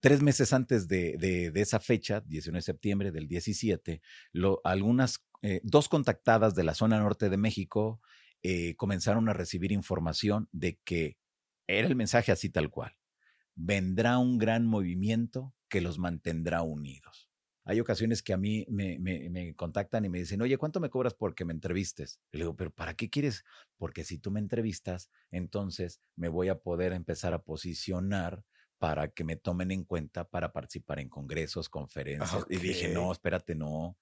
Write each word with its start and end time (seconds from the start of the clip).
Tres 0.00 0.22
meses 0.22 0.54
antes 0.54 0.88
de, 0.88 1.52
esa 1.54 1.78
fecha, 1.78 2.22
19 2.22 2.58
de 2.58 2.62
septiembre 2.62 3.12
del 3.12 3.28
17, 3.28 4.00
algunas, 4.64 5.26
eh, 5.42 5.60
dos 5.62 5.90
contactadas 5.90 6.54
de 6.54 6.64
la 6.64 6.74
zona 6.74 6.98
norte 6.98 7.28
de 7.28 7.36
México 7.36 8.00
eh, 8.42 8.74
comenzaron 8.76 9.28
a 9.28 9.34
recibir 9.34 9.72
información 9.72 10.48
de 10.52 10.78
que 10.84 11.18
era 11.66 11.86
el 11.86 11.96
mensaje 11.96 12.32
así 12.32 12.48
tal 12.48 12.70
cual. 12.70 12.96
Vendrá 13.54 14.16
un 14.16 14.38
gran 14.38 14.66
movimiento 14.66 15.54
que 15.68 15.82
los 15.82 15.98
mantendrá 15.98 16.62
unidos. 16.62 17.30
Hay 17.64 17.78
ocasiones 17.78 18.22
que 18.22 18.32
a 18.32 18.38
mí 18.38 18.64
me, 18.70 18.98
me, 18.98 19.54
contactan 19.54 20.06
y 20.06 20.08
me 20.08 20.18
dicen, 20.18 20.40
oye, 20.40 20.56
¿cuánto 20.56 20.80
me 20.80 20.88
cobras 20.88 21.12
porque 21.12 21.44
me 21.44 21.52
entrevistes? 21.52 22.20
le 22.32 22.40
digo, 22.40 22.56
pero 22.56 22.70
¿para 22.70 22.94
qué 22.94 23.10
quieres? 23.10 23.44
Porque 23.76 24.02
si 24.02 24.18
tú 24.18 24.30
me 24.30 24.40
entrevistas, 24.40 25.10
entonces 25.30 26.00
me 26.16 26.28
voy 26.28 26.48
a 26.48 26.58
poder 26.58 26.94
empezar 26.94 27.34
a 27.34 27.42
posicionar 27.42 28.42
para 28.80 29.08
que 29.08 29.24
me 29.24 29.36
tomen 29.36 29.70
en 29.72 29.84
cuenta 29.84 30.24
para 30.24 30.52
participar 30.52 31.00
en 31.00 31.10
congresos, 31.10 31.68
conferencias. 31.68 32.46
Y 32.48 32.56
dije, 32.56 32.88
no, 32.88 33.12
espérate, 33.12 33.54
no. 33.54 33.98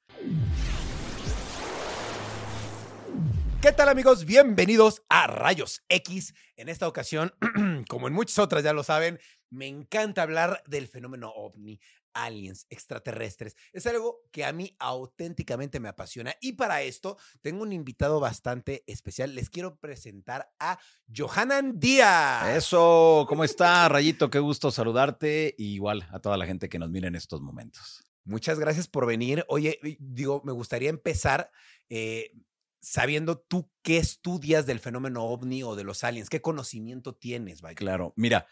¿Qué 3.60 3.72
tal 3.72 3.88
amigos? 3.88 4.24
Bienvenidos 4.24 5.02
a 5.08 5.26
Rayos 5.26 5.82
X. 5.88 6.32
En 6.54 6.68
esta 6.68 6.86
ocasión, 6.86 7.34
como 7.88 8.06
en 8.06 8.14
muchas 8.14 8.38
otras 8.38 8.62
ya 8.62 8.72
lo 8.72 8.84
saben, 8.84 9.18
me 9.50 9.66
encanta 9.66 10.22
hablar 10.22 10.62
del 10.68 10.86
fenómeno 10.86 11.32
ovni, 11.34 11.80
aliens, 12.24 12.66
extraterrestres. 12.70 13.56
Es 13.72 13.86
algo 13.86 14.22
que 14.30 14.44
a 14.44 14.52
mí 14.52 14.74
auténticamente 14.78 15.80
me 15.80 15.88
apasiona 15.88 16.34
y 16.40 16.52
para 16.52 16.82
esto 16.82 17.16
tengo 17.40 17.62
un 17.62 17.72
invitado 17.72 18.20
bastante 18.20 18.84
especial. 18.86 19.34
Les 19.34 19.50
quiero 19.50 19.76
presentar 19.76 20.50
a 20.58 20.78
Johanan 21.14 21.78
Díaz. 21.78 22.56
Eso, 22.56 23.26
¿cómo 23.28 23.44
está, 23.44 23.88
Rayito? 23.88 24.30
Qué 24.30 24.38
gusto 24.38 24.70
saludarte 24.70 25.54
y 25.56 25.74
igual 25.74 26.08
a 26.10 26.20
toda 26.20 26.36
la 26.36 26.46
gente 26.46 26.68
que 26.68 26.78
nos 26.78 26.90
mira 26.90 27.08
en 27.08 27.14
estos 27.14 27.40
momentos. 27.40 28.04
Muchas 28.24 28.58
gracias 28.58 28.88
por 28.88 29.06
venir. 29.06 29.44
Oye, 29.48 29.78
digo, 29.98 30.42
me 30.44 30.52
gustaría 30.52 30.90
empezar 30.90 31.50
eh, 31.88 32.32
sabiendo 32.80 33.38
tú 33.38 33.70
qué 33.82 33.98
estudias 33.98 34.66
del 34.66 34.80
fenómeno 34.80 35.24
ovni 35.24 35.62
o 35.62 35.76
de 35.76 35.84
los 35.84 36.04
aliens, 36.04 36.28
qué 36.28 36.40
conocimiento 36.40 37.14
tienes, 37.14 37.60
vaya. 37.62 37.74
Claro, 37.74 38.12
mira, 38.16 38.46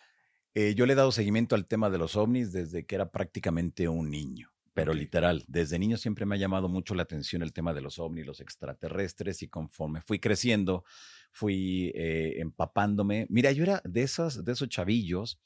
eh, 0.58 0.74
yo 0.74 0.86
le 0.86 0.94
he 0.94 0.96
dado 0.96 1.12
seguimiento 1.12 1.54
al 1.54 1.66
tema 1.66 1.90
de 1.90 1.98
los 1.98 2.16
ovnis 2.16 2.50
desde 2.50 2.86
que 2.86 2.94
era 2.94 3.10
prácticamente 3.10 3.90
un 3.90 4.10
niño, 4.10 4.50
pero 4.72 4.94
literal, 4.94 5.44
desde 5.48 5.78
niño 5.78 5.98
siempre 5.98 6.24
me 6.24 6.34
ha 6.34 6.38
llamado 6.38 6.70
mucho 6.70 6.94
la 6.94 7.02
atención 7.02 7.42
el 7.42 7.52
tema 7.52 7.74
de 7.74 7.82
los 7.82 7.98
ovnis, 7.98 8.24
los 8.24 8.40
extraterrestres, 8.40 9.42
y 9.42 9.48
conforme 9.48 10.00
fui 10.00 10.18
creciendo, 10.18 10.84
fui 11.30 11.92
eh, 11.94 12.36
empapándome. 12.38 13.26
Mira, 13.28 13.52
yo 13.52 13.64
era 13.64 13.82
de, 13.84 14.00
esas, 14.00 14.46
de 14.46 14.52
esos 14.52 14.70
chavillos 14.70 15.38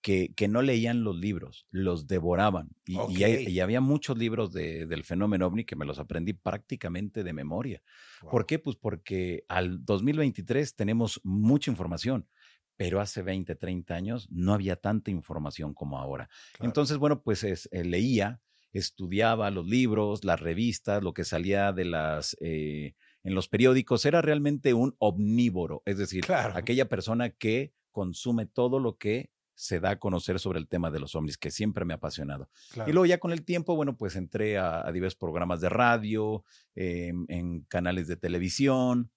que, 0.00 0.32
que, 0.36 0.46
no 0.46 0.62
leían 0.62 1.02
los 1.02 1.16
libros, 1.16 1.66
los 1.72 2.06
devoraban. 2.06 2.68
Y, 2.86 3.24
y, 3.24 3.58
había 3.58 3.80
muchos 3.80 4.16
libros 4.16 4.52
de, 4.52 4.86
del 4.86 5.02
fenómeno 5.02 5.48
ovni 5.48 5.64
que 5.64 5.74
me 5.74 5.84
los 5.84 5.98
aprendí 5.98 6.32
prácticamente 6.32 7.24
de 7.24 7.32
memoria. 7.32 7.82
¿Por 8.30 8.46
qué? 8.46 8.60
Pues 8.60 8.76
porque 8.76 9.44
al 9.48 9.84
2023 9.84 10.76
tenemos 10.76 11.20
mucha 11.24 11.72
información 11.72 12.28
pero 12.76 13.00
hace 13.00 13.22
20, 13.22 13.54
30 13.54 13.94
años 13.94 14.28
no 14.30 14.52
había 14.52 14.76
tanta 14.76 15.10
información 15.10 15.74
como 15.74 15.98
ahora. 15.98 16.28
Entonces, 16.60 16.98
bueno, 16.98 17.22
pues 17.22 17.44
eh, 17.44 17.84
leía, 17.84 18.40
estudiaba 18.72 19.50
los 19.50 19.66
libros, 19.66 20.24
las 20.24 20.40
revistas, 20.40 21.02
lo 21.02 21.14
que 21.14 21.24
salía 21.24 21.72
de 21.72 21.84
las... 21.84 22.36
Eh, 22.40 22.94
en 23.22 23.34
los 23.34 23.48
periódicos, 23.48 24.04
era 24.04 24.20
realmente 24.20 24.74
un 24.74 24.94
omnívoro, 24.98 25.82
es 25.86 25.96
decir, 25.96 26.26
aquella 26.30 26.90
persona 26.90 27.30
que 27.30 27.72
consume 27.90 28.44
todo 28.44 28.78
lo 28.80 28.98
que 28.98 29.30
se 29.54 29.80
da 29.80 29.90
a 29.90 29.98
conocer 29.98 30.38
sobre 30.40 30.58
el 30.58 30.68
tema 30.68 30.90
de 30.90 31.00
los 31.00 31.14
ovnis, 31.14 31.38
que 31.38 31.50
siempre 31.50 31.84
me 31.84 31.94
ha 31.94 31.96
apasionado. 31.96 32.50
Y 32.86 32.92
luego 32.92 33.06
ya 33.06 33.18
con 33.18 33.32
el 33.32 33.44
tiempo, 33.44 33.76
bueno, 33.76 33.96
pues 33.96 34.16
entré 34.16 34.58
a, 34.58 34.90
diversos 34.92 35.18
programas 35.18 35.60
de 35.60 35.68
radio, 35.68 36.44
em, 36.74 37.24
en 37.28 37.60
canales 37.62 38.08
de 38.08 38.16
televisión, 38.16 39.10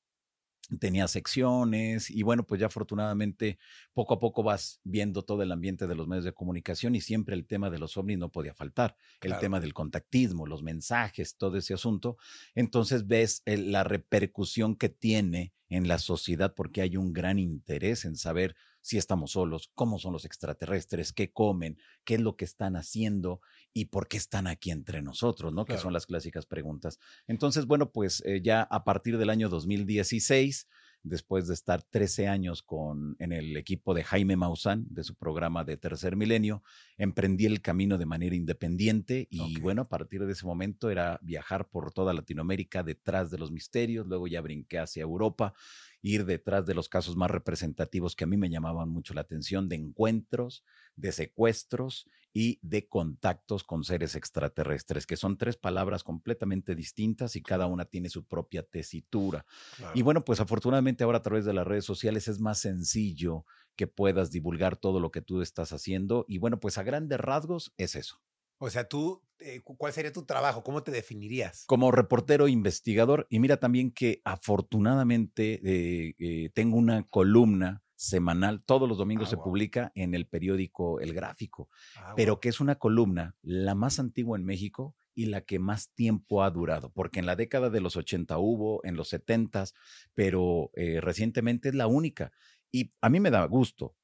tenía 0.79 1.07
secciones 1.07 2.09
y 2.09 2.23
bueno, 2.23 2.45
pues 2.45 2.59
ya 2.59 2.67
afortunadamente 2.67 3.57
poco 3.93 4.15
a 4.15 4.19
poco 4.19 4.43
vas 4.43 4.81
viendo 4.83 5.23
todo 5.23 5.41
el 5.41 5.51
ambiente 5.51 5.87
de 5.87 5.95
los 5.95 6.07
medios 6.07 6.25
de 6.25 6.33
comunicación 6.33 6.95
y 6.95 7.01
siempre 7.01 7.35
el 7.35 7.45
tema 7.45 7.69
de 7.69 7.79
los 7.79 7.95
ovnis 7.97 8.17
no 8.17 8.29
podía 8.29 8.53
faltar, 8.53 8.95
el 9.21 9.37
tema 9.39 9.59
del 9.59 9.73
contactismo, 9.73 10.45
los 10.45 10.63
mensajes, 10.63 11.37
todo 11.37 11.57
ese 11.57 11.73
asunto. 11.73 12.17
Entonces 12.55 13.07
ves 13.07 13.41
la 13.45 13.83
repercusión 13.83 14.75
que 14.75 14.89
tiene 14.89 15.53
en 15.69 15.87
la 15.87 15.99
sociedad 15.99 16.53
porque 16.55 16.81
hay 16.81 16.97
un 16.97 17.13
gran 17.13 17.39
interés 17.39 18.05
en 18.05 18.15
saber 18.15 18.55
si 18.87 18.97
estamos 18.97 19.31
solos, 19.31 19.69
cómo 19.75 19.99
son 19.99 20.13
los 20.13 20.23
extraterrestres, 20.23 21.11
qué 21.11 21.33
comen, 21.33 21.77
qué 22.05 22.15
es 22.15 22.21
lo 22.21 22.37
que 22.37 22.45
están 22.45 22.77
haciendo 22.77 23.41
y 23.73 23.85
por 23.85 24.07
qué 24.07 24.15
están 24.15 24.47
aquí 24.47 24.71
entre 24.71 25.01
nosotros, 25.01 25.53
¿no? 25.53 25.65
Que 25.65 25.77
son 25.77 25.91
las 25.91 26.05
clásicas 26.05 26.45
preguntas. 26.45 26.97
Entonces, 27.27 27.65
bueno, 27.65 27.91
pues 27.91 28.23
eh, 28.25 28.41
ya 28.41 28.61
a 28.61 28.85
partir 28.85 29.17
del 29.17 29.29
año 29.29 29.49
2016 29.49 30.69
después 31.03 31.47
de 31.47 31.53
estar 31.53 31.83
13 31.83 32.27
años 32.27 32.63
con, 32.63 33.15
en 33.19 33.31
el 33.31 33.55
equipo 33.57 33.93
de 33.93 34.03
Jaime 34.03 34.35
Maussan, 34.35 34.85
de 34.89 35.03
su 35.03 35.15
programa 35.15 35.63
de 35.63 35.77
Tercer 35.77 36.15
Milenio, 36.15 36.63
emprendí 36.97 37.45
el 37.45 37.61
camino 37.61 37.97
de 37.97 38.05
manera 38.05 38.35
independiente 38.35 39.27
y 39.29 39.59
bueno, 39.59 39.83
a 39.83 39.89
partir 39.89 40.25
de 40.25 40.33
ese 40.33 40.45
momento 40.45 40.89
era 40.89 41.19
viajar 41.21 41.69
por 41.69 41.91
toda 41.91 42.13
Latinoamérica 42.13 42.83
detrás 42.83 43.31
de 43.31 43.37
los 43.37 43.51
misterios, 43.51 44.07
luego 44.07 44.27
ya 44.27 44.41
brinqué 44.41 44.79
hacia 44.79 45.03
Europa, 45.03 45.53
ir 46.01 46.25
detrás 46.25 46.65
de 46.65 46.73
los 46.73 46.89
casos 46.89 47.15
más 47.15 47.31
representativos 47.31 48.15
que 48.15 48.23
a 48.23 48.27
mí 48.27 48.37
me 48.37 48.49
llamaban 48.49 48.89
mucho 48.89 49.13
la 49.13 49.21
atención, 49.21 49.67
de 49.69 49.75
encuentros, 49.75 50.63
de 50.95 51.11
secuestros 51.11 52.07
y 52.33 52.59
de 52.61 52.87
contactos 52.87 53.63
con 53.63 53.83
seres 53.83 54.15
extraterrestres, 54.15 55.07
que 55.07 55.17
son 55.17 55.37
tres 55.37 55.57
palabras 55.57 56.03
completamente 56.03 56.75
distintas 56.75 57.35
y 57.35 57.41
cada 57.41 57.65
una 57.65 57.85
tiene 57.85 58.09
su 58.09 58.25
propia 58.25 58.63
tesitura. 58.63 59.45
Y 59.93 60.03
bueno, 60.03 60.23
pues 60.23 60.39
afortunadamente 60.39 61.03
ahora 61.03 61.19
a 61.19 61.23
través 61.23 61.45
de 61.45 61.53
las 61.53 61.65
redes 61.65 61.85
sociales 61.85 62.27
es 62.27 62.39
más 62.39 62.59
sencillo 62.59 63.45
que 63.75 63.87
puedas 63.87 64.31
divulgar 64.31 64.75
todo 64.75 64.99
lo 64.99 65.11
que 65.11 65.21
tú 65.21 65.41
estás 65.41 65.71
haciendo. 65.73 66.25
Y 66.27 66.37
bueno, 66.37 66.59
pues 66.59 66.77
a 66.77 66.83
grandes 66.83 67.19
rasgos 67.19 67.73
es 67.77 67.95
eso. 67.95 68.21
O 68.59 68.69
sea, 68.69 68.87
tú, 68.87 69.21
eh, 69.39 69.61
¿cuál 69.63 69.93
sería 69.93 70.11
tu 70.11 70.25
trabajo? 70.25 70.63
¿Cómo 70.63 70.81
te 70.81 70.91
definirías? 70.91 71.65
Como 71.67 71.91
reportero 71.91 72.47
investigador. 72.47 73.27
Y 73.29 73.39
mira 73.39 73.57
también 73.57 73.91
que 73.91 74.21
afortunadamente 74.25 75.61
eh, 75.63 76.15
eh, 76.17 76.49
tengo 76.53 76.77
una 76.77 77.03
columna 77.03 77.83
semanal, 77.95 78.63
todos 78.63 78.87
los 78.87 78.99
domingos 78.99 79.27
ah, 79.27 79.31
se 79.31 79.37
publica 79.37 79.91
en 79.95 80.13
el 80.13 80.27
periódico 80.27 80.99
El 80.99 81.13
Gráfico, 81.15 81.69
ah, 81.97 82.13
pero 82.15 82.39
que 82.39 82.49
es 82.49 82.59
una 82.59 82.75
columna 82.75 83.35
la 83.41 83.73
más 83.73 83.99
antigua 83.99 84.37
en 84.37 84.45
México 84.45 84.95
y 85.15 85.25
la 85.25 85.41
que 85.41 85.57
más 85.57 85.89
tiempo 85.93 86.43
ha 86.43 86.51
durado, 86.51 86.91
porque 86.91 87.19
en 87.19 87.25
la 87.25 87.35
década 87.35 87.71
de 87.71 87.81
los 87.81 87.95
80 87.95 88.37
hubo, 88.37 88.85
en 88.85 88.95
los 88.95 89.09
70, 89.09 89.65
pero 90.13 90.69
recientemente 91.01 91.69
es 91.69 91.75
la 91.75 91.87
única. 91.87 92.31
Y 92.71 92.93
a 93.01 93.09
mí 93.09 93.19
me 93.19 93.31
da 93.31 93.43
gusto, 93.45 93.95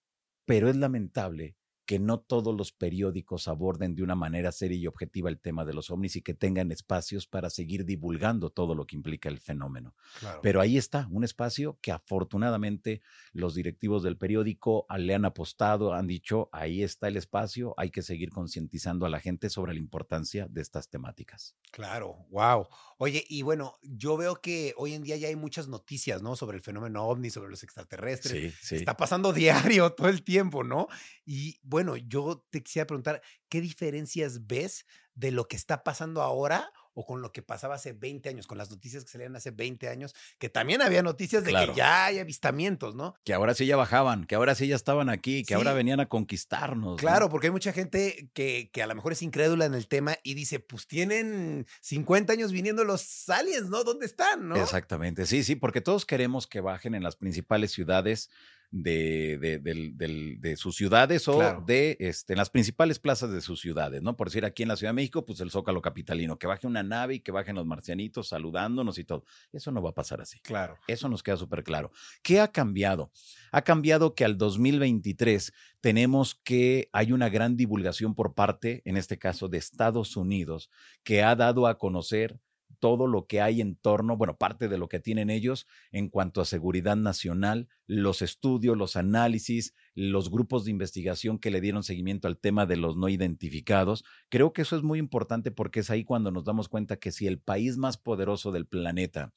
pero 0.45 0.69
es 0.69 0.75
lamentable 0.75 1.55
que 1.85 1.99
no 1.99 2.19
todos 2.19 2.55
los 2.55 2.71
periódicos 2.71 3.47
aborden 3.47 3.95
de 3.95 4.03
una 4.03 4.15
manera 4.15 4.51
seria 4.51 4.77
y 4.77 4.87
objetiva 4.87 5.29
el 5.29 5.39
tema 5.39 5.65
de 5.65 5.73
los 5.73 5.89
ovnis 5.89 6.15
y 6.15 6.21
que 6.21 6.33
tengan 6.33 6.71
espacios 6.71 7.27
para 7.27 7.49
seguir 7.49 7.85
divulgando 7.85 8.49
todo 8.49 8.73
lo 8.75 8.85
que 8.85 8.95
implica 8.95 9.29
el 9.29 9.39
fenómeno. 9.39 9.93
Pero 10.41 10.61
ahí 10.61 10.77
está, 10.77 11.07
un 11.11 11.23
espacio 11.23 11.77
que 11.81 11.91
afortunadamente 11.91 13.01
los 13.33 13.55
directivos 13.55 14.03
del 14.03 14.17
periódico 14.17 14.85
le 14.97 15.13
han 15.13 15.25
apostado, 15.25 15.93
han 15.93 16.07
dicho, 16.07 16.49
ahí 16.51 16.83
está 16.83 17.07
el 17.07 17.17
espacio, 17.17 17.73
hay 17.77 17.91
que 17.91 18.01
seguir 18.01 18.29
concientizando 18.29 19.05
a 19.05 19.09
la 19.09 19.19
gente 19.19 19.49
sobre 19.49 19.73
la 19.73 19.79
importancia 19.79 20.47
de 20.49 20.61
estas 20.61 20.89
temáticas. 20.89 21.55
Claro, 21.71 22.25
wow. 22.29 22.67
Oye, 22.97 23.25
y 23.27 23.41
bueno, 23.41 23.77
yo 23.81 24.15
veo 24.15 24.35
que 24.35 24.73
hoy 24.77 24.93
en 24.93 25.03
día 25.03 25.17
ya 25.17 25.27
hay 25.27 25.35
muchas 25.35 25.67
noticias, 25.67 26.21
¿no? 26.21 26.35
Sobre 26.35 26.55
el 26.55 26.63
fenómeno 26.63 27.03
ovni, 27.03 27.29
sobre 27.29 27.49
los 27.49 27.63
extraterrestres. 27.63 28.53
Sí, 28.53 28.57
sí. 28.61 28.75
Está 28.75 28.95
pasando 28.95 29.33
diario 29.33 29.91
todo 29.91 30.07
el 30.07 30.23
tiempo, 30.23 30.63
¿no? 30.63 30.87
Y 31.25 31.59
bueno, 31.63 31.95
yo 31.97 32.45
te 32.49 32.61
quisiera 32.61 32.87
preguntar, 32.87 33.21
¿qué 33.49 33.61
diferencias 33.61 34.47
ves 34.47 34.85
de 35.15 35.31
lo 35.31 35.47
que 35.47 35.55
está 35.55 35.83
pasando 35.83 36.21
ahora 36.21 36.71
o 36.95 37.05
con 37.05 37.21
lo 37.21 37.31
que 37.31 37.41
pasaba 37.41 37.75
hace 37.75 37.93
20 37.93 38.29
años, 38.29 38.45
con 38.45 38.57
las 38.57 38.69
noticias 38.69 39.03
que 39.03 39.09
salían 39.09 39.35
hace 39.35 39.49
20 39.49 39.89
años, 39.89 40.13
que 40.37 40.49
también 40.49 40.81
había 40.81 41.01
noticias 41.01 41.43
de 41.43 41.49
Claro. 41.49 41.73
que 41.73 41.77
ya 41.79 42.05
hay 42.05 42.19
avistamientos, 42.19 42.93
¿no? 42.93 43.15
Que 43.23 43.33
ahora 43.33 43.55
sí 43.55 43.65
ya 43.65 43.75
bajaban, 43.75 44.25
que 44.25 44.35
ahora 44.35 44.53
sí 44.53 44.67
ya 44.67 44.75
estaban 44.75 45.09
aquí, 45.09 45.43
que 45.43 45.55
ahora 45.55 45.73
venían 45.73 45.99
a 45.99 46.07
conquistarnos. 46.07 46.91
¿no? 46.91 46.95
Claro, 46.97 47.29
porque 47.29 47.47
hay 47.47 47.51
mucha 47.51 47.73
gente 47.73 48.29
que, 48.33 48.69
que 48.71 48.83
a 48.83 48.87
lo 48.87 48.93
mejor 48.93 49.13
es 49.13 49.23
incrédula 49.23 49.65
en 49.65 49.73
el 49.73 49.87
tema 49.87 50.17
y 50.21 50.35
dice, 50.35 50.59
pues 50.59 50.85
tienen 50.85 51.65
50 51.81 52.31
años 52.33 52.51
viniendo 52.51 52.83
los 52.83 53.27
aliens, 53.27 53.69
¿no? 53.69 53.83
¿Dónde 53.83 54.05
están, 54.05 54.47
no? 54.47 54.55
Exactamente, 54.55 55.25
sí, 55.25 55.43
sí, 55.43 55.55
porque 55.55 55.81
todos 55.81 56.05
queremos 56.05 56.45
que 56.45 56.61
bajen 56.61 56.93
en 56.93 57.01
las 57.01 57.15
principales 57.15 57.71
ciudades 57.71 58.29
de, 58.75 59.37
de, 59.61 60.35
de 60.39 60.57
sus 60.57 60.75
ciudades 60.75 61.27
o 61.27 61.37
Claro. 61.37 61.63
de 61.65 61.95
este, 61.99 62.33
en 62.33 62.37
las 62.37 62.49
principales 62.49 62.97
plazas 62.97 63.31
de 63.31 63.39
sus 63.39 63.61
ciudades, 63.61 64.01
¿no? 64.01 64.17
Por 64.17 64.27
decir 64.29 64.45
aquí 64.45 64.63
en 64.63 64.69
la 64.69 64.75
Ciudad 64.75 64.89
de 64.89 64.95
México, 64.95 65.25
pues 65.25 65.39
el 65.41 65.51
Zócalo 65.51 65.79
Capitalino, 65.81 66.39
que 66.39 66.47
baje 66.47 66.65
una 66.65 66.81
nave 66.81 67.15
y 67.15 67.19
que 67.19 67.31
bajen 67.31 67.55
los 67.55 67.67
marcianitos 67.67 68.29
saludándonos 68.29 68.97
y 68.97 69.03
todo. 69.03 69.25
Eso 69.51 69.71
no 69.71 69.81
va 69.83 69.91
a 69.91 69.93
pasar 69.93 70.21
así. 70.21 70.39
Claro. 70.39 70.77
Eso 70.87 71.07
nos 71.07 71.21
queda 71.21 71.37
súper 71.37 71.63
claro. 71.63 71.91
¿Qué 72.23 72.39
ha 72.39 72.47
cambiado? 72.51 73.11
Ha 73.51 73.61
cambiado 73.61 74.15
que 74.15 74.25
al 74.25 74.39
2023 74.39 75.53
tenemos 75.79 76.33
que 76.43 76.89
hay 76.93 77.11
una 77.11 77.29
gran 77.29 77.55
divulgación 77.55 78.15
por 78.15 78.33
parte, 78.33 78.81
en 78.85 78.97
este 78.97 79.19
caso, 79.19 79.49
de 79.49 79.59
Estados 79.59 80.17
Unidos, 80.17 80.71
que 81.03 81.21
ha 81.21 81.35
dado 81.35 81.67
a 81.67 81.77
conocer 81.77 82.39
todo 82.83 83.07
lo 83.07 83.27
que 83.27 83.39
hay 83.39 83.61
en 83.61 83.77
torno, 83.77 84.17
bueno, 84.17 84.35
parte 84.35 84.67
de 84.67 84.77
lo 84.77 84.89
que 84.89 84.99
tienen 84.99 85.29
ellos 85.29 85.67
en 85.93 86.09
cuanto 86.09 86.41
a 86.41 86.45
seguridad 86.45 86.97
nacional, 86.97 87.69
los 87.87 88.21
estudios, 88.21 88.75
los 88.75 88.97
análisis, 88.97 89.73
los 89.95 90.29
grupos 90.29 90.65
de 90.65 90.71
investigación 90.71 91.39
que 91.39 91.49
le 91.49 91.61
dieron 91.61 91.83
seguimiento 91.83 92.27
al 92.27 92.37
tema 92.37 92.65
de 92.65 92.75
los 92.75 92.97
no 92.97 93.07
identificados. 93.07 94.03
Creo 94.27 94.51
que 94.51 94.63
eso 94.63 94.75
es 94.75 94.83
muy 94.83 94.99
importante 94.99 95.49
porque 95.49 95.79
es 95.79 95.89
ahí 95.91 96.03
cuando 96.03 96.29
nos 96.29 96.43
damos 96.43 96.67
cuenta 96.67 96.97
que 96.97 97.13
si 97.13 97.25
el 97.25 97.39
país 97.39 97.77
más 97.77 97.95
poderoso 97.95 98.51
del 98.51 98.65
planeta 98.65 99.31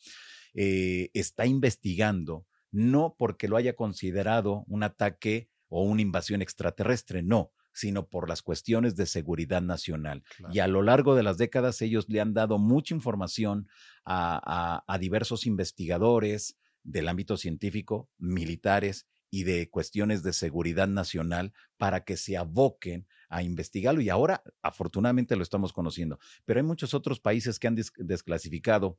eh, 0.52 1.10
está 1.14 1.46
investigando, 1.46 2.48
no 2.72 3.14
porque 3.16 3.46
lo 3.46 3.56
haya 3.56 3.76
considerado 3.76 4.64
un 4.66 4.82
ataque 4.82 5.50
o 5.68 5.84
una 5.84 6.02
invasión 6.02 6.42
extraterrestre, 6.42 7.22
no, 7.22 7.52
sino 7.76 8.08
por 8.08 8.26
las 8.28 8.40
cuestiones 8.40 8.96
de 8.96 9.04
seguridad 9.04 9.60
nacional. 9.60 10.24
Y 10.50 10.60
a 10.60 10.66
lo 10.66 10.80
largo 10.82 11.14
de 11.14 11.22
las 11.22 11.36
décadas 11.36 11.82
ellos 11.82 12.06
le 12.08 12.20
han 12.22 12.32
dado 12.32 12.58
mucha 12.58 12.94
información 12.94 13.68
a, 14.04 14.40
a- 14.42 14.84
a 14.86 14.98
diversos 14.98 15.44
investigadores 15.46 16.56
del 16.82 17.06
ámbito 17.08 17.36
científico, 17.36 18.08
militares 18.18 19.06
y 19.30 19.44
de 19.44 19.68
cuestiones 19.68 20.22
de 20.22 20.32
seguridad 20.32 20.88
nacional 20.88 21.52
para 21.76 22.04
que 22.04 22.16
se 22.16 22.36
aboquen 22.38 23.06
a 23.28 23.42
investigarlo. 23.42 24.00
Y 24.00 24.08
ahora, 24.08 24.42
afortunadamente, 24.62 25.36
lo 25.36 25.42
estamos 25.42 25.72
conociendo. 25.74 26.18
Pero 26.46 26.60
hay 26.60 26.64
muchos 26.66 26.94
otros 26.94 27.20
países 27.20 27.58
que 27.58 27.66
han 27.66 27.74
des- 27.74 27.92
desclasificado 27.98 28.98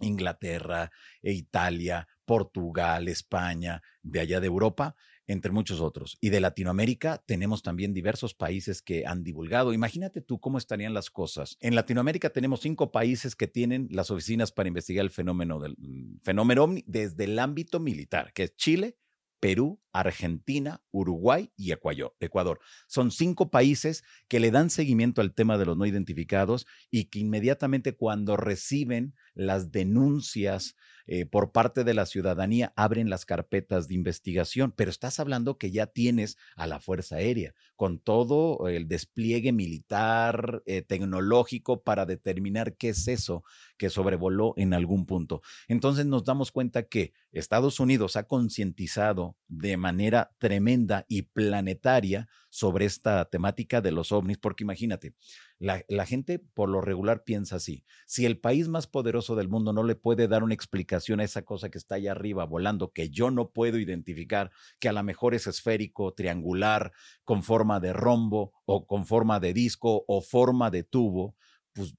Inglaterra, 0.00 0.90
e 1.22 1.32
Italia, 1.32 2.06
Portugal, 2.24 3.08
España, 3.08 3.82
de 4.02 4.20
allá 4.20 4.38
de 4.40 4.46
Europa, 4.46 4.94
entre 5.28 5.52
muchos 5.52 5.80
otros. 5.80 6.18
Y 6.20 6.30
de 6.30 6.40
Latinoamérica 6.40 7.22
tenemos 7.24 7.62
también 7.62 7.94
diversos 7.94 8.34
países 8.34 8.82
que 8.82 9.06
han 9.06 9.22
divulgado. 9.22 9.72
Imagínate 9.72 10.20
tú 10.20 10.40
cómo 10.40 10.58
estarían 10.58 10.94
las 10.94 11.10
cosas. 11.10 11.56
En 11.60 11.76
Latinoamérica 11.76 12.30
tenemos 12.30 12.60
cinco 12.60 12.90
países 12.90 13.36
que 13.36 13.46
tienen 13.46 13.86
las 13.90 14.10
oficinas 14.10 14.50
para 14.50 14.68
investigar 14.68 15.04
el 15.04 15.10
fenómeno 15.10 15.60
del 15.60 15.76
mm, 15.78 16.20
fenómeno 16.24 16.64
ovni 16.64 16.82
desde 16.86 17.24
el 17.24 17.38
ámbito 17.38 17.78
militar, 17.78 18.32
que 18.32 18.44
es 18.44 18.56
Chile, 18.56 18.96
Perú, 19.40 19.80
Argentina, 19.92 20.82
Uruguay 20.90 21.52
y 21.56 21.72
Ecuador. 21.72 22.60
Son 22.86 23.10
cinco 23.10 23.50
países 23.50 24.02
que 24.28 24.40
le 24.40 24.50
dan 24.50 24.70
seguimiento 24.70 25.20
al 25.20 25.34
tema 25.34 25.58
de 25.58 25.66
los 25.66 25.76
no 25.76 25.86
identificados 25.86 26.66
y 26.90 27.04
que 27.04 27.20
inmediatamente 27.20 27.94
cuando 27.94 28.36
reciben 28.36 29.14
las 29.38 29.70
denuncias 29.70 30.74
eh, 31.06 31.24
por 31.24 31.52
parte 31.52 31.84
de 31.84 31.94
la 31.94 32.04
ciudadanía 32.04 32.74
abren 32.76 33.08
las 33.08 33.24
carpetas 33.24 33.88
de 33.88 33.94
investigación. 33.94 34.74
Pero 34.76 34.90
estás 34.90 35.20
hablando 35.20 35.56
que 35.56 35.70
ya 35.70 35.86
tienes 35.86 36.36
a 36.56 36.66
la 36.66 36.80
Fuerza 36.80 37.16
Aérea 37.16 37.54
con 37.76 37.98
todo 37.98 38.68
el 38.68 38.88
despliegue 38.88 39.52
militar, 39.52 40.62
eh, 40.66 40.82
tecnológico 40.82 41.82
para 41.82 42.04
determinar 42.04 42.76
qué 42.76 42.90
es 42.90 43.08
eso 43.08 43.42
que 43.78 43.88
sobrevoló 43.88 44.52
en 44.56 44.74
algún 44.74 45.06
punto. 45.06 45.40
Entonces 45.68 46.04
nos 46.04 46.24
damos 46.24 46.52
cuenta 46.52 46.82
que 46.82 47.12
Estados 47.30 47.80
Unidos 47.80 48.16
ha 48.16 48.24
concientizado 48.24 49.36
de 49.46 49.76
manera 49.76 50.32
tremenda 50.38 51.06
y 51.08 51.22
planetaria 51.22 52.28
sobre 52.50 52.86
esta 52.86 53.24
temática 53.26 53.80
de 53.80 53.92
los 53.92 54.12
ovnis, 54.12 54.38
porque 54.38 54.64
imagínate, 54.64 55.14
la, 55.58 56.06
gente 56.06 56.38
por 56.38 56.68
lo 56.68 56.80
regular 56.80 57.24
piensa 57.24 57.56
así, 57.56 57.84
si 58.06 58.26
el 58.26 58.38
país 58.38 58.68
más 58.68 58.86
poderoso 58.86 59.34
del 59.34 59.48
mundo 59.48 59.72
no 59.72 59.82
le 59.82 59.96
puede 59.96 60.28
dar 60.28 60.44
una 60.44 60.54
explicación 60.54 61.20
a 61.20 61.24
esa 61.24 61.42
cosa 61.42 61.68
que 61.68 61.78
está 61.78 61.96
allá 61.96 62.12
arriba 62.12 62.44
volando, 62.44 62.92
que 62.92 63.10
yo 63.10 63.30
no 63.30 63.50
puedo 63.50 63.78
identificar, 63.78 64.52
que 64.78 64.88
a 64.88 64.92
lo 64.92 65.02
mejor 65.02 65.34
es 65.34 65.46
esférico, 65.46 66.14
triangular, 66.14 66.92
con 67.24 67.42
forma 67.42 67.80
de 67.80 67.92
rombo 67.92 68.52
o 68.66 68.86
con 68.86 69.04
forma 69.04 69.40
de 69.40 69.52
disco 69.52 70.04
o 70.06 70.20
forma 70.20 70.70
de 70.70 70.84
tubo, 70.84 71.36
pues 71.72 71.94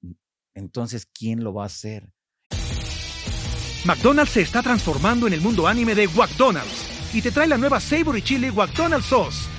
entonces, 0.53 1.05
¿quién 1.05 1.43
lo 1.43 1.53
va 1.53 1.63
a 1.63 1.67
hacer? 1.67 2.11
McDonald's 3.85 4.33
se 4.33 4.41
está 4.41 4.61
transformando 4.61 5.27
en 5.27 5.33
el 5.33 5.41
mundo 5.41 5.67
anime 5.67 5.95
de 5.95 6.07
McDonald's 6.07 7.13
y 7.13 7.21
te 7.21 7.31
trae 7.31 7.47
la 7.47 7.57
nueva 7.57 7.79
Savory 7.79 8.21
Chili 8.21 8.51
McDonald's 8.51 9.07
Sauce. 9.07 9.58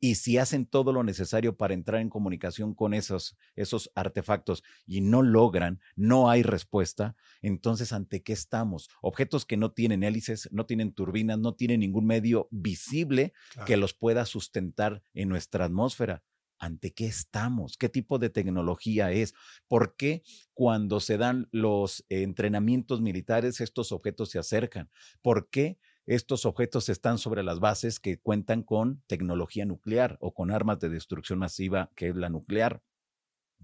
Y 0.00 0.14
si 0.14 0.38
hacen 0.38 0.66
todo 0.66 0.92
lo 0.92 1.02
necesario 1.02 1.56
para 1.56 1.74
entrar 1.74 2.00
en 2.00 2.08
comunicación 2.08 2.74
con 2.74 2.94
esos, 2.94 3.36
esos 3.56 3.90
artefactos 3.94 4.62
y 4.86 5.00
no 5.00 5.22
logran, 5.22 5.80
no 5.96 6.30
hay 6.30 6.42
respuesta, 6.42 7.16
entonces 7.42 7.92
¿ante 7.92 8.22
qué 8.22 8.32
estamos? 8.32 8.88
Objetos 9.02 9.44
que 9.44 9.56
no 9.56 9.72
tienen 9.72 10.04
hélices, 10.04 10.48
no 10.52 10.66
tienen 10.66 10.92
turbinas, 10.92 11.38
no 11.38 11.54
tienen 11.54 11.80
ningún 11.80 12.06
medio 12.06 12.48
visible 12.50 13.32
que 13.66 13.76
los 13.76 13.92
pueda 13.92 14.24
sustentar 14.24 15.02
en 15.14 15.28
nuestra 15.28 15.64
atmósfera. 15.64 16.22
¿Ante 16.60 16.92
qué 16.92 17.06
estamos? 17.06 17.76
¿Qué 17.76 17.88
tipo 17.88 18.18
de 18.18 18.30
tecnología 18.30 19.12
es? 19.12 19.32
¿Por 19.68 19.94
qué 19.94 20.24
cuando 20.54 20.98
se 20.98 21.16
dan 21.16 21.48
los 21.52 22.04
entrenamientos 22.08 23.00
militares 23.00 23.60
estos 23.60 23.92
objetos 23.92 24.30
se 24.30 24.40
acercan? 24.40 24.90
¿Por 25.22 25.50
qué 25.50 25.78
estos 26.08 26.46
objetos 26.46 26.88
están 26.88 27.18
sobre 27.18 27.42
las 27.42 27.60
bases 27.60 28.00
que 28.00 28.18
cuentan 28.18 28.62
con 28.62 29.02
tecnología 29.06 29.66
nuclear 29.66 30.16
o 30.20 30.32
con 30.32 30.50
armas 30.50 30.80
de 30.80 30.88
destrucción 30.88 31.38
masiva 31.38 31.90
que 31.94 32.08
es 32.08 32.16
la 32.16 32.30
nuclear? 32.30 32.82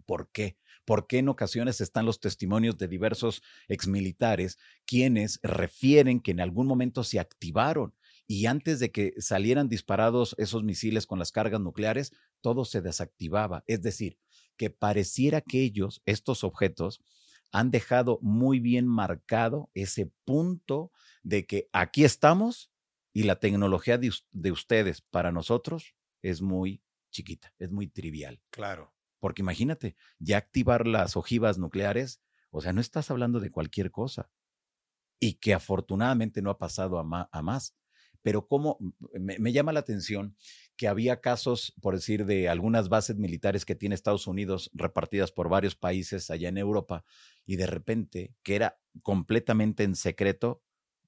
¿Por 0.05 0.31
qué? 0.31 0.59
¿Por 0.85 1.07
qué 1.07 1.19
en 1.19 1.31
ocasiones 1.31 1.81
están 1.81 2.05
los 2.05 2.21
testimonios 2.21 2.77
de 2.77 2.87
diversos 2.89 3.43
exmilitares 3.69 4.59
quienes 4.85 5.41
refieren 5.43 6.21
que 6.21 6.33
en 6.33 6.41
algún 6.41 6.67
momento 6.67 7.03
se 7.03 7.19
activaron 7.19 7.95
y 8.27 8.45
antes 8.45 8.79
de 8.79 8.91
que 8.91 9.15
salieran 9.19 9.71
disparados 9.71 10.35
esos 10.37 10.65
misiles 10.65 11.07
con 11.07 11.19
las 11.19 11.33
cargas 11.33 11.61
nucleares, 11.61 12.13
todo 12.43 12.67
se 12.67 12.83
desactivaba? 12.83 13.65
Es 13.67 13.81
decir, 13.81 14.19
que 14.59 14.69
pareciera 14.69 15.41
que 15.41 15.63
ellos, 15.63 16.03
estos 16.05 16.45
objetos, 16.45 17.01
han 17.55 17.71
dejado 17.71 18.19
muy 18.21 18.59
bien 18.59 18.89
marcado 18.89 19.71
ese 19.75 20.13
punto 20.25 20.91
de 21.23 21.47
que 21.47 21.69
aquí 21.73 22.03
estamos 22.03 22.73
y 23.13 23.23
la 23.23 23.39
tecnología 23.39 23.97
de, 23.97 24.13
de 24.33 24.51
ustedes 24.51 25.03
para 25.03 25.31
nosotros 25.31 25.95
es 26.21 26.43
muy 26.43 26.83
chiquita, 27.13 27.55
es 27.61 27.71
muy 27.71 27.87
trivial. 27.87 28.43
Claro. 28.51 28.93
Porque 29.21 29.43
imagínate, 29.43 29.95
ya 30.19 30.37
activar 30.37 30.89
las 30.89 31.17
ojivas 31.17 31.57
nucleares, 31.57 32.21
o 32.51 32.61
sea, 32.61 32.73
no 32.73 32.81
estás 32.81 33.13
hablando 33.13 33.39
de 33.39 33.53
cualquier 33.53 33.93
cosa. 33.93 34.29
Y 35.21 35.35
que 35.35 35.55
afortunadamente 35.55 36.43
no 36.43 36.51
ha 36.51 36.59
pasado 36.59 36.99
a, 36.99 37.05
ma 37.05 37.29
a 37.31 37.41
más. 37.41 37.77
Pero 38.21 38.49
como 38.49 38.79
me, 39.13 39.39
me, 39.39 39.53
llama 39.53 39.73
la 39.73 39.79
atención 39.79 40.37
que 40.76 40.88
había 40.88 41.21
casos, 41.21 41.75
por 41.81 41.95
decir, 41.95 42.26
de 42.26 42.49
algunas 42.49 42.88
bases 42.88 43.16
militares 43.16 43.64
que 43.64 43.75
tiene 43.75 43.95
Estados 43.95 44.26
Unidos 44.26 44.71
repartidas 44.75 45.31
por 45.33 45.49
varios 45.49 45.76
países 45.76 46.31
allá 46.31 46.49
en 46.49 46.59
Europa, 46.59 47.04
y 47.47 47.57
de 47.57 47.66
repente, 47.66 48.35
que 48.43 48.57
era 48.57 48.78
completamente 49.02 49.85
en 49.85 49.95
secreto, 49.95 50.62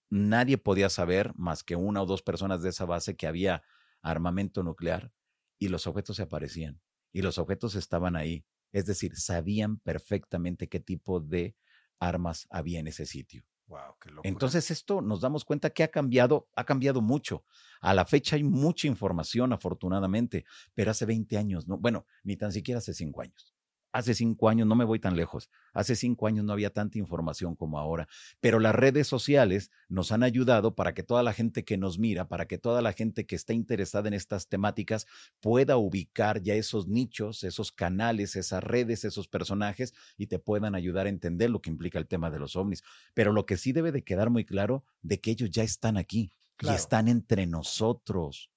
nadie 0.08 0.58
podía 0.58 0.88
saber 0.88 1.32
más 1.36 1.64
que 1.64 1.76
una 1.76 2.02
o 2.02 2.06
dos 2.06 2.22
personas 2.22 2.62
de 2.62 2.70
esa 2.70 2.84
base 2.84 3.16
que 3.16 3.26
había 3.26 3.62
armamento 4.02 4.62
nuclear 4.62 5.12
y 5.58 5.68
los 5.68 5.86
objetos 5.86 6.16
se 6.16 6.22
aparecían 6.22 6.80
y 7.12 7.22
los 7.22 7.38
objetos 7.38 7.74
estaban 7.74 8.14
ahí. 8.14 8.44
Es 8.72 8.86
decir, 8.86 9.16
sabían 9.16 9.78
perfectamente 9.78 10.68
qué 10.68 10.80
tipo 10.80 11.18
de 11.20 11.56
armas 11.98 12.46
había 12.50 12.78
en 12.78 12.88
ese 12.88 13.06
sitio. 13.06 13.44
Wow, 13.68 13.96
qué. 14.00 14.10
Entonces 14.22 14.70
esto 14.70 15.02
nos 15.02 15.20
damos 15.20 15.44
cuenta 15.44 15.70
que 15.70 15.82
ha 15.82 15.88
cambiado, 15.88 16.48
ha 16.54 16.64
cambiado 16.64 17.00
mucho. 17.00 17.44
A 17.80 17.94
la 17.94 18.04
fecha 18.04 18.36
hay 18.36 18.44
mucha 18.44 18.86
información, 18.86 19.52
afortunadamente, 19.52 20.44
pero 20.74 20.92
hace 20.92 21.04
20 21.04 21.36
años, 21.36 21.66
no, 21.66 21.76
bueno, 21.76 22.06
ni 22.22 22.36
tan 22.36 22.52
siquiera 22.52 22.78
hace 22.78 22.94
5 22.94 23.22
años. 23.22 23.55
Hace 23.96 24.12
cinco 24.12 24.50
años, 24.50 24.66
no 24.66 24.74
me 24.74 24.84
voy 24.84 24.98
tan 24.98 25.16
lejos, 25.16 25.48
hace 25.72 25.96
cinco 25.96 26.26
años 26.26 26.44
no 26.44 26.52
había 26.52 26.68
tanta 26.68 26.98
información 26.98 27.54
como 27.54 27.78
ahora, 27.78 28.08
pero 28.40 28.60
las 28.60 28.74
redes 28.74 29.06
sociales 29.06 29.70
nos 29.88 30.12
han 30.12 30.22
ayudado 30.22 30.74
para 30.74 30.92
que 30.92 31.02
toda 31.02 31.22
la 31.22 31.32
gente 31.32 31.64
que 31.64 31.78
nos 31.78 31.98
mira, 31.98 32.28
para 32.28 32.46
que 32.46 32.58
toda 32.58 32.82
la 32.82 32.92
gente 32.92 33.24
que 33.24 33.34
está 33.34 33.54
interesada 33.54 34.08
en 34.08 34.12
estas 34.12 34.48
temáticas 34.48 35.06
pueda 35.40 35.78
ubicar 35.78 36.42
ya 36.42 36.52
esos 36.52 36.88
nichos, 36.88 37.42
esos 37.42 37.72
canales, 37.72 38.36
esas 38.36 38.62
redes, 38.62 39.06
esos 39.06 39.28
personajes 39.28 39.94
y 40.18 40.26
te 40.26 40.38
puedan 40.38 40.74
ayudar 40.74 41.06
a 41.06 41.08
entender 41.08 41.48
lo 41.48 41.62
que 41.62 41.70
implica 41.70 41.98
el 41.98 42.06
tema 42.06 42.30
de 42.30 42.38
los 42.38 42.54
ovnis. 42.54 42.82
Pero 43.14 43.32
lo 43.32 43.46
que 43.46 43.56
sí 43.56 43.72
debe 43.72 43.92
de 43.92 44.04
quedar 44.04 44.28
muy 44.28 44.44
claro 44.44 44.84
de 45.00 45.22
que 45.22 45.30
ellos 45.30 45.48
ya 45.50 45.62
están 45.62 45.96
aquí 45.96 46.30
y 46.60 46.68
están 46.68 47.08
entre 47.08 47.46
nosotros. 47.46 48.50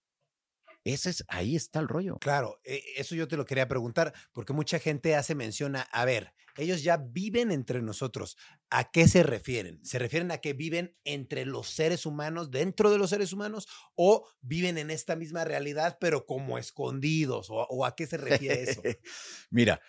Ese 0.83 1.09
es, 1.09 1.25
ahí 1.27 1.55
está 1.55 1.79
el 1.79 1.87
rollo. 1.87 2.17
Claro, 2.19 2.59
e, 2.63 2.81
eso 2.97 3.15
yo 3.15 3.27
te 3.27 3.37
lo 3.37 3.45
quería 3.45 3.67
preguntar, 3.67 4.13
porque 4.33 4.53
mucha 4.53 4.79
gente 4.79 5.15
hace 5.15 5.35
mención 5.35 5.75
a, 5.75 5.81
a 5.81 6.05
ver, 6.05 6.33
ellos 6.57 6.83
ya 6.83 6.97
viven 6.97 7.51
entre 7.51 7.81
nosotros. 7.81 8.37
¿A 8.69 8.91
qué 8.91 9.07
se 9.07 9.23
refieren? 9.23 9.83
¿Se 9.83 9.99
refieren 9.99 10.31
a 10.31 10.39
que 10.39 10.53
viven 10.53 10.95
entre 11.03 11.45
los 11.45 11.69
seres 11.69 12.05
humanos, 12.05 12.51
dentro 12.51 12.91
de 12.91 12.97
los 12.97 13.09
seres 13.09 13.33
humanos, 13.33 13.67
o 13.95 14.27
viven 14.41 14.77
en 14.77 14.91
esta 14.91 15.15
misma 15.15 15.45
realidad, 15.45 15.97
pero 15.99 16.25
como 16.25 16.57
escondidos? 16.57 17.47
¿O, 17.49 17.85
a 17.85 17.95
qué 17.95 18.07
se 18.07 18.17
refiere 18.17 18.63
eso? 18.63 18.81
Mira, 19.49 19.81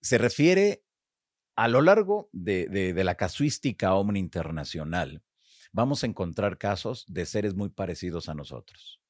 se 0.00 0.18
refiere 0.18 0.84
a 1.56 1.68
lo 1.68 1.80
largo 1.80 2.28
de, 2.32 2.66
de 2.68 3.04
la 3.04 3.16
casuística 3.16 3.94
Omni 3.94 4.20
Internacional, 4.20 5.22
vamos 5.72 6.02
a 6.02 6.06
encontrar 6.06 6.58
casos 6.58 7.06
de 7.08 7.24
seres 7.24 7.54
muy 7.54 7.70
parecidos 7.70 8.28
a 8.28 8.34
nosotros 8.34 9.00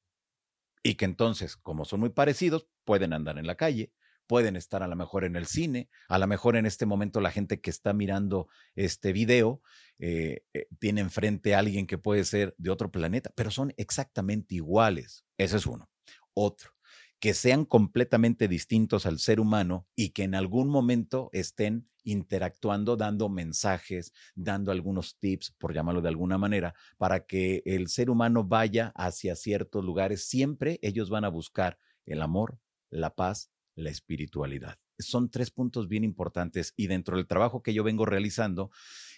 y 0.87 0.95
que 0.95 1.03
entonces, 1.03 1.57
como 1.57 1.83
son 1.83 1.99
muy 1.99 2.11
parecidos, 2.11 2.69
pueden 2.85 3.11
andar 3.11 3.37
en 3.37 3.45
la 3.45 3.55
calle, 3.55 3.91
pueden 4.25 4.55
estar 4.55 4.83
a 4.83 4.87
lo 4.87 4.95
mejor 4.95 5.25
en 5.25 5.35
el 5.35 5.45
cine, 5.45 5.89
a 6.07 6.17
lo 6.17 6.27
mejor 6.27 6.55
en 6.55 6.65
este 6.65 6.85
momento 6.85 7.19
la 7.19 7.29
gente 7.29 7.59
que 7.59 7.69
está 7.69 7.91
mirando 7.91 8.47
este 8.73 9.11
video 9.11 9.61
eh, 9.99 10.43
eh, 10.53 10.67
tiene 10.79 11.01
enfrente 11.01 11.53
a 11.53 11.59
alguien 11.59 11.87
que 11.87 11.97
puede 11.97 12.23
ser 12.23 12.55
de 12.57 12.69
otro 12.69 12.89
planeta, 12.89 13.33
pero 13.35 13.51
son 13.51 13.73
exactamente 13.75 14.55
iguales. 14.55 15.25
Ese 15.37 15.57
es 15.57 15.65
uno. 15.65 15.89
Otro, 16.33 16.71
que 17.19 17.33
sean 17.33 17.65
completamente 17.65 18.47
distintos 18.47 19.05
al 19.05 19.19
ser 19.19 19.39
humano 19.39 19.87
y 19.95 20.09
que 20.09 20.23
en 20.23 20.35
algún 20.35 20.69
momento 20.69 21.29
estén 21.33 21.89
interactuando, 22.03 22.95
dando 22.95 23.27
mensajes, 23.27 24.13
dando 24.35 24.71
algunos 24.71 25.17
tips, 25.19 25.51
por 25.57 25.73
llamarlo 25.73 26.01
de 26.01 26.09
alguna 26.09 26.37
manera, 26.37 26.73
para 26.97 27.25
que 27.25 27.63
el 27.65 27.89
ser 27.89 28.09
humano 28.09 28.43
vaya 28.43 28.93
hacia 28.95 29.35
ciertos 29.35 29.83
lugares. 29.83 30.25
Siempre 30.25 30.79
ellos 30.81 31.09
van 31.09 31.25
a 31.25 31.29
buscar 31.29 31.77
el 32.05 32.21
amor, 32.21 32.59
la 32.89 33.13
paz, 33.15 33.51
la 33.75 33.89
espiritualidad. 33.89 34.77
Son 34.99 35.29
tres 35.29 35.51
puntos 35.51 35.87
bien 35.87 36.03
importantes 36.03 36.73
y 36.77 36.87
dentro 36.87 37.17
del 37.17 37.27
trabajo 37.27 37.61
que 37.61 37.73
yo 37.73 37.83
vengo 37.83 38.05
realizando, 38.05 38.71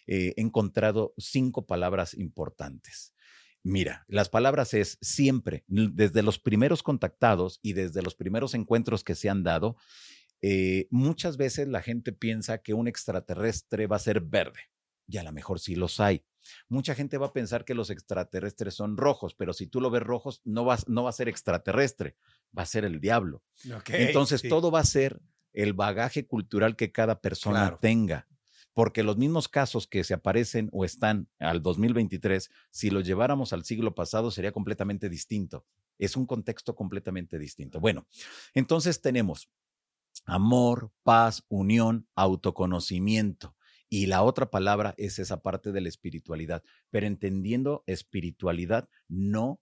eh, 0.07 0.33
he 0.35 0.41
encontrado 0.41 1.13
cinco 1.17 1.65
palabras 1.65 2.13
importantes. 2.15 3.13
Mira, 3.63 4.05
las 4.07 4.29
palabras 4.29 4.73
es 4.73 4.97
siempre, 5.01 5.63
desde 5.67 6.23
los 6.23 6.39
primeros 6.39 6.81
contactados 6.81 7.59
y 7.61 7.73
desde 7.73 8.01
los 8.01 8.15
primeros 8.15 8.53
encuentros 8.53 9.03
que 9.03 9.15
se 9.15 9.29
han 9.29 9.43
dado, 9.43 9.75
eh, 10.41 10.87
muchas 10.89 11.35
veces 11.35 11.67
la 11.67 11.81
gente 11.81 12.13
piensa 12.13 12.59
que 12.59 12.73
un 12.73 12.87
extraterrestre 12.87 13.87
va 13.87 13.97
a 13.97 13.99
ser 13.99 14.21
verde, 14.21 14.59
y 15.07 15.17
a 15.17 15.23
lo 15.23 15.33
mejor 15.33 15.59
sí 15.59 15.75
los 15.75 15.99
hay. 15.99 16.23
Mucha 16.69 16.95
gente 16.95 17.17
va 17.17 17.27
a 17.27 17.33
pensar 17.33 17.65
que 17.65 17.75
los 17.75 17.89
extraterrestres 17.89 18.73
son 18.73 18.95
rojos, 18.95 19.35
pero 19.35 19.53
si 19.53 19.67
tú 19.67 19.81
lo 19.81 19.89
ves 19.89 20.03
rojos, 20.03 20.41
no 20.45 20.63
va, 20.63 20.77
no 20.87 21.03
va 21.03 21.09
a 21.09 21.13
ser 21.13 21.27
extraterrestre, 21.27 22.15
va 22.57 22.63
a 22.63 22.67
ser 22.67 22.85
el 22.85 23.01
diablo. 23.01 23.43
Entonces, 23.87 24.41
todo 24.41 24.71
va 24.71 24.79
a 24.79 24.85
ser 24.85 25.21
el 25.51 25.73
bagaje 25.73 26.25
cultural 26.25 26.77
que 26.77 26.91
cada 26.91 27.19
persona 27.19 27.77
tenga 27.81 28.27
porque 28.79 29.03
los 29.03 29.17
mismos 29.17 29.49
casos 29.49 29.87
que 29.87 30.05
se 30.05 30.13
aparecen 30.13 30.69
o 30.71 30.85
están 30.85 31.27
al 31.37 31.61
2023, 31.61 32.49
si 32.71 32.89
los 32.89 33.05
lleváramos 33.05 33.51
al 33.51 33.65
siglo 33.65 33.93
pasado 33.93 34.31
sería 34.31 34.53
completamente 34.53 35.09
distinto. 35.09 35.65
Es 35.97 36.15
un 36.15 36.25
contexto 36.25 36.77
completamente 36.77 37.37
distinto. 37.37 37.81
Bueno, 37.81 38.07
entonces 38.53 39.01
tenemos 39.01 39.49
amor, 40.25 40.93
paz, 41.03 41.43
unión, 41.49 42.07
autoconocimiento. 42.15 43.57
Y 43.89 44.05
la 44.05 44.23
otra 44.23 44.49
palabra 44.49 44.95
es 44.95 45.19
esa 45.19 45.41
parte 45.41 45.73
de 45.73 45.81
la 45.81 45.89
espiritualidad, 45.89 46.63
pero 46.89 47.05
entendiendo 47.05 47.83
espiritualidad 47.85 48.87
no 49.09 49.59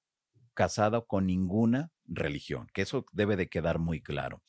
casada 0.53 1.01
con 1.01 1.25
ninguna 1.25 1.91
religión, 2.07 2.67
que 2.73 2.81
eso 2.81 3.05
debe 3.11 3.35
de 3.35 3.49
quedar 3.49 3.79
muy 3.79 4.01
claro. 4.01 4.41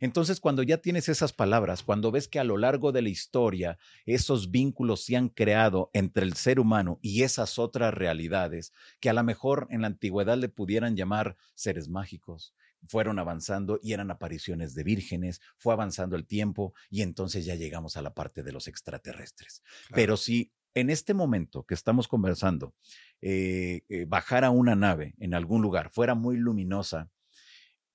Entonces, 0.00 0.40
cuando 0.40 0.62
ya 0.62 0.78
tienes 0.78 1.08
esas 1.08 1.32
palabras, 1.32 1.82
cuando 1.82 2.10
ves 2.10 2.26
que 2.26 2.40
a 2.40 2.44
lo 2.44 2.56
largo 2.56 2.90
de 2.90 3.02
la 3.02 3.08
historia 3.08 3.78
esos 4.04 4.50
vínculos 4.50 5.04
se 5.04 5.16
han 5.16 5.28
creado 5.28 5.90
entre 5.92 6.24
el 6.24 6.34
ser 6.34 6.58
humano 6.58 6.98
y 7.02 7.22
esas 7.22 7.58
otras 7.58 7.94
realidades, 7.94 8.72
que 8.98 9.10
a 9.10 9.12
lo 9.12 9.22
mejor 9.22 9.68
en 9.70 9.82
la 9.82 9.86
antigüedad 9.86 10.36
le 10.36 10.48
pudieran 10.48 10.96
llamar 10.96 11.36
seres 11.54 11.88
mágicos, 11.88 12.54
fueron 12.88 13.18
avanzando 13.18 13.78
y 13.82 13.92
eran 13.92 14.10
apariciones 14.10 14.74
de 14.74 14.82
vírgenes, 14.82 15.40
fue 15.56 15.72
avanzando 15.72 16.16
el 16.16 16.26
tiempo 16.26 16.74
y 16.90 17.02
entonces 17.02 17.44
ya 17.44 17.54
llegamos 17.54 17.96
a 17.96 18.02
la 18.02 18.14
parte 18.14 18.42
de 18.42 18.52
los 18.52 18.66
extraterrestres. 18.68 19.62
Pero 19.94 20.16
si 20.16 20.52
en 20.74 20.90
este 20.90 21.14
momento 21.14 21.64
que 21.64 21.74
estamos 21.74 22.08
conversando, 22.08 22.74
eh, 23.20 23.82
eh, 23.88 24.04
bajar 24.06 24.44
a 24.44 24.50
una 24.50 24.74
nave 24.74 25.14
en 25.18 25.34
algún 25.34 25.62
lugar 25.62 25.90
fuera 25.90 26.14
muy 26.14 26.36
luminosa, 26.36 27.10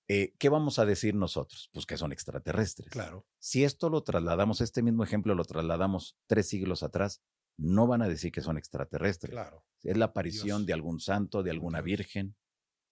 eh, 0.07 0.33
¿qué 0.37 0.49
vamos 0.49 0.79
a 0.79 0.85
decir 0.85 1.15
nosotros? 1.15 1.69
Pues 1.73 1.85
que 1.85 1.97
son 1.97 2.11
extraterrestres. 2.11 2.89
Claro. 2.89 3.25
Si 3.39 3.63
esto 3.63 3.89
lo 3.89 4.03
trasladamos, 4.03 4.61
este 4.61 4.81
mismo 4.81 5.03
ejemplo 5.03 5.35
lo 5.35 5.43
trasladamos 5.43 6.17
tres 6.27 6.47
siglos 6.47 6.83
atrás, 6.83 7.21
no 7.57 7.87
van 7.87 8.01
a 8.01 8.07
decir 8.07 8.31
que 8.31 8.41
son 8.41 8.57
extraterrestres. 8.57 9.31
Claro. 9.31 9.65
Es 9.83 9.97
la 9.97 10.05
aparición 10.05 10.65
de 10.65 10.73
algún 10.73 10.99
santo, 10.99 11.43
de 11.43 11.51
alguna 11.51 11.81
virgen. 11.81 12.35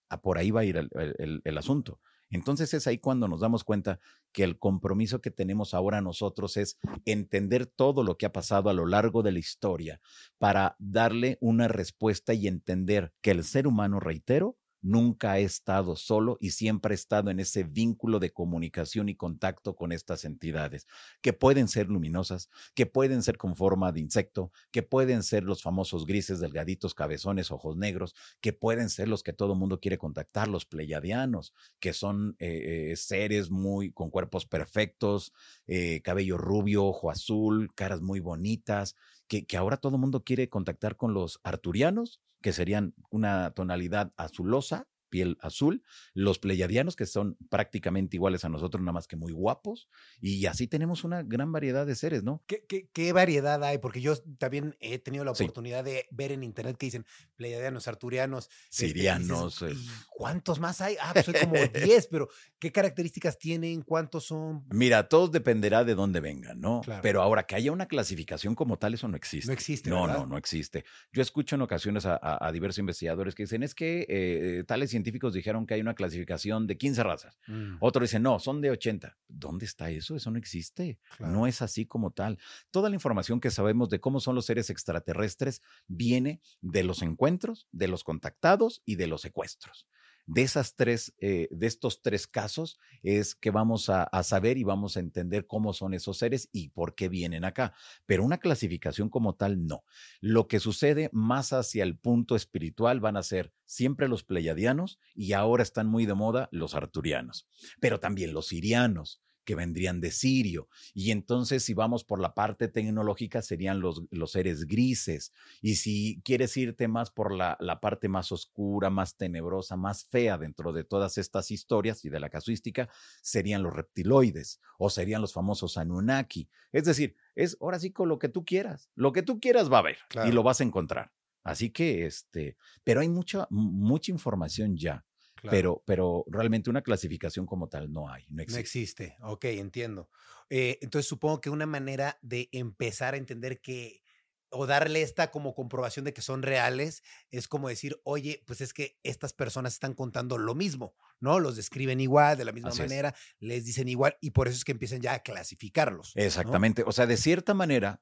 A 0.08 0.20
por 0.20 0.38
ahí 0.38 0.50
va 0.50 0.60
a 0.60 0.64
ir 0.64 0.88
el 0.92 1.58
asunto. 1.58 2.00
Entonces 2.30 2.74
es 2.74 2.86
ahí 2.86 2.98
cuando 2.98 3.28
nos 3.28 3.40
damos 3.40 3.64
cuenta 3.64 4.00
que 4.32 4.44
el 4.44 4.58
compromiso 4.58 5.20
que 5.20 5.30
tenemos 5.30 5.74
ahora 5.74 6.00
nosotros 6.00 6.56
es 6.56 6.78
entender 7.04 7.66
todo 7.66 8.02
lo 8.02 8.16
que 8.16 8.26
ha 8.26 8.32
pasado 8.32 8.68
a 8.68 8.74
lo 8.74 8.86
largo 8.86 9.22
de 9.22 9.32
la 9.32 9.38
historia 9.38 10.00
para 10.38 10.76
darle 10.78 11.38
una 11.40 11.68
respuesta 11.68 12.34
y 12.34 12.48
entender 12.48 13.12
que 13.20 13.30
el 13.30 13.44
ser 13.44 13.66
humano, 13.66 14.00
reitero, 14.00 14.56
nunca 14.86 15.32
ha 15.32 15.38
estado 15.40 15.96
solo 15.96 16.38
y 16.40 16.50
siempre 16.52 16.92
ha 16.92 16.94
estado 16.94 17.30
en 17.30 17.40
ese 17.40 17.64
vínculo 17.64 18.20
de 18.20 18.32
comunicación 18.32 19.08
y 19.08 19.16
contacto 19.16 19.74
con 19.74 19.90
estas 19.90 20.24
entidades, 20.24 20.86
que 21.20 21.32
pueden 21.32 21.66
ser 21.66 21.88
luminosas, 21.88 22.50
que 22.74 22.86
pueden 22.86 23.24
ser 23.24 23.36
con 23.36 23.56
forma 23.56 23.90
de 23.90 24.00
insecto, 24.00 24.52
que 24.70 24.84
pueden 24.84 25.24
ser 25.24 25.42
los 25.42 25.60
famosos 25.60 26.06
grises, 26.06 26.38
delgaditos, 26.38 26.94
cabezones, 26.94 27.50
ojos 27.50 27.76
negros, 27.76 28.14
que 28.40 28.52
pueden 28.52 28.88
ser 28.88 29.08
los 29.08 29.24
que 29.24 29.32
todo 29.32 29.54
el 29.54 29.58
mundo 29.58 29.80
quiere 29.80 29.98
contactar, 29.98 30.46
los 30.46 30.66
pleiadianos, 30.66 31.52
que 31.80 31.92
son 31.92 32.36
eh, 32.38 32.92
eh, 32.92 32.96
seres 32.96 33.50
muy 33.50 33.90
con 33.90 34.10
cuerpos 34.10 34.46
perfectos, 34.46 35.32
eh, 35.66 36.00
cabello 36.02 36.38
rubio, 36.38 36.84
ojo 36.84 37.10
azul, 37.10 37.72
caras 37.74 38.02
muy 38.02 38.20
bonitas, 38.20 38.94
que, 39.26 39.46
que 39.46 39.56
ahora 39.56 39.78
todo 39.78 39.96
el 39.96 40.00
mundo 40.00 40.22
quiere 40.22 40.48
contactar 40.48 40.96
con 40.96 41.12
los 41.12 41.40
arturianos 41.42 42.20
que 42.40 42.52
serían 42.52 42.94
una 43.10 43.50
tonalidad 43.52 44.12
azulosa, 44.16 44.86
piel 45.08 45.38
azul, 45.40 45.82
los 46.14 46.38
pleyadianos 46.38 46.96
que 46.96 47.06
son 47.06 47.36
prácticamente 47.48 48.16
iguales 48.16 48.44
a 48.44 48.48
nosotros, 48.48 48.82
nada 48.82 48.92
más 48.92 49.06
que 49.06 49.16
muy 49.16 49.32
guapos, 49.32 49.88
y 50.20 50.46
así 50.46 50.66
tenemos 50.66 51.04
una 51.04 51.22
gran 51.22 51.52
variedad 51.52 51.86
de 51.86 51.94
seres, 51.94 52.22
¿no? 52.22 52.42
¿Qué, 52.46 52.64
qué, 52.92 53.12
variedad 53.12 53.62
hay? 53.64 53.78
Porque 53.78 54.00
yo 54.00 54.16
también 54.38 54.76
he 54.80 54.98
tenido 54.98 55.24
la 55.24 55.30
oportunidad 55.30 55.84
de 55.84 56.06
ver 56.10 56.32
en 56.32 56.42
internet 56.42 56.76
que 56.76 56.86
dicen 56.86 57.06
pleyadianos, 57.36 57.88
arturianos, 57.88 58.50
este, 58.70 58.88
sirianos. 58.88 59.62
Este, 59.62 59.76
¿Cuántos 60.10 60.60
más 60.60 60.80
hay? 60.80 60.96
Ah, 61.00 61.12
pues 61.14 61.28
hay 61.28 61.46
como 61.46 61.54
10, 61.84 62.06
pero 62.08 62.28
¿qué 62.58 62.72
características 62.72 63.38
tienen? 63.38 63.82
¿Cuántos 63.82 64.24
son? 64.24 64.64
Mira, 64.70 65.08
todo 65.08 65.28
dependerá 65.28 65.84
de 65.84 65.94
dónde 65.94 66.20
vengan, 66.20 66.60
¿no? 66.60 66.82
Pero 67.02 67.22
ahora 67.22 67.44
que 67.44 67.54
haya 67.54 67.72
una 67.72 67.86
clasificación 67.86 68.54
como 68.54 68.78
tal, 68.78 68.94
eso 68.94 69.08
no 69.08 69.16
existe. 69.16 69.46
No 69.46 69.52
existe. 69.52 69.90
No, 69.90 70.06
no, 70.06 70.26
no 70.26 70.36
existe. 70.36 70.84
Yo 71.12 71.22
escucho 71.22 71.56
en 71.56 71.62
ocasiones 71.62 72.04
a, 72.06 72.50
diversos 72.52 72.78
investigadores 72.78 73.34
que 73.34 73.42
dicen, 73.42 73.62
es 73.62 73.74
que 73.74 74.06
eh, 74.08 74.64
tales 74.66 74.94
científicos 74.96 75.34
dijeron 75.34 75.66
que 75.66 75.74
hay 75.74 75.80
una 75.80 75.94
clasificación 75.94 76.66
de 76.66 76.78
15 76.78 77.02
razas. 77.02 77.38
Mm. 77.46 77.76
Otro 77.80 78.02
dice, 78.02 78.18
no, 78.18 78.38
son 78.38 78.60
de 78.60 78.70
80. 78.70 79.16
¿Dónde 79.28 79.66
está 79.66 79.90
eso? 79.90 80.16
Eso 80.16 80.30
no 80.30 80.38
existe. 80.38 80.98
No 81.18 81.46
es 81.46 81.60
así 81.60 81.84
como 81.84 82.10
tal. 82.12 82.38
Toda 82.70 82.88
la 82.88 82.94
información 82.94 83.40
que 83.40 83.50
sabemos 83.50 83.90
de 83.90 84.00
cómo 84.00 84.20
son 84.20 84.34
los 84.34 84.46
seres 84.46 84.70
extraterrestres 84.70 85.60
viene 85.86 86.40
de 86.62 86.82
los 86.82 87.02
encuentros, 87.02 87.68
de 87.72 87.88
los 87.88 88.04
contactados 88.04 88.82
y 88.86 88.96
de 88.96 89.06
los 89.06 89.20
secuestros. 89.20 89.86
De 90.26 90.42
esas 90.42 90.74
tres, 90.74 91.14
eh, 91.18 91.48
de 91.50 91.66
estos 91.66 92.02
tres 92.02 92.26
casos, 92.26 92.78
es 93.02 93.34
que 93.34 93.50
vamos 93.50 93.88
a, 93.88 94.02
a, 94.02 94.22
saber 94.22 94.58
y 94.58 94.64
vamos 94.64 94.96
a 94.96 95.00
entender 95.00 95.46
cómo 95.46 95.72
son 95.72 95.94
esos 95.94 96.18
seres 96.18 96.48
y 96.52 96.68
por 96.70 96.94
qué 96.94 97.08
vienen 97.08 97.44
acá. 97.44 97.72
Pero 98.06 98.24
una 98.24 98.38
clasificación 98.38 99.08
como 99.08 99.34
tal, 99.34 99.66
no. 99.66 99.84
Lo 100.20 100.48
que 100.48 100.60
sucede 100.60 101.08
más 101.12 101.52
hacia 101.52 101.84
el 101.84 101.96
punto 101.96 102.36
espiritual 102.36 103.00
van 103.00 103.16
a 103.16 103.22
ser 103.22 103.52
siempre 103.64 104.08
los 104.08 104.24
pleiadianos 104.24 104.98
y 105.14 105.32
ahora 105.32 105.62
están 105.62 105.86
muy 105.86 106.06
de 106.06 106.14
moda 106.14 106.48
los 106.52 106.74
arturianos, 106.74 107.48
pero 107.80 108.00
también 108.00 108.32
los 108.32 108.48
sirianos, 108.48 109.22
que 109.46 109.54
vendrían 109.54 110.02
de 110.02 110.10
Sirio. 110.10 110.68
Y 110.92 111.12
entonces, 111.12 111.62
si 111.62 111.72
vamos 111.72 112.04
por 112.04 112.20
la 112.20 112.34
parte 112.34 112.68
tecnológica, 112.68 113.40
serían 113.40 113.80
los, 113.80 114.02
los 114.10 114.32
seres 114.32 114.66
grises. 114.66 115.32
Y 115.62 115.76
si 115.76 116.20
quieres 116.24 116.54
irte 116.58 116.88
más 116.88 117.10
por 117.10 117.32
la, 117.32 117.56
la, 117.60 117.80
parte 117.80 118.08
más 118.08 118.32
oscura, 118.32 118.90
más 118.90 119.16
tenebrosa, 119.16 119.76
más 119.76 120.04
fea 120.04 120.36
dentro 120.36 120.74
de 120.74 120.84
todas 120.84 121.16
estas 121.16 121.50
historias 121.50 122.04
y 122.04 122.10
de 122.10 122.20
la 122.20 122.28
casuística, 122.28 122.90
serían 123.22 123.62
los 123.62 123.72
reptiloides 123.72 124.60
o 124.78 124.90
serían 124.90 125.22
los 125.22 125.32
famosos 125.32 125.78
Anunnaki. 125.78 126.50
Es 126.72 126.84
decir, 126.84 127.16
es 127.34 127.56
ahora 127.60 127.78
sí 127.78 127.92
con 127.92 128.08
lo 128.08 128.18
que 128.18 128.28
tú 128.28 128.44
quieras. 128.44 128.90
Lo 128.96 129.12
que 129.12 129.22
tú 129.22 129.40
quieras 129.40 129.72
va 129.72 129.76
a 129.76 129.80
haber 129.80 129.98
claro. 130.08 130.28
y 130.28 130.32
lo 130.32 130.42
vas 130.42 130.60
a 130.60 130.64
encontrar. 130.64 131.12
Así 131.44 131.70
que, 131.70 132.06
este, 132.06 132.56
pero 132.82 133.00
hay 133.00 133.08
mucha, 133.08 133.46
mucha 133.50 134.10
información 134.10 134.76
ya. 134.76 135.06
Claro. 135.36 135.56
Pero, 135.56 135.82
pero 135.86 136.24
realmente 136.28 136.70
una 136.70 136.82
clasificación 136.82 137.46
como 137.46 137.68
tal 137.68 137.92
no 137.92 138.08
hay, 138.10 138.24
no 138.30 138.42
existe. 138.42 138.58
No 138.58 138.60
existe, 138.60 139.16
ok, 139.20 139.44
entiendo. 139.44 140.10
Eh, 140.48 140.78
entonces 140.80 141.08
supongo 141.08 141.40
que 141.40 141.50
una 141.50 141.66
manera 141.66 142.18
de 142.22 142.48
empezar 142.52 143.14
a 143.14 143.16
entender 143.16 143.60
que 143.60 144.02
o 144.48 144.66
darle 144.66 145.02
esta 145.02 145.30
como 145.30 145.54
comprobación 145.54 146.04
de 146.04 146.12
que 146.14 146.22
son 146.22 146.42
reales 146.42 147.02
es 147.30 147.48
como 147.48 147.68
decir, 147.68 148.00
oye, 148.04 148.42
pues 148.46 148.60
es 148.60 148.72
que 148.72 148.98
estas 149.02 149.32
personas 149.32 149.74
están 149.74 149.94
contando 149.94 150.38
lo 150.38 150.54
mismo, 150.54 150.94
¿no? 151.20 151.40
Los 151.40 151.56
describen 151.56 152.00
igual, 152.00 152.38
de 152.38 152.44
la 152.44 152.52
misma 152.52 152.70
Así 152.70 152.80
manera, 152.80 153.10
es. 153.10 153.36
les 153.40 153.64
dicen 153.64 153.88
igual 153.88 154.16
y 154.20 154.30
por 154.30 154.48
eso 154.48 154.56
es 154.56 154.64
que 154.64 154.72
empiezan 154.72 155.00
ya 155.00 155.14
a 155.14 155.18
clasificarlos. 155.20 156.12
Exactamente, 156.14 156.82
¿no? 156.82 156.88
o 156.88 156.92
sea, 156.92 157.06
de 157.06 157.16
cierta 157.16 157.54
manera 157.54 158.00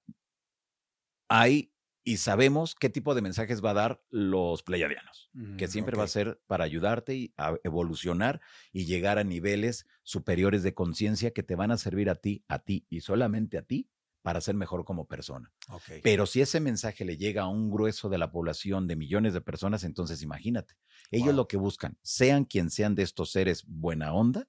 hay 1.28 1.73
y 2.04 2.18
sabemos 2.18 2.74
qué 2.74 2.90
tipo 2.90 3.14
de 3.14 3.22
mensajes 3.22 3.64
va 3.64 3.70
a 3.70 3.74
dar 3.74 4.02
los 4.10 4.62
pleiadianos, 4.62 5.30
mm, 5.32 5.56
que 5.56 5.68
siempre 5.68 5.94
okay. 5.94 5.98
va 5.98 6.04
a 6.04 6.08
ser 6.08 6.40
para 6.46 6.64
ayudarte 6.64 7.32
a 7.38 7.54
evolucionar 7.64 8.42
y 8.72 8.84
llegar 8.84 9.18
a 9.18 9.24
niveles 9.24 9.86
superiores 10.02 10.62
de 10.62 10.74
conciencia 10.74 11.32
que 11.32 11.42
te 11.42 11.56
van 11.56 11.70
a 11.70 11.78
servir 11.78 12.10
a 12.10 12.14
ti, 12.14 12.44
a 12.46 12.58
ti 12.58 12.86
y 12.90 13.00
solamente 13.00 13.56
a 13.56 13.62
ti 13.62 13.88
para 14.20 14.40
ser 14.40 14.54
mejor 14.54 14.84
como 14.84 15.06
persona. 15.06 15.52
Okay. 15.68 16.00
Pero 16.02 16.26
si 16.26 16.40
ese 16.40 16.60
mensaje 16.60 17.04
le 17.04 17.16
llega 17.16 17.42
a 17.42 17.48
un 17.48 17.70
grueso 17.70 18.08
de 18.08 18.18
la 18.18 18.30
población 18.30 18.86
de 18.86 18.96
millones 18.96 19.34
de 19.34 19.40
personas, 19.40 19.84
entonces 19.84 20.22
imagínate, 20.22 20.74
ellos 21.10 21.28
wow. 21.28 21.36
lo 21.36 21.48
que 21.48 21.56
buscan, 21.56 21.98
sean 22.02 22.44
quien 22.44 22.70
sean 22.70 22.94
de 22.94 23.02
estos 23.02 23.32
seres 23.32 23.64
buena 23.66 24.12
onda, 24.12 24.48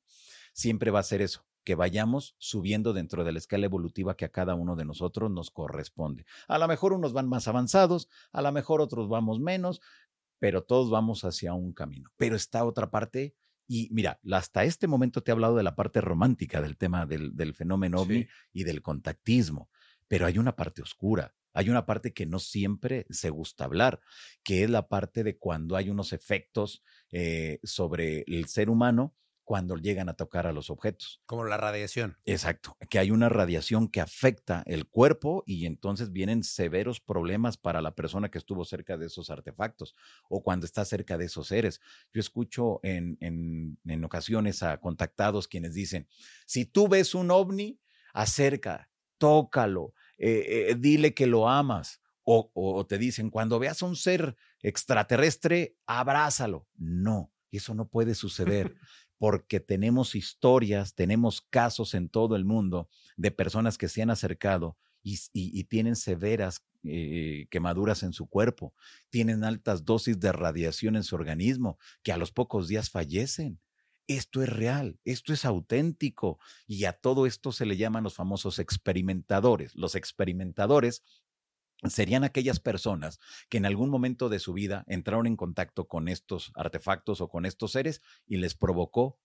siempre 0.53 0.91
va 0.91 0.99
a 0.99 1.03
ser 1.03 1.21
eso, 1.21 1.45
que 1.65 1.75
vayamos 1.75 2.35
subiendo 2.37 2.93
dentro 2.93 3.25
de 3.25 3.33
la 3.33 3.39
escala 3.39 3.65
evolutiva 3.65 4.15
que 4.15 4.23
a 4.23 4.31
cada 4.31 4.55
uno 4.55 4.75
de 4.77 4.85
nosotros 4.85 5.29
nos 5.29 5.51
corresponde. 5.51 6.25
A 6.47 6.57
lo 6.57 6.67
mejor 6.67 6.93
unos 6.93 7.11
van 7.11 7.27
más 7.27 7.49
avanzados, 7.49 8.07
a 8.31 8.41
lo 8.41 8.51
mejor 8.51 8.79
otros 8.79 9.09
vamos 9.09 9.39
menos, 9.41 9.81
pero 10.39 10.63
todos 10.63 10.89
vamos 10.89 11.25
hacia 11.25 11.53
un 11.53 11.73
camino. 11.73 12.11
Pero 12.15 12.35
está 12.35 12.63
otra 12.63 12.91
parte, 12.91 13.35
y 13.67 13.89
mira, 13.91 14.19
hasta 14.31 14.63
este 14.63 14.87
momento 14.87 15.23
te 15.23 15.31
he 15.31 15.33
hablado 15.33 15.57
de 15.57 15.63
la 15.63 15.75
parte 15.75 15.99
romántica 15.99 16.61
del 16.61 16.77
tema 16.77 17.05
del, 17.05 17.35
del 17.35 17.55
fenómeno 17.55 18.01
ovni 18.01 18.23
sí. 18.23 18.29
y 18.53 18.63
del 18.63 18.81
contactismo, 18.81 19.69
pero 20.07 20.27
hay 20.27 20.37
una 20.37 20.55
parte 20.55 20.81
oscura. 20.81 21.33
Hay 21.55 21.69
una 21.69 21.85
parte 21.85 22.13
que 22.13 22.25
no 22.25 22.39
siempre 22.39 23.07
se 23.09 23.29
gusta 23.29 23.63
hablar, 23.63 24.01
que 24.43 24.63
es 24.63 24.69
la 24.69 24.89
parte 24.89 25.23
de 25.23 25.37
cuando 25.37 25.77
hay 25.77 25.89
unos 25.89 26.11
efectos 26.11 26.83
eh, 27.11 27.59
sobre 27.63 28.25
el 28.27 28.47
ser 28.49 28.69
humano 28.69 29.15
cuando 29.45 29.77
llegan 29.77 30.09
a 30.09 30.15
tocar 30.15 30.47
a 30.47 30.51
los 30.51 30.69
objetos. 30.69 31.21
Como 31.25 31.45
la 31.45 31.57
radiación. 31.57 32.17
Exacto, 32.25 32.75
que 32.89 32.99
hay 32.99 33.11
una 33.11 33.29
radiación 33.29 33.87
que 33.87 34.01
afecta 34.01 34.63
el 34.65 34.87
cuerpo 34.87 35.43
y 35.45 35.65
entonces 35.65 36.11
vienen 36.11 36.43
severos 36.43 36.99
problemas 36.99 37.55
para 37.55 37.81
la 37.81 37.95
persona 37.95 38.29
que 38.29 38.39
estuvo 38.39 38.65
cerca 38.65 38.97
de 38.97 39.05
esos 39.05 39.29
artefactos 39.29 39.95
o 40.27 40.43
cuando 40.43 40.65
está 40.65 40.83
cerca 40.83 41.17
de 41.17 41.25
esos 41.25 41.47
seres. 41.47 41.79
Yo 42.11 42.19
escucho 42.19 42.79
en, 42.83 43.17
en, 43.21 43.77
en 43.85 44.03
ocasiones 44.03 44.63
a 44.63 44.77
contactados 44.81 45.47
quienes 45.47 45.73
dicen, 45.73 46.07
si 46.45 46.65
tú 46.65 46.87
ves 46.87 47.15
un 47.15 47.31
ovni, 47.31 47.79
acerca, 48.15 48.89
tócalo, 49.17 49.93
eh, 50.17 50.69
eh, 50.69 50.75
dile 50.79 51.13
que 51.13 51.27
lo 51.27 51.47
amas. 51.47 52.01
O, 52.27 52.49
o, 52.55 52.73
o 52.73 52.87
te 52.87 52.97
dicen, 52.97 53.29
cuando 53.29 53.59
veas 53.59 53.83
a 53.83 53.85
un 53.85 53.95
ser 53.95 54.35
extraterrestre, 54.61 55.77
abrázalo. 55.85 56.67
No, 56.75 57.31
eso 57.51 57.75
no 57.75 57.87
puede 57.87 58.15
suceder 58.15 58.75
porque 59.17 59.59
tenemos 59.59 60.15
historias, 60.15 60.95
tenemos 60.95 61.41
casos 61.41 61.93
en 61.93 62.09
todo 62.09 62.35
el 62.35 62.45
mundo 62.45 62.89
de 63.17 63.31
personas 63.31 63.77
que 63.77 63.87
se 63.87 64.01
han 64.01 64.09
acercado 64.09 64.77
y, 65.05 65.63
tienen 65.65 65.95
severas 65.95 66.65
eh, 66.83 67.47
quemaduras 67.51 68.03
en 68.03 68.11
su 68.11 68.27
cuerpo, 68.27 68.73
tienen 69.09 69.43
altas 69.43 69.85
dosis 69.85 70.19
de 70.19 70.31
radiación 70.31 70.95
en 70.95 71.03
su 71.03 71.15
organismo, 71.15 71.77
que 72.01 72.11
a 72.11 72.17
los 72.17 72.31
pocos 72.31 72.67
días 72.67 72.89
fallecen. 72.89 73.59
Esto 74.07 74.43
es 74.43 74.49
real, 74.49 74.99
esto 75.03 75.33
es 75.33 75.45
auténtico 75.45 76.39
y 76.67 76.85
a 76.85 76.93
todo 76.93 77.25
esto 77.25 77.51
se 77.51 77.65
le 77.65 77.75
llaman 77.75 78.03
los 78.03 78.13
famosos 78.13 78.59
experimentadores. 78.59 79.75
Los 79.75 79.95
experimentadores 79.95 81.03
serían 81.83 82.23
aquellas 82.23 82.59
personas 82.59 83.19
que 83.49 83.57
en 83.57 83.65
algún 83.65 83.89
momento 83.89 84.29
de 84.29 84.39
su 84.39 84.53
vida 84.53 84.83
entraron 84.87 85.27
en 85.27 85.35
contacto 85.35 85.87
con 85.87 86.07
estos 86.07 86.51
artefactos 86.55 87.21
o 87.21 87.29
con 87.29 87.45
estos 87.45 87.71
seres 87.71 88.01
y 88.25 88.37
les 88.37 88.55
provocó 88.55 89.19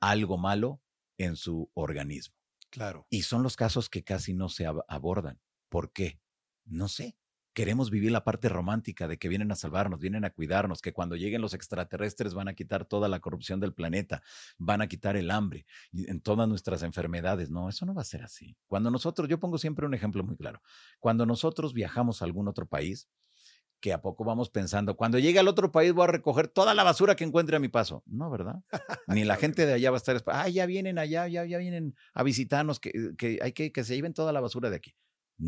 algo 0.00 0.38
malo 0.38 0.82
en 1.18 1.36
su 1.36 1.70
organismo. 1.74 2.36
Claro. 2.70 3.06
Y 3.10 3.22
son 3.22 3.42
los 3.42 3.56
casos 3.56 3.88
que 3.88 4.04
casi 4.04 4.34
no 4.34 4.48
se 4.48 4.66
ab 4.66 4.84
abordan. 4.88 5.40
¿Por 5.68 5.92
qué? 5.92 6.20
No 6.64 6.88
sé 6.88 7.16
queremos 7.56 7.90
vivir 7.90 8.12
la 8.12 8.22
parte 8.22 8.50
romántica 8.50 9.08
de 9.08 9.16
que 9.16 9.30
vienen 9.30 9.50
a 9.50 9.56
salvarnos, 9.56 9.98
vienen 9.98 10.26
a 10.26 10.30
cuidarnos, 10.30 10.82
que 10.82 10.92
cuando 10.92 11.16
lleguen 11.16 11.40
los 11.40 11.54
extraterrestres 11.54 12.34
van 12.34 12.48
a 12.48 12.54
quitar 12.54 12.84
toda 12.84 13.08
la 13.08 13.18
corrupción 13.18 13.60
del 13.60 13.72
planeta, 13.72 14.22
van 14.58 14.82
a 14.82 14.88
quitar 14.88 15.16
el 15.16 15.30
hambre 15.30 15.64
en 15.90 16.20
todas 16.20 16.46
nuestras 16.50 16.82
enfermedades. 16.82 17.48
No, 17.48 17.70
eso 17.70 17.86
no 17.86 17.94
va 17.94 18.02
a 18.02 18.04
ser 18.04 18.22
así. 18.22 18.58
Cuando 18.66 18.90
nosotros, 18.90 19.26
yo 19.26 19.40
pongo 19.40 19.56
siempre 19.56 19.86
un 19.86 19.94
ejemplo 19.94 20.22
muy 20.22 20.36
claro, 20.36 20.60
cuando 21.00 21.24
nosotros 21.24 21.72
viajamos 21.72 22.20
a 22.20 22.26
algún 22.26 22.46
otro 22.46 22.66
país, 22.66 23.08
que 23.80 23.94
a 23.94 24.02
poco 24.02 24.24
vamos 24.24 24.50
pensando, 24.50 24.94
cuando 24.94 25.18
llegue 25.18 25.38
al 25.38 25.48
otro 25.48 25.72
país 25.72 25.94
voy 25.94 26.04
a 26.04 26.08
recoger 26.08 26.48
toda 26.48 26.74
la 26.74 26.82
basura 26.82 27.16
que 27.16 27.24
encuentre 27.24 27.56
a 27.56 27.58
mi 27.58 27.68
paso. 27.68 28.02
No, 28.04 28.28
¿verdad? 28.28 28.56
Ni 29.06 29.24
la 29.24 29.36
gente 29.36 29.64
de 29.64 29.72
allá 29.72 29.90
va 29.90 29.96
a 29.96 30.04
estar, 30.04 30.22
ah, 30.26 30.48
ya 30.50 30.66
vienen 30.66 30.98
allá, 30.98 31.26
ya, 31.26 31.46
ya 31.46 31.56
vienen 31.56 31.94
a 32.12 32.22
visitarnos, 32.22 32.80
que, 32.80 33.14
que 33.16 33.38
hay 33.40 33.52
que 33.52 33.72
que 33.72 33.82
se 33.82 33.94
lleven 33.94 34.12
toda 34.12 34.34
la 34.34 34.42
basura 34.42 34.68
de 34.68 34.76
aquí. 34.76 34.94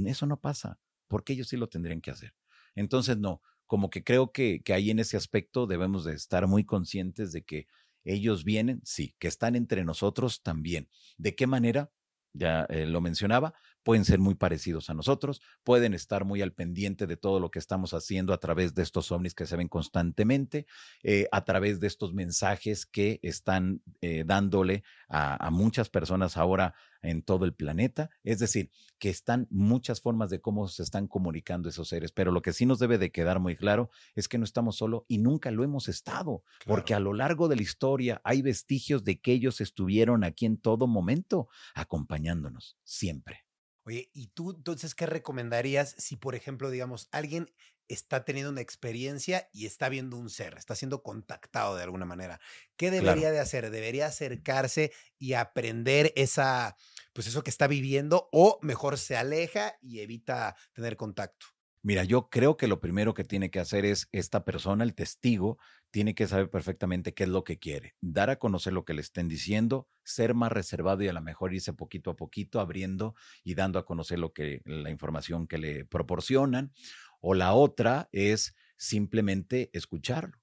Eso 0.07 0.27
no 0.27 0.41
pasa 0.41 0.79
porque 1.09 1.33
ellos 1.33 1.49
sí 1.49 1.57
lo 1.57 1.69
tendrían 1.69 2.01
que 2.01 2.11
hacer. 2.11 2.35
Entonces, 2.75 3.19
no, 3.19 3.43
como 3.67 3.91
que 3.91 4.05
creo 4.05 4.33
que, 4.33 4.63
que 4.63 4.73
ahí 4.73 4.91
en 4.91 4.99
ese 4.99 5.17
aspecto 5.17 5.67
debemos 5.67 6.05
de 6.05 6.15
estar 6.15 6.47
muy 6.47 6.65
conscientes 6.65 7.33
de 7.33 7.43
que 7.43 7.67
ellos 8.05 8.45
vienen, 8.45 8.81
sí, 8.85 9.15
que 9.19 9.29
están 9.29 9.57
entre 9.57 9.85
nosotros 9.85 10.43
también. 10.43 10.89
¿De 11.17 11.35
qué 11.35 11.47
manera? 11.47 11.91
Ya 12.33 12.65
eh, 12.69 12.87
lo 12.87 13.01
mencionaba, 13.01 13.55
pueden 13.83 14.05
ser 14.05 14.19
muy 14.19 14.35
parecidos 14.35 14.91
a 14.91 14.95
nosotros, 14.95 15.41
pueden 15.65 15.95
estar 15.95 16.25
muy 16.25 16.43
al 16.43 16.53
pendiente 16.53 17.07
de 17.07 17.17
todo 17.17 17.41
lo 17.41 17.51
que 17.51 17.59
estamos 17.59 17.95
haciendo 17.95 18.33
a 18.33 18.39
través 18.39 18.75
de 18.75 18.83
estos 18.83 19.11
ovnis 19.11 19.35
que 19.35 19.47
se 19.47 19.57
ven 19.57 19.69
constantemente, 19.69 20.67
eh, 21.03 21.27
a 21.33 21.45
través 21.45 21.81
de 21.81 21.87
estos 21.87 22.15
mensajes 22.15 22.87
que 22.87 23.19
están 23.23 23.83
eh, 24.01 24.25
dándole 24.27 24.85
a, 25.09 25.47
a, 25.47 25.51
muchas 25.51 25.89
personas 25.89 26.37
ahora 26.37 26.75
en 27.03 27.23
todo 27.23 27.45
el 27.45 27.55
planeta. 27.55 28.11
Es 28.25 28.39
decir, 28.39 28.71
que 28.99 29.11
están 29.11 29.47
muchas 29.51 30.01
formas 30.01 30.31
de 30.31 30.41
cómo 30.41 30.69
se 30.69 30.83
están 30.83 31.07
comunicando 31.07 31.69
esos 31.69 31.89
seres, 31.89 32.13
pero 32.13 32.33
lo 32.33 32.43
que 32.43 32.53
sí 32.53 32.67
nos 32.67 32.79
debe 32.79 32.99
de 32.99 33.13
quedar 33.13 33.41
muy 33.41 33.57
claro 33.57 33.91
es 34.15 34.29
que 34.29 34.39
no 34.39 34.45
estamos 34.45 34.77
solo 34.77 35.05
y 35.09 35.19
nunca 35.19 35.51
lo 35.51 35.65
hemos 35.65 35.89
estado, 35.89 36.43
claro. 36.43 36.67
porque 36.67 36.95
a 36.95 37.01
lo 37.01 37.13
largo 37.13 37.49
de 37.49 37.57
la 37.57 37.63
historia 37.63 38.21
hay 38.25 38.43
vestigios 38.43 39.05
de 39.05 39.21
que 39.21 39.33
ellos 39.33 39.61
estuvieron 39.61 40.25
aquí 40.25 40.47
en 40.47 40.59
todo 40.59 40.87
momento, 40.87 41.49
acompañándonos 41.75 42.77
siempre. 42.85 43.45
Oye, 43.85 44.11
¿y 44.13 44.27
tú 44.29 44.51
entonces 44.51 44.95
qué 44.95 45.07
recomendarías 45.07 45.95
si, 45.97 46.17
por 46.17 46.35
ejemplo, 46.35 46.69
digamos, 46.69 47.09
alguien 47.11 47.51
está 47.89 48.25
teniendo 48.25 48.51
una 48.51 48.61
experiencia 48.61 49.49
y 49.53 49.67
está 49.67 49.89
viendo 49.89 50.17
un 50.17 50.31
ser, 50.31 50.57
está 50.57 50.75
siendo 50.75 51.03
contactado 51.03 51.77
de 51.77 51.83
alguna 51.83 52.05
manera? 52.05 52.41
¿Qué 52.77 52.91
debería 52.91 53.15
claro. 53.15 53.35
de 53.35 53.41
hacer? 53.41 53.71
¿Debería 53.71 54.07
acercarse 54.07 54.93
y 55.19 55.33
aprender 55.33 56.13
esa, 56.17 56.77
pues 57.13 57.27
eso 57.27 57.43
que 57.43 57.51
está 57.51 57.67
viviendo 57.67 58.29
o 58.33 58.59
mejor 58.63 58.99
se 58.99 59.17
aleja 59.17 59.77
y 59.81 60.01
evita 60.01 60.57
tener 60.73 60.97
contacto? 60.97 61.47
Mira, 61.83 62.03
yo 62.05 62.29
creo 62.29 62.57
que 62.57 62.67
lo 62.67 62.81
primero 62.81 63.15
que 63.15 63.25
tiene 63.25 63.51
que 63.51 63.61
hacer 63.61 63.85
es 63.85 64.09
esta 64.11 64.45
persona, 64.45 64.83
el 64.83 64.95
testigo, 64.95 65.59
tiene 65.91 66.15
que 66.15 66.27
saber 66.27 66.51
perfectamente 66.51 67.15
qué 67.15 67.23
es 67.23 67.31
lo 67.31 67.45
que 67.45 67.59
quiere, 67.59 67.95
dar 68.01 68.31
a 68.31 68.39
conocer 68.39 68.73
lo 68.73 68.85
que 68.85 68.95
le 68.95 69.01
estén 69.01 69.29
diciendo, 69.29 69.89
ser 70.03 70.35
más 70.35 70.53
reservado 70.53 71.03
y 71.03 71.09
a 71.09 71.13
lo 71.13 71.23
mejor 71.23 71.55
irse 71.55 71.73
poquito 71.73 72.11
a 72.11 72.17
poquito 72.17 72.61
abriendo 72.61 73.15
y 73.45 73.55
dando 73.55 73.79
a 73.79 73.87
conocer 73.87 74.19
lo 74.19 74.33
que 74.33 74.61
la 74.65 74.91
información 74.91 75.47
que 75.47 75.59
le 75.59 75.85
proporcionan. 75.85 76.73
O 77.21 77.35
la 77.35 77.55
otra 77.55 78.09
es 78.13 78.55
simplemente 78.77 79.71
escucharlo. 79.73 80.39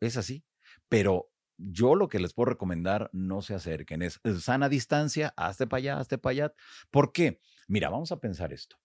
Es 0.00 0.16
así. 0.16 0.44
Pero 0.88 1.30
yo 1.56 1.94
lo 1.94 2.08
que 2.08 2.20
les 2.20 2.32
puedo 2.32 2.50
recomendar, 2.50 3.10
no 3.12 3.42
se 3.42 3.54
acerquen, 3.54 4.02
es 4.02 4.20
sana 4.40 4.68
distancia, 4.68 5.34
hazte 5.36 5.66
para 5.66 5.78
allá, 5.78 5.98
hazte 5.98 6.18
para 6.18 6.32
allá. 6.32 6.54
¿Por 6.90 7.12
qué? 7.12 7.40
Mira, 7.68 7.90
vamos 7.90 8.12
a 8.12 8.20
pensar 8.20 8.52
esto. 8.52 8.76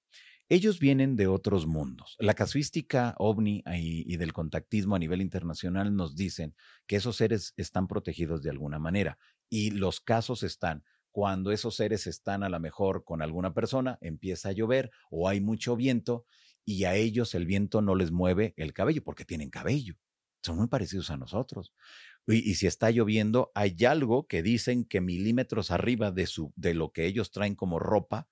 Ellos 0.47 0.79
vienen 0.79 1.15
de 1.15 1.25
otros 1.25 1.65
mundos. 1.65 2.15
La 2.19 2.35
casuística 2.35 3.15
ovni 3.17 3.63
y, 3.65 4.15
del 4.17 4.31
contactismo 4.31 4.95
a 4.95 4.99
nivel 4.99 5.21
internacional 5.21 5.95
nos 5.95 6.15
dicen 6.15 6.55
que 6.85 6.97
esos 6.97 7.15
seres 7.15 7.55
están 7.57 7.87
protegidos 7.87 8.43
de 8.43 8.51
alguna 8.51 8.77
manera 8.77 9.17
y 9.49 9.71
los 9.71 10.01
casos 10.01 10.43
están 10.43 10.83
cuando 11.11 11.51
esos 11.51 11.75
seres 11.75 12.05
están 12.05 12.43
a 12.43 12.49
lo 12.49 12.59
mejor 12.59 13.03
con 13.05 13.23
alguna 13.23 13.55
persona, 13.55 13.97
empieza 14.01 14.49
a 14.49 14.51
llover 14.51 14.91
o 15.09 15.27
hay 15.29 15.41
mucho 15.41 15.75
viento 15.75 16.25
y 16.65 16.85
a 16.85 16.95
ellos 16.95 17.35
el 17.35 17.45
viento 17.45 17.81
no 17.81 17.95
les 17.95 18.11
mueve 18.11 18.53
el 18.57 18.73
cabello 18.73 19.03
porque 19.03 19.25
tienen 19.25 19.49
cabello. 19.49 19.95
Son 20.43 20.57
muy 20.57 20.67
parecidos 20.67 21.09
a 21.09 21.17
nosotros. 21.17 21.73
Y, 22.27 22.49
y, 22.49 22.55
si 22.55 22.67
está 22.67 22.89
lloviendo, 22.91 23.51
hay 23.55 23.75
algo 23.85 24.27
que 24.27 24.41
dicen 24.43 24.83
que 24.83 24.99
milímetros 24.99 25.71
arriba 25.71 26.11
de, 26.11 26.27
su, 26.27 26.53
de 26.55 26.73
lo 26.73 26.91
que 26.91 27.05
ellos 27.05 27.31
traen 27.31 27.55
como 27.55 27.79
ropa, 27.79 28.27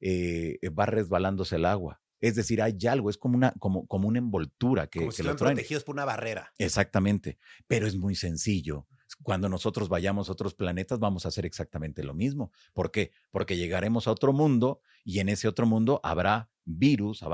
eh, 0.00 0.58
va 0.78 0.86
resbalándose 0.86 1.56
el 1.56 1.64
agua. 1.66 2.00
Es 2.20 2.34
decir, 2.34 2.60
hay 2.60 2.76
algo, 2.86 3.08
es 3.08 3.16
como 3.16 3.36
una, 3.36 3.52
como, 3.58 3.86
como 3.86 4.08
una 4.08 4.18
envoltura 4.18 4.86
que, 4.88 5.00
como 5.00 5.10
que 5.10 5.16
si 5.16 5.22
lo 5.22 5.36
protegidos 5.36 5.84
por 5.84 5.94
una 5.94 6.04
barrera. 6.04 6.52
Exactamente, 6.58 7.38
pero 7.66 7.86
es 7.86 7.96
muy 7.96 8.14
sencillo. 8.14 8.86
Cuando 9.22 9.48
nosotros 9.48 9.88
vayamos 9.88 10.28
a 10.28 10.32
otros 10.32 10.54
planetas 10.54 10.98
vamos 10.98 11.24
a 11.24 11.28
hacer 11.28 11.46
exactamente 11.46 12.02
lo 12.02 12.14
mismo. 12.14 12.52
¿Por 12.72 12.90
qué? 12.90 13.12
Porque 13.30 13.56
llegaremos 13.56 14.06
a 14.06 14.12
otro 14.12 14.32
mundo 14.32 14.80
y 15.04 15.20
en 15.20 15.28
ese 15.28 15.48
otro 15.48 15.66
mundo 15.66 16.00
habrá 16.02 16.50
virus, 16.78 17.24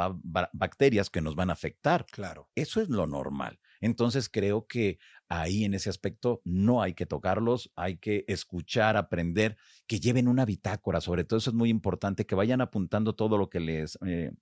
bacterias 0.53 1.11
que 1.11 1.20
nos 1.20 1.35
van 1.35 1.51
a 1.51 1.55
afectar. 1.55 2.07
Claro. 2.07 2.49
Eso 2.55 2.81
es 2.81 2.88
lo 2.88 3.07
normal. 3.07 3.59
Entonces 3.81 4.29
creo 4.29 4.66
que 4.66 4.99
ahí 5.29 5.64
en 5.64 5.75
ese 5.75 5.90
aspecto 5.90 6.40
no 6.44 6.83
hay 6.83 6.94
que 6.94 7.07
tocarlos, 7.07 7.72
hay 7.77 7.99
que 7.99 8.25
escuchar, 8.29 8.96
aprender, 8.96 9.57
que 9.87 10.01
lleven 10.01 10.29
una 10.29 10.44
bitácora, 10.44 11.01
sobre 11.01 11.25
todo 11.25 11.38
eso 11.38 11.51
es 11.51 11.57
muy 11.57 11.70
importante, 11.70 12.27
que 12.27 12.35
vayan 12.35 12.61
apuntando 12.61 13.14
todo 13.14 13.38
lo 13.38 13.51
que 13.51 13.61
les... 13.61 13.99
Eh, 14.07 14.33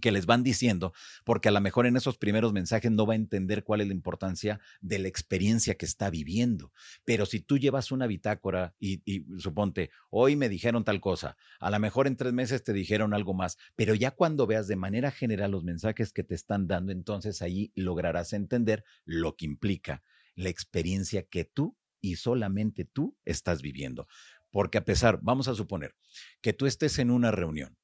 que 0.00 0.12
les 0.12 0.26
van 0.26 0.42
diciendo, 0.42 0.92
porque 1.24 1.48
a 1.48 1.52
lo 1.52 1.60
mejor 1.60 1.86
en 1.86 1.96
esos 1.96 2.18
primeros 2.18 2.52
mensajes 2.52 2.90
no 2.90 3.06
va 3.06 3.14
a 3.14 3.16
entender 3.16 3.64
cuál 3.64 3.80
es 3.80 3.88
la 3.88 3.94
importancia 3.94 4.60
de 4.80 4.98
la 4.98 5.08
experiencia 5.08 5.74
que 5.74 5.86
está 5.86 6.10
viviendo. 6.10 6.72
Pero 7.04 7.26
si 7.26 7.40
tú 7.40 7.58
llevas 7.58 7.92
una 7.92 8.06
bitácora 8.06 8.74
y, 8.78 9.02
y, 9.04 9.24
suponte, 9.38 9.90
hoy 10.10 10.36
me 10.36 10.48
dijeron 10.48 10.84
tal 10.84 11.00
cosa, 11.00 11.36
a 11.60 11.70
lo 11.70 11.78
mejor 11.78 12.06
en 12.06 12.16
tres 12.16 12.32
meses 12.32 12.62
te 12.62 12.72
dijeron 12.72 13.14
algo 13.14 13.34
más, 13.34 13.58
pero 13.76 13.94
ya 13.94 14.10
cuando 14.10 14.46
veas 14.46 14.68
de 14.68 14.76
manera 14.76 15.10
general 15.10 15.50
los 15.50 15.64
mensajes 15.64 16.12
que 16.12 16.24
te 16.24 16.34
están 16.34 16.66
dando, 16.66 16.92
entonces 16.92 17.42
ahí 17.42 17.72
lograrás 17.74 18.32
entender 18.32 18.84
lo 19.04 19.36
que 19.36 19.46
implica 19.46 20.02
la 20.34 20.48
experiencia 20.48 21.22
que 21.24 21.44
tú 21.44 21.76
y 22.00 22.16
solamente 22.16 22.84
tú 22.84 23.16
estás 23.24 23.62
viviendo. 23.62 24.08
Porque 24.50 24.78
a 24.78 24.84
pesar, 24.84 25.18
vamos 25.22 25.48
a 25.48 25.54
suponer 25.54 25.94
que 26.40 26.52
tú 26.52 26.66
estés 26.66 26.98
en 26.98 27.10
una 27.10 27.30
reunión 27.30 27.76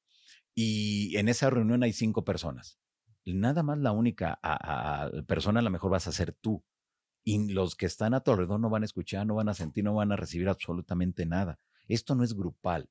y 0.60 1.16
en 1.16 1.28
esa 1.28 1.50
reunión 1.50 1.84
hay 1.84 1.92
cinco 1.92 2.24
personas. 2.24 2.80
Nada 3.24 3.62
más 3.62 3.78
la 3.78 3.92
única 3.92 4.40
persona 5.28 5.60
a 5.60 5.62
lo 5.62 5.70
mejor 5.70 5.92
vas 5.92 6.08
a 6.08 6.12
ser 6.12 6.32
tú. 6.32 6.64
Y 7.24 7.52
los 7.52 7.76
que 7.76 7.86
están 7.86 8.12
a 8.12 8.24
tu 8.24 8.32
alrededor 8.32 8.58
no 8.58 8.68
van 8.68 8.82
a 8.82 8.86
escuchar, 8.86 9.24
no 9.24 9.36
van 9.36 9.48
a 9.48 9.54
sentir, 9.54 9.84
no 9.84 9.94
van 9.94 10.10
a 10.10 10.16
recibir 10.16 10.48
absolutamente 10.48 11.26
nada. 11.26 11.60
Esto 11.86 12.16
no 12.16 12.24
es 12.24 12.34
grupal, 12.34 12.90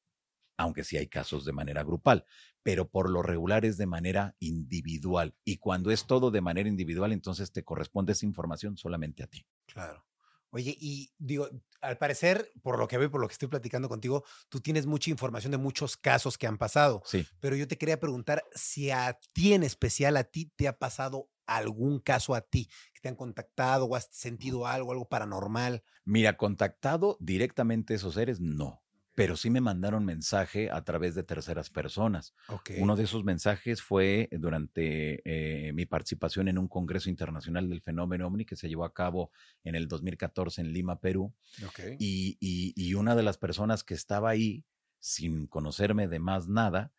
aunque 0.56 0.86
sí 0.86 0.96
hay 0.96 1.08
casos 1.08 1.44
de 1.44 1.52
manera 1.52 1.84
grupal, 1.84 2.24
pero 2.64 2.88
por 2.88 3.10
lo 3.10 3.22
regular 3.22 3.66
es 3.66 3.76
de 3.76 3.86
manera 3.86 4.38
individual. 4.40 5.36
Y 5.44 5.58
cuando 5.58 5.92
es 5.92 6.08
todo 6.08 6.32
de 6.32 6.40
manera 6.40 6.70
individual, 6.70 7.12
entonces 7.12 7.52
te 7.52 7.66
corresponde 7.66 8.14
esa 8.14 8.26
información 8.26 8.78
solamente 8.78 9.24
a 9.24 9.28
ti. 9.28 9.46
Claro. 9.66 10.07
Oye, 10.52 10.76
y 10.80 11.12
digo, 11.18 11.50
al 11.82 11.98
parecer, 11.98 12.52
por 12.62 12.80
lo 12.80 12.88
que 12.88 12.98
veo, 12.98 13.12
por 13.12 13.22
lo 13.22 13.28
que 13.28 13.34
estoy 13.34 13.48
platicando 13.48 13.90
contigo, 13.90 14.24
tú 14.50 14.62
tienes 14.62 14.86
mucha 14.86 15.10
información 15.10 15.52
de 15.52 15.58
muchos 15.58 15.98
casos 15.98 16.38
que 16.38 16.48
han 16.48 16.58
pasado. 16.58 17.02
Sí. 17.06 17.28
Pero 17.40 17.56
yo 17.56 17.68
te 17.68 17.78
quería 17.78 18.00
preguntar 18.00 18.44
si 18.56 18.90
a 18.92 19.20
ti 19.34 19.54
en 19.54 19.64
especial, 19.64 20.18
a 20.18 20.24
ti 20.24 20.52
te 20.56 20.68
ha 20.68 20.78
pasado 20.78 21.30
algún 21.46 22.00
caso 22.00 22.36
a 22.36 22.42
ti, 22.42 22.70
que 22.94 23.02
te 23.02 23.10
han 23.10 23.16
contactado 23.16 23.86
o 23.86 23.96
has 23.96 24.10
sentido 24.12 24.68
algo, 24.68 24.92
algo 24.92 25.08
paranormal. 25.08 25.84
Mira, 26.06 26.38
contactado 26.38 27.18
directamente 27.20 27.94
esos 27.94 28.16
seres, 28.16 28.40
no 28.40 28.87
pero 29.18 29.36
sí 29.36 29.50
me 29.50 29.62
mandaron 29.62 30.06
mensaje 30.06 30.70
a 30.70 30.84
través 30.84 31.16
de 31.16 31.24
terceras 31.24 31.72
personas. 31.72 32.36
Okay. 32.50 32.80
Uno 32.80 32.96
de 32.96 33.06
esos 33.06 33.24
mensajes 33.24 33.82
fue 33.82 34.30
durante 34.32 35.24
eh, 35.26 35.74
mi 35.74 35.88
participación 35.88 36.50
en 36.50 36.60
un 36.60 36.68
Congreso 36.68 37.10
Internacional 37.10 37.68
del 37.68 37.82
Fenómeno 37.82 38.28
OVNI 38.28 38.46
que 38.46 38.56
se 38.56 38.70
llevó 38.70 38.86
a 38.86 38.94
cabo 38.94 39.32
en 39.64 39.74
el 39.74 39.88
2014 39.88 40.62
en 40.62 40.72
Lima, 40.72 41.00
Perú. 41.00 41.34
Okay. 41.68 41.96
Y, 41.98 42.38
y, 42.40 42.74
y, 42.76 42.94
una 42.94 43.16
de 43.16 43.24
las 43.24 43.40
personas 43.40 43.84
que 43.84 43.96
estaba 43.96 44.30
ahí, 44.30 44.64
sin 45.00 45.48
conocerme 45.48 46.08
de 46.08 46.20
más 46.20 46.48
nada, 46.48 46.92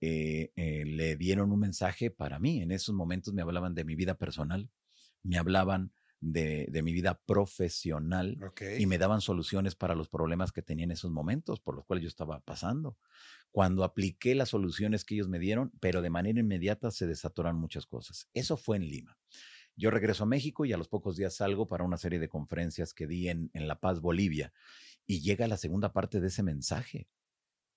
eh, 0.00 0.52
eh, 0.56 0.86
le 0.86 1.16
dieron 1.16 1.52
un 1.52 1.60
mensaje 1.60 2.10
para 2.10 2.38
mí. 2.38 2.62
En 2.62 2.72
esos 2.72 2.94
momentos 2.94 3.34
me 3.34 3.42
hablaban 3.42 3.74
de 3.74 3.84
mi 3.84 3.94
vida 3.94 4.14
personal, 4.14 4.70
me 5.22 5.36
hablaban 5.36 5.92
de, 6.20 6.66
de, 6.70 6.82
mi 6.82 6.92
vida 6.92 7.20
profesional 7.26 8.38
okay. 8.42 8.82
y 8.82 8.86
me 8.86 8.98
daban 8.98 9.20
soluciones 9.20 9.74
para 9.74 9.94
los 9.94 10.08
problemas 10.08 10.52
que 10.52 10.62
tenía 10.62 10.84
en 10.84 10.90
esos 10.90 11.10
momentos 11.10 11.60
por 11.60 11.76
los 11.76 11.84
cuales 11.84 12.02
yo 12.02 12.08
estaba 12.08 12.40
pasando. 12.40 12.98
Cuando 13.50 13.84
apliqué 13.84 14.34
las 14.34 14.50
soluciones 14.50 15.04
que 15.04 15.14
ellos 15.14 15.28
me 15.28 15.38
dieron, 15.38 15.72
pero 15.80 16.02
de 16.02 16.10
manera 16.10 16.40
inmediata 16.40 16.90
se 16.90 17.06
desatoran 17.06 17.56
muchas 17.56 17.86
cosas. 17.86 18.28
Eso 18.34 18.56
fue 18.56 18.76
en 18.76 18.88
Lima. 18.88 19.18
Yo 19.76 19.90
regreso 19.90 20.24
a 20.24 20.26
México 20.26 20.64
y 20.64 20.72
a 20.72 20.76
los 20.76 20.88
pocos 20.88 21.16
días 21.16 21.36
salgo 21.36 21.68
para 21.68 21.84
una 21.84 21.98
serie 21.98 22.18
de 22.18 22.28
conferencias 22.28 22.92
que 22.92 23.06
di 23.06 23.28
en, 23.28 23.50
en 23.54 23.68
La 23.68 23.78
Paz, 23.78 24.00
Bolivia, 24.00 24.52
y 25.06 25.20
llega 25.20 25.46
la 25.46 25.56
segunda 25.56 25.92
parte 25.92 26.20
de 26.20 26.26
ese 26.26 26.42
mensaje. 26.42 27.08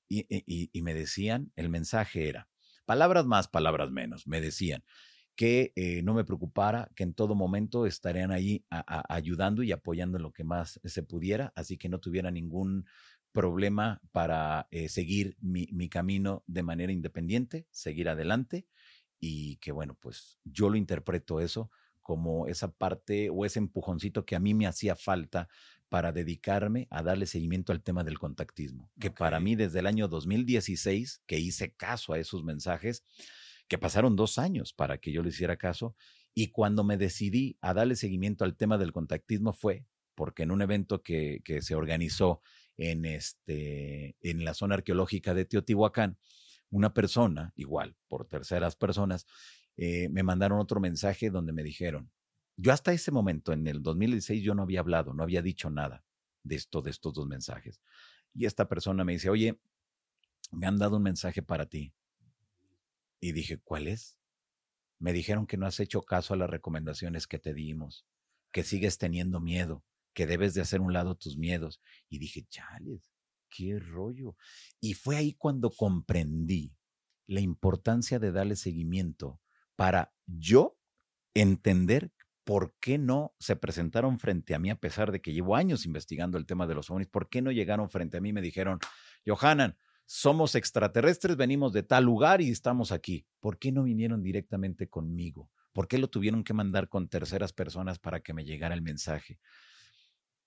Y, 0.10 0.26
y, 0.30 0.70
y 0.74 0.82
me 0.82 0.94
decían, 0.94 1.54
el 1.56 1.70
mensaje 1.70 2.28
era, 2.28 2.50
palabras 2.86 3.26
más, 3.28 3.48
palabras 3.48 3.92
menos, 3.92 4.28
me 4.28 4.42
decían, 4.42 4.84
que 5.36 5.74
eh, 5.76 6.02
no 6.04 6.14
me 6.14 6.24
preocupara, 6.24 6.92
que 6.96 7.04
en 7.04 7.14
todo 7.14 7.36
momento 7.36 7.86
estarían 7.86 8.32
ahí 8.32 8.66
a, 8.70 8.84
a, 8.88 9.16
ayudando 9.16 9.64
y 9.64 9.72
apoyando 9.72 10.18
en 10.18 10.24
lo 10.24 10.32
que 10.32 10.44
más 10.44 10.80
se 10.84 11.04
pudiera, 11.04 11.54
así 11.56 11.78
que 11.78 11.90
no 11.90 12.00
tuviera 12.00 12.32
ningún 12.32 12.86
problema 13.32 14.02
para 14.12 14.68
eh, 14.72 14.90
seguir 14.90 15.38
mi, 15.40 15.68
mi, 15.72 15.90
camino 15.90 16.44
de 16.48 16.64
manera 16.64 16.92
independiente, 16.92 17.66
seguir 17.72 18.10
adelante 18.10 18.68
y 19.20 19.58
que 19.58 19.72
bueno, 19.72 19.96
pues 20.00 20.40
yo 20.44 20.70
lo 20.70 20.76
interpreto 20.76 21.40
eso 21.40 21.72
como 22.02 22.48
esa 22.48 22.72
parte 22.72 23.30
o 23.30 23.46
ese 23.46 23.60
empujoncito 23.60 24.26
que 24.26 24.36
a 24.36 24.40
mí 24.40 24.54
me 24.54 24.68
hacía 24.68 24.96
falta 24.96 25.48
para 25.88 26.12
dedicarme 26.12 26.88
a 26.90 27.04
darle 27.04 27.26
seguimiento 27.26 27.72
al 27.72 27.84
tema 27.84 28.04
del 28.04 28.18
contactismo, 28.18 28.92
que 29.00 29.10
okay. 29.10 29.20
para 29.20 29.40
mí 29.40 29.56
desde 29.56 29.80
el 29.80 29.88
año 29.88 30.08
2016, 30.08 31.24
que 31.26 31.40
hice 31.40 31.74
caso 31.74 32.14
a 32.14 32.20
esos 32.20 32.44
mensajes, 32.44 33.04
que 33.72 33.78
pasaron 33.78 34.18
dos 34.18 34.38
años 34.38 34.74
para 34.74 34.98
que 34.98 35.14
yo 35.14 35.24
le 35.24 35.30
hiciera 35.30 35.56
caso. 35.56 35.96
Y 36.34 36.48
cuando 36.48 36.84
me 36.84 36.98
decidí 36.98 37.58
a 37.62 37.74
darle 37.74 37.96
seguimiento 37.96 38.44
al 38.44 38.58
tema 38.58 38.78
del 38.78 38.92
contactismo 38.92 39.54
fue 39.54 39.86
porque 40.14 40.44
en 40.44 40.52
un 40.52 40.62
evento 40.62 41.02
que, 41.02 41.40
que 41.46 41.62
se 41.62 41.74
organizó 41.74 42.42
en, 42.76 43.06
este, 43.06 44.18
en 44.20 44.44
la 44.44 44.56
zona 44.56 44.76
arqueológica 44.76 45.34
de 45.34 45.46
Teotihuacán, 45.46 46.18
una 46.70 46.94
persona, 46.94 47.54
igual, 47.56 47.96
por 48.10 48.28
terceras 48.28 48.76
personas, 48.76 49.26
eh, 49.78 50.10
me 50.10 50.22
mandaron 50.22 50.60
otro 50.60 50.82
mensaje 50.82 51.30
donde 51.30 51.54
me 51.54 51.64
dijeron, 51.64 52.12
yo 52.58 52.74
hasta 52.74 52.92
ese 52.92 53.10
momento, 53.12 53.54
en 53.54 53.66
el 53.68 53.82
2016, 53.82 54.44
yo 54.44 54.54
no 54.54 54.64
había 54.64 54.82
hablado, 54.82 55.14
no 55.14 55.24
había 55.24 55.42
dicho 55.42 55.70
nada 55.70 56.04
de 56.44 56.56
esto, 56.56 56.82
de 56.82 56.92
estos 56.92 57.14
dos 57.14 57.26
mensajes. 57.26 57.80
Y 58.34 58.48
esta 58.48 58.68
persona 58.68 59.06
me 59.06 59.14
dice, 59.14 59.30
oye, 59.30 59.62
me 60.52 60.68
han 60.68 60.78
dado 60.78 60.98
un 60.98 61.04
mensaje 61.04 61.42
para 61.42 61.68
ti. 61.68 61.94
Y 63.22 63.32
dije, 63.32 63.60
¿cuál 63.64 63.88
es? 63.88 64.18
Me 65.00 65.14
dijeron 65.14 65.48
que 65.48 65.56
no 65.56 65.66
has 65.66 65.80
hecho 65.80 66.02
caso 66.02 66.34
a 66.34 66.38
las 66.38 66.50
recomendaciones 66.50 67.28
que 67.28 67.40
te 67.40 67.54
dimos, 67.54 68.06
que 68.52 68.64
sigues 68.64 68.98
teniendo 68.98 69.40
miedo, 69.40 69.86
que 70.14 70.28
debes 70.28 70.54
de 70.54 70.62
hacer 70.62 70.82
un 70.82 70.92
lado 70.92 71.16
tus 71.16 71.38
miedos. 71.38 71.80
Y 72.10 72.20
dije, 72.20 72.46
chales, 72.50 73.12
qué 73.50 73.80
rollo. 73.80 74.36
Y 74.80 74.96
fue 74.96 75.16
ahí 75.16 75.34
cuando 75.34 75.70
comprendí 75.72 76.76
la 77.28 77.40
importancia 77.40 78.20
de 78.20 78.32
darle 78.32 78.56
seguimiento 78.56 79.40
para 79.76 80.14
yo 80.26 80.78
entender 81.34 82.12
por 82.44 82.76
qué 82.80 82.98
no 82.98 83.36
se 83.40 83.56
presentaron 83.56 84.20
frente 84.20 84.56
a 84.56 84.60
mí 84.60 84.70
a 84.70 84.80
pesar 84.80 85.12
de 85.12 85.22
que 85.22 85.32
llevo 85.32 85.56
años 85.56 85.86
investigando 85.86 86.38
el 86.38 86.46
tema 86.46 86.68
de 86.68 86.76
los 86.76 86.90
ovnis, 86.90 87.08
por 87.08 87.30
qué 87.30 87.42
no 87.42 87.52
llegaron 87.52 87.90
frente 87.90 88.18
a 88.18 88.22
mí 88.22 88.30
y 88.30 88.34
me 88.34 88.42
dijeron, 88.42 88.80
Johanan, 89.26 89.78
somos 90.14 90.56
extraterrestres, 90.56 91.38
venimos 91.38 91.72
de 91.72 91.84
tal 91.84 92.04
lugar 92.04 92.42
y 92.42 92.50
estamos 92.50 92.92
aquí. 92.92 93.26
¿Por 93.40 93.58
qué 93.58 93.72
no 93.72 93.84
vinieron 93.84 94.22
directamente 94.22 94.90
conmigo? 94.90 95.50
¿Por 95.72 95.88
qué 95.88 95.98
lo 95.98 96.10
tuvieron 96.10 96.44
que 96.44 96.54
mandar 96.54 96.90
con 96.90 97.08
terceras 97.08 97.54
personas 97.54 97.98
para 97.98 98.20
que 98.20 98.34
me 98.34 98.44
llegara 98.44 98.76
el 98.76 98.82
mensaje? 98.82 99.40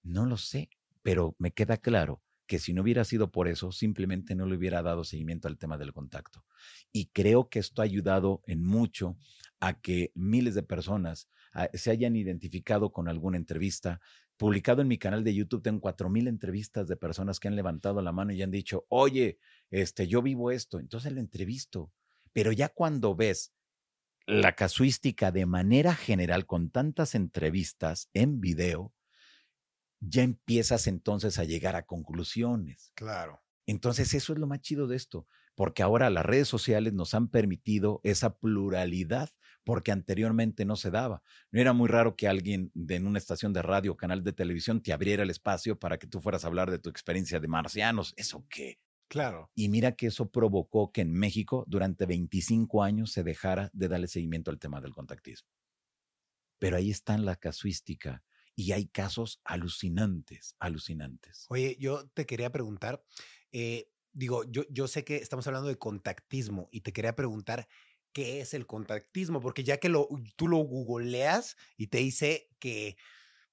No 0.03 0.27
lo 0.27 0.37
sé, 0.37 0.69
pero 1.01 1.35
me 1.39 1.51
queda 1.51 1.79
claro 1.79 2.23
que 2.47 2.59
si 2.59 2.75
no 2.75 2.83
hubiera 2.83 3.05
sido 3.05 3.33
por 3.33 3.49
eso, 3.49 3.73
simplemente 3.73 4.35
no 4.35 4.45
le 4.45 4.59
hubiera 4.59 4.83
dado 4.83 5.03
seguimiento 5.03 5.49
al 5.49 5.57
tema 5.57 5.79
del 5.79 5.95
contacto. 5.95 6.45
Y 6.93 7.07
creo 7.07 7.49
que 7.49 7.59
esto 7.59 7.81
ha 7.81 7.87
ayudado 7.87 8.43
en 8.47 8.63
mucho 8.63 9.17
a 9.61 9.81
que 9.81 10.13
miles 10.15 10.55
de 10.55 10.63
personas 10.63 11.31
ah, 11.55 11.71
se 11.73 11.91
hayan 11.91 12.17
identificado 12.17 12.93
con 12.93 13.09
alguna 13.09 13.39
entrevista. 13.39 13.99
Publicado 14.45 14.83
en 14.83 14.89
mi 14.89 14.99
canal 14.99 15.25
de 15.25 15.35
YouTube, 15.35 15.63
tengo 15.63 15.81
cuatro 15.81 16.11
mil 16.11 16.29
entrevistas 16.29 16.87
de 16.87 16.97
personas 16.97 17.41
que 17.41 17.49
han 17.49 17.57
levantado 17.57 18.03
la 18.03 18.13
mano 18.13 18.31
y 18.31 18.43
han 18.43 18.51
dicho, 18.51 18.85
oye, 18.91 19.39
este, 19.71 20.07
yo 20.07 20.21
vivo 20.21 20.51
esto. 20.51 20.79
Entonces 20.79 21.15
lo 21.15 21.21
entrevisto. 21.21 21.95
Pero 22.35 22.53
ya 22.53 22.69
cuando 22.69 23.17
ves 23.17 23.55
la 24.27 24.55
casuística 24.55 25.33
de 25.33 25.47
manera 25.47 25.95
general 25.95 26.45
con 26.45 26.69
tantas 26.69 27.15
entrevistas 27.15 28.11
en 28.13 28.43
video, 28.43 28.93
ya 30.01 30.23
empiezas 30.23 30.89
entonces 30.89 31.39
a 31.39 31.45
llegar 31.45 31.75
a 31.75 31.87
conclusiones. 31.87 32.93
Claro. 32.97 33.43
Entonces 33.65 34.13
eso 34.13 34.35
es 34.35 34.39
lo 34.39 34.47
más 34.47 34.61
chido 34.61 34.87
de 34.89 34.97
esto, 34.97 35.27
porque 35.55 35.83
ahora 35.83 36.11
las 36.11 36.27
redes 36.27 36.49
sociales 36.49 36.93
nos 36.93 37.15
han 37.15 37.29
permitido 37.29 38.03
esa 38.05 38.37
pluralidad, 38.37 39.31
porque 39.65 39.93
anteriormente 39.93 40.65
no 40.65 40.77
se 40.77 40.91
daba. 40.91 41.23
No 41.51 41.61
era 41.61 41.73
muy 41.73 41.89
raro 41.89 42.17
que 42.17 42.29
alguien 42.29 42.71
de, 42.75 42.97
en 42.97 43.07
una 43.07 43.19
estación 43.19 43.53
de 43.53 43.63
radio 43.63 43.93
o 43.93 43.97
canal 43.97 44.23
de 44.23 44.33
televisión 44.33 44.83
te 44.83 44.93
abriera 44.93 45.23
el 45.23 45.31
espacio 45.31 45.79
para 45.79 45.99
que 45.99 46.07
tú 46.07 46.21
fueras 46.21 46.45
a 46.45 46.49
hablar 46.49 46.71
de 46.71 46.79
tu 46.79 46.91
experiencia 46.91 47.41
de 47.41 47.49
marcianos. 47.49 48.15
¿Eso 48.17 48.47
qué? 48.49 48.79
Claro. 49.09 49.51
Y 49.55 49.69
mira 49.69 49.93
que 49.93 50.07
eso 50.07 50.31
provocó 50.31 50.93
que 50.93 51.01
en 51.01 51.13
México 51.13 51.65
durante 51.67 52.07
25 52.07 52.83
años 52.83 53.13
se 53.13 53.25
dejara 53.25 53.71
de 53.73 53.89
darle 53.89 54.09
seguimiento 54.09 54.51
al 54.51 54.59
tema 54.59 54.81
del 54.81 54.93
contactismo. 54.93 55.49
Pero 56.59 56.77
ahí 56.77 56.91
está 56.91 57.17
la 57.19 57.37
casuística 57.37 58.23
y 58.57 58.73
hay 58.73 58.87
casos 58.87 59.41
alucinantes, 59.45 60.57
alucinantes. 60.59 61.47
Oye, 61.49 61.77
yo 61.79 62.09
te 62.09 62.27
quería 62.27 62.51
preguntar, 62.53 63.05
eh, 63.53 63.89
digo, 64.13 64.45
yo, 64.45 64.63
yo 64.71 64.89
sé 64.89 65.05
que 65.05 65.17
estamos 65.17 65.47
hablando 65.47 65.69
de 65.69 65.77
contactismo 65.77 66.69
y 66.71 66.81
te 66.81 66.93
quería 66.93 67.17
preguntar 67.17 67.69
qué 68.15 68.41
es 68.41 68.55
el 68.55 68.67
contactismo, 68.67 69.43
porque 69.43 69.65
ya 69.65 69.77
que 69.77 69.91
lo, 69.91 70.09
tú 70.37 70.49
lo 70.49 70.59
googleas 70.59 71.59
y 71.77 71.89
te 71.89 71.99
dice 71.99 72.49
que 72.59 72.97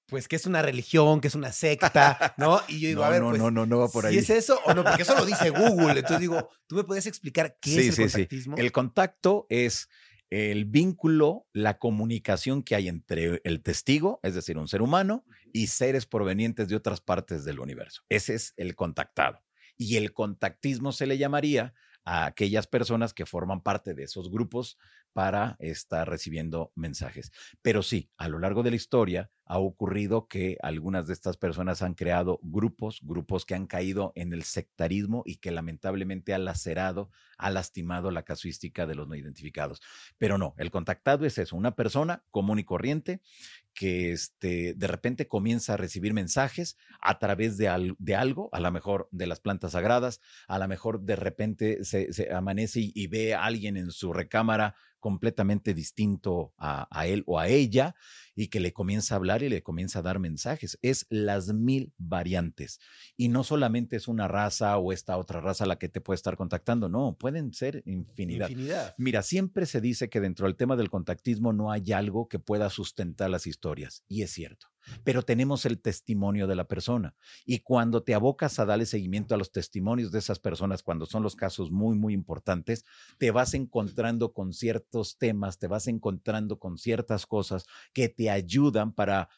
pues 0.05 0.27
que 0.27 0.35
es 0.35 0.45
una 0.45 0.61
religión, 0.61 1.21
que 1.21 1.29
es 1.29 1.35
una 1.35 1.53
secta, 1.53 2.35
¿no? 2.37 2.59
Y 2.67 2.81
yo 2.81 2.87
digo, 2.89 3.01
no, 3.01 3.07
a 3.07 3.09
ver, 3.09 3.21
no, 3.21 3.29
pues, 3.29 3.41
no, 3.41 3.49
no, 3.49 3.65
no 3.65 3.79
va 3.79 3.87
por 3.87 4.05
ahí. 4.05 4.13
¿sí 4.13 4.19
es 4.19 4.29
eso 4.29 4.59
o 4.65 4.73
no? 4.73 4.83
Porque 4.83 5.03
eso 5.03 5.15
lo 5.15 5.25
dice 5.25 5.49
Google. 5.51 5.99
Entonces 5.99 6.19
digo, 6.19 6.49
¿tú 6.67 6.75
me 6.75 6.83
puedes 6.83 7.05
explicar 7.05 7.57
qué 7.61 7.87
es 7.87 7.97
el 7.97 8.05
contactismo? 8.05 8.57
El 8.57 8.71
contacto 8.73 9.47
es 9.49 9.87
el 10.29 10.65
vínculo, 10.65 11.47
la 11.53 11.77
comunicación 11.77 12.61
que 12.61 12.75
hay 12.75 12.89
entre 12.89 13.41
el 13.45 13.61
testigo, 13.63 14.19
es 14.21 14.35
decir, 14.35 14.57
un 14.57 14.67
ser 14.67 14.81
humano, 14.81 15.25
y 15.53 15.67
seres 15.67 16.05
provenientes 16.05 16.67
de 16.67 16.75
otras 16.75 16.99
partes 16.99 17.45
del 17.45 17.59
universo. 17.59 18.03
Ese 18.09 18.35
es 18.35 18.53
el 18.57 18.75
contactado. 18.75 19.41
Y 19.77 19.95
el 19.95 20.11
contactismo 20.11 20.91
se 20.91 21.07
le 21.07 21.17
llamaría 21.17 21.73
a 22.03 22.25
aquellas 22.25 22.67
personas 22.67 23.13
que 23.13 23.25
forman 23.25 23.61
parte 23.61 23.93
de 23.93 24.03
esos 24.03 24.31
grupos 24.31 24.77
para 25.13 25.57
estar 25.59 26.09
recibiendo 26.09 26.71
mensajes. 26.75 27.31
Pero 27.61 27.83
sí, 27.83 28.09
a 28.17 28.27
lo 28.29 28.39
largo 28.39 28.63
de 28.63 28.69
la 28.69 28.75
historia 28.77 29.29
ha 29.45 29.59
ocurrido 29.59 30.27
que 30.29 30.57
algunas 30.61 31.07
de 31.07 31.13
estas 31.13 31.35
personas 31.35 31.81
han 31.81 31.93
creado 31.93 32.39
grupos, 32.41 33.01
grupos 33.03 33.45
que 33.45 33.53
han 33.53 33.67
caído 33.67 34.13
en 34.15 34.31
el 34.31 34.43
sectarismo 34.43 35.23
y 35.25 35.37
que 35.37 35.51
lamentablemente 35.51 36.33
ha 36.33 36.37
lacerado, 36.37 37.11
ha 37.37 37.49
lastimado 37.49 38.11
la 38.11 38.23
casuística 38.23 38.87
de 38.87 38.95
los 38.95 39.09
no 39.09 39.15
identificados. 39.15 39.81
Pero 40.17 40.37
no, 40.37 40.53
el 40.57 40.71
contactado 40.71 41.25
es 41.25 41.37
eso, 41.37 41.57
una 41.57 41.75
persona 41.75 42.23
común 42.31 42.59
y 42.59 42.63
corriente 42.63 43.21
que 43.73 44.11
este, 44.11 44.73
de 44.75 44.87
repente 44.87 45.27
comienza 45.27 45.73
a 45.73 45.77
recibir 45.77 46.13
mensajes 46.13 46.77
a 46.99 47.19
través 47.19 47.57
de, 47.57 47.95
de 47.97 48.15
algo, 48.15 48.49
a 48.51 48.59
lo 48.59 48.71
mejor 48.71 49.07
de 49.11 49.27
las 49.27 49.39
plantas 49.39 49.71
sagradas, 49.73 50.21
a 50.47 50.59
lo 50.59 50.67
mejor 50.67 51.01
de 51.01 51.15
repente 51.15 51.83
se, 51.83 52.13
se 52.13 52.33
amanece 52.33 52.91
y 52.93 53.07
ve 53.07 53.33
a 53.33 53.45
alguien 53.45 53.77
en 53.77 53.91
su 53.91 54.13
recámara 54.13 54.75
completamente 55.01 55.73
distinto 55.73 56.53
a, 56.57 56.87
a, 56.89 57.07
él 57.07 57.23
o 57.27 57.39
a 57.39 57.49
ella 57.49 57.95
y 58.35 58.47
que 58.47 58.61
le 58.61 58.71
comienza 58.71 59.13
a 59.13 59.17
hablar 59.17 59.43
y 59.43 59.49
le 59.49 59.61
comienza 59.61 59.99
a 59.99 60.01
dar 60.01 60.19
mensajes. 60.19 60.79
Es 60.81 61.05
las 61.09 61.53
mil 61.53 61.91
variantes. 61.97 62.79
Y 63.17 63.27
no 63.27 63.43
solamente 63.43 63.97
es 63.97 64.07
una 64.07 64.29
raza 64.29 64.77
o 64.77 64.93
esta 64.93 65.17
otra 65.17 65.41
raza 65.41 65.65
la 65.65 65.77
que 65.77 65.89
te 65.89 65.99
puede 65.99 66.15
estar 66.15 66.37
contactando, 66.37 66.87
no, 66.87 67.17
pueden 67.19 67.53
ser 67.53 67.83
infinidad. 67.85 68.49
Infinidad. 68.49 68.95
Mira, 68.97 69.21
siempre 69.21 69.65
se 69.65 69.81
dice 69.81 70.09
que 70.09 70.21
dentro 70.21 70.47
del 70.47 70.55
tema 70.55 70.77
del 70.77 70.89
contactismo 70.89 71.51
no 71.51 71.71
hay 71.71 71.91
algo 71.91 72.29
que 72.29 72.39
pueda 72.39 72.69
sustentar 72.69 73.29
las 73.29 73.47
historias, 73.47 74.03
y 74.07 74.21
es 74.21 74.31
cierto 74.31 74.70
pero 75.03 75.23
tenemos 75.23 75.65
el 75.65 75.81
testimonio 75.81 76.47
de 76.47 76.55
la 76.55 76.65
persona. 76.65 77.15
Y 77.45 77.59
cuando 77.59 78.03
te 78.03 78.13
abocas 78.13 78.59
a 78.59 78.65
darle 78.65 78.85
seguimiento 78.85 79.35
a 79.35 79.37
los 79.37 79.51
testimonios 79.51 80.11
de 80.11 80.19
esas 80.19 80.39
personas, 80.39 80.83
cuando 80.83 81.05
son 81.05 81.23
los 81.23 81.35
casos 81.35 81.71
muy, 81.71 81.97
muy 81.97 82.13
importantes, 82.13 82.85
te 83.17 83.31
vas 83.31 83.53
encontrando 83.53 84.33
con 84.33 84.53
ciertos 84.53 85.17
temas, 85.17 85.59
te 85.59 85.67
vas 85.67 85.87
encontrando 85.87 86.59
con 86.59 86.77
ciertas 86.77 87.25
cosas 87.25 87.65
que 87.93 88.09
te 88.09 88.29
ayudan 88.29 88.93
para 88.93 89.29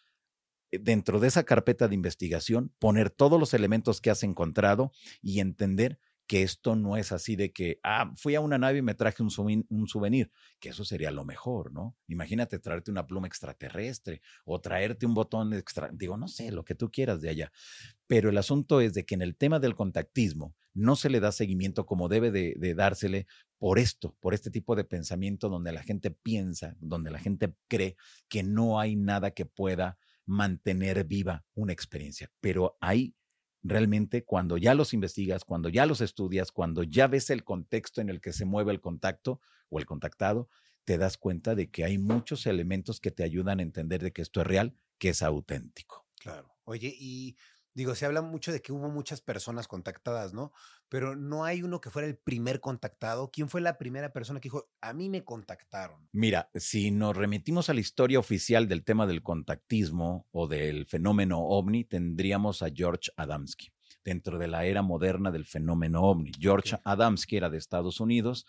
eh, 0.72 0.80
dentro 0.80 1.20
de 1.20 1.28
esa 1.28 1.44
carpeta 1.44 1.88
de 1.88 1.96
investigación, 1.96 2.74
poner 2.80 3.10
todos 3.10 3.40
los 3.40 3.54
elementos 3.54 4.02
que 4.02 4.10
has 4.10 4.24
encontrado 4.24 4.92
y 5.22 5.40
entender 5.40 6.00
que 6.28 6.44
esto 6.44 6.76
no 6.76 6.96
es 6.98 7.12
así 7.12 7.36
de 7.36 7.52
que, 7.52 7.80
ah, 7.84 8.12
fui 8.16 8.36
a 8.36 8.42
una 8.42 8.58
nave 8.58 8.80
y 8.80 8.82
me 8.82 8.96
traje 8.96 9.22
un, 9.24 9.30
souvenir, 9.30 10.32
que 10.60 10.70
eso 10.70 10.86
sería 10.86 11.12
lo 11.12 11.26
mejor, 11.26 11.72
¿no? 11.74 11.96
Imagínate 12.08 12.60
traerte 12.60 12.92
una 12.92 13.06
pluma 13.06 13.28
extraterrestre 13.28 14.22
o 14.46 14.62
traerte 14.62 15.06
un 15.06 15.14
botón 15.14 15.54
extra, 15.54 15.90
digo, 15.94 16.18
no 16.18 16.28
sé, 16.28 16.52
lo 16.52 16.64
que 16.64 16.76
tú 16.76 16.90
quieras 16.90 17.22
de 17.22 17.30
allá. 17.30 17.52
Pero 18.08 18.30
el 18.30 18.38
asunto 18.38 18.80
es 18.82 18.94
de 18.94 19.06
que 19.06 19.16
en 19.16 19.22
el 19.22 19.36
tema 19.36 19.60
del 19.60 19.76
contactismo 19.76 20.56
no 20.74 20.96
se 20.96 21.10
le 21.10 21.20
da 21.20 21.32
seguimiento 21.32 21.86
como 21.86 22.08
debe 22.08 22.32
de, 22.32 22.56
de 22.58 22.74
dársele 22.74 23.28
por 23.58 23.78
esto, 23.78 24.16
por 24.20 24.34
este 24.34 24.50
tipo 24.50 24.76
de 24.76 24.84
pensamiento 24.86 25.50
donde 25.50 25.72
la 25.72 25.84
gente 25.84 26.12
piensa, 26.12 26.76
donde 26.80 27.12
la 27.12 27.20
gente 27.20 27.54
cree 27.68 27.96
que 28.28 28.44
no 28.44 28.80
hay 28.80 28.96
nada 28.96 29.32
que 29.32 29.46
pueda 29.46 29.98
mantener 30.26 31.04
viva 31.04 31.46
una 31.54 31.74
experiencia, 31.74 32.32
pero 32.40 32.78
hay 32.80 33.14
realmente 33.64 34.24
cuando 34.24 34.58
ya 34.58 34.76
los 34.76 34.94
investigas, 34.94 35.46
cuando 35.46 35.70
ya 35.70 35.86
los 35.86 36.02
estudias, 36.02 36.52
cuando 36.52 36.84
ya 36.84 37.08
ves 37.08 37.30
el 37.30 37.44
contexto 37.44 38.02
en 38.02 38.10
el 38.10 38.22
que 38.22 38.34
se 38.34 38.46
mueve 38.46 38.72
el 38.72 38.82
contacto 38.82 39.42
o 39.70 39.80
el 39.80 39.86
contactado, 39.86 40.50
te 40.84 40.98
das 40.98 41.18
cuenta 41.18 41.56
de 41.56 41.72
que 41.72 41.86
hay 41.86 41.98
muchos 41.98 42.46
elementos 42.46 43.00
que 43.00 43.12
te 43.12 43.24
ayudan 43.24 43.60
a 43.60 43.64
entender 43.64 44.04
de 44.04 44.12
que 44.12 44.22
esto 44.22 44.42
es 44.42 44.48
real, 44.48 44.76
que 44.98 45.10
es 45.10 45.22
auténtico. 45.24 46.06
Claro. 46.20 46.54
Oye, 46.66 46.94
y 46.98 47.36
digo, 47.74 47.96
se 47.96 48.06
habla 48.06 48.22
mucho 48.22 48.52
de 48.52 48.62
que 48.62 48.72
hubo 48.72 48.90
muchas 48.90 49.22
personas 49.22 49.68
contactadas, 49.68 50.34
¿no? 50.34 50.52
Pero 50.90 51.16
no 51.16 51.44
hay 51.44 51.64
uno 51.64 51.82
que 51.82 51.90
fuera 51.90 52.08
el 52.08 52.18
primer 52.18 52.60
contactado. 52.60 53.32
¿Quién 53.32 53.50
fue 53.50 53.62
la 53.62 53.78
primera 53.78 54.14
persona 54.14 54.40
que 54.40 54.48
dijo, 54.48 54.70
a 54.82 54.94
mí 54.94 55.10
me 55.10 55.24
contactaron? 55.24 56.08
Mira, 56.12 56.50
si 56.54 56.92
nos 56.92 57.16
remitimos 57.16 57.70
a 57.70 57.74
la 57.74 57.80
historia 57.80 58.20
oficial 58.20 58.68
del 58.68 58.84
tema 58.84 59.08
del 59.08 59.24
contactismo 59.24 60.28
o 60.32 60.48
del 60.48 60.86
fenómeno 60.86 61.40
ovni, 61.40 61.84
tendríamos 61.84 62.62
a 62.62 62.70
George 62.74 63.12
Adamski 63.18 63.74
dentro 64.04 64.38
de 64.38 64.48
la 64.48 64.66
era 64.66 64.82
moderna 64.82 65.32
del 65.32 65.46
fenómeno 65.46 66.02
ovni. 66.04 66.32
George 66.40 66.76
okay. 66.76 66.84
Adamski 66.86 67.38
era 67.38 67.50
de 67.50 67.58
Estados 67.58 68.00
Unidos 68.00 68.46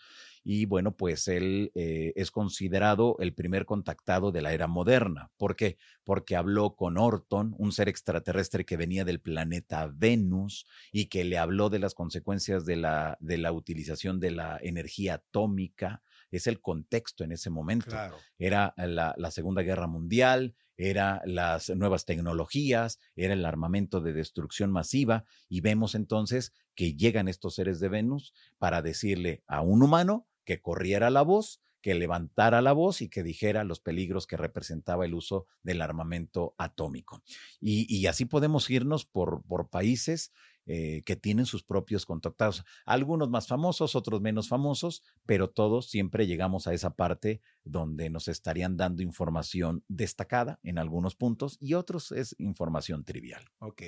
y 0.47 0.65
bueno, 0.65 0.95
pues 0.95 1.27
él 1.27 1.71
eh, 1.73 2.13
es 2.15 2.29
considerado 2.29 3.15
el 3.19 3.33
primer 3.33 3.65
contactado 3.65 4.31
de 4.31 4.43
la 4.43 4.53
era 4.53 4.67
moderna. 4.67 5.31
¿Por 5.37 5.55
qué? 5.55 5.77
Porque 6.03 6.35
habló 6.35 6.75
con 6.75 6.99
Orton, 6.99 7.55
un 7.57 7.71
ser 7.71 7.89
extraterrestre 7.89 8.63
que 8.63 8.77
venía 8.77 9.05
del 9.05 9.19
planeta 9.19 9.89
Venus 9.91 10.67
y 10.91 11.07
que 11.07 11.23
le 11.23 11.39
habló 11.39 11.71
de 11.71 11.79
las 11.79 11.95
consecuencias 11.95 12.63
de 12.63 12.75
la, 12.75 13.17
de 13.19 13.39
la 13.39 13.51
utilización 13.51 14.19
de 14.19 14.31
la 14.31 14.59
energía 14.61 15.15
atómica. 15.15 16.03
Es 16.35 16.47
el 16.47 16.61
contexto 16.61 17.23
en 17.23 17.31
ese 17.31 17.49
momento. 17.49 17.87
Claro. 17.87 18.17
Era 18.37 18.73
la, 18.77 19.13
la 19.17 19.31
Segunda 19.31 19.61
Guerra 19.61 19.87
Mundial, 19.87 20.55
era 20.77 21.21
las 21.25 21.69
nuevas 21.69 22.05
tecnologías, 22.05 22.99
era 23.15 23.33
el 23.33 23.45
armamento 23.45 24.01
de 24.01 24.13
destrucción 24.13 24.71
masiva 24.71 25.25
y 25.47 25.61
vemos 25.61 25.95
entonces 25.95 26.53
que 26.75 26.95
llegan 26.95 27.27
estos 27.27 27.55
seres 27.55 27.79
de 27.79 27.89
Venus 27.89 28.33
para 28.57 28.81
decirle 28.81 29.43
a 29.47 29.61
un 29.61 29.83
humano 29.83 30.27
que 30.43 30.61
corriera 30.61 31.09
la 31.09 31.21
voz, 31.21 31.61
que 31.85 31.93
levantara 31.93 32.63
la 32.63 32.73
voz 32.73 33.03
y 33.03 33.09
que 33.09 33.21
dijera 33.21 33.63
los 33.63 33.79
peligros 33.79 34.25
que 34.25 34.37
representaba 34.37 35.05
el 35.05 35.13
uso 35.13 35.45
del 35.61 35.83
armamento 35.83 36.55
atómico. 36.57 37.21
Y, 37.61 37.85
y 37.95 38.07
así 38.07 38.25
podemos 38.25 38.71
irnos 38.71 39.05
por, 39.05 39.43
por 39.43 39.69
países 39.69 40.31
eh, 40.65 41.03
que 41.05 41.15
tienen 41.15 41.45
sus 41.45 41.61
propios 41.61 42.07
contactados. 42.07 42.63
Algunos 42.87 43.29
más 43.29 43.47
famosos, 43.47 43.95
otros 43.95 44.19
menos 44.19 44.49
famosos, 44.49 45.03
pero 45.27 45.51
todos 45.51 45.87
siempre 45.91 46.25
llegamos 46.25 46.65
a 46.65 46.73
esa 46.73 46.95
parte 46.95 47.39
donde 47.63 48.09
nos 48.09 48.29
estarían 48.29 48.77
dando 48.77 49.03
información 49.03 49.83
destacada 49.87 50.59
en 50.63 50.79
algunos 50.79 51.13
puntos 51.13 51.55
y 51.61 51.75
otros 51.75 52.11
es 52.11 52.35
información 52.39 53.03
trivial. 53.03 53.45
Ok. 53.59 53.83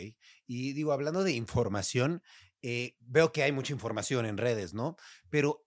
Y 0.45 0.73
digo, 0.73 0.91
hablando 0.91 1.23
de 1.23 1.31
información, 1.31 2.21
eh, 2.61 2.95
veo 2.99 3.31
que 3.31 3.41
hay 3.41 3.51
mucha 3.51 3.73
información 3.73 4.27
en 4.27 4.37
redes, 4.37 4.75
¿no? 4.75 4.97
Pero 5.31 5.66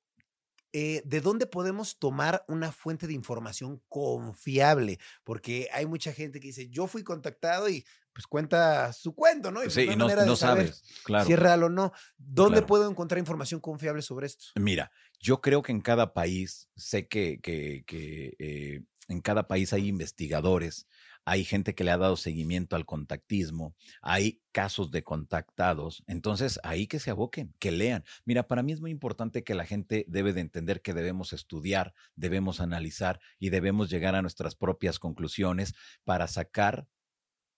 eh, 0.72 1.02
¿de 1.04 1.20
dónde 1.20 1.46
podemos 1.46 1.98
tomar 1.98 2.44
una 2.48 2.72
fuente 2.72 3.06
de 3.06 3.12
información 3.14 3.83
confiable? 3.88 4.98
Porque 5.24 5.68
hay 5.72 5.87
mucha 5.87 6.12
gente 6.12 6.40
que 6.40 6.48
dice, 6.48 6.68
yo 6.68 6.87
fui 6.87 7.02
contactado 7.02 7.68
y 7.68 7.85
pues 8.12 8.26
cuenta 8.26 8.92
su 8.92 9.14
cuento, 9.14 9.50
¿no? 9.50 9.61
Y 9.61 9.64
pues, 9.66 9.74
Sí, 9.74 9.83
y 9.83 9.96
no, 9.96 10.04
manera 10.06 10.22
de 10.22 10.26
no 10.28 10.37
saber 10.37 10.66
sabes, 10.74 10.83
claro. 11.04 11.26
si 11.26 11.33
es 11.33 11.38
real 11.38 11.62
o 11.64 11.68
no. 11.68 11.92
¿Dónde 12.18 12.54
Claro. 12.59 12.66
puedo 12.66 12.90
encontrar 12.90 13.18
información 13.18 13.61
confiable 13.61 14.02
sobre 14.02 14.26
esto? 14.26 14.46
Mira, 14.56 14.90
yo 15.20 15.40
creo 15.40 15.62
que 15.62 15.72
en 15.72 15.80
cada 15.80 16.12
país, 16.12 16.68
sé 16.76 17.06
que, 17.09 17.38
que- 17.40 17.85
que, 17.87 18.35
eh, 18.38 18.83
en 19.09 19.20
cada 19.20 19.46
país 19.48 19.72
hay 19.72 19.87
investigadores, 19.88 20.87
hay 21.24 21.44
gente 21.44 21.74
que 21.74 21.85
le 21.85 21.90
ha 21.92 21.98
dado 21.98 22.16
seguimiento 22.16 22.76
al 22.76 22.87
contactismo, 22.87 23.74
hay 24.02 24.40
casos 24.52 24.90
de 24.90 25.04
contactados, 25.04 26.02
entonces 26.06 26.59
ahí 26.64 26.87
que 26.87 26.98
se 26.98 27.11
aboquen, 27.11 27.54
que 27.59 27.70
lean. 27.72 28.04
Mira, 28.24 28.48
para 28.48 28.62
mí 28.62 28.72
es 28.72 28.80
muy 28.80 28.90
importante 28.90 29.44
que 29.44 29.54
la 29.54 29.66
gente 29.66 30.04
debe 30.09 30.33
de 30.33 30.40
entender 30.40 30.83
que 30.83 30.94
debemos 30.94 31.33
estudiar, 31.33 31.94
debemos 32.16 32.61
analizar 32.61 33.20
y 33.38 33.50
debemos 33.50 33.90
llegar 33.90 34.14
a 34.14 34.22
nuestras 34.22 34.54
propias 34.56 34.98
conclusiones 34.98 35.74
para 36.04 36.26
sacar 36.28 36.88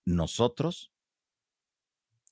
nosotros 0.04 0.92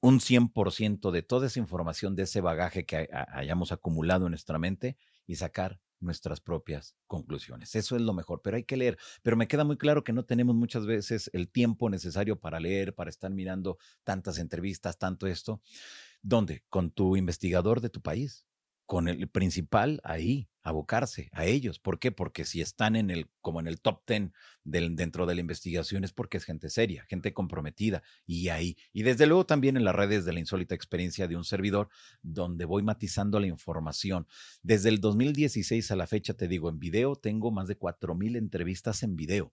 un 0.02 0.20
100% 0.20 1.10
de 1.10 1.22
toda 1.22 1.46
esa 1.46 1.58
información, 1.58 2.16
de 2.16 2.22
ese 2.24 2.40
bagaje 2.40 2.86
que 2.86 2.96
ha- 2.96 3.08
ha- 3.12 3.38
hayamos 3.38 3.72
acumulado 3.72 4.26
en 4.26 4.30
nuestra 4.32 4.58
mente 4.58 4.96
y 5.26 5.36
sacar 5.36 5.80
nuestras 6.00 6.40
propias 6.40 6.96
conclusiones. 7.06 7.74
Eso 7.74 7.96
es 7.96 8.02
lo 8.02 8.12
mejor, 8.12 8.40
pero 8.42 8.56
hay 8.56 8.64
que 8.64 8.76
leer. 8.76 8.98
Pero 9.22 9.36
me 9.36 9.48
queda 9.48 9.64
muy 9.64 9.76
claro 9.76 10.04
que 10.04 10.12
no 10.12 10.24
tenemos 10.24 10.54
muchas 10.54 10.86
veces 10.86 11.30
el 11.32 11.48
tiempo 11.48 11.90
necesario 11.90 12.38
para 12.38 12.60
leer, 12.60 12.94
para 12.94 13.10
estar 13.10 13.30
mirando 13.30 13.78
tantas 14.04 14.38
entrevistas, 14.38 14.98
tanto 14.98 15.26
esto. 15.26 15.60
¿Dónde? 16.22 16.64
Con 16.68 16.90
tu 16.90 17.16
investigador 17.16 17.80
de 17.80 17.90
tu 17.90 18.00
país, 18.02 18.46
con 18.90 19.06
el 19.06 19.28
principal 19.28 20.00
ahí, 20.02 20.48
abocarse 20.64 21.30
a 21.32 21.46
ellos. 21.46 21.78
¿Por 21.78 22.00
qué? 22.00 22.10
Porque 22.10 22.44
si 22.44 22.60
están 22.60 22.96
en 22.96 23.10
el, 23.10 23.30
como 23.40 23.60
en 23.60 23.68
el 23.68 23.80
top 23.80 24.02
10 24.04 24.32
del, 24.64 24.96
dentro 24.96 25.26
de 25.26 25.36
la 25.36 25.40
investigación 25.40 26.02
es 26.02 26.12
porque 26.12 26.38
es 26.38 26.44
gente 26.44 26.70
seria, 26.70 27.06
gente 27.08 27.32
comprometida 27.32 28.02
y 28.26 28.48
ahí. 28.48 28.76
Y 28.92 29.04
desde 29.04 29.28
luego 29.28 29.46
también 29.46 29.76
en 29.76 29.84
las 29.84 29.94
redes 29.94 30.24
de 30.24 30.32
la 30.32 30.40
insólita 30.40 30.74
experiencia 30.74 31.28
de 31.28 31.36
un 31.36 31.44
servidor, 31.44 31.88
donde 32.22 32.64
voy 32.64 32.82
matizando 32.82 33.38
la 33.38 33.46
información. 33.46 34.26
Desde 34.64 34.88
el 34.88 35.00
2016 35.00 35.88
a 35.92 35.94
la 35.94 36.08
fecha, 36.08 36.34
te 36.34 36.48
digo, 36.48 36.68
en 36.68 36.80
video 36.80 37.14
tengo 37.14 37.52
más 37.52 37.68
de 37.68 37.78
4.000 37.78 38.36
entrevistas 38.36 39.04
en 39.04 39.14
video 39.14 39.52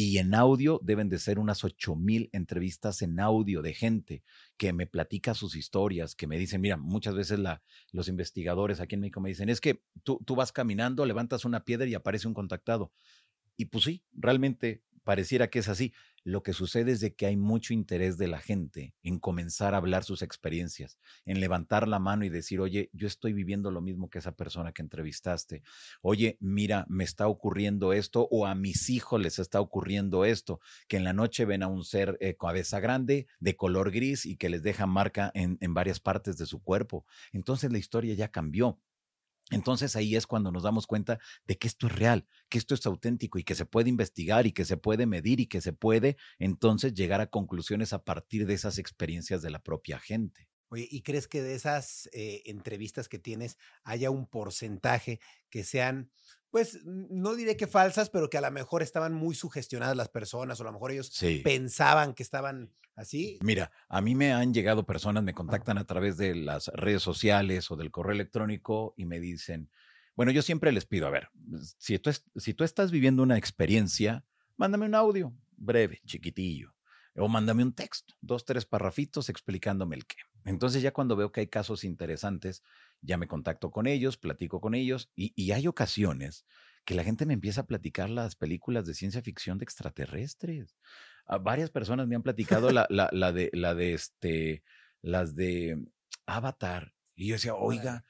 y 0.00 0.18
en 0.18 0.32
audio 0.32 0.80
deben 0.84 1.08
de 1.08 1.18
ser 1.18 1.40
unas 1.40 1.64
8.000 1.64 2.30
entrevistas 2.32 3.02
en 3.02 3.18
audio 3.18 3.62
de 3.62 3.74
gente 3.74 4.22
que 4.56 4.72
me 4.72 4.86
platica 4.86 5.34
sus 5.34 5.56
historias, 5.56 6.14
que 6.14 6.28
me 6.28 6.38
dicen, 6.38 6.60
mira, 6.60 6.76
muchas 6.76 7.16
veces 7.16 7.40
la, 7.40 7.62
los 7.90 8.06
investigadores 8.06 8.78
aquí 8.78 8.94
en 8.94 9.00
México 9.00 9.20
me 9.20 9.30
dicen, 9.30 9.48
es 9.48 9.60
que 9.60 9.82
tú, 10.04 10.20
tú 10.24 10.36
vas 10.36 10.52
caminando, 10.52 11.04
levantas 11.04 11.44
una 11.44 11.64
piedra 11.64 11.88
y 11.88 11.94
aparece 11.94 12.28
un 12.28 12.34
contactado. 12.34 12.92
Y 13.56 13.64
pues 13.64 13.82
sí, 13.82 14.04
realmente 14.12 14.84
pareciera 15.02 15.50
que 15.50 15.58
es 15.58 15.68
así. 15.68 15.92
Lo 16.24 16.42
que 16.42 16.52
sucede 16.52 16.92
es 16.92 17.00
de 17.00 17.14
que 17.14 17.26
hay 17.26 17.36
mucho 17.36 17.72
interés 17.72 18.18
de 18.18 18.28
la 18.28 18.38
gente 18.38 18.94
en 19.02 19.18
comenzar 19.18 19.74
a 19.74 19.78
hablar 19.78 20.04
sus 20.04 20.22
experiencias, 20.22 20.98
en 21.24 21.40
levantar 21.40 21.88
la 21.88 21.98
mano 21.98 22.24
y 22.24 22.28
decir, 22.28 22.60
oye, 22.60 22.90
yo 22.92 23.06
estoy 23.06 23.32
viviendo 23.32 23.70
lo 23.70 23.80
mismo 23.80 24.10
que 24.10 24.18
esa 24.18 24.32
persona 24.32 24.72
que 24.72 24.82
entrevistaste. 24.82 25.62
Oye, 26.02 26.36
mira, 26.40 26.86
me 26.88 27.04
está 27.04 27.28
ocurriendo 27.28 27.92
esto 27.92 28.28
o 28.30 28.46
a 28.46 28.54
mis 28.54 28.90
hijos 28.90 29.20
les 29.20 29.38
está 29.38 29.60
ocurriendo 29.60 30.24
esto, 30.24 30.60
que 30.88 30.96
en 30.96 31.04
la 31.04 31.12
noche 31.12 31.44
ven 31.44 31.62
a 31.62 31.68
un 31.68 31.84
ser 31.84 32.16
eh, 32.20 32.36
cabeza 32.38 32.80
grande, 32.80 33.26
de 33.40 33.56
color 33.56 33.90
gris 33.90 34.26
y 34.26 34.36
que 34.36 34.48
les 34.48 34.62
deja 34.62 34.86
marca 34.86 35.30
en, 35.34 35.58
en 35.60 35.74
varias 35.74 36.00
partes 36.00 36.36
de 36.36 36.46
su 36.46 36.62
cuerpo. 36.62 37.06
Entonces 37.32 37.72
la 37.72 37.78
historia 37.78 38.14
ya 38.14 38.28
cambió. 38.28 38.78
Entonces 39.50 39.96
ahí 39.96 40.14
es 40.16 40.26
cuando 40.26 40.52
nos 40.52 40.62
damos 40.62 40.86
cuenta 40.86 41.18
de 41.46 41.56
que 41.56 41.68
esto 41.68 41.86
es 41.86 41.94
real, 41.94 42.26
que 42.48 42.58
esto 42.58 42.74
es 42.74 42.84
auténtico 42.86 43.38
y 43.38 43.44
que 43.44 43.54
se 43.54 43.66
puede 43.66 43.88
investigar 43.88 44.46
y 44.46 44.52
que 44.52 44.64
se 44.64 44.76
puede 44.76 45.06
medir 45.06 45.40
y 45.40 45.46
que 45.46 45.60
se 45.60 45.72
puede 45.72 46.16
entonces 46.38 46.94
llegar 46.94 47.20
a 47.20 47.28
conclusiones 47.28 47.92
a 47.92 48.04
partir 48.04 48.46
de 48.46 48.54
esas 48.54 48.78
experiencias 48.78 49.42
de 49.42 49.50
la 49.50 49.62
propia 49.62 49.98
gente. 49.98 50.48
Oye, 50.70 50.86
¿y 50.90 51.00
crees 51.00 51.28
que 51.28 51.40
de 51.40 51.54
esas 51.54 52.10
eh, 52.12 52.42
entrevistas 52.44 53.08
que 53.08 53.18
tienes 53.18 53.56
haya 53.84 54.10
un 54.10 54.26
porcentaje 54.26 55.18
que 55.48 55.64
sean, 55.64 56.10
pues, 56.50 56.84
no 56.84 57.34
diré 57.34 57.56
que 57.56 57.66
falsas, 57.66 58.10
pero 58.10 58.30
que 58.30 58.38
a 58.38 58.40
lo 58.40 58.50
mejor 58.50 58.82
estaban 58.82 59.12
muy 59.14 59.34
sugestionadas 59.34 59.96
las 59.96 60.08
personas 60.08 60.58
o 60.60 60.62
a 60.62 60.66
lo 60.66 60.72
mejor 60.72 60.92
ellos 60.92 61.10
Sí. 61.12 61.40
pensaban 61.44 62.14
que 62.14 62.22
estaban 62.22 62.72
así? 62.96 63.38
Mira, 63.42 63.70
a 63.88 64.00
mí 64.00 64.14
me 64.14 64.32
han 64.32 64.52
llegado 64.52 64.84
personas, 64.86 65.22
me 65.22 65.34
contactan 65.34 65.78
a 65.78 65.84
través 65.84 66.16
de 66.16 66.34
las 66.34 66.68
redes 66.68 67.02
sociales 67.02 67.70
o 67.70 67.76
del 67.76 67.90
correo 67.90 68.12
electrónico 68.12 68.94
y 68.96 69.04
me 69.04 69.20
dicen, 69.20 69.70
bueno, 70.16 70.32
yo 70.32 70.42
siempre 70.42 70.72
les 70.72 70.84
pido, 70.84 71.06
a 71.06 71.10
ver, 71.10 71.28
si 71.78 71.98
tú, 71.98 72.10
si 72.36 72.54
tú 72.54 72.64
estás 72.64 72.90
viviendo 72.90 73.22
una 73.22 73.38
experiencia, 73.38 74.24
mándame 74.56 74.86
un 74.86 74.94
audio 74.96 75.32
breve, 75.56 76.00
chiquitillo, 76.06 76.74
o 77.14 77.28
mándame 77.28 77.62
un 77.62 77.72
texto, 77.72 78.14
dos, 78.20 78.44
tres 78.44 78.64
parrafitos 78.64 79.28
explicándome 79.28 79.96
el 79.96 80.06
qué. 80.06 80.16
Entonces 80.44 80.82
ya 80.82 80.92
cuando 80.92 81.16
veo 81.16 81.32
que 81.32 81.40
hay 81.40 81.46
casos 81.48 81.84
interesantes, 81.84 82.62
ya 83.00 83.16
me 83.16 83.28
contacto 83.28 83.70
con 83.70 83.86
ellos, 83.86 84.16
platico 84.16 84.60
con 84.60 84.74
ellos 84.74 85.10
y, 85.14 85.32
y 85.36 85.52
hay 85.52 85.66
ocasiones 85.66 86.44
que 86.84 86.94
la 86.94 87.04
gente 87.04 87.26
me 87.26 87.34
empieza 87.34 87.60
a 87.60 87.66
platicar 87.66 88.08
las 88.08 88.34
películas 88.34 88.86
de 88.86 88.94
ciencia 88.94 89.20
ficción 89.20 89.58
de 89.58 89.64
extraterrestres. 89.64 90.78
A 91.26 91.36
varias 91.36 91.70
personas 91.70 92.08
me 92.08 92.16
han 92.16 92.22
platicado 92.22 92.70
la, 92.70 92.86
la, 92.88 93.10
la 93.12 93.30
de, 93.32 93.50
la 93.52 93.74
de 93.74 93.92
este, 93.92 94.62
las 95.02 95.34
de 95.34 95.84
Avatar. 96.24 96.94
Y 97.14 97.28
yo 97.28 97.34
decía, 97.34 97.54
oiga, 97.56 98.04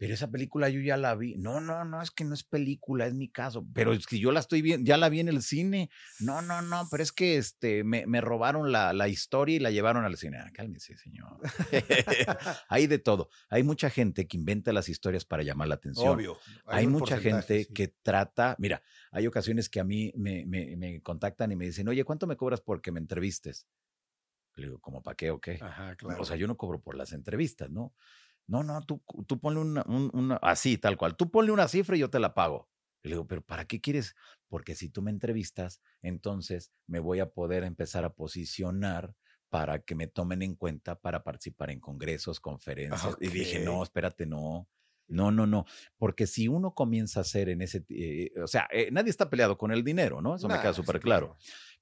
pero 0.00 0.14
esa 0.14 0.30
película 0.30 0.70
yo 0.70 0.80
ya 0.80 0.96
la 0.96 1.14
vi. 1.14 1.34
No, 1.36 1.60
no, 1.60 1.84
no, 1.84 2.00
es 2.00 2.10
que 2.10 2.24
no 2.24 2.32
es 2.32 2.42
película, 2.42 3.06
es 3.06 3.12
mi 3.12 3.28
caso. 3.28 3.66
Pero 3.74 3.92
es 3.92 4.06
que 4.06 4.18
yo 4.18 4.32
la 4.32 4.40
estoy 4.40 4.62
viendo, 4.62 4.88
ya 4.88 4.96
la 4.96 5.10
vi 5.10 5.20
en 5.20 5.28
el 5.28 5.42
cine. 5.42 5.90
No, 6.20 6.40
no, 6.40 6.62
no, 6.62 6.88
pero 6.90 7.02
es 7.02 7.12
que 7.12 7.36
este, 7.36 7.84
me, 7.84 8.06
me 8.06 8.22
robaron 8.22 8.72
la, 8.72 8.94
la 8.94 9.08
historia 9.08 9.56
y 9.56 9.58
la 9.58 9.70
llevaron 9.70 10.06
al 10.06 10.16
cine. 10.16 10.38
Ah, 10.38 10.50
cálmese, 10.54 10.96
señor. 10.96 11.38
hay 12.70 12.86
de 12.86 12.98
todo. 12.98 13.28
Hay 13.50 13.62
mucha 13.62 13.90
gente 13.90 14.26
que 14.26 14.38
inventa 14.38 14.72
las 14.72 14.88
historias 14.88 15.26
para 15.26 15.42
llamar 15.42 15.68
la 15.68 15.74
atención. 15.74 16.08
Obvio. 16.08 16.38
Hay, 16.64 16.86
mucha 16.86 17.18
gente 17.18 17.64
sí. 17.64 17.74
que 17.74 17.88
trata, 17.88 18.56
mira, 18.58 18.82
hay 19.12 19.26
ocasiones 19.26 19.68
que 19.68 19.80
a 19.80 19.84
mí 19.84 20.14
me, 20.16 20.46
me, 20.46 20.78
me 20.78 21.02
contactan 21.02 21.52
y 21.52 21.56
me 21.56 21.66
dicen, 21.66 21.86
oye, 21.88 22.04
¿cuánto 22.04 22.26
me 22.26 22.38
cobras 22.38 22.62
porque 22.62 22.90
me 22.90 23.00
entrevistes? 23.00 23.66
Le 24.54 24.68
digo, 24.68 24.80
¿cómo 24.80 25.02
para 25.02 25.14
qué 25.14 25.30
o 25.30 25.42
qué? 25.42 25.58
Ajá, 25.60 25.94
claro. 25.96 26.22
O 26.22 26.24
sea, 26.24 26.36
yo 26.36 26.46
no 26.46 26.56
cobro 26.56 26.80
por 26.80 26.96
las 26.96 27.12
entrevistas, 27.12 27.70
¿no? 27.70 27.92
No, 28.50 28.64
no, 28.64 28.82
tú, 28.82 29.00
tú 29.28 29.38
ponle 29.38 29.60
una, 29.60 29.84
un- 29.86 30.10
una, 30.12 30.36
así, 30.42 30.76
tal 30.76 30.96
cual, 30.96 31.16
tú 31.16 31.30
ponle 31.30 31.52
una 31.52 31.68
cifra 31.68 31.96
y 31.96 32.00
yo 32.00 32.10
te 32.10 32.18
la 32.18 32.34
pago. 32.34 32.68
Le 33.02 33.12
digo, 33.12 33.26
pero 33.26 33.42
¿para 33.42 33.64
qué 33.64 33.80
quieres? 33.80 34.14
Porque 34.48 34.74
si 34.74 34.88
tú 34.90 35.02
me 35.02 35.10
entrevistas, 35.10 35.80
entonces 36.02 36.72
me 36.86 36.98
voy 36.98 37.20
a 37.20 37.30
poder 37.30 37.62
empezar 37.64 38.04
a 38.04 38.12
posicionar 38.12 39.14
para 39.48 39.78
que 39.80 39.94
me 39.94 40.06
tomen 40.08 40.42
en 40.42 40.54
cuenta 40.56 40.96
para 41.00 41.22
participar 41.22 41.70
en 41.70 41.80
congresos, 41.80 42.40
conferencias. 42.40 43.16
Y 43.20 43.28
dije, 43.28 43.60
no, 43.60 43.82
espérate, 43.82 44.26
no. 44.26 44.68
No, 45.08 45.32
no, 45.32 45.44
no, 45.44 45.64
porque 45.98 46.28
si 46.28 46.46
uno 46.46 46.72
comienza 46.72 47.18
a 47.18 47.22
hacer 47.22 47.48
en 47.48 47.62
ese, 47.62 47.84
eh, 47.88 48.30
o 48.40 48.46
sea, 48.46 48.68
eh, 48.70 48.90
nadie 48.92 49.10
está 49.10 49.28
peleado 49.28 49.58
con 49.58 49.72
el 49.72 49.82
dinero, 49.82 50.22
¿no? 50.22 50.36
Eso 50.36 50.46
me 50.48 50.54
Nah, 50.54 50.60
queda 50.62 50.72
sí, 50.72 50.82
súper 50.82 51.00
claro. 51.00 51.36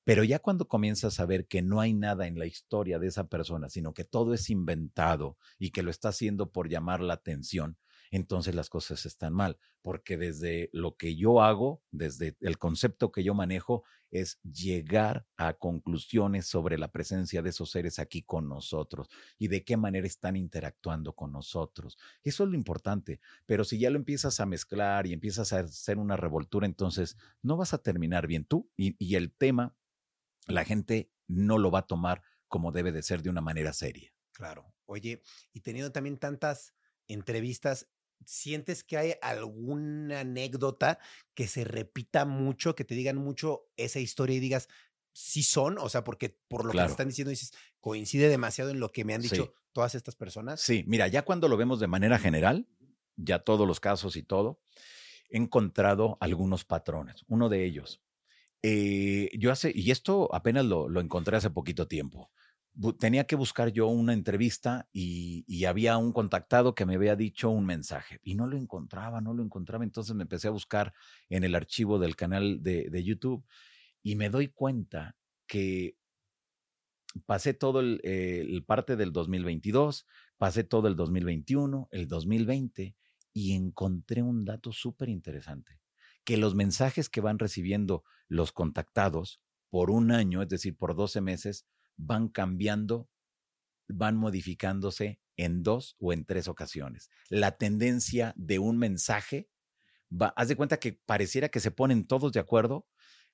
Pero 0.08 0.24
ya 0.24 0.38
cuando 0.38 0.68
comienzas 0.68 1.20
a 1.20 1.26
ver 1.26 1.46
que 1.46 1.60
no 1.60 1.82
hay 1.82 1.92
nada 1.92 2.26
en 2.26 2.38
la 2.38 2.46
historia 2.46 2.98
de 2.98 3.08
esa 3.08 3.28
persona, 3.28 3.68
sino 3.68 3.92
que 3.92 4.04
todo 4.04 4.32
es 4.32 4.48
inventado 4.48 5.36
y 5.58 5.68
que 5.68 5.82
lo 5.82 5.90
está 5.90 6.08
haciendo 6.08 6.50
por 6.50 6.70
llamar 6.70 7.02
la 7.02 7.12
atención, 7.12 7.76
entonces 8.10 8.54
las 8.54 8.70
cosas 8.70 9.04
están 9.04 9.34
mal, 9.34 9.58
porque 9.82 10.16
desde 10.16 10.70
lo 10.72 10.96
que 10.96 11.14
yo 11.14 11.42
hago, 11.42 11.82
desde 11.90 12.38
el 12.40 12.56
concepto 12.56 13.12
que 13.12 13.22
yo 13.22 13.34
manejo, 13.34 13.84
es 14.10 14.40
llegar 14.42 15.26
a 15.36 15.52
conclusiones 15.52 16.46
sobre 16.46 16.78
la 16.78 16.90
presencia 16.90 17.42
de 17.42 17.50
esos 17.50 17.70
seres 17.70 17.98
aquí 17.98 18.22
con 18.22 18.48
nosotros 18.48 19.08
y 19.38 19.48
de 19.48 19.62
qué 19.62 19.76
manera 19.76 20.06
están 20.06 20.36
interactuando 20.36 21.12
con 21.12 21.32
nosotros. 21.32 21.98
Eso 22.24 22.44
es 22.44 22.48
lo 22.48 22.56
importante, 22.56 23.20
pero 23.44 23.62
si 23.62 23.78
ya 23.78 23.90
lo 23.90 23.98
empiezas 23.98 24.40
a 24.40 24.46
mezclar 24.46 25.06
y 25.06 25.12
empiezas 25.12 25.52
a 25.52 25.60
hacer 25.60 25.98
una 25.98 26.16
revoltura, 26.16 26.64
entonces 26.64 27.18
no 27.42 27.58
vas 27.58 27.74
a 27.74 27.82
terminar 27.82 28.26
bien 28.26 28.46
tú 28.46 28.70
y, 28.74 28.96
y 28.98 29.16
el 29.16 29.34
tema 29.34 29.76
la 30.48 30.64
gente 30.64 31.10
no 31.26 31.58
lo 31.58 31.70
va 31.70 31.80
a 31.80 31.86
tomar 31.86 32.22
como 32.48 32.72
debe 32.72 32.92
de 32.92 33.02
ser 33.02 33.22
de 33.22 33.30
una 33.30 33.40
manera 33.40 33.72
seria. 33.72 34.12
Claro. 34.32 34.74
Oye, 34.86 35.22
y 35.52 35.60
teniendo 35.60 35.92
también 35.92 36.16
tantas 36.18 36.74
entrevistas, 37.08 37.88
¿sientes 38.24 38.84
que 38.84 38.96
hay 38.96 39.14
alguna 39.22 40.20
anécdota 40.20 40.98
que 41.34 41.46
se 41.46 41.64
repita 41.64 42.24
mucho, 42.24 42.74
que 42.74 42.84
te 42.84 42.94
digan 42.94 43.16
mucho 43.16 43.68
esa 43.76 43.98
historia 44.00 44.36
y 44.36 44.40
digas, 44.40 44.68
sí 45.12 45.42
son? 45.42 45.78
O 45.78 45.88
sea, 45.88 46.04
porque 46.04 46.30
por 46.48 46.64
lo 46.64 46.70
que 46.70 46.76
Claro. 46.76 46.88
te 46.88 46.92
están 46.92 47.08
diciendo 47.08 47.30
dices, 47.30 47.52
coincide 47.80 48.28
demasiado 48.28 48.70
en 48.70 48.80
lo 48.80 48.90
que 48.92 49.04
me 49.04 49.14
han 49.14 49.22
Sí. 49.22 49.30
dicho 49.30 49.54
todas 49.72 49.94
estas 49.94 50.16
personas. 50.16 50.60
Sí, 50.60 50.84
mira, 50.86 51.08
ya 51.08 51.22
cuando 51.24 51.48
lo 51.48 51.56
vemos 51.56 51.80
de 51.80 51.86
manera 51.86 52.18
general, 52.18 52.68
ya 53.16 53.40
todos 53.40 53.66
los 53.66 53.80
casos 53.80 54.16
y 54.16 54.22
todo, 54.22 54.60
he 55.28 55.36
encontrado 55.36 56.16
algunos 56.20 56.64
patrones. 56.64 57.24
Uno 57.28 57.48
de 57.48 57.64
ellos, 57.64 58.00
eh, 58.62 59.30
yo 59.38 59.52
hace, 59.52 59.72
y 59.74 59.90
esto 59.90 60.34
apenas 60.34 60.64
lo, 60.64 60.88
lo 60.88 61.00
encontré 61.00 61.36
hace 61.36 61.50
poquito 61.50 61.86
tiempo. 61.88 62.30
Tenía 63.00 63.24
que 63.26 63.34
buscar 63.36 63.72
yo 63.72 63.88
una 63.88 64.12
entrevista 64.12 64.88
y, 64.92 65.64
había 65.64 65.96
un 65.98 66.12
contactado 66.12 66.74
que 66.74 66.86
me 66.86 66.94
había 66.94 67.16
dicho 67.16 67.50
un 67.50 67.66
mensaje 67.66 68.20
y 68.22 68.36
no 68.36 68.46
lo 68.46 68.56
encontraba, 68.56 69.20
no 69.20 69.34
lo 69.34 69.42
encontraba. 69.42 69.84
Entonces 69.84 70.14
me 70.14 70.22
empecé 70.22 70.48
a 70.48 70.52
buscar 70.52 70.94
en 71.28 71.44
el 71.44 71.54
archivo 71.56 71.98
del 71.98 72.14
canal 72.14 72.62
de, 72.62 72.88
de 72.88 73.04
YouTube 73.04 73.44
y 74.02 74.14
me 74.14 74.30
doy 74.30 74.48
cuenta 74.48 75.16
que 75.46 75.96
pasé 77.26 77.54
todo 77.54 77.80
el, 77.80 78.00
eh, 78.04 78.44
el 78.48 78.64
parte 78.64 78.96
del 78.96 79.12
2022, 79.12 80.06
pasé 80.36 80.64
todo 80.64 80.88
el 80.88 80.96
2021, 80.96 81.88
el 81.90 82.08
2020 82.08 82.96
y 83.32 83.52
encontré 83.52 84.22
un 84.22 84.44
dato 84.44 84.72
súper 84.72 85.08
interesante, 85.08 85.80
que 86.28 86.36
los 86.36 86.54
mensajes 86.54 87.08
que 87.08 87.22
van 87.22 87.38
recibiendo 87.38 88.04
los 88.28 88.52
contactados 88.52 89.40
por 89.70 89.90
un 89.90 90.12
año, 90.12 90.42
es 90.42 90.50
decir, 90.50 90.76
por 90.76 90.94
12 90.94 91.22
meses, 91.22 91.64
van 91.96 92.28
cambiando, 92.28 93.08
van 93.88 94.14
modificándose 94.18 95.22
en 95.38 95.62
dos 95.62 95.96
o 95.98 96.12
en 96.12 96.26
tres 96.26 96.46
ocasiones. 96.46 97.08
La 97.30 97.56
tendencia 97.56 98.34
de 98.36 98.58
un 98.58 98.76
mensaje, 98.76 99.48
haz 100.36 100.48
de 100.48 100.56
cuenta 100.56 100.76
que 100.76 101.00
pareciera 101.06 101.48
que 101.48 101.60
se 101.60 101.70
ponen 101.70 102.06
todos 102.06 102.30
de 102.34 102.40
acuerdo, 102.40 102.86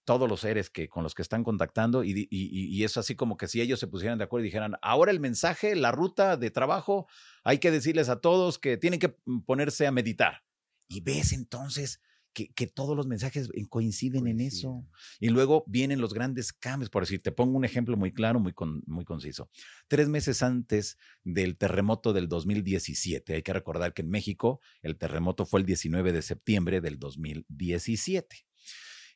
todos 0.05 0.29
los 0.29 0.43
seres 0.43 0.71
que, 0.71 0.89
con 0.89 1.03
los 1.03 1.17
que 1.17 1.23
están 1.23 1.43
contactando, 1.43 2.05
y, 2.05 2.13
y, 2.13 2.29
y, 2.31 2.85
eso 2.85 3.01
así 3.01 3.17
como 3.17 3.37
que 3.37 3.49
si 3.49 3.61
ellos 3.61 3.81
se 3.81 3.89
pusieran 3.89 4.19
de 4.19 4.25
acuerdo 4.25 4.45
y 4.45 4.51
dijeran, 4.51 4.77
ahora 4.83 5.11
el 5.11 5.19
mensaje, 5.19 5.75
la 5.75 5.91
ruta 5.91 6.37
de 6.37 6.53
trabajo, 6.53 7.09
hay 7.43 7.59
que 7.59 7.73
decirles 7.73 8.09
a 8.09 8.21
todos 8.21 8.61
que 8.61 8.77
tienen 8.77 9.01
que 9.01 9.17
mm, 9.25 9.41
ponerse 9.41 9.85
a 9.89 9.91
meditar. 9.91 10.45
Y 10.87 11.01
ves 11.01 11.33
entonces 11.33 12.01
que, 12.35 12.67
todos 12.67 12.97
los 12.97 13.07
mensajes 13.07 13.49
coinciden 13.69 14.27
en 14.27 14.41
eso. 14.41 14.85
Y 15.21 15.29
luego 15.29 15.65
vienen 15.67 16.01
los 16.01 16.13
grandes 16.13 16.53
cambios. 16.53 16.91
Por 16.91 17.05
decir, 17.05 17.23
te 17.23 17.33
pongo 17.33 17.57
un 17.57 17.65
ejemplo 17.65 17.97
muy 17.97 18.13
claro, 18.13 18.41
muy, 18.41 18.53
muy 18.87 19.05
conciso. 19.05 19.49
Tres 19.89 20.09
meses 20.09 20.43
antes 20.43 20.99
del 21.23 21.57
terremoto 21.57 22.13
del 22.13 22.29
2017, 22.29 23.35
hay 23.35 23.43
que 23.43 23.53
recordar 23.53 23.95
que 23.95 24.03
en 24.03 24.11
México 24.11 24.61
el 24.83 24.99
terremoto 24.99 25.47
fue 25.47 25.61
el 25.61 25.67
19 25.67 26.13
de 26.13 26.23
septiembre 26.23 26.81
del 26.81 26.99
2017 26.99 28.45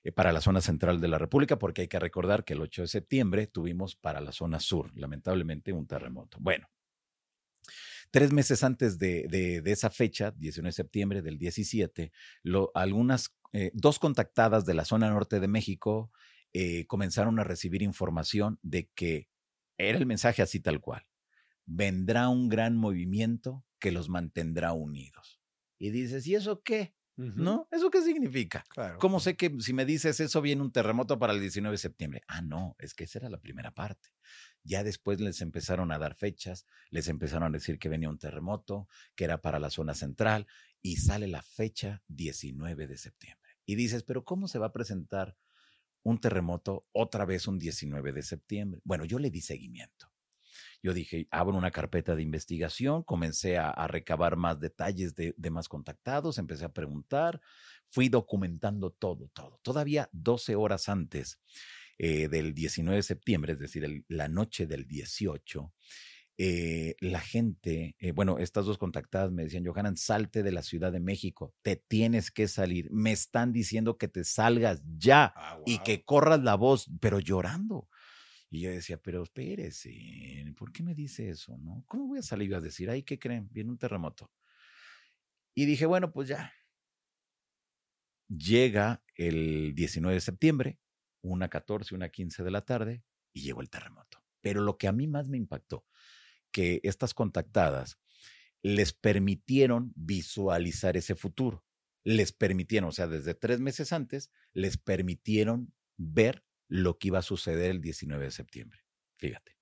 eh, 0.05 0.13
para 0.13 0.33
la 0.33 0.41
zona 0.41 0.61
central 0.61 1.01
de 1.01 1.09
la 1.09 1.19
República, 1.19 1.59
porque 1.59 1.83
hay 1.83 1.89
que 1.89 1.99
recordar 1.99 2.45
que 2.45 2.55
el 2.55 2.61
8 2.61 2.83
de 2.83 2.89
septiembre 2.89 3.47
tuvimos 3.49 3.97
para 3.97 4.21
la 4.21 4.33
zona 4.33 4.61
sur, 4.61 4.93
lamentablemente, 4.95 5.73
un 5.73 5.87
terremoto. 5.87 6.39
Bueno, 6.41 6.69
Tres 8.11 8.33
meses 8.33 8.65
antes 8.65 8.99
de, 8.99 9.63
esa 9.67 9.91
fecha, 9.91 10.33
19 10.33 10.69
de 10.69 10.73
septiembre 10.73 11.23
del 11.23 11.39
17, 11.39 12.13
algunas, 12.75 13.35
eh, 13.53 13.71
dos 13.75 13.99
contactadas 13.99 14.65
de 14.65 14.75
la 14.75 14.85
zona 14.85 15.11
norte 15.11 15.41
de 15.41 15.49
México 15.49 16.11
eh, 16.53 16.87
comenzaron 16.87 17.39
a 17.39 17.45
recibir 17.45 17.83
información 17.83 18.59
de 18.63 18.89
que 18.95 19.29
era 19.77 19.99
el 19.99 20.07
mensaje 20.07 20.43
así 20.43 20.61
tal 20.61 20.81
cual. 20.81 21.07
Vendrá 21.67 22.29
un 22.29 22.49
gran 22.49 22.77
movimiento 22.77 23.65
que 23.79 23.93
los 23.93 24.09
mantendrá 24.09 24.73
unidos. 24.73 25.41
Y 25.79 25.91
dices, 25.91 26.27
¿y 26.27 26.35
eso 26.35 26.63
qué? 26.63 26.95
¿No? 27.17 27.67
¿Eso 27.73 27.91
qué 27.91 28.01
significa? 28.01 28.65
¿Cómo 29.01 29.19
sé 29.19 29.37
que 29.37 29.53
si 29.59 29.73
me 29.73 29.85
dices 29.85 30.21
eso 30.21 30.41
viene 30.41 30.63
un 30.63 30.71
terremoto 30.71 31.19
para 31.19 31.33
el 31.33 31.41
19 31.41 31.75
de 31.75 31.79
septiembre? 31.79 32.23
Ah, 32.29 32.43
no, 32.43 32.77
es 32.79 32.95
que 32.95 33.05
esa 33.05 33.19
era 33.19 33.29
la 33.29 33.41
primera 33.41 33.73
parte. 33.73 34.11
Ya 34.69 34.85
después 34.85 35.19
les 35.19 35.41
empezaron 35.41 35.91
a 35.93 35.99
dar 35.99 36.15
fechas, 36.15 36.67
les 36.91 37.09
empezaron 37.09 37.55
a 37.55 37.59
decir 37.59 37.79
que 37.79 37.89
venía 37.89 38.11
un 38.11 38.19
terremoto, 38.19 38.87
que 39.17 39.25
era 39.25 39.41
para 39.41 39.59
la 39.59 39.71
zona 39.71 39.95
central, 39.95 40.47
y 40.83 40.97
sale 40.97 41.27
la 41.27 41.41
fecha 41.43 42.03
19 42.09 42.87
de 42.87 42.99
septiembre. 42.99 43.51
Y 43.65 43.77
dices, 43.77 44.03
pero 44.03 44.25
¿cómo 44.25 44.47
se 44.47 44.59
va 44.59 44.67
a 44.67 44.73
presentar 44.73 45.37
un 46.03 46.21
terremoto 46.21 46.87
otra 46.93 47.25
vez 47.25 47.49
un 47.49 47.59
19 47.59 48.13
de 48.13 48.23
septiembre? 48.23 48.81
Bueno, 48.85 49.07
yo 49.07 49.19
le 49.19 49.31
di 49.31 49.41
seguimiento. 49.41 50.13
Yo 50.83 50.93
dije, 50.93 51.27
abro 51.31 51.57
una 51.57 51.71
carpeta 51.71 52.15
de 52.15 52.23
investigación, 52.23 53.03
comencé 53.03 53.57
a, 53.57 53.87
recabar 53.89 54.37
más 54.37 54.61
detalles 54.61 55.15
de, 55.15 55.35
más 55.51 55.69
contactados, 55.69 56.37
empecé 56.37 56.67
a 56.67 56.73
preguntar, 56.73 57.41
fui 57.89 58.11
documentando 58.11 58.91
todo, 58.91 59.31
todo. 59.33 59.61
Todavía 59.63 60.11
12 60.13 60.57
horas 60.57 60.91
antes 60.91 61.41
eh, 61.99 62.29
del 62.29 62.55
19 62.55 62.97
de 62.97 63.03
septiembre, 63.03 63.53
es 63.55 63.59
decir, 63.59 64.05
la 64.09 64.29
noche 64.29 64.67
del 64.67 64.87
18, 64.87 65.73
eh, 66.41 66.95
la 67.01 67.19
gente, 67.19 67.97
eh, 67.99 68.13
bueno, 68.13 68.39
estas 68.39 68.65
dos 68.65 68.79
contactadas 68.79 69.33
me 69.33 69.43
decían, 69.43 69.67
Johanan, 69.67 69.97
salte 69.97 70.45
de 70.45 70.53
la 70.53 70.63
Ciudad 70.63 70.93
de 70.93 71.01
México, 71.01 71.53
te 71.63 71.75
tienes 71.75 72.31
que 72.31 72.47
salir, 72.47 72.89
me 72.93 73.11
están 73.11 73.53
diciendo 73.53 73.99
que 73.99 74.07
te 74.07 74.23
salgas 74.23 74.81
ya 74.97 75.33
ah, 75.35 75.59
y 75.67 75.79
que 75.81 76.05
corras 76.05 76.41
la 76.45 76.55
voz, 76.55 76.89
pero 77.01 77.19
llorando. 77.19 77.89
Y 78.51 78.61
yo 78.61 78.71
decía, 78.71 78.99
pero 78.99 79.25
espérese, 79.25 79.93
¿por 80.57 80.71
qué 80.71 80.85
me 80.85 80.95
dice 80.95 81.29
eso? 81.29 81.59
¿No? 81.59 81.83
¿Cómo 81.89 82.07
voy 82.07 82.21
a 82.21 82.23
salir 82.23 82.55
a 82.55 82.61
decir, 82.61 82.89
ay, 82.89 83.03
¿qué 83.03 83.19
creen? 83.19 83.49
Viene 83.51 83.71
un 83.71 83.79
terremoto. 83.79 84.31
Y 85.55 85.67
dije, 85.67 85.87
bueno, 85.87 86.13
pues 86.13 86.29
ya. 86.29 86.53
Llega 88.29 89.03
el 89.17 89.75
19 89.75 90.15
de 90.15 90.21
septiembre, 90.21 90.79
una 91.23 91.49
14, 91.49 91.95
una 91.95 92.09
15 92.09 92.43
de 92.43 92.51
la 92.51 92.65
tarde, 92.65 93.05
y 93.33 93.43
llegó 93.43 93.61
el 93.61 93.71
terremoto. 93.71 94.23
Pero 94.41 94.61
lo 94.61 94.79
que 94.79 94.89
a 94.89 94.93
mí 94.93 95.07
más 95.07 95.29
me 95.29 95.37
impactó, 95.37 95.85
que 96.51 96.81
estas 96.83 97.15
contactadas 97.15 97.99
les 98.63 98.93
permitieron 98.93 99.93
visualizar 99.95 100.97
ese 100.97 101.15
futuro. 101.15 101.65
Les 102.05 102.33
permitieron, 102.33 102.89
o 102.89 102.93
sea, 102.93 103.07
desde 103.07 103.35
tres 103.35 103.61
meses 103.61 103.93
antes, 103.93 104.31
les 104.53 104.79
permitieron 104.79 105.73
ver 105.97 106.45
lo 106.69 106.99
que 106.99 107.09
iba 107.09 107.19
a 107.19 107.23
suceder 107.23 107.71
el 107.71 107.81
19 107.81 108.25
de 108.25 108.31
septiembre. 108.31 108.81
Fíjate. 109.17 109.57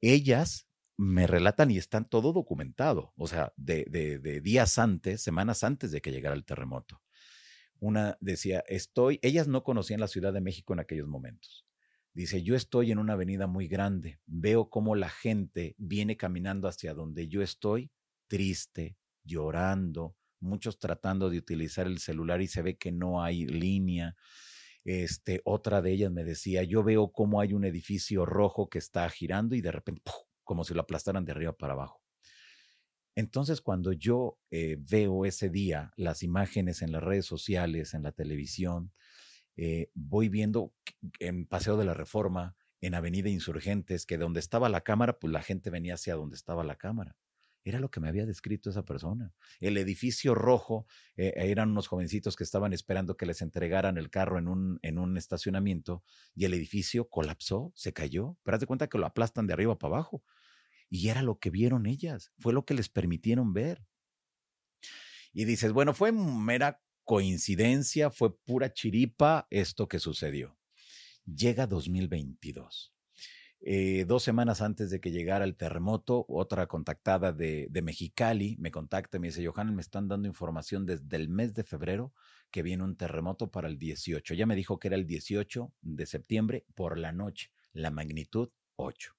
Ellas 0.00 0.68
me 0.96 1.26
relatan 1.26 1.70
y 1.70 1.78
están 1.78 2.08
todo 2.08 2.32
documentado, 2.32 3.12
o 3.16 3.26
sea, 3.26 3.52
de, 3.56 3.84
de, 3.84 4.40
días 4.40 4.78
antes, 4.78 5.22
semanas 5.22 5.62
antes 5.62 5.90
de 5.90 6.00
que 6.00 6.10
llegara 6.10 6.34
el 6.34 6.44
terremoto. 6.44 7.02
Una 7.78 8.16
decía, 8.20 8.64
estoy, 8.68 9.18
ellas 9.22 9.48
no 9.48 9.62
conocían 9.62 10.00
la 10.00 10.08
Ciudad 10.08 10.32
de 10.32 10.40
México 10.40 10.72
en 10.72 10.80
aquellos 10.80 11.08
momentos. 11.08 11.66
Dice, 12.14 12.42
yo 12.42 12.56
estoy 12.56 12.92
en 12.92 12.98
una 12.98 13.12
avenida 13.12 13.46
muy 13.46 13.68
grande, 13.68 14.20
veo 14.24 14.70
cómo 14.70 14.94
la 14.94 15.10
gente 15.10 15.74
viene 15.76 16.16
caminando 16.16 16.66
hacia 16.66 16.94
donde 16.94 17.28
yo 17.28 17.42
estoy, 17.42 17.90
triste, 18.26 18.96
llorando, 19.22 20.16
muchos 20.40 20.78
tratando 20.78 21.28
de 21.28 21.38
utilizar 21.38 21.86
el 21.86 21.98
celular 21.98 22.40
y 22.40 22.46
se 22.46 22.62
ve 22.62 22.78
que 22.78 22.92
no 22.92 23.22
hay 23.22 23.44
línea. 23.46 24.16
Este, 24.84 25.42
otra 25.44 25.82
de 25.82 25.92
ellas 25.92 26.12
me 26.12 26.24
decía, 26.24 26.62
yo 26.62 26.82
veo 26.82 27.12
cómo 27.12 27.40
hay 27.40 27.52
un 27.52 27.64
edificio 27.64 28.24
rojo 28.24 28.68
que 28.70 28.78
está 28.78 29.08
girando 29.10 29.54
y 29.54 29.60
de 29.60 29.72
repente, 29.72 30.02
como 30.44 30.64
si 30.64 30.72
lo 30.74 30.82
aplastaran 30.82 31.24
de 31.24 31.32
arriba 31.32 31.52
para 31.52 31.74
abajo. 31.74 32.05
Entonces, 33.16 33.62
cuando 33.62 33.92
yo 33.92 34.38
eh, 34.50 34.76
veo 34.78 35.24
ese 35.24 35.48
día 35.48 35.92
las 35.96 36.22
imágenes 36.22 36.82
en 36.82 36.92
las 36.92 37.02
redes 37.02 37.24
sociales, 37.24 37.94
en 37.94 38.02
la 38.02 38.12
televisión, 38.12 38.92
eh, 39.56 39.90
voy 39.94 40.28
viendo 40.28 40.74
en 41.18 41.46
Paseo 41.46 41.78
de 41.78 41.86
la 41.86 41.94
Reforma, 41.94 42.56
en 42.82 42.94
Avenida 42.94 43.30
Insurgentes, 43.30 44.04
que 44.04 44.18
donde 44.18 44.40
estaba 44.40 44.68
la 44.68 44.82
cámara, 44.82 45.18
pues 45.18 45.32
la 45.32 45.42
gente 45.42 45.70
venía 45.70 45.94
hacia 45.94 46.14
donde 46.14 46.36
estaba 46.36 46.62
la 46.62 46.76
cámara. 46.76 47.16
Era 47.64 47.80
lo 47.80 47.90
que 47.90 48.00
me 48.00 48.08
había 48.08 48.26
descrito 48.26 48.68
esa 48.68 48.84
persona. 48.84 49.32
El 49.60 49.78
edificio 49.78 50.34
rojo 50.34 50.86
eh, 51.16 51.32
eran 51.36 51.70
unos 51.70 51.88
jovencitos 51.88 52.36
que 52.36 52.44
estaban 52.44 52.74
esperando 52.74 53.16
que 53.16 53.26
les 53.26 53.40
entregaran 53.40 53.96
el 53.96 54.10
carro 54.10 54.38
en 54.38 54.46
un, 54.46 54.78
en 54.82 54.98
un 54.98 55.16
estacionamiento 55.16 56.04
y 56.34 56.44
el 56.44 56.54
edificio 56.54 57.08
colapsó, 57.08 57.72
se 57.74 57.94
cayó. 57.94 58.36
Pero 58.44 58.56
haz 58.56 58.60
de 58.60 58.66
cuenta 58.66 58.88
que 58.88 58.98
lo 58.98 59.06
aplastan 59.06 59.46
de 59.46 59.54
arriba 59.54 59.78
para 59.78 59.94
abajo. 59.94 60.22
Y 60.88 61.08
era 61.08 61.22
lo 61.22 61.38
que 61.38 61.50
vieron 61.50 61.86
ellas, 61.86 62.32
fue 62.38 62.52
lo 62.52 62.64
que 62.64 62.74
les 62.74 62.88
permitieron 62.88 63.52
ver. 63.52 63.84
Y 65.32 65.44
dices, 65.44 65.72
bueno, 65.72 65.92
fue 65.94 66.12
mera 66.12 66.80
coincidencia, 67.04 68.10
fue 68.10 68.36
pura 68.36 68.72
chiripa 68.72 69.46
esto 69.50 69.88
que 69.88 69.98
sucedió. 69.98 70.58
Llega 71.24 71.66
2022. 71.66 72.96
Eh, 73.60 74.04
dos 74.06 74.22
semanas 74.22 74.60
antes 74.60 74.90
de 74.90 75.00
que 75.00 75.10
llegara 75.10 75.44
el 75.44 75.56
terremoto, 75.56 76.24
otra 76.28 76.66
contactada 76.68 77.32
de, 77.32 77.68
Mexicali 77.82 78.56
me 78.58 78.70
contacta 78.70 79.16
y 79.16 79.20
me 79.20 79.28
dice, 79.28 79.44
Johan, 79.44 79.74
me 79.74 79.82
están 79.82 80.06
dando 80.06 80.28
información 80.28 80.86
desde 80.86 81.16
el 81.16 81.28
mes 81.28 81.52
de 81.54 81.64
febrero 81.64 82.12
que 82.50 82.62
viene 82.62 82.84
un 82.84 82.96
terremoto 82.96 83.50
para 83.50 83.66
el 83.68 83.78
18. 83.78 84.34
Ya 84.34 84.46
me 84.46 84.54
dijo 84.54 84.78
que 84.78 84.88
era 84.88 84.96
el 84.96 85.06
18 85.06 85.72
de 85.80 86.06
septiembre 86.06 86.64
por 86.74 86.96
la 86.98 87.12
noche, 87.12 87.50
la 87.72 87.90
magnitud 87.90 88.50
8. 88.76 89.15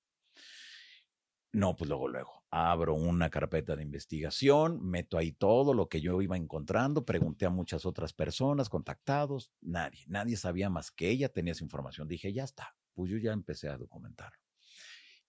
No, 1.54 1.76
pues 1.76 1.88
luego, 1.89 2.08
luego, 2.08 2.45
abro 2.52 2.93
una 2.93 3.30
carpeta 3.30 3.76
de 3.76 3.82
investigación, 3.82 4.82
meto 4.84 5.18
ahí 5.18 5.32
todo 5.32 5.74
lo 5.74 5.88
que 5.88 6.02
yo 6.02 6.22
iba 6.22 6.36
encontrando, 6.36 7.06
pregunté 7.06 7.45
a 7.45 7.50
muchas 7.50 7.86
otras 7.86 8.14
personas, 8.14 8.70
contactados, 8.70 9.52
nadie, 9.62 10.06
nadie 10.08 10.36
sabía 10.36 10.70
más 10.70 10.91
que 10.91 11.10
ella 11.10 11.30
tenía 11.30 11.54
esa 11.54 11.64
información. 11.64 12.08
Dije, 12.08 12.34
ya 12.34 12.43
está, 12.43 12.76
pues 12.93 13.10
yo 13.10 13.18
ya 13.18 13.32
empecé 13.32 13.70
a 13.70 13.78
documentarlo. 13.78 14.41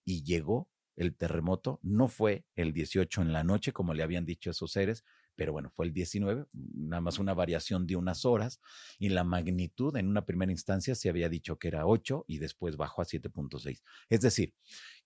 Y 0.05 0.25
llegó 0.25 0.69
el 0.97 1.16
terremoto, 1.16 1.79
no 1.83 2.09
fue 2.09 2.45
el 2.57 2.73
18 2.73 3.23
en 3.23 3.33
la 3.33 3.45
noche, 3.45 3.73
como 3.73 3.95
le 3.95 4.03
habían 4.03 4.27
dicho 4.27 4.51
esos 4.51 4.73
seres, 4.73 5.05
pero 5.37 5.53
bueno, 5.53 5.71
fue 5.71 5.87
el 5.87 5.93
19, 5.93 6.47
nada 6.53 7.01
más 7.01 7.21
una 7.21 7.33
variación 7.33 7.87
de 7.87 7.95
unas 7.95 8.25
horas, 8.25 8.61
y 8.99 9.09
la 9.11 9.23
magnitud 9.23 9.97
en 9.97 10.09
una 10.09 10.27
primera 10.27 10.51
instancia 10.51 10.97
se 10.97 11.09
había 11.09 11.29
dicho 11.29 11.61
que 11.61 11.69
era 11.69 11.87
8 11.87 12.25
y 12.27 12.39
después 12.39 12.77
bajó 12.77 13.03
a 13.03 13.05
7.6. 13.05 13.85
Es 14.09 14.21
decir, 14.21 14.55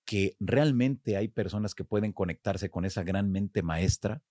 que 0.04 0.36
realmente 0.40 1.16
hay 1.16 1.28
personas 1.28 1.74
que 1.74 1.84
pueden 1.84 2.12
conectarse 2.12 2.70
con 2.70 2.84
esa 2.84 3.02
gran 3.02 3.30
mente 3.30 3.62
maestra 3.62 4.22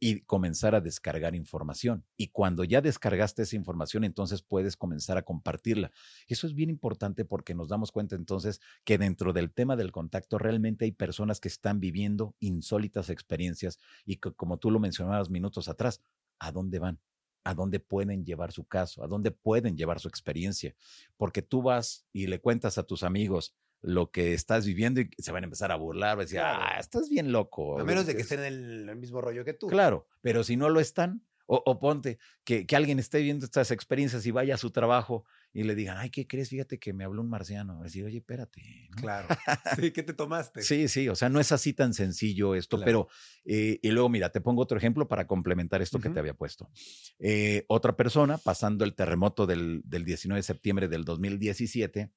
y 0.00 0.20
comenzar 0.22 0.74
a 0.74 0.80
descargar 0.80 1.34
información. 1.34 2.04
Y 2.16 2.28
cuando 2.28 2.64
ya 2.64 2.80
descargaste 2.80 3.42
esa 3.42 3.56
información, 3.56 4.04
entonces 4.04 4.42
puedes 4.42 4.76
comenzar 4.76 5.16
a 5.16 5.22
compartirla. 5.22 5.92
Eso 6.26 6.46
es 6.46 6.54
bien 6.54 6.68
importante 6.68 7.24
porque 7.24 7.54
nos 7.54 7.68
damos 7.68 7.90
cuenta 7.92 8.16
entonces 8.16 8.60
que 8.84 8.98
dentro 8.98 9.32
del 9.32 9.52
tema 9.52 9.76
del 9.76 9.92
contacto 9.92 10.38
realmente 10.38 10.84
hay 10.84 10.92
personas 10.92 11.40
que 11.40 11.48
están 11.48 11.80
viviendo 11.80 12.34
insólitas 12.40 13.08
experiencias 13.08 13.78
y 14.04 14.16
que, 14.16 14.32
como 14.32 14.58
tú 14.58 14.70
lo 14.70 14.80
mencionabas 14.80 15.30
minutos 15.30 15.68
atrás, 15.68 16.02
¿a 16.38 16.52
dónde 16.52 16.80
van? 16.80 17.00
¿A 17.44 17.54
dónde 17.54 17.80
pueden 17.80 18.24
llevar 18.24 18.52
su 18.52 18.64
caso? 18.64 19.04
¿A 19.04 19.06
dónde 19.06 19.30
pueden 19.30 19.76
llevar 19.76 20.00
su 20.00 20.08
experiencia? 20.08 20.74
Porque 21.16 21.42
tú 21.42 21.62
vas 21.62 22.06
y 22.12 22.26
le 22.26 22.40
cuentas 22.40 22.78
a 22.78 22.82
tus 22.82 23.02
amigos, 23.02 23.54
lo 23.84 24.10
que 24.10 24.32
estás 24.32 24.64
viviendo 24.64 25.02
y 25.02 25.10
se 25.18 25.30
van 25.30 25.44
a 25.44 25.46
empezar 25.46 25.70
a 25.70 25.76
burlar, 25.76 26.16
va 26.16 26.22
a 26.22 26.24
decir, 26.24 26.40
ah, 26.40 26.76
estás 26.80 27.10
bien 27.10 27.32
loco. 27.32 27.78
A 27.78 27.84
menos 27.84 28.06
de 28.06 28.16
que 28.16 28.22
estén 28.22 28.40
en 28.40 28.88
el, 28.88 28.96
mismo 28.96 29.20
rollo 29.20 29.44
que 29.44 29.52
tú. 29.52 29.66
Claro, 29.66 30.08
pero 30.22 30.42
si 30.42 30.56
no 30.56 30.70
lo 30.70 30.80
están, 30.80 31.22
o, 31.46 31.78
ponte 31.78 32.18
que, 32.42 32.66
que, 32.66 32.74
alguien 32.74 32.98
esté 32.98 33.20
viendo 33.20 33.44
estas 33.44 33.70
experiencias 33.70 34.24
y 34.24 34.30
vaya 34.30 34.54
a 34.54 34.58
su 34.58 34.70
trabajo 34.70 35.26
y 35.52 35.64
le 35.64 35.74
digan, 35.74 35.98
ay, 35.98 36.08
¿qué 36.08 36.26
crees? 36.26 36.48
Fíjate 36.48 36.78
que 36.78 36.94
me 36.94 37.04
habló 37.04 37.20
un 37.20 37.28
marciano. 37.28 37.82
Decir, 37.82 38.06
oye, 38.06 38.16
espérate. 38.16 38.88
Claro. 38.96 39.28
Sí, 39.78 39.90
¿qué 39.90 40.02
te 40.02 40.14
tomaste? 40.14 40.62
Sí, 40.62 40.88
sí, 40.88 41.10
o 41.10 41.14
sea, 41.14 41.28
no 41.28 41.38
es 41.38 41.52
así 41.52 41.74
tan 41.74 41.92
sencillo 41.92 42.54
esto, 42.54 42.80
pero, 42.82 43.08
eh, 43.44 43.78
y 43.82 43.90
luego, 43.90 44.08
mira, 44.08 44.30
te 44.30 44.40
pongo 44.40 44.62
otro 44.62 44.78
ejemplo 44.78 45.06
para 45.06 45.26
complementar 45.26 45.82
esto 45.82 46.00
que 46.00 46.08
te 46.08 46.18
había 46.18 46.32
puesto. 46.32 46.70
Eh, 47.18 47.66
otra 47.68 47.96
persona, 47.96 48.38
pasando 48.38 48.84
el 48.84 48.94
terremoto 48.94 49.46
del, 49.46 49.82
del 49.84 50.06
19 50.06 50.38
de 50.38 50.42
septiembre 50.42 50.88
del 50.88 51.04
2017, 51.04 52.10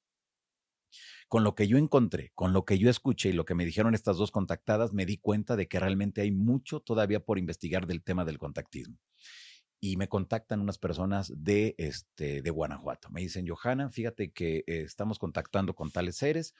con 1.28 1.44
lo 1.44 1.54
que 1.54 1.68
yo 1.68 1.76
encontré, 1.76 2.32
con 2.34 2.52
lo 2.52 2.64
que 2.64 2.78
yo 2.78 2.88
escuché 2.88 3.28
y 3.28 3.34
lo 3.34 3.44
que 3.44 3.54
me 3.54 3.66
dijeron 3.66 3.94
estas 3.94 4.16
dos 4.16 4.30
contactadas, 4.30 4.92
me 4.94 5.06
di 5.06 5.18
cuenta 5.18 5.56
de 5.56 5.68
que 5.68 5.78
realmente 5.78 6.22
hay 6.22 6.30
mucho 6.30 6.80
todavía 6.80 7.20
por 7.20 7.38
investigar 7.38 7.86
del 7.86 8.02
tema 8.02 8.24
del 8.24 8.38
contactismo. 8.38 8.98
Y 9.80 9.96
me 9.96 10.08
contactan 10.08 10.60
unas 10.60 10.78
personas 10.78 11.32
de, 11.36 11.76
este, 11.78 12.42
de 12.42 12.50
Guanajuato. 12.50 13.10
Me 13.10 13.20
dicen, 13.20 13.46
Johanna, 13.46 13.90
fíjate 13.90 14.32
que 14.32 14.64
eh, 14.66 14.80
estamos 14.80 15.18
contactando 15.18 15.74
con 15.74 15.92
tales 15.92 16.16
seres 16.16 16.54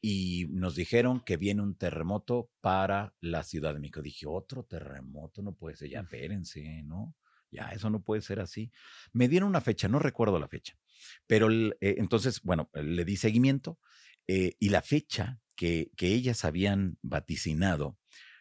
y 0.00 0.46
nos 0.50 0.74
dijeron 0.74 1.20
que 1.20 1.36
viene 1.36 1.60
un 1.60 1.74
terremoto 1.74 2.48
para 2.60 3.14
la 3.20 3.42
Ciudad 3.42 3.74
de 3.74 3.80
México. 3.80 4.00
Dije, 4.00 4.26
otro 4.26 4.64
terremoto, 4.64 5.42
no 5.42 5.52
puede 5.52 5.76
ser, 5.76 5.90
ya 5.90 6.00
espérense, 6.00 6.82
¿no? 6.84 7.14
Ya, 7.50 7.68
eso 7.68 7.90
no 7.90 8.02
puede 8.02 8.22
ser 8.22 8.40
así. 8.40 8.72
Me 9.12 9.28
dieron 9.28 9.50
una 9.50 9.60
fecha, 9.60 9.86
no 9.86 9.98
recuerdo 9.98 10.38
la 10.38 10.48
fecha, 10.48 10.78
pero 11.26 11.50
eh, 11.50 11.76
entonces, 11.80 12.40
bueno, 12.42 12.70
le 12.72 13.04
di 13.04 13.16
seguimiento 13.16 13.78
eh, 14.26 14.56
y 14.58 14.68
la 14.70 14.82
fecha 14.82 15.40
que, 15.56 15.90
que 15.96 16.08
ellas 16.08 16.44
habían 16.44 16.98
vaticinado, 17.02 17.98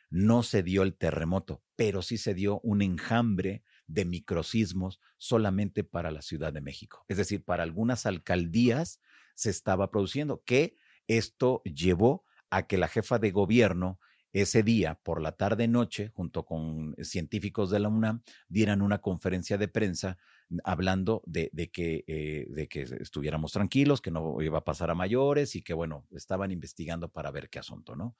no 0.10 0.44
se 0.44 0.62
dio 0.62 0.84
el 0.84 0.96
terremoto, 0.96 1.64
pero 1.76 2.02
sí 2.02 2.18
se 2.18 2.34
dio 2.34 2.60
un 2.62 2.82
enjambre 2.82 3.64
de 3.88 4.06
microsismos 4.06 5.00
solamente 5.18 5.84
para 5.84 6.12
la 6.12 6.22
Ciudad 6.22 6.52
de 6.52 6.62
México. 6.62 7.06
Es 7.08 7.18
decir, 7.18 7.44
para 7.44 7.64
algunas 7.64 8.06
alcaldías 8.06 9.02
se 9.36 9.50
estaba 9.50 9.90
produciendo, 9.90 10.44
que 10.46 10.76
esto 11.08 11.62
llevó 11.64 12.26
a 12.50 12.68
que 12.68 12.78
la 12.78 12.88
jefa 12.88 13.20
de 13.20 13.32
gobierno 13.32 14.00
ese 14.34 14.64
día, 14.64 14.96
por 15.04 15.22
la 15.22 15.34
tarde-noche, 15.34 16.10
junto 16.14 16.46
con 16.46 16.96
científicos 17.02 17.70
de 17.70 17.80
la 17.80 17.90
UNAM, 17.90 18.24
dieran 18.48 18.82
una 18.82 19.00
conferencia 19.00 19.58
de 19.58 19.68
prensa 19.68 20.18
hablando 20.64 21.24
de, 21.26 21.50
que, 21.72 22.04
eh, 22.08 22.48
de 22.50 22.68
que 22.68 22.82
estuviéramos 22.82 23.52
tranquilos, 23.52 24.02
que 24.02 24.12
no 24.12 24.42
iba 24.42 24.60
a 24.60 24.64
pasar 24.64 24.92
a 24.92 24.96
mayores 24.96 25.56
y 25.56 25.62
que, 25.62 25.74
bueno, 25.74 26.06
estaban 26.12 26.52
investigando 26.52 27.10
para 27.10 27.32
ver 27.32 27.50
qué 27.50 27.60
asunto, 27.60 27.96
¿no? 27.96 28.16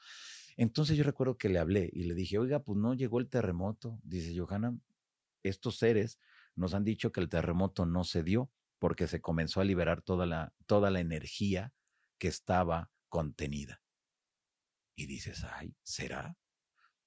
Entonces 0.58 0.98
yo 0.98 1.04
recuerdo 1.04 1.38
que 1.38 1.50
le 1.50 1.60
hablé 1.60 1.90
y 1.94 2.04
le 2.04 2.14
dije, 2.14 2.38
oiga, 2.38 2.60
pues 2.60 2.78
no 2.78 2.94
llegó 2.94 3.20
el 3.20 3.30
terremoto. 3.30 4.00
Dice, 4.04 4.38
Johanna, 4.38 4.78
estos 5.44 5.78
seres 5.78 6.20
nos 6.56 6.74
han 6.74 6.84
dicho 6.84 7.12
que 7.12 7.22
el 7.22 7.30
terremoto 7.30 7.86
no 7.86 8.04
se 8.04 8.24
dio 8.24 8.52
porque 8.80 9.08
se 9.08 9.22
comenzó 9.22 9.62
a 9.62 9.66
liberar 9.66 10.02
toda 10.02 10.26
la, 10.26 10.54
toda 10.66 10.92
la 10.92 11.00
energía 11.00 11.74
que 12.18 12.28
estaba 12.28 12.92
contenida. 13.10 13.82
Y 14.96 15.06
dices, 15.06 15.44
ay, 15.44 15.76
¿será? 15.84 16.38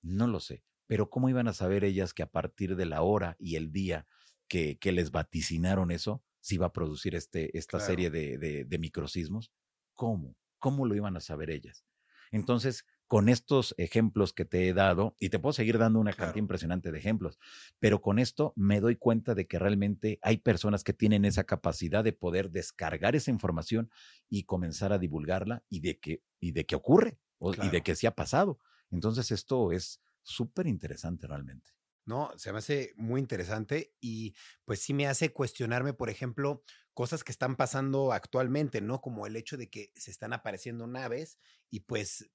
No 0.03 0.27
lo 0.27 0.41
sé. 0.41 0.65
Pero 0.87 1.11
¿cómo 1.11 1.29
iban 1.29 1.49
a 1.49 1.53
saber 1.53 1.85
ellas 1.85 2.15
que 2.15 2.23
a 2.23 2.31
partir 2.31 2.77
de 2.77 2.87
la 2.87 3.03
hora 3.03 3.37
y 3.39 3.57
el 3.57 3.73
día 3.73 4.07
que, 4.49 4.79
les 4.93 5.11
vaticinaron 5.11 5.91
eso, 5.91 6.23
se 6.41 6.57
iba 6.57 6.67
a 6.67 6.73
producir 6.73 7.15
este, 7.15 7.57
esta 7.57 7.81
serie 7.81 8.11
de, 8.11 8.65
de, 8.65 8.79
microsismos. 8.79 9.53
¿Cómo? 9.95 10.37
¿Cómo 10.59 10.87
lo 10.87 10.95
iban 10.95 11.17
a 11.17 11.21
saber 11.21 11.51
ellas? 11.51 11.85
Entonces, 12.31 12.85
con 13.07 13.29
estos 13.29 13.75
ejemplos 13.79 14.33
que 14.33 14.45
te 14.45 14.69
he 14.69 14.75
dado, 14.75 15.15
y 15.21 15.29
te 15.29 15.39
puedo 15.39 15.53
seguir 15.53 15.79
dando 15.79 16.01
una 16.01 16.13
cantidad 16.13 16.37
impresionante 16.37 16.91
de 16.91 16.99
ejemplos, 16.99 17.39
pero 17.79 18.01
con 18.01 18.19
esto 18.19 18.53
me 18.57 18.81
doy 18.81 18.97
cuenta 18.97 19.35
de 19.35 19.47
que 19.47 19.59
realmente 19.59 20.19
hay 20.23 20.39
personas 20.39 20.85
que 20.85 20.93
tienen 20.93 21.25
esa 21.25 21.45
capacidad 21.45 22.03
de 22.03 22.13
poder 22.13 22.51
descargar 22.51 23.15
esa 23.15 23.31
información 23.31 23.91
y 24.29 24.45
comenzar 24.45 24.93
a 24.93 24.99
divulgarla 24.99 25.63
y 25.69 25.81
de 25.81 25.99
que, 25.99 26.23
y 26.41 26.53
de 26.53 26.67
que 26.67 26.77
ocurre 26.77 27.19
y 27.63 27.69
de 27.69 27.83
que 27.83 27.95
sí 27.95 28.07
ha 28.07 28.15
pasado. 28.15 28.59
Entonces, 28.91 29.31
esto 29.31 29.71
es 29.71 30.01
súper 30.23 30.67
interesante 30.67 31.27
realmente. 31.27 31.74
¿No? 32.07 32.33
Se 32.37 32.53
me 32.53 32.59
hace 32.59 32.93
muy 32.97 33.21
interesante 33.21 33.95
y 34.01 34.35
pues 34.65 34.81
sí 34.81 34.95
me 34.95 35.07
hace 35.07 35.33
cuestionarme, 35.33 35.93
por 35.95 36.11
ejemplo, 36.11 36.63
cosas 36.95 37.25
que 37.25 37.33
están 37.33 37.57
pasando 37.57 38.13
actualmente, 38.13 38.81
¿no? 38.81 39.01
Como 39.01 39.27
el 39.27 39.37
hecho 39.37 39.57
de 39.57 39.69
que 39.71 39.91
se 39.95 40.11
están 40.11 40.33
apareciendo 40.33 40.87
naves 40.87 41.39
y 41.71 41.81
pues 41.81 42.31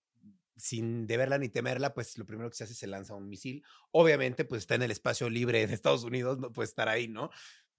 sin 0.59 1.07
deberla 1.07 1.37
ni 1.37 1.49
temerla, 1.49 1.93
pues 1.93 2.17
lo 2.17 2.25
primero 2.25 2.49
que 2.49 2.57
se 2.57 2.65
hace 2.65 2.73
es 2.73 2.79
se 2.79 2.87
lanza 2.87 3.15
un 3.15 3.29
misil. 3.29 3.63
Obviamente, 3.91 4.45
pues 4.45 4.63
está 4.63 4.75
en 4.75 4.81
el 4.83 4.91
espacio 4.91 5.29
libre 5.29 5.65
de 5.65 5.73
Estados 5.73 6.03
Unidos, 6.03 6.37
no 6.37 6.51
puede 6.51 6.67
estar 6.67 6.89
ahí, 6.89 7.07
¿no? 7.07 7.29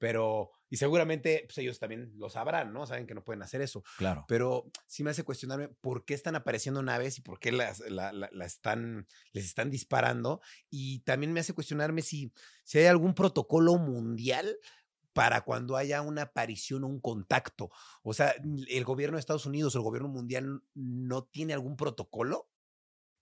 Pero, 0.00 0.50
y 0.70 0.78
seguramente 0.78 1.44
pues 1.46 1.58
ellos 1.58 1.78
también 1.78 2.10
lo 2.16 2.30
sabrán, 2.30 2.72
¿no? 2.72 2.86
Saben 2.86 3.06
que 3.06 3.14
no 3.14 3.22
pueden 3.22 3.42
hacer 3.42 3.60
eso. 3.60 3.84
Claro. 3.98 4.24
Pero 4.26 4.70
sí 4.86 5.04
me 5.04 5.10
hace 5.10 5.24
cuestionarme 5.24 5.68
por 5.68 6.06
qué 6.06 6.14
están 6.14 6.36
apareciendo 6.36 6.82
naves 6.82 7.18
y 7.18 7.20
por 7.20 7.38
qué 7.38 7.52
las, 7.52 7.80
la, 7.80 8.10
están, 8.44 9.06
les 9.32 9.44
están 9.44 9.70
disparando. 9.70 10.40
Y 10.70 11.00
también 11.00 11.34
me 11.34 11.40
hace 11.40 11.52
cuestionarme 11.52 12.00
si, 12.00 12.32
si 12.64 12.78
hay 12.78 12.86
algún 12.86 13.14
protocolo 13.14 13.76
mundial 13.76 14.56
para 15.12 15.42
cuando 15.42 15.76
haya 15.76 16.00
una 16.00 16.22
aparición 16.22 16.82
o 16.84 16.86
un 16.86 17.00
contacto. 17.00 17.68
O 18.02 18.14
sea, 18.14 18.34
el 18.68 18.84
gobierno 18.84 19.16
de 19.16 19.20
Estados 19.20 19.44
Unidos 19.44 19.74
o 19.74 19.78
el 19.78 19.84
gobierno 19.84 20.08
mundial 20.08 20.62
no 20.72 21.24
tiene 21.24 21.52
algún 21.52 21.76
protocolo. 21.76 22.48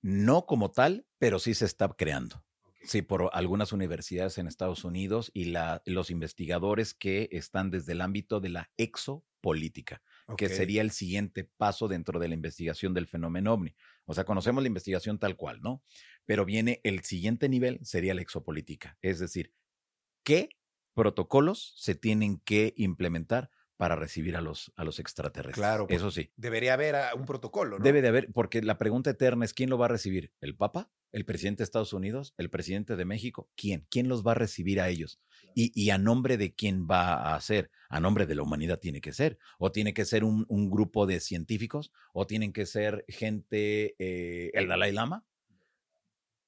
No 0.01 0.47
como 0.47 0.71
tal, 0.71 1.09
pero 1.19 1.41
sí 1.41 1.55
se 1.55 1.65
está 1.65 1.89
creando. 1.89 2.45
Sí, 2.89 3.03
por 3.03 3.29
algunas 3.35 3.73
universidades 3.73 4.39
en 4.39 4.47
Estados 4.47 4.83
Unidos 4.83 5.31
y 5.35 5.45
la, 5.45 5.83
los 5.85 6.11
investigadores 6.11 6.95
que 6.95 7.29
están 7.33 7.71
desde 7.71 7.93
el 7.93 8.01
ámbito 8.01 8.41
de 8.41 8.49
la 8.49 8.71
exopolítica, 8.79 10.01
que 10.39 10.49
sería 10.49 10.81
el 10.81 10.91
siguiente 10.91 11.45
paso 11.45 11.87
dentro 11.87 12.19
de 12.19 12.29
la 12.29 12.35
investigación 12.35 12.95
del 12.95 13.07
fenómeno 13.07 13.53
ovni. 13.53 13.75
O 14.07 14.15
sea, 14.15 14.25
conocemos 14.25 14.63
la 14.63 14.69
investigación 14.69 15.19
tal 15.19 15.37
cual, 15.37 15.61
¿no? 15.61 15.83
Pero 16.25 16.47
viene 16.47 16.81
el 16.83 17.05
siguiente 17.05 17.51
nivel, 17.51 17.79
sería 17.83 18.15
la 18.15 18.23
exopolítica. 18.23 18.97
Es 19.03 19.19
decir, 19.19 19.53
¿qué 20.23 20.49
protocolos 20.95 21.75
se 21.77 21.95
tienen 21.95 22.41
que 22.41 22.73
implementar 22.79 23.51
para 23.77 23.97
recibir 23.97 24.35
a 24.37 24.41
los, 24.41 24.73
a 24.77 24.83
los 24.83 24.99
extraterrestres. 24.99 25.55
Claro. 25.55 25.87
Eso 25.89 26.07
pues, 26.07 26.15
sí. 26.15 26.33
Debería 26.37 26.75
haber 26.75 26.97
ah, 26.97 27.15
un 27.15 27.25
protocolo, 27.25 27.79
¿no? 27.79 27.85
Debe 27.85 28.03
de 28.03 28.09
haber, 28.09 28.33
porque 28.33 28.61
la 28.61 28.77
pregunta 28.77 29.11
eterna 29.11 29.45
es 29.45 29.55
¿quién 29.55 29.71
lo 29.71 29.79
va 29.79 29.85
a 29.85 29.89
recibir? 29.89 30.33
¿El 30.41 30.57
Papa? 30.57 30.91
¿El 31.13 31.25
presidente 31.25 31.59
de 31.59 31.65
Estados 31.65 31.93
Unidos? 31.93 32.35
¿El 32.37 32.51
presidente 32.51 32.97
de 32.97 33.05
México? 33.05 33.49
¿Quién? 33.57 33.87
¿Quién 33.91 34.09
los 34.09 34.27
va 34.27 34.33
a 34.33 34.35
recibir 34.37 34.81
a 34.81 34.89
ellos? 34.89 35.21
Y, 35.55 35.73
y 35.75 35.91
a 35.91 35.99
nombre 35.99 36.37
de 36.37 36.55
quién 36.55 36.87
va 36.87 37.35
a 37.35 37.41
ser? 37.41 37.71
A 37.89 38.01
nombre 38.01 38.27
de 38.27 38.35
la 38.35 38.43
humanidad 38.43 38.79
tiene 38.79 39.01
que 39.01 39.13
ser. 39.13 39.39
O 39.59 39.73
tiene 39.73 39.95
que 39.95 40.05
ser 40.05 40.25
un, 40.25 40.45
un 40.49 40.71
grupo 40.71 41.07
de 41.07 41.21
científicos, 41.21 41.93
o 42.13 42.27
tienen 42.27 42.53
que 42.53 42.67
ser 42.67 43.05
gente, 43.09 43.95
eh, 43.99 44.51
el 44.55 44.69
Dalai 44.69 44.93
Lama. 44.93 45.25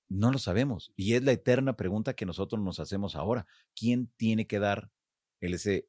No 0.09 0.33
lo 0.33 0.39
sabemos. 0.39 0.93
Y 0.97 1.15
es 1.15 1.23
la 1.23 1.33
eterna 1.33 1.77
pregunta 1.77 2.15
que 2.15 2.27
nosotros 2.27 2.61
nos 2.63 2.81
hacemos 2.81 3.15
ahora. 3.17 3.47
¿Quién 3.75 4.11
tiene 4.17 4.47
que 4.47 4.59
dar 4.59 4.91
el, 5.41 5.55
ese 5.55 5.89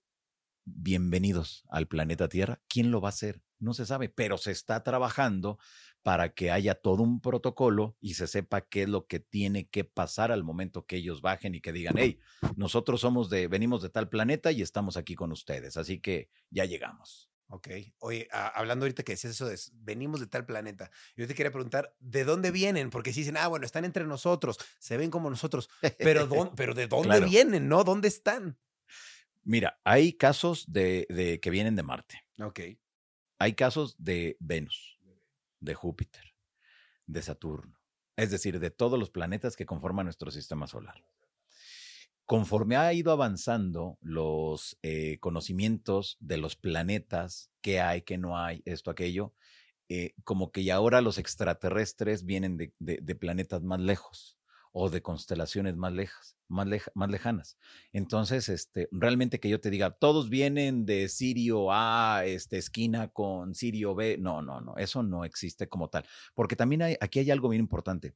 bienvenidos 0.66 1.64
al 1.70 1.88
planeta 1.88 2.30
Tierra. 2.30 2.62
¿Quién 2.68 2.92
lo 2.92 3.02
va 3.02 3.10
a 3.10 3.16
hacer? 3.16 3.42
No 3.62 3.74
se 3.74 3.86
sabe, 3.86 4.10
pero 4.10 4.38
se 4.38 4.52
está 4.52 4.84
trabajando 4.84 5.58
para 6.04 6.34
que 6.34 6.52
haya 6.52 6.76
todo 6.76 7.04
un 7.04 7.22
protocolo 7.22 7.96
y 8.02 8.16
se 8.16 8.28
sepa 8.28 8.62
qué 8.62 8.84
es 8.84 8.90
lo 8.90 9.06
que 9.06 9.20
tiene 9.20 9.70
que 9.70 9.84
pasar 9.84 10.32
al 10.32 10.44
momento 10.44 10.86
que 10.86 10.98
ellos 10.98 11.22
bajen 11.22 11.56
y 11.56 11.62
que 11.62 11.72
digan, 11.72 11.96
hey, 11.98 12.20
nosotros 12.56 13.02
somos 13.02 13.30
de, 13.30 13.48
venimos 13.48 13.82
de 13.82 13.90
tal 13.90 14.10
planeta 14.10 14.52
y 14.52 14.62
estamos 14.62 14.98
aquí 14.98 15.16
con 15.16 15.32
ustedes, 15.32 15.78
así 15.78 16.00
que 16.00 16.30
ya 16.50 16.66
llegamos. 16.66 17.32
Ok. 17.54 17.68
Oye, 18.00 18.30
hablando 18.32 18.86
ahorita 18.86 19.04
que 19.04 19.12
decías 19.12 19.34
eso 19.34 19.46
de 19.46 19.60
venimos 19.74 20.22
de 20.22 20.28
tal 20.28 20.46
planeta, 20.46 20.90
yo 21.18 21.28
te 21.28 21.36
quería 21.36 21.52
preguntar, 21.52 21.94
¿de 22.00 22.24
dónde 22.24 22.50
vienen? 22.50 22.90
Porque 22.90 23.12
si 23.12 23.20
dicen, 23.22 23.36
ah, 23.36 23.48
bueno, 23.48 23.66
están 23.66 23.84
entre 23.84 24.06
nosotros, 24.06 24.58
se 24.80 24.96
ven 24.96 25.12
como 25.12 25.30
nosotros, 25.30 25.70
pero, 26.00 26.28
pero 26.56 26.74
¿de 26.74 26.88
dónde 26.88 27.20
vienen? 27.20 27.68
¿No? 27.68 27.84
¿Dónde 27.84 28.08
están? 28.08 28.58
Mira, 29.44 29.80
hay 29.84 30.14
casos 30.14 30.72
de, 30.72 31.40
que 31.42 31.50
vienen 31.50 31.76
de 31.76 31.84
Marte. 31.84 32.24
Ok. 32.40 32.60
Hay 33.42 33.54
casos 33.54 33.96
de 33.98 34.38
Venus, 34.40 35.00
de 35.60 35.74
Júpiter, 35.74 36.36
de 37.08 37.24
Saturno. 37.24 37.82
Es 38.16 38.30
decir, 38.30 38.60
de 38.60 38.70
todos 38.70 39.00
los 39.00 39.10
planetas 39.10 39.56
que 39.56 39.66
conforman 39.66 40.06
nuestro 40.06 40.30
sistema 40.30 40.68
solar. 40.68 41.04
conforme 42.26 42.78
ha 42.78 42.94
ido 42.94 43.12
avanzando 43.12 43.98
los 44.00 44.78
eh, 44.84 45.18
conocimientos 45.20 46.18
de 46.20 46.38
los 46.38 46.56
planetas, 46.56 47.50
qué 47.62 47.82
hay, 47.82 48.04
qué 48.04 48.20
no 48.20 48.38
hay, 48.38 48.62
esto, 48.66 48.92
aquello, 48.92 49.34
eh, 49.90 50.14
como 50.24 50.52
que 50.52 50.64
ya 50.64 50.76
ahora 50.76 51.02
los 51.02 51.18
extraterrestres 51.18 52.24
vienen 52.24 52.58
de, 52.58 52.74
de, 52.78 53.16
planetas 53.16 53.64
más 53.64 53.80
lejos 53.80 54.38
o 54.72 54.90
de 54.90 55.02
constelaciones 55.02 55.76
más 55.76 55.94
lejas, 55.94 56.38
más, 56.48 56.68
más 56.94 57.10
lejanas. 57.10 57.58
Entonces, 57.92 58.50
este, 58.50 58.88
realmente 58.92 59.40
que 59.40 59.50
yo 59.50 59.60
te 59.60 59.70
diga, 59.70 59.92
todos 59.92 60.30
vienen 60.30 60.86
de 60.86 61.10
Sirio 61.10 61.72
A, 61.72 62.24
este, 62.26 62.58
esquina 62.58 63.10
con 63.10 63.54
Sirio 63.56 63.96
B, 63.96 64.18
no, 64.18 64.42
no, 64.42 64.62
no, 64.62 64.78
eso 64.78 65.04
no 65.04 65.26
existe 65.26 65.68
como 65.68 65.90
tal. 65.90 66.06
Porque 66.34 66.56
también 66.56 66.82
hay, 66.82 66.96
aquí 67.02 67.20
hay 67.20 67.32
algo 67.32 67.50
bien 67.50 67.62
importante. 67.62 68.14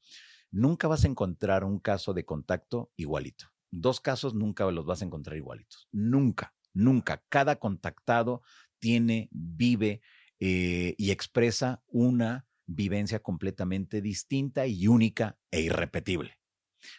Nunca 0.51 0.87
vas 0.87 1.03
a 1.03 1.07
encontrar 1.07 1.63
un 1.63 1.79
caso 1.79 2.13
de 2.13 2.25
contacto 2.25 2.91
igualito 2.95 3.47
dos 3.81 3.99
casos 3.99 4.33
nunca 4.33 4.69
los 4.71 4.85
vas 4.85 5.01
a 5.01 5.05
encontrar 5.05 5.37
igualitos. 5.37 5.87
Nunca, 5.91 6.53
nunca. 6.73 7.23
Cada 7.29 7.57
contactado 7.57 8.41
tiene, 8.79 9.29
vive 9.31 10.01
eh, 10.39 10.95
y 10.97 11.11
expresa 11.11 11.83
una 11.87 12.47
vivencia 12.65 13.19
completamente 13.19 14.01
distinta 14.01 14.65
y 14.65 14.87
única 14.87 15.37
e 15.51 15.61
irrepetible. 15.61 16.39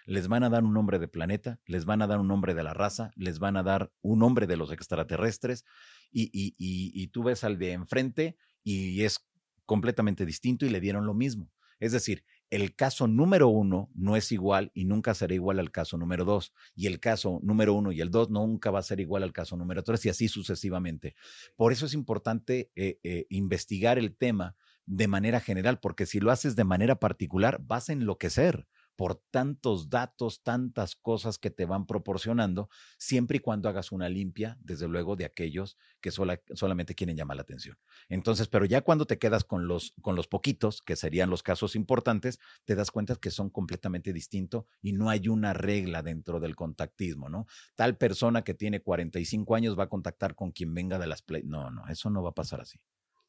Les 0.05 0.29
van 0.29 0.43
a 0.43 0.51
dar 0.51 0.65
un 0.65 0.73
nombre 0.73 0.99
de 0.99 1.09
planeta, 1.09 1.61
les 1.67 1.85
van 1.85 2.03
a 2.03 2.07
dar 2.07 2.21
un 2.21 2.29
nombre 2.29 2.55
de 2.55 2.63
la 2.63 2.75
raza, 2.75 3.13
les 3.17 3.39
van 3.39 3.57
a 3.57 3.63
dar 3.63 3.93
un 4.03 4.19
nombre 4.19 4.47
de 4.47 4.57
los 4.57 4.73
extraterrestres 4.73 5.65
y, 6.13 7.07
tú 7.09 7.23
ves 7.23 7.45
al 7.45 7.59
de 7.59 7.73
enfrente 7.73 8.37
y 8.63 9.03
es 9.03 9.27
completamente 9.65 10.25
distinto 10.27 10.67
y 10.67 10.71
le 10.71 10.81
dieron 10.81 11.07
lo 11.07 11.15
mismo. 11.15 11.51
Es 11.79 11.93
decir, 11.93 12.25
el 12.49 12.75
caso 12.75 13.07
número 13.07 13.49
uno 13.49 13.91
no 13.95 14.17
es 14.17 14.33
igual 14.33 14.71
y 14.73 14.85
nunca 14.85 15.15
será 15.15 15.35
igual 15.35 15.59
al 15.59 15.71
caso 15.71 15.99
número 15.99 16.25
dos. 16.25 16.53
Y 16.75 16.87
el 16.87 17.01
caso 17.01 17.41
número 17.43 17.75
uno 17.75 17.93
y 17.93 18.01
el 18.01 18.11
dos 18.11 18.31
nunca 18.31 18.71
va 18.71 18.79
a 18.79 18.83
ser 18.83 19.01
igual 19.01 19.23
al 19.23 19.33
caso 19.33 19.57
número 19.57 19.83
tres 19.83 20.07
y 20.07 20.09
así 20.09 20.29
sucesivamente. 20.29 21.15
Por 21.57 21.73
eso 21.73 21.87
es 21.87 21.93
importante 21.93 22.71
eh, 22.77 22.99
eh, 23.03 23.27
investigar 23.29 23.99
el 23.99 24.17
tema 24.17 24.57
de 24.87 25.09
manera 25.09 25.41
general, 25.41 25.81
porque 25.81 26.07
si 26.07 26.21
lo 26.21 26.31
haces 26.31 26.55
de 26.57 26.65
manera 26.65 27.01
particular, 27.01 27.61
vas 27.61 27.91
a 27.91 27.93
enloquecer 27.93 28.67
por 28.97 29.23
tantos 29.31 29.91
datos, 29.91 30.43
tantas 30.43 30.97
cosas 30.97 31.39
que 31.39 31.51
te 31.51 31.67
van 31.67 31.87
proporcionando, 31.87 32.69
siempre 32.99 33.37
y 33.37 33.41
cuando 33.41 33.69
hagas 33.69 33.93
una 33.93 34.09
limpia, 34.09 34.59
desde 34.61 34.89
luego, 34.89 35.17
de 35.17 35.27
aquellos 35.27 35.77
que 36.01 36.11
solamente 36.11 36.95
quieren 36.95 37.17
llamar 37.17 37.37
la 37.37 37.43
atención. 37.43 37.79
Entonces, 38.09 38.49
pero 38.49 38.65
ya 38.65 38.81
cuando 38.81 39.07
te 39.07 39.19
quedas 39.19 39.45
con 39.45 39.69
los, 39.69 39.95
con 40.01 40.17
los 40.17 40.27
poquitos, 40.27 40.81
que 40.83 40.97
serían 40.97 41.31
los 41.31 41.43
casos 41.43 41.77
importantes, 41.77 42.41
te 42.65 42.75
das 42.75 42.91
cuenta 42.91 43.17
que 43.17 43.31
son 43.31 43.51
completamente 43.51 44.13
distintos 44.13 44.65
y 44.83 44.93
no 44.93 45.11
hay 45.11 45.29
una 45.29 45.53
regla 45.53 46.03
dentro 46.03 46.41
del 46.41 46.57
contactismo, 46.57 47.29
¿no? 47.29 47.47
Tal 47.75 47.97
persona 47.97 48.43
que 48.43 48.55
tiene 48.55 48.81
45 48.81 49.55
años 49.55 49.79
va 49.79 49.85
a 49.85 49.89
contactar 49.89 50.35
con 50.35 50.53
quien 50.53 50.75
venga 50.75 50.99
de 50.99 51.07
las 51.07 51.23
play. 51.23 51.43
No, 51.45 51.71
no, 51.71 51.87
eso 51.89 52.11
no 52.11 52.23
va 52.23 52.31
a 52.31 52.35
pasar 52.35 52.61
así. 52.61 52.81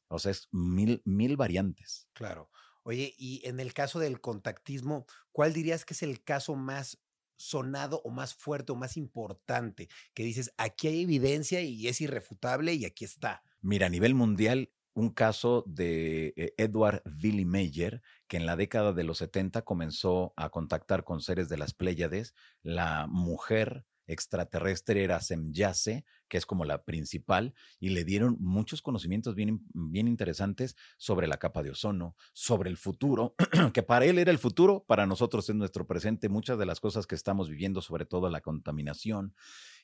O 0.08 0.18
sea, 0.18 0.32
es 0.32 0.48
mil, 0.52 1.02
mil 1.04 1.36
variantes. 1.36 2.08
Claro. 2.14 2.50
Oye, 2.88 3.14
y 3.18 3.46
en 3.46 3.60
el 3.60 3.74
caso 3.74 3.98
del 3.98 4.18
contactismo, 4.18 5.04
¿cuál 5.30 5.52
dirías 5.52 5.84
que 5.84 5.92
es 5.92 6.02
el 6.02 6.24
caso 6.24 6.56
más 6.56 6.98
sonado 7.36 8.00
o 8.02 8.08
más 8.08 8.34
fuerte 8.34 8.72
o 8.72 8.76
más 8.76 8.96
importante? 8.96 9.90
Que 10.14 10.22
dices, 10.22 10.54
aquí 10.56 10.88
hay 10.88 11.02
evidencia 11.02 11.60
y 11.60 11.86
es 11.86 12.00
irrefutable 12.00 12.72
y 12.72 12.86
aquí 12.86 13.04
está. 13.04 13.42
Mira, 13.60 13.88
a 13.88 13.90
nivel 13.90 14.14
mundial, 14.14 14.72
un 14.94 15.10
caso 15.10 15.64
de 15.66 16.32
eh, 16.38 16.54
Edward 16.56 17.02
Billy 17.04 17.44
Mayer, 17.44 18.00
que 18.26 18.38
en 18.38 18.46
la 18.46 18.56
década 18.56 18.94
de 18.94 19.04
los 19.04 19.18
70 19.18 19.60
comenzó 19.66 20.32
a 20.38 20.48
contactar 20.48 21.04
con 21.04 21.20
seres 21.20 21.50
de 21.50 21.58
las 21.58 21.74
Pléyades, 21.74 22.34
la 22.62 23.06
mujer 23.06 23.84
extraterrestre 24.08 25.04
era 25.04 25.20
Semyase, 25.20 26.04
que 26.28 26.38
es 26.38 26.46
como 26.46 26.64
la 26.64 26.82
principal, 26.84 27.54
y 27.78 27.90
le 27.90 28.04
dieron 28.04 28.36
muchos 28.40 28.82
conocimientos 28.82 29.34
bien, 29.34 29.62
bien 29.72 30.08
interesantes 30.08 30.76
sobre 30.96 31.26
la 31.26 31.38
capa 31.38 31.62
de 31.62 31.70
ozono, 31.70 32.16
sobre 32.32 32.70
el 32.70 32.76
futuro, 32.76 33.34
que 33.72 33.82
para 33.82 34.04
él 34.06 34.18
era 34.18 34.30
el 34.30 34.38
futuro, 34.38 34.84
para 34.86 35.06
nosotros 35.06 35.48
es 35.48 35.54
nuestro 35.54 35.86
presente, 35.86 36.28
muchas 36.28 36.58
de 36.58 36.66
las 36.66 36.80
cosas 36.80 37.06
que 37.06 37.14
estamos 37.14 37.48
viviendo, 37.48 37.80
sobre 37.80 38.04
todo 38.04 38.28
la 38.28 38.40
contaminación. 38.40 39.34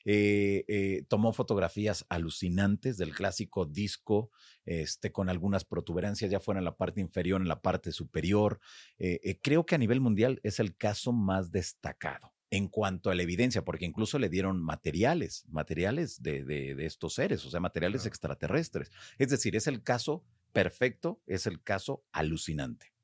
Eh, 0.07 0.65
eh, 0.67 1.03
tomó 1.07 1.33
fotografías 1.33 2.05
alucinantes 2.09 2.97
del 2.97 3.13
clásico 3.13 3.65
disco, 3.65 4.29
este, 4.65 5.11
con 5.11 5.29
algunas 5.29 5.65
protuberancias, 5.65 6.29
ya 6.29 6.39
fuera 6.39 6.59
en 6.59 6.65
la 6.65 6.77
parte 6.77 7.01
inferior, 7.01 7.41
en 7.41 7.47
la 7.47 7.61
parte 7.61 7.91
superior. 7.91 8.59
Eh, 8.99 9.39
creo 9.41 9.65
que 9.65 9.75
a 9.75 9.79
nivel 9.79 10.01
mundial 10.01 10.39
es 10.43 10.59
el 10.59 10.75
caso 10.75 11.11
más 11.11 11.51
destacado 11.51 12.34
en 12.51 12.67
cuanto 12.67 13.09
a 13.09 13.15
la 13.15 13.23
evidencia, 13.23 13.63
porque 13.63 13.85
incluso 13.85 14.19
le 14.19 14.29
dieron 14.29 14.61
materiales, 14.61 15.45
materiales 15.49 16.21
de, 16.21 16.43
de, 16.43 16.85
estos 16.85 17.15
seres, 17.15 17.45
o 17.45 17.49
sea, 17.49 17.59
materiales 17.59 18.05
extraterrestres. 18.05 18.91
Es 19.17 19.29
decir, 19.29 19.55
es 19.55 19.67
el 19.67 19.83
caso 19.83 20.23
perfecto, 20.53 21.21
es 21.27 21.47
el 21.47 21.61
caso 21.61 22.05
alucinante. 22.11 22.94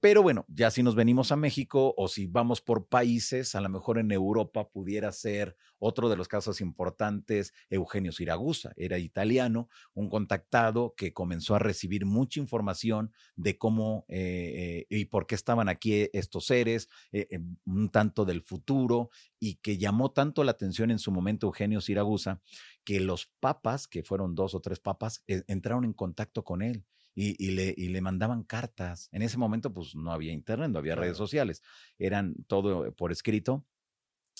Pero 0.00 0.22
bueno, 0.22 0.46
ya 0.48 0.70
si 0.70 0.84
nos 0.84 0.94
venimos 0.94 1.32
a 1.32 1.36
México 1.36 1.92
o 1.96 2.06
si 2.06 2.26
vamos 2.26 2.60
por 2.60 2.86
países, 2.86 3.56
a 3.56 3.60
lo 3.60 3.68
mejor 3.68 3.98
en 3.98 4.12
Europa 4.12 4.68
pudiera 4.70 5.10
ser 5.10 5.56
otro 5.80 6.08
de 6.08 6.16
los 6.16 6.28
casos 6.28 6.60
importantes, 6.60 7.52
Eugenio 7.68 8.12
Siragusa, 8.12 8.72
era 8.76 8.98
italiano, 8.98 9.68
un 9.94 10.08
contactado 10.08 10.94
que 10.96 11.12
comenzó 11.12 11.56
a 11.56 11.58
recibir 11.58 12.06
mucha 12.06 12.38
información 12.38 13.12
de 13.34 13.58
cómo 13.58 14.04
eh, 14.06 14.86
y 14.88 15.06
por 15.06 15.26
qué 15.26 15.34
estaban 15.34 15.68
aquí 15.68 16.08
estos 16.12 16.46
seres, 16.46 16.88
eh, 17.10 17.26
eh, 17.32 17.40
un 17.66 17.90
tanto 17.90 18.24
del 18.24 18.42
futuro, 18.42 19.10
y 19.40 19.56
que 19.56 19.78
llamó 19.78 20.12
tanto 20.12 20.44
la 20.44 20.52
atención 20.52 20.92
en 20.92 21.00
su 21.00 21.10
momento 21.10 21.48
Eugenio 21.48 21.80
Siragusa, 21.80 22.40
que 22.84 23.00
los 23.00 23.32
papas, 23.40 23.88
que 23.88 24.04
fueron 24.04 24.36
dos 24.36 24.54
o 24.54 24.60
tres 24.60 24.78
papas, 24.78 25.24
entraron 25.26 25.84
en 25.84 25.92
contacto 25.92 26.44
con 26.44 26.62
él 26.62 26.84
y, 27.20 27.50
le, 27.50 27.74
y, 27.76 27.88
le, 27.88 28.00
mandaban 28.00 28.44
cartas. 28.44 29.08
En 29.10 29.22
ese 29.22 29.38
momento, 29.38 29.72
pues 29.74 29.96
no 29.96 30.12
había 30.12 30.32
internet, 30.32 30.70
no 30.70 30.78
había 30.78 30.94
redes 30.94 31.16
sociales, 31.16 31.62
eran 31.98 32.36
todo 32.46 32.94
por 32.94 33.10
escrito 33.10 33.66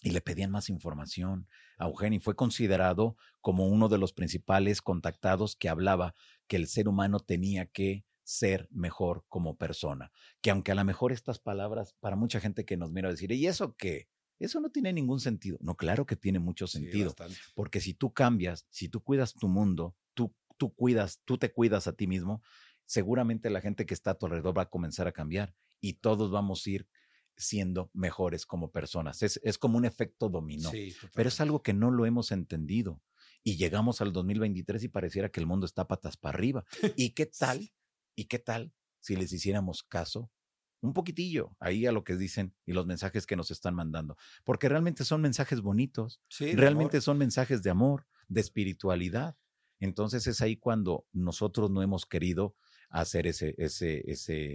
y 0.02 0.10
le 0.10 0.20
pedían 0.20 0.52
más 0.52 0.70
información 0.70 1.48
a 1.76 1.86
Eugenio. 1.86 2.20
Fue 2.20 2.36
considerado 2.36 3.16
como 3.40 3.66
uno 3.66 3.88
de 3.88 3.98
los 3.98 4.12
principales 4.12 4.80
contactados 4.80 5.56
que 5.56 5.68
hablaba 5.68 6.14
que 6.46 6.54
el 6.54 6.68
ser 6.68 6.86
humano 6.86 7.18
tenía 7.18 7.66
que 7.66 8.04
ser 8.22 8.68
mejor 8.70 9.24
como 9.28 9.56
persona. 9.56 10.12
Que 10.40 10.50
aunque 10.50 10.70
a 10.70 10.76
lo 10.76 10.84
mejor 10.84 11.10
estas 11.10 11.40
palabras, 11.40 11.96
para 11.98 12.14
mucha 12.14 12.38
gente 12.38 12.64
que 12.64 12.76
nos 12.76 12.92
mira 12.92 13.10
decir, 13.10 13.32
¿y 13.32 13.46
eso 13.48 13.74
qué? 13.76 14.08
Eso 14.38 14.60
no 14.60 14.70
tiene 14.70 14.92
ningún 14.92 15.18
sentido. 15.18 15.58
No, 15.60 15.76
claro 15.76 16.06
que 16.06 16.14
tiene 16.14 16.38
mucho 16.38 16.68
sentido. 16.68 17.12
porque 17.56 17.80
si 17.80 17.92
tú 17.94 18.12
cambias, 18.12 18.66
si 18.70 18.88
tú 18.88 19.02
cuidas 19.02 19.34
tu 19.34 19.48
mundo, 19.48 19.96
tú, 20.14 20.32
tú 20.58 20.74
cuidas, 20.74 21.20
tú 21.24 21.38
te 21.38 21.52
cuidas 21.52 21.88
a 21.88 21.94
ti 21.94 22.06
mismo, 22.06 22.42
seguramente 22.88 23.50
la 23.50 23.60
gente 23.60 23.86
que 23.86 23.94
está 23.94 24.12
a 24.12 24.14
tu 24.14 24.26
alrededor 24.26 24.56
va 24.56 24.62
a 24.62 24.70
comenzar 24.70 25.06
a 25.06 25.12
cambiar 25.12 25.54
y 25.80 25.94
todos 25.94 26.30
vamos 26.30 26.66
a 26.66 26.70
ir 26.70 26.88
siendo 27.36 27.90
mejores 27.92 28.46
como 28.46 28.72
personas. 28.72 29.22
Es, 29.22 29.38
es 29.44 29.58
como 29.58 29.76
un 29.76 29.84
efecto 29.84 30.28
dominó, 30.30 30.72
pero 31.14 31.28
es 31.28 31.40
algo 31.40 31.62
que 31.62 31.74
no 31.74 31.90
lo 31.90 32.06
hemos 32.06 32.32
entendido. 32.32 33.00
Y 33.44 33.56
llegamos 33.56 34.00
al 34.00 34.12
2023 34.12 34.84
y 34.84 34.88
pareciera 34.88 35.28
que 35.28 35.38
el 35.38 35.46
mundo 35.46 35.66
está 35.66 35.86
patas 35.86 36.16
para 36.16 36.36
arriba. 36.36 36.64
¿Y 36.96 37.10
qué 37.10 37.26
tal? 37.26 37.70
¿Y 38.16 38.24
qué 38.24 38.38
tal 38.38 38.72
si 39.00 39.14
les 39.14 39.32
hiciéramos 39.32 39.82
caso 39.82 40.32
un 40.80 40.92
poquitillo 40.94 41.56
ahí 41.60 41.86
a 41.86 41.92
lo 41.92 42.04
que 42.04 42.16
dicen 42.16 42.54
y 42.64 42.72
los 42.72 42.86
mensajes 42.86 43.26
que 43.26 43.36
nos 43.36 43.50
están 43.50 43.74
mandando? 43.74 44.16
Porque 44.44 44.68
realmente 44.68 45.04
son 45.04 45.20
mensajes 45.20 45.60
bonitos, 45.60 46.22
realmente 46.38 47.02
son 47.02 47.18
mensajes 47.18 47.62
de 47.62 47.70
amor, 47.70 48.06
de 48.28 48.40
espiritualidad. 48.40 49.36
Entonces 49.78 50.26
es 50.26 50.40
ahí 50.40 50.56
cuando 50.56 51.06
nosotros 51.12 51.70
no 51.70 51.82
hemos 51.82 52.06
querido 52.06 52.56
hacer 52.90 53.26
ese, 53.26 53.54
ese, 53.58 54.02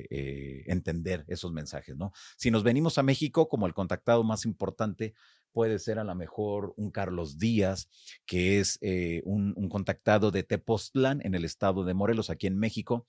eh, 0.09 0.63
entender 0.67 1.25
esos 1.27 1.51
mensajes, 1.51 1.95
¿no? 1.95 2.11
Si 2.37 2.51
nos 2.51 2.63
venimos 2.63 2.97
a 2.97 3.03
México, 3.03 3.47
como 3.47 3.67
el 3.67 3.73
contactado 3.73 4.23
más 4.23 4.45
importante 4.45 5.13
puede 5.51 5.77
ser 5.79 5.99
a 5.99 6.03
lo 6.03 6.15
mejor 6.15 6.73
un 6.77 6.89
Carlos 6.89 7.37
Díaz, 7.37 7.89
que 8.25 8.59
es 8.59 8.79
eh, 8.81 9.21
un, 9.25 9.53
un, 9.55 9.69
contactado 9.69 10.31
de 10.31 10.43
Tepoztlán 10.43 11.21
en 11.23 11.35
el 11.35 11.45
estado 11.45 11.83
de 11.83 11.93
Morelos, 11.93 12.29
aquí 12.31 12.47
en 12.47 12.57
México, 12.57 13.05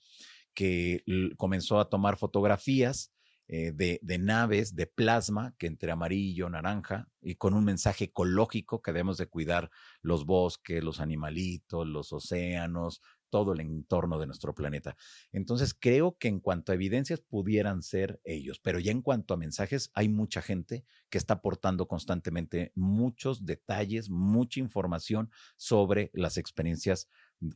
que 0.53 1.03
comenzó 1.37 1.79
a 1.79 1.89
tomar 1.89 2.17
fotografías 2.17 3.11
eh, 3.47 3.71
de, 3.73 3.99
de, 4.01 4.17
naves 4.17 4.75
de 4.75 4.87
plasma, 4.87 5.53
que 5.59 5.67
entre 5.67 5.91
amarillo, 5.91 6.49
naranja, 6.49 7.07
y 7.21 7.35
con 7.35 7.53
un 7.53 7.63
mensaje 7.63 8.05
ecológico 8.05 8.81
que 8.81 8.91
debemos 8.91 9.17
de 9.17 9.27
cuidar 9.27 9.69
los 10.01 10.25
bosques, 10.25 10.83
los 10.83 10.99
animalitos, 10.99 11.85
los 11.85 12.11
océanos, 12.11 13.01
todo 13.29 13.53
el 13.53 13.59
entorno 13.59 14.19
de 14.19 14.27
nuestro 14.27 14.53
planeta. 14.53 14.95
Entonces, 15.31 15.73
creo 15.73 16.17
que 16.17 16.27
en 16.27 16.39
cuanto 16.39 16.71
a 16.71 16.75
evidencias 16.75 17.21
pudieran 17.21 17.81
ser 17.83 18.19
ellos, 18.23 18.59
pero 18.59 18.79
ya 18.79 18.91
en 18.91 19.01
cuanto 19.01 19.33
a 19.33 19.37
mensajes, 19.37 19.91
hay 19.93 20.09
mucha 20.09 20.41
gente 20.41 20.85
que 21.09 21.17
está 21.17 21.35
aportando 21.35 21.87
constantemente 21.87 22.71
muchos 22.75 23.45
detalles, 23.45 24.09
mucha 24.09 24.59
información 24.59 25.31
sobre 25.57 26.11
las 26.13 26.37
experiencias 26.37 27.07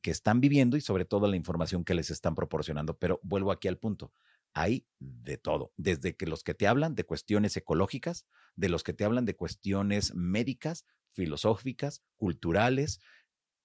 que 0.01 0.11
están 0.11 0.41
viviendo 0.41 0.77
y 0.77 0.81
sobre 0.81 1.05
todo 1.05 1.27
la 1.27 1.35
información 1.35 1.83
que 1.83 1.93
les 1.93 2.09
están 2.09 2.35
proporcionando. 2.35 2.97
Pero 2.97 3.19
vuelvo 3.23 3.51
aquí 3.51 3.67
al 3.67 3.77
punto. 3.77 4.11
hay 4.53 4.87
de 4.99 5.37
todo, 5.37 5.71
desde 5.77 6.15
que 6.17 6.25
los 6.25 6.43
que 6.43 6.55
te 6.55 6.67
hablan 6.67 6.95
de 6.95 7.03
cuestiones 7.05 7.55
ecológicas, 7.55 8.25
de 8.55 8.69
los 8.69 8.83
que 8.83 8.93
te 8.93 9.05
hablan 9.05 9.25
de 9.25 9.35
cuestiones 9.35 10.13
médicas, 10.15 10.85
filosóficas, 11.13 12.03
culturales, 12.17 12.99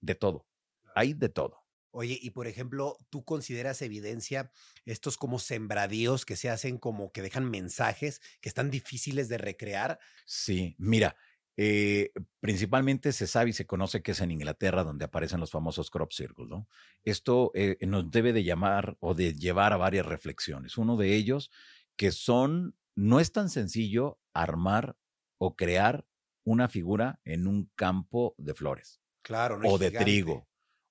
de 0.00 0.14
todo. 0.14 0.46
Hay 0.94 1.14
de 1.14 1.28
todo. 1.30 1.63
Oye, 1.96 2.18
y 2.20 2.30
por 2.30 2.48
ejemplo, 2.48 2.98
¿tú 3.08 3.24
consideras 3.24 3.80
evidencia 3.80 4.50
estos 4.84 5.16
como 5.16 5.38
sembradíos 5.38 6.26
que 6.26 6.34
se 6.34 6.50
hacen 6.50 6.76
como 6.78 7.12
que 7.12 7.22
dejan 7.22 7.48
mensajes 7.48 8.20
que 8.40 8.48
están 8.48 8.70
difíciles 8.72 9.28
de 9.28 9.38
recrear? 9.38 10.00
Sí, 10.26 10.74
mira, 10.78 11.16
eh, 11.56 12.10
principalmente 12.40 13.12
se 13.12 13.28
sabe 13.28 13.50
y 13.50 13.52
se 13.52 13.66
conoce 13.66 14.02
que 14.02 14.10
es 14.10 14.20
en 14.20 14.32
Inglaterra 14.32 14.82
donde 14.82 15.04
aparecen 15.04 15.38
los 15.38 15.52
famosos 15.52 15.88
crop 15.90 16.12
circles, 16.12 16.48
¿no? 16.48 16.68
Esto 17.04 17.52
eh, 17.54 17.76
nos 17.86 18.10
debe 18.10 18.32
de 18.32 18.42
llamar 18.42 18.96
o 18.98 19.14
de 19.14 19.34
llevar 19.34 19.72
a 19.72 19.76
varias 19.76 20.04
reflexiones. 20.04 20.76
Uno 20.76 20.96
de 20.96 21.14
ellos 21.14 21.52
que 21.94 22.10
son, 22.10 22.76
no 22.96 23.20
es 23.20 23.30
tan 23.30 23.50
sencillo 23.50 24.18
armar 24.32 24.96
o 25.38 25.54
crear 25.54 26.08
una 26.42 26.68
figura 26.68 27.20
en 27.24 27.46
un 27.46 27.70
campo 27.76 28.34
de 28.36 28.54
flores. 28.54 29.00
Claro, 29.22 29.60
o 29.62 29.78
de 29.78 29.92
trigo 29.92 30.48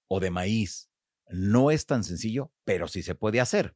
o 0.08 0.20
de 0.20 0.32
maíz. 0.32 0.93
No 1.30 1.71
es 1.71 1.86
tan 1.86 2.03
sencillo, 2.03 2.51
pero 2.63 2.88
sí 2.88 3.03
se 3.03 3.15
puede 3.15 3.39
hacer. 3.39 3.76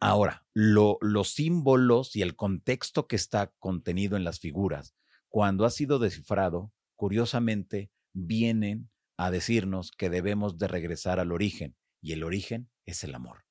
Ahora, 0.00 0.44
los 0.52 1.30
símbolos 1.30 2.16
y 2.16 2.22
el 2.22 2.36
contexto 2.36 3.06
que 3.06 3.16
está 3.16 3.52
contenido 3.58 4.16
en 4.16 4.24
las 4.24 4.40
figuras, 4.40 4.94
cuando 5.28 5.64
ha 5.64 5.70
sido 5.70 5.98
descifrado, 5.98 6.72
curiosamente, 6.96 7.90
vienen 8.12 8.90
a 9.16 9.30
decirnos 9.30 9.92
que 9.92 10.10
debemos 10.10 10.58
de 10.58 10.68
regresar 10.68 11.18
al 11.18 11.32
origen, 11.32 11.76
y 12.02 12.12
el 12.12 12.24
origen 12.24 12.70
es 12.84 13.04
el 13.04 13.14
amor. 13.14 13.44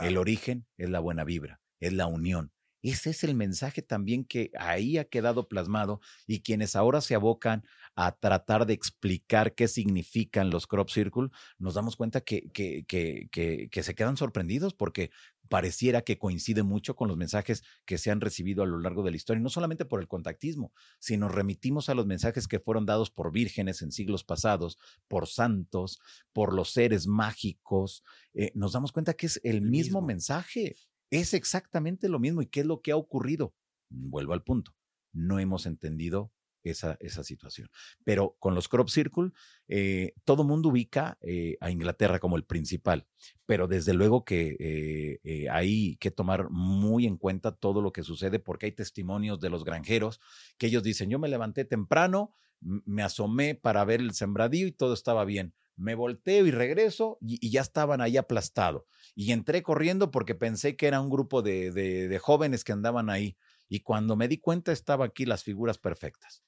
El 0.00 0.16
origen 0.16 0.66
es 0.76 0.90
la 0.90 1.00
buena 1.00 1.24
vibra, 1.24 1.60
es 1.80 1.92
la 1.92 2.06
unión, 2.06 2.52
ese 2.82 3.10
es 3.10 3.24
el 3.24 3.34
mensaje 3.34 3.82
también 3.82 4.24
que 4.24 4.50
ahí 4.58 4.98
ha 4.98 5.04
quedado 5.04 5.48
plasmado 5.48 6.00
y 6.26 6.40
quienes 6.40 6.76
ahora 6.76 7.00
se 7.00 7.14
abocan 7.14 7.64
a 7.94 8.12
tratar 8.12 8.66
de 8.66 8.74
explicar 8.74 9.54
qué 9.54 9.68
significan 9.68 10.50
los 10.50 10.66
crop 10.66 10.88
circle, 10.88 11.28
nos 11.58 11.74
damos 11.74 11.96
cuenta 11.96 12.20
que, 12.20 12.50
que, 12.50 12.84
que, 12.86 13.28
que, 13.70 13.82
se 13.82 13.94
quedan 13.94 14.16
sorprendidos 14.16 14.74
porque 14.74 15.10
pareciera 15.48 16.02
que 16.02 16.16
coincide 16.16 16.62
mucho 16.62 16.94
con 16.94 17.08
los 17.08 17.16
mensajes 17.16 17.64
que 17.84 17.98
se 17.98 18.12
han 18.12 18.20
recibido 18.20 18.62
a 18.62 18.66
lo 18.66 18.78
largo 18.78 19.02
de 19.02 19.10
la 19.10 19.16
historia, 19.16 19.42
no 19.42 19.48
solamente 19.48 19.84
por 19.84 20.00
el 20.00 20.06
contactismo, 20.06 20.72
sino 21.00 21.28
remitimos 21.28 21.88
a 21.88 21.94
los 21.94 22.06
mensajes 22.06 22.46
que 22.46 22.60
fueron 22.60 22.86
dados 22.86 23.10
por 23.10 23.32
vírgenes 23.32 23.82
en 23.82 23.90
siglos 23.90 24.22
pasados, 24.22 24.78
por 25.08 25.26
santos, 25.26 25.98
por 26.32 26.54
los 26.54 26.70
seres 26.70 27.08
mágicos, 27.08 28.04
eh, 28.32 28.52
nos 28.54 28.72
damos 28.72 28.92
cuenta 28.92 29.14
que 29.14 29.26
es 29.26 29.40
el, 29.42 29.60
mismo 29.60 30.00
mensaje. 30.02 30.76
Es 31.10 31.34
exactamente 31.34 32.08
lo 32.08 32.18
mismo. 32.18 32.42
¿Y 32.42 32.46
qué 32.46 32.60
es 32.60 32.66
lo 32.66 32.80
que 32.80 32.92
ha 32.92 32.96
ocurrido? 32.96 33.54
Vuelvo 33.88 34.32
al 34.32 34.42
punto. 34.42 34.74
No 35.12 35.38
hemos 35.38 35.66
entendido 35.66 36.32
esa, 36.62 36.96
esa 37.00 37.24
situación. 37.24 37.68
Pero 38.04 38.36
con 38.38 38.54
los 38.54 38.68
crop 38.68 38.88
circle, 38.88 39.30
eh, 39.68 40.12
todo 40.24 40.44
mundo 40.44 40.68
ubica 40.68 41.18
eh, 41.20 41.56
a 41.60 41.70
Inglaterra 41.70 42.18
como 42.18 42.36
el 42.36 42.44
principal, 42.44 43.06
pero 43.46 43.66
desde 43.66 43.94
luego 43.94 44.24
que 44.24 45.18
eh, 45.24 45.48
hay 45.50 45.96
que 45.96 46.10
tomar 46.10 46.48
muy 46.50 47.06
en 47.06 47.16
cuenta 47.16 47.52
todo 47.52 47.82
lo 47.82 47.92
que 47.92 48.02
sucede 48.02 48.38
porque 48.38 48.66
hay 48.66 48.72
testimonios 48.72 49.40
de 49.40 49.50
los 49.50 49.64
granjeros 49.64 50.20
que 50.58 50.66
ellos 50.66 50.82
dicen, 50.82 51.10
yo 51.10 51.18
me 51.18 51.28
levanté 51.28 51.64
temprano, 51.64 52.34
me 52.60 53.02
asomé 53.02 53.54
para 53.54 53.84
ver 53.84 54.00
el 54.00 54.12
sembradío 54.12 54.66
y 54.66 54.72
todo 54.72 54.92
estaba 54.92 55.24
bien 55.24 55.54
me 55.80 55.94
volteo 55.94 56.46
y 56.46 56.50
regreso 56.50 57.18
y, 57.20 57.50
ya 57.50 57.62
estaban 57.62 58.00
ahí 58.00 58.16
aplastados. 58.16 58.84
Y 59.14 59.32
entré 59.32 59.62
corriendo 59.62 60.10
porque 60.10 60.34
pensé 60.34 60.76
que 60.76 60.86
era 60.86 61.00
un 61.00 61.10
grupo 61.10 61.42
de, 61.42 61.72
de, 61.72 62.18
jóvenes 62.18 62.64
que 62.64 62.72
andaban 62.72 63.10
ahí. 63.10 63.36
Y 63.68 63.80
cuando 63.80 64.16
me 64.16 64.28
di 64.28 64.38
cuenta 64.38 64.72
estaba 64.72 65.06
aquí 65.06 65.24
las 65.24 65.42
figuras 65.42 65.78
perfectas. 65.78 66.44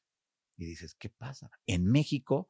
Y 0.57 0.67
dices, 0.67 0.95
¿qué 0.95 1.09
pasa? 1.09 1.51
En 1.67 1.87
México 1.87 2.49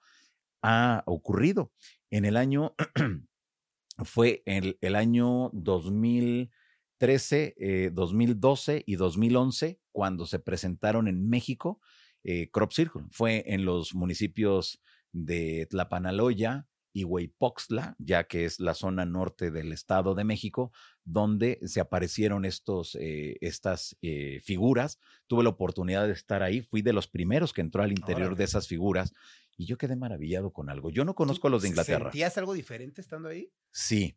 ha 0.62 1.02
ocurrido. 1.06 1.72
En 2.10 2.24
el 2.24 2.36
año, 2.36 2.74
fue 4.04 4.42
el, 4.44 4.76
el 4.80 4.96
año 4.96 5.50
2013, 5.52 7.90
2012 7.92 8.76
eh, 8.76 8.82
y 8.86 8.96
2011 8.96 9.80
cuando 9.92 10.26
se 10.26 10.40
presentaron 10.40 11.08
en 11.08 11.28
México 11.28 11.80
eh, 12.24 12.50
Crop 12.50 12.72
Circle. 12.72 13.04
Fue 13.10 13.44
en 13.46 13.64
los 13.64 13.94
municipios 13.94 14.80
de 15.12 15.66
Tlapanaloya, 15.70 16.66
y 16.92 17.04
Hueypoxtla, 17.04 17.96
ya 17.98 18.24
que 18.24 18.44
es 18.44 18.60
la 18.60 18.74
zona 18.74 19.04
norte 19.04 19.50
del 19.50 19.72
Estado 19.72 20.14
de 20.14 20.24
México, 20.24 20.72
donde 21.04 21.58
se 21.64 21.80
aparecieron 21.80 22.44
estos, 22.44 22.96
eh, 23.00 23.38
estas 23.40 23.96
eh, 24.02 24.40
figuras. 24.44 24.98
Tuve 25.26 25.42
la 25.42 25.50
oportunidad 25.50 26.06
de 26.06 26.12
estar 26.12 26.42
ahí, 26.42 26.60
fui 26.62 26.82
de 26.82 26.92
los 26.92 27.08
primeros 27.08 27.52
que 27.52 27.60
entró 27.60 27.82
al 27.82 27.92
interior 27.92 28.36
de 28.36 28.44
esas 28.44 28.68
figuras 28.68 29.12
y 29.56 29.66
yo 29.66 29.78
quedé 29.78 29.96
maravillado 29.96 30.52
con 30.52 30.70
algo. 30.70 30.90
Yo 30.90 31.04
no 31.04 31.14
conozco 31.14 31.48
a 31.48 31.50
los 31.50 31.62
de 31.62 31.68
Inglaterra. 31.68 32.10
¿Sentías 32.10 32.36
algo 32.38 32.54
diferente 32.54 33.00
estando 33.00 33.28
ahí? 33.28 33.50
Sí. 33.70 34.16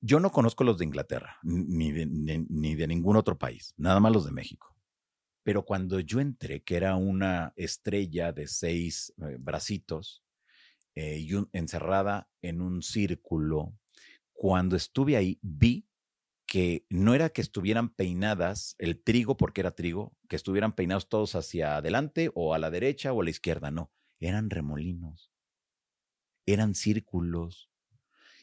Yo 0.00 0.18
no 0.18 0.30
conozco 0.30 0.64
los 0.64 0.78
de 0.78 0.86
Inglaterra, 0.86 1.36
ni 1.42 1.92
de, 1.92 2.06
ni 2.06 2.74
de 2.74 2.86
ningún 2.86 3.16
otro 3.16 3.36
país, 3.36 3.74
nada 3.76 4.00
más 4.00 4.12
los 4.12 4.24
de 4.24 4.32
México. 4.32 4.74
Pero 5.42 5.64
cuando 5.64 6.00
yo 6.00 6.20
entré, 6.20 6.62
que 6.62 6.76
era 6.76 6.96
una 6.96 7.52
estrella 7.56 8.32
de 8.32 8.46
seis 8.46 9.12
eh, 9.18 9.36
bracitos, 9.38 10.22
eh, 10.94 11.18
y 11.18 11.30
encerrada 11.52 12.28
en 12.42 12.60
un 12.60 12.82
círculo. 12.82 13.74
Cuando 14.32 14.76
estuve 14.76 15.16
ahí, 15.16 15.38
vi 15.42 15.86
que 16.46 16.84
no 16.90 17.14
era 17.14 17.28
que 17.28 17.42
estuvieran 17.42 17.90
peinadas 17.90 18.74
el 18.78 19.00
trigo, 19.00 19.36
porque 19.36 19.60
era 19.60 19.70
trigo, 19.70 20.16
que 20.28 20.34
estuvieran 20.34 20.74
peinados 20.74 21.08
todos 21.08 21.36
hacia 21.36 21.76
adelante 21.76 22.30
o 22.34 22.54
a 22.54 22.58
la 22.58 22.70
derecha 22.70 23.12
o 23.12 23.20
a 23.20 23.24
la 23.24 23.30
izquierda, 23.30 23.70
no, 23.70 23.92
eran 24.18 24.50
remolinos, 24.50 25.30
eran 26.46 26.74
círculos 26.74 27.70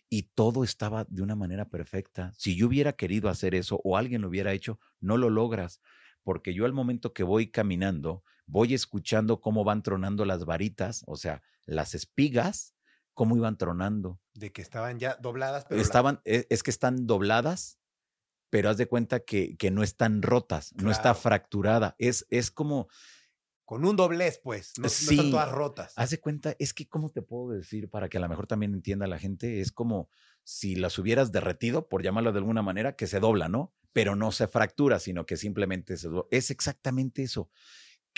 y 0.10 0.24
todo 0.24 0.64
estaba 0.64 1.04
de 1.06 1.22
una 1.22 1.36
manera 1.36 1.70
perfecta. 1.70 2.34
Si 2.38 2.56
yo 2.56 2.68
hubiera 2.68 2.93
querido 2.93 3.30
hacer 3.30 3.56
eso 3.56 3.82
o 3.84 3.98
alguien 3.98 4.22
lo 4.22 4.30
hubiera 4.30 4.54
hecho, 4.54 4.80
no 5.02 5.18
lo 5.18 5.30
logras, 5.30 5.82
porque 6.24 6.54
yo 6.54 6.66
al 6.66 6.74
momento 6.74 7.14
que 7.14 7.24
voy 7.24 7.52
caminando, 7.52 8.24
voy 8.45 8.74
escuchando 8.74 9.41
cómo 9.41 9.64
van 9.64 9.84
tronando 9.84 10.24
las 10.24 10.45
varitas, 10.45 11.04
o 11.08 11.18
sea, 11.18 11.41
las 11.68 11.93
espigas, 11.93 12.74
cómo 13.13 13.38
iban 13.38 13.57
tronando. 13.57 14.20
De 14.34 14.51
que 14.51 14.61
estaban 14.61 14.99
ya 14.99 15.18
dobladas. 15.22 15.65
Pero 15.70 15.82
estaban, 15.82 16.22
e, 16.26 16.47
es, 16.49 16.63
que 16.63 16.72
están 16.72 17.05
dobladas, 17.05 17.80
pero 18.49 18.70
haz 18.70 18.78
de 18.78 18.88
cuenta 18.88 19.20
que, 19.20 19.57
que 19.57 19.70
no 19.70 19.84
están 19.84 20.22
rotas, 20.22 20.74
no 20.76 20.89
está 20.89 21.13
fracturada. 21.13 21.95
Es, 21.99 22.26
es 22.30 22.49
como... 22.49 22.88
Con 23.65 23.84
un 23.84 23.97
doblez, 23.97 24.39
pues, 24.41 24.72
no, 24.80 24.88
están 24.88 25.30
todas 25.30 25.51
rotas. 25.51 25.91
Haz 25.97 26.11
de 26.11 26.22
cuenta, 26.22 26.55
es 26.57 26.74
que, 26.74 26.88
¿cómo 26.88 27.09
te 27.09 27.22
puedo 27.22 27.49
decir 27.49 27.89
para 27.89 28.07
que 28.07 28.18
a 28.18 28.22
lo 28.22 28.30
mejor 28.30 28.47
también 28.47 28.74
entienda 28.74 29.07
la 29.07 29.20
gente? 29.20 29.59
Es 29.59 29.74
como 29.74 30.09
si 30.45 30.76
las 30.76 30.97
hubieras 30.97 31.34
derretido, 31.34 31.89
por 31.89 32.01
llamarlo 32.01 32.32
de 32.32 32.38
alguna 32.38 32.61
manera, 32.61 32.95
que 32.95 33.07
se 33.07 33.20
dobla, 33.20 33.49
¿no? 33.49 33.74
Pero 33.91 34.15
no 34.15 34.32
se 34.32 34.47
fractura, 34.47 34.99
sino 34.99 35.26
que 35.26 35.36
simplemente 35.36 35.97
se 35.97 36.07
dobla. 36.07 36.28
Es 36.32 36.49
exactamente 36.49 37.24
eso 37.24 37.49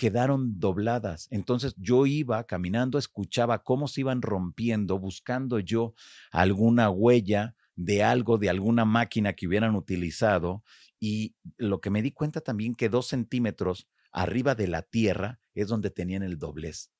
quedaron 0.00 0.58
dobladas. 0.58 1.28
Entonces 1.30 1.74
yo 1.76 2.06
iba 2.06 2.42
caminando, 2.44 2.96
escuchaba 2.96 3.62
cómo 3.62 3.86
se 3.86 4.00
iban 4.00 4.22
rompiendo, 4.22 4.98
buscando 4.98 5.58
yo 5.58 5.92
alguna 6.32 6.88
huella 6.88 7.54
de 7.76 8.02
algo, 8.02 8.38
de 8.38 8.48
alguna 8.48 8.86
máquina 8.86 9.34
que 9.34 9.46
hubieran 9.46 9.76
utilizado. 9.76 10.64
Y 10.98 11.36
lo 11.58 11.82
que 11.82 11.90
me 11.90 12.00
di 12.00 12.12
cuenta 12.12 12.40
también 12.40 12.74
que 12.74 12.88
dos 12.88 13.08
centímetros 13.08 13.90
arriba 14.10 14.54
de 14.54 14.68
la 14.68 14.80
tierra 14.80 15.38
es 15.54 15.68
donde 15.68 15.90
tenían 15.90 16.22
el 16.22 16.38
doblez. 16.38 16.90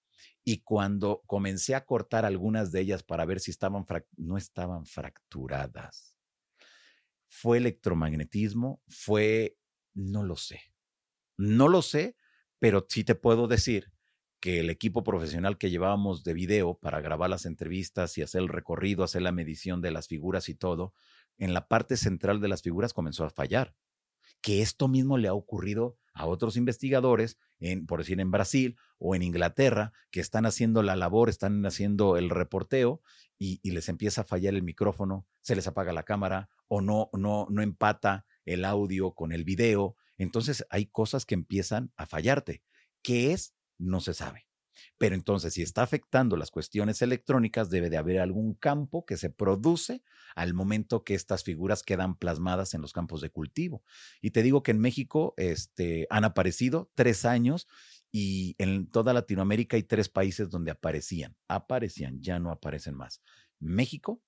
Y 0.45 0.59
cuando 0.59 1.23
comencé 1.25 1.75
a 1.75 1.87
cortar 1.87 2.27
algunas 2.27 2.71
de 2.71 2.83
ellas 2.83 3.03
para 3.03 3.25
ver 3.25 3.41
si 3.41 3.51
estaban, 3.51 3.87
no 4.19 4.37
estaban 4.37 4.85
fracturadas. 4.85 6.15
Fue 7.31 7.57
electromagnetismo, 7.57 8.83
fue, 8.89 9.57
no 9.95 10.23
lo 10.23 10.37
sé. 10.37 10.61
No 11.39 11.69
lo 11.69 11.81
sé, 11.81 12.17
pero 12.61 12.87
sí 12.89 13.03
te 13.03 13.17
puedo 13.17 13.49
decir 13.49 13.91
que 14.39 14.61
el 14.61 14.71
equipo 14.71 15.03
profesional 15.03 15.59
que 15.59 15.71
llevábamos 15.71 16.23
de 16.25 16.35
video 16.35 16.75
para 16.75 17.01
grabar 17.01 17.29
las 17.29 17.45
entrevistas 17.45 18.17
y 18.17 18.23
hacer 18.23 18.43
el 18.43 18.49
recorrido, 18.49 19.03
hacer 19.03 19.23
la 19.23 19.33
medición 19.33 19.83
de 19.83 19.91
las 19.91 20.07
figuras 20.07 20.49
y 20.49 20.55
todo, 20.55 20.95
en 21.37 21.53
la 21.53 21.69
parte 21.69 21.97
central 21.97 22.41
de 22.41 22.49
las 22.49 22.63
figuras 22.63 22.95
comenzó 22.95 23.25
a 23.25 23.31
fallar. 23.31 23.75
Que 24.41 24.63
esto 24.63 24.89
mismo 24.89 25.19
le 25.19 25.29
ha 25.29 25.35
ocurrido 25.35 25.99
a 26.15 26.27
otros 26.27 26.57
investigadores, 26.57 27.39
por 27.87 28.01
decir 28.01 28.21
en 28.21 28.31
Brasil 28.31 28.77
o 28.99 29.15
en 29.15 29.23
Inglaterra, 29.23 29.93
que 30.11 30.21
están 30.21 30.47
haciendo 30.47 30.83
la 30.83 30.97
labor, 30.97 31.29
están 31.29 31.65
haciendo 31.67 32.17
el 32.17 32.31
reporteo 32.31 33.03
y, 33.39 33.61
y 33.63 33.73
les 33.73 33.89
empieza 33.89 34.23
a 34.23 34.25
fallar 34.25 34.55
el 34.55 34.63
micrófono, 34.63 35.27
se 35.43 35.57
les 35.57 35.67
apaga 35.67 35.93
la 35.93 36.03
cámara 36.03 36.49
o 36.69 36.81
no, 36.81 37.11
no, 37.13 37.47
no 37.51 37.63
empata 37.63 38.25
el 38.45 38.65
audio 38.65 39.13
con 39.13 39.33
el 39.33 39.45
video 39.45 39.97
entonces 40.25 40.65
hay 40.71 40.87
cosas 40.87 41.25
que 41.25 41.35
empiezan 41.35 41.93
a 41.97 42.07
fallarte. 42.07 42.63
¿Qué 43.03 43.33
es? 43.33 43.55
No 43.79 44.01
se 44.01 44.15
sabe. 44.15 44.47
Pero 44.99 45.15
entonces, 45.15 45.55
si 45.55 45.63
está 45.63 45.83
afectando 45.83 46.37
las 46.37 46.51
cuestiones 46.51 47.03
electrónicas, 47.03 47.71
debe 47.71 47.91
de 47.91 47.97
haber 47.97 48.21
algún 48.21 48.55
campo 48.55 49.05
que 49.05 49.17
se 49.17 49.31
produce 49.31 50.03
al 50.35 50.55
momento 50.55 51.05
que 51.05 51.15
estas 51.15 51.45
figuras 51.45 51.83
quedan 51.83 52.17
plasmadas 52.17 52.75
en 52.75 52.83
los 52.83 52.93
campos 52.93 53.21
de 53.21 53.31
cultivo. 53.31 53.83
Y 54.21 54.31
te 54.31 54.43
digo 54.43 54.63
que 54.63 54.71
en 54.71 54.81
México 54.81 55.35
este, 55.37 56.07
han 56.11 56.25
aparecido 56.25 56.91
tres 56.95 57.25
años 57.25 57.67
y 58.13 58.57
en 58.59 58.91
toda 58.91 59.13
Latinoamérica 59.13 59.77
hay 59.77 59.85
tres 59.85 60.09
países 60.09 60.51
donde 60.51 60.71
aparecían. 60.71 61.37
Aparecían, 61.49 62.21
ya 62.21 62.39
no 62.39 62.51
aparecen 62.51 62.95
más. 62.95 63.23
México, 63.59 64.23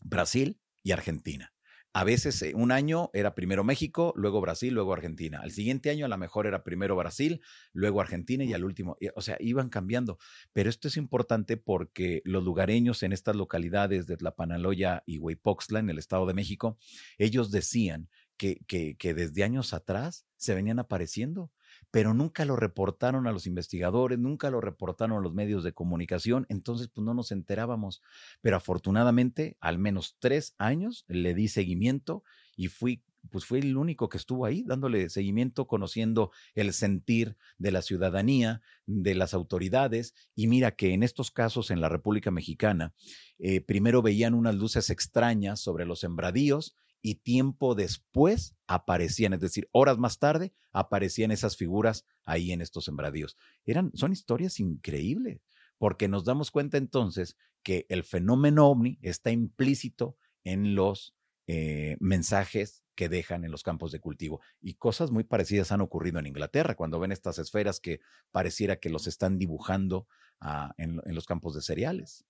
Brasil 0.00 0.60
y 0.82 0.92
Argentina. 0.92 1.55
A 1.96 2.04
veces 2.04 2.42
eh, 2.42 2.52
un 2.54 2.72
año 2.72 3.08
era 3.14 3.34
primero 3.34 3.64
México, 3.64 4.12
luego 4.16 4.42
Brasil, 4.42 4.74
luego 4.74 4.92
Argentina. 4.92 5.40
Al 5.40 5.50
siguiente 5.50 5.88
año 5.88 6.04
a 6.04 6.10
lo 6.10 6.18
mejor 6.18 6.46
era 6.46 6.62
primero 6.62 6.94
Brasil, 6.94 7.40
luego 7.72 8.02
Argentina 8.02 8.44
y 8.44 8.52
al 8.52 8.66
último, 8.66 8.98
o 9.14 9.22
sea, 9.22 9.38
iban 9.40 9.70
cambiando. 9.70 10.18
Pero 10.52 10.68
esto 10.68 10.88
es 10.88 10.98
importante 10.98 11.56
porque 11.56 12.20
los 12.26 12.44
lugareños 12.44 13.02
en 13.02 13.14
estas 13.14 13.34
localidades 13.34 14.06
de 14.06 14.18
Tlapanaloya 14.18 15.04
y 15.06 15.16
Huipoxtla, 15.16 15.78
en 15.78 15.88
el 15.88 15.96
Estado 15.96 16.26
de 16.26 16.34
México, 16.34 16.76
ellos 17.16 17.50
decían 17.50 18.10
que, 18.36 18.60
que, 18.66 18.98
que 18.98 19.14
desde 19.14 19.42
años 19.42 19.72
atrás 19.72 20.26
se 20.36 20.54
venían 20.54 20.78
apareciendo 20.78 21.50
pero 21.96 22.12
nunca 22.12 22.44
lo 22.44 22.56
reportaron 22.56 23.26
a 23.26 23.32
los 23.32 23.46
investigadores, 23.46 24.18
nunca 24.18 24.50
lo 24.50 24.60
reportaron 24.60 25.16
a 25.16 25.22
los 25.22 25.32
medios 25.32 25.64
de 25.64 25.72
comunicación, 25.72 26.44
entonces 26.50 26.88
pues 26.88 27.02
no 27.06 27.14
nos 27.14 27.32
enterábamos. 27.32 28.02
Pero 28.42 28.58
afortunadamente, 28.58 29.56
al 29.60 29.78
menos 29.78 30.18
tres 30.18 30.54
años 30.58 31.06
le 31.08 31.32
di 31.32 31.48
seguimiento 31.48 32.22
y 32.54 32.68
fui 32.68 33.02
pues 33.30 33.50
el 33.50 33.78
único 33.78 34.10
que 34.10 34.18
estuvo 34.18 34.44
ahí 34.44 34.62
dándole 34.62 35.08
seguimiento, 35.08 35.66
conociendo 35.66 36.32
el 36.54 36.74
sentir 36.74 37.38
de 37.56 37.72
la 37.72 37.80
ciudadanía, 37.80 38.60
de 38.84 39.14
las 39.14 39.32
autoridades. 39.32 40.14
Y 40.34 40.48
mira 40.48 40.72
que 40.72 40.92
en 40.92 41.02
estos 41.02 41.30
casos 41.30 41.70
en 41.70 41.80
la 41.80 41.88
República 41.88 42.30
Mexicana, 42.30 42.92
eh, 43.38 43.62
primero 43.62 44.02
veían 44.02 44.34
unas 44.34 44.54
luces 44.54 44.90
extrañas 44.90 45.60
sobre 45.60 45.86
los 45.86 46.00
sembradíos 46.00 46.76
y 47.02 47.16
tiempo 47.16 47.74
después 47.74 48.56
aparecían, 48.66 49.32
es 49.32 49.40
decir, 49.40 49.68
horas 49.72 49.98
más 49.98 50.18
tarde 50.18 50.52
aparecían 50.72 51.30
esas 51.30 51.56
figuras 51.56 52.04
ahí 52.24 52.52
en 52.52 52.60
estos 52.60 52.84
sembradíos. 52.84 53.36
Eran, 53.64 53.90
son 53.94 54.12
historias 54.12 54.60
increíbles, 54.60 55.40
porque 55.78 56.08
nos 56.08 56.24
damos 56.24 56.50
cuenta 56.50 56.78
entonces 56.78 57.36
que 57.62 57.86
el 57.88 58.04
fenómeno 58.04 58.68
ovni 58.68 58.98
está 59.02 59.30
implícito 59.30 60.16
en 60.44 60.74
los 60.74 61.14
eh, 61.46 61.96
mensajes 62.00 62.82
que 62.94 63.08
dejan 63.08 63.44
en 63.44 63.50
los 63.50 63.62
campos 63.62 63.92
de 63.92 64.00
cultivo. 64.00 64.40
Y 64.60 64.74
cosas 64.74 65.10
muy 65.10 65.24
parecidas 65.24 65.70
han 65.70 65.80
ocurrido 65.80 66.18
en 66.18 66.26
Inglaterra, 66.26 66.74
cuando 66.74 66.98
ven 66.98 67.12
estas 67.12 67.38
esferas 67.38 67.78
que 67.78 68.00
pareciera 68.32 68.76
que 68.76 68.88
los 68.88 69.06
están 69.06 69.38
dibujando 69.38 70.08
ah, 70.40 70.72
en 70.78 71.00
los 71.04 71.26
campos 71.26 71.54
de 71.54 71.62
cereales. 71.62 72.24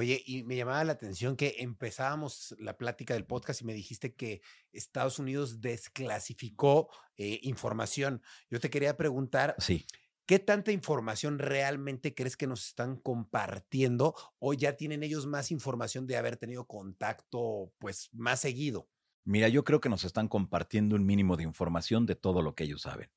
Oye, 0.00 0.22
y 0.24 0.44
me 0.44 0.54
llamaba 0.54 0.84
la 0.84 0.92
atención 0.92 1.34
que 1.34 1.56
empezábamos 1.58 2.54
la 2.60 2.78
plática 2.78 3.14
del 3.14 3.26
podcast 3.26 3.62
y 3.62 3.64
me 3.64 3.74
dijiste 3.74 4.14
que 4.14 4.42
Estados 4.70 5.18
Unidos 5.18 5.60
desclasificó 5.60 6.88
eh, 7.16 7.40
información. 7.42 8.22
Yo 8.48 8.60
te 8.60 8.70
quería 8.70 8.96
preguntar, 8.96 9.56
sí. 9.58 9.84
¿qué 10.24 10.38
tanta 10.38 10.70
información 10.70 11.40
realmente 11.40 12.14
crees 12.14 12.36
que 12.36 12.46
nos 12.46 12.68
están 12.68 12.94
compartiendo 12.94 14.14
o 14.38 14.54
ya 14.54 14.76
tienen 14.76 15.02
ellos 15.02 15.26
más 15.26 15.50
información 15.50 16.06
de 16.06 16.16
haber 16.16 16.36
tenido 16.36 16.68
contacto 16.68 17.72
pues 17.78 18.08
más 18.12 18.38
seguido? 18.38 18.88
Mira, 19.24 19.48
yo 19.48 19.64
creo 19.64 19.80
que 19.80 19.88
nos 19.88 20.04
están 20.04 20.28
compartiendo 20.28 20.94
un 20.94 21.04
mínimo 21.04 21.36
de 21.36 21.42
información 21.42 22.06
de 22.06 22.14
todo 22.14 22.40
lo 22.40 22.54
que 22.54 22.62
ellos 22.62 22.82
saben. 22.82 23.10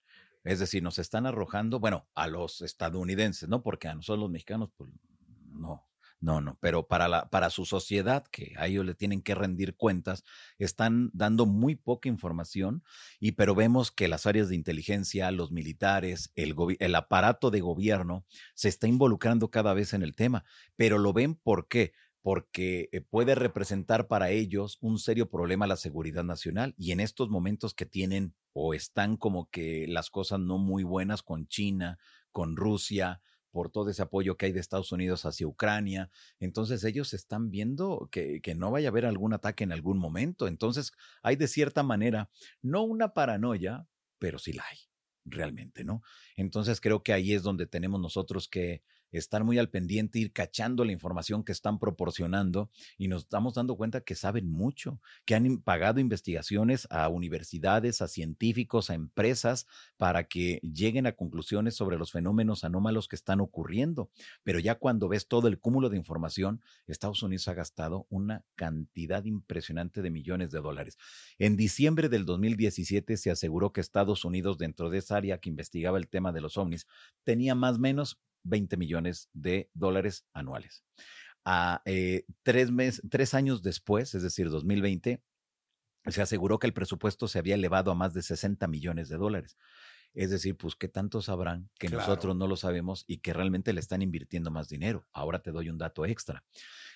Es 0.44 0.58
decir, 0.58 0.82
nos 0.82 0.98
están 0.98 1.28
arrojando, 1.28 1.80
bueno, 1.80 2.10
a 2.16 2.26
los 2.26 2.62
estadounidenses, 2.62 3.48
¿no? 3.48 3.62
Porque 3.62 3.88
a 3.88 3.94
nosotros 3.94 4.22
los 4.22 4.32
mexicanos, 4.32 4.72
pues 4.76 4.90
no, 5.46 5.91
no, 6.22 6.40
no, 6.40 6.58
pero 6.62 6.88
para, 6.88 7.08
la, 7.08 7.30
para 7.30 7.50
su 7.50 7.66
sociedad, 7.66 8.24
que 8.32 8.54
a 8.58 8.68
ellos 8.68 8.86
le 8.86 8.94
tienen 8.94 9.24
que 9.24 9.34
rendir 9.34 9.76
cuentas, 9.76 10.24
están 10.60 11.10
dando 11.14 11.48
muy 11.48 11.76
poca 11.76 12.10
información, 12.10 12.84
y 13.20 13.34
pero 13.34 13.56
vemos 13.56 13.92
que 13.92 14.08
las 14.08 14.28
áreas 14.28 14.48
de 14.48 14.56
inteligencia, 14.56 15.32
los 15.32 15.52
militares, 15.52 16.32
el, 16.36 16.56
el 16.80 16.96
aparato 16.96 17.50
de 17.50 17.62
gobierno 17.62 18.24
se 18.54 18.70
está 18.70 18.88
involucrando 18.88 19.50
cada 19.50 19.74
vez 19.74 19.94
en 19.94 20.04
el 20.04 20.16
tema, 20.16 20.46
pero 20.76 21.00
lo 21.00 21.12
ven 21.12 21.36
por 21.36 21.68
qué 21.68 21.94
porque 22.22 22.88
eh, 22.92 23.02
puede 23.02 23.34
representar 23.34 24.08
para 24.08 24.30
ellos 24.30 24.78
un 24.80 25.00
serio 25.00 25.30
problema 25.30 25.66
la 25.66 25.76
seguridad 25.76 26.24
nacional 26.24 26.76
y 26.78 26.92
en 26.92 27.00
estos 27.00 27.30
momentos 27.30 27.74
que 27.74 27.86
tienen 27.88 28.36
o 28.54 28.74
están 28.74 29.18
como 29.18 29.50
que 29.50 29.88
las 29.88 30.10
cosas 30.12 30.40
no 30.40 30.60
muy 30.60 30.84
buenas 30.84 31.24
con 31.24 31.48
China, 31.48 31.98
con 32.32 32.56
Rusia, 32.56 33.22
por 33.52 33.70
todo 33.70 33.90
ese 33.90 34.02
apoyo 34.02 34.38
que 34.38 34.48
hay 34.48 34.52
de 34.52 34.60
Estados 34.60 34.92
Unidos 34.92 35.26
hacia 35.26 35.48
Ucrania. 35.48 36.10
Entonces 36.40 36.84
ellos 36.84 37.14
están 37.14 37.52
viendo 37.52 38.10
que, 38.12 38.42
que, 38.42 38.56
no 38.56 38.72
vaya 38.72 38.88
a 38.88 38.92
haber 38.92 39.06
algún 39.06 39.34
ataque 39.34 39.64
en 39.64 39.72
algún 39.72 39.98
momento. 39.98 40.48
Entonces 40.48 40.94
hay 41.22 41.36
de 41.36 41.48
cierta 41.48 41.84
manera, 41.84 42.30
no 42.62 42.84
una 42.84 43.14
paranoia, 43.14 43.88
pero 44.20 44.40
sí 44.40 44.54
la 44.54 44.64
hay, 44.70 44.78
realmente, 45.26 45.84
¿no? 45.84 46.02
Entonces 46.36 46.80
creo 46.80 47.04
que 47.04 47.14
ahí 47.14 47.34
es 47.34 47.44
donde 47.44 47.68
tenemos 47.68 48.00
nosotros 48.00 48.48
que 48.48 48.84
estar 49.12 49.44
muy 49.44 49.58
al 49.58 49.70
pendiente, 49.70 50.20
ir 50.20 50.32
cachando 50.32 50.86
la 50.86 50.92
información 50.92 51.44
que 51.44 51.52
están 51.52 51.80
proporcionando 51.80 52.70
y 52.98 53.08
nos 53.08 53.24
estamos 53.24 53.54
dando 53.54 53.76
cuenta 53.76 54.02
que 54.02 54.16
saben 54.16 54.50
mucho, 54.50 55.00
que 55.26 55.36
han 55.36 55.58
pagado 55.58 56.00
investigaciones 56.00 56.88
a 56.90 57.08
universidades, 57.10 58.02
a 58.02 58.08
científicos, 58.08 58.90
a 58.90 58.94
empresas 58.94 59.68
para 59.98 60.26
que 60.26 60.60
lleguen 60.62 61.08
a 61.08 61.14
conclusiones 61.14 61.76
sobre 61.76 61.98
los 61.98 62.12
fenómenos 62.12 62.64
anómalos 62.64 63.08
que 63.08 63.16
están 63.16 63.42
ocurriendo. 63.42 64.10
Pero 64.44 64.60
ya 64.60 64.76
cuando 64.76 65.08
ves 65.08 65.28
todo 65.28 65.48
el 65.48 65.60
cúmulo 65.60 65.90
de 65.90 65.98
información, 65.98 66.62
Estados 66.88 67.24
Unidos 67.24 67.48
ha 67.48 67.54
gastado 67.54 68.08
una 68.10 68.46
cantidad 68.56 69.24
impresionante 69.26 70.02
de 70.02 70.10
millones 70.10 70.52
de 70.52 70.62
dólares. 70.62 70.98
En 71.38 71.58
diciembre 71.58 72.10
del 72.10 72.26
2017 72.26 73.18
se 73.18 73.32
aseguró 73.32 73.72
que 73.74 73.82
Estados 73.82 74.26
Unidos, 74.26 74.58
dentro 74.58 74.90
de 74.90 75.00
esa 75.00 75.18
área 75.18 75.40
que 75.40 75.50
investigaba 75.50 75.98
el 75.98 76.08
tema 76.08 76.32
de 76.32 76.42
los 76.42 76.58
ovnis, 76.58 76.88
tenía 77.24 77.56
más 77.56 77.76
o 77.76 77.80
menos 77.80 78.20
20 78.44 78.78
millones 78.78 79.30
de 79.34 79.70
dólares 79.74 80.26
anuales. 80.34 80.84
A, 81.46 81.82
eh, 81.86 82.26
tres, 82.44 82.70
tres 83.10 83.34
años 83.34 83.62
después, 83.62 84.14
es 84.14 84.24
decir, 84.24 84.50
2020, 84.50 85.24
se 86.08 86.22
aseguró 86.22 86.60
que 86.60 86.68
el 86.68 86.74
presupuesto 86.74 87.28
se 87.28 87.40
había 87.40 87.56
elevado 87.56 87.92
a 87.92 87.96
más 87.96 88.14
de 88.14 88.22
60 88.22 88.68
millones 88.68 89.10
de 89.10 89.18
dólares. 89.18 89.58
Es 90.14 90.30
decir, 90.30 90.58
pues 90.58 90.76
que 90.76 90.88
tantos 90.88 91.26
sabrán 91.26 91.70
que 91.80 91.90
nosotros 91.90 92.36
no 92.36 92.48
lo 92.48 92.58
sabemos 92.58 93.06
y 93.08 93.20
que 93.20 93.34
realmente 93.34 93.74
le 93.74 93.80
están 93.80 94.02
invirtiendo 94.02 94.52
más 94.52 94.68
dinero. 94.68 95.08
Ahora 95.14 95.42
te 95.42 95.52
doy 95.52 95.70
un 95.70 95.78
dato 95.78 96.06
extra. 96.06 96.44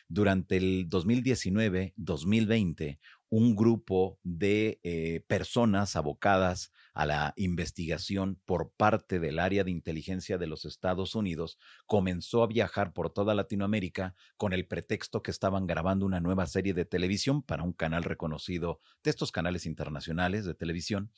Durante 0.08 0.58
el 0.58 0.90
2019-2020, 0.90 3.00
un 3.30 3.56
grupo 3.56 4.20
de 4.24 4.80
eh, 4.84 5.24
personas 5.28 5.96
abocadas 5.96 6.72
a 6.94 7.06
la 7.06 7.34
investigación 7.36 8.40
por 8.46 8.72
parte 8.72 9.20
del 9.20 9.40
área 9.40 9.64
de 9.64 9.72
inteligencia 9.72 10.38
de 10.38 10.48
los 10.48 10.64
Estados 10.64 11.16
Unidos 11.16 11.58
comenzó 11.86 12.44
a 12.44 12.48
viajar 12.48 12.94
por 12.94 13.10
toda 13.10 13.34
Latinoamérica 13.34 14.16
con 14.38 14.54
el 14.54 14.68
pretexto 14.68 15.22
que 15.22 15.32
estaban 15.32 15.68
grabando 15.68 16.06
una 16.06 16.22
nueva 16.22 16.46
serie 16.46 16.74
de 16.74 16.86
televisión 16.86 17.42
para 17.42 17.64
un 17.64 17.74
canal 17.74 18.04
reconocido 18.04 18.80
de 19.04 19.10
estos 19.10 19.32
canales 19.32 19.66
internacionales 19.66 20.46
de 20.46 20.54
televisión. 20.54 21.12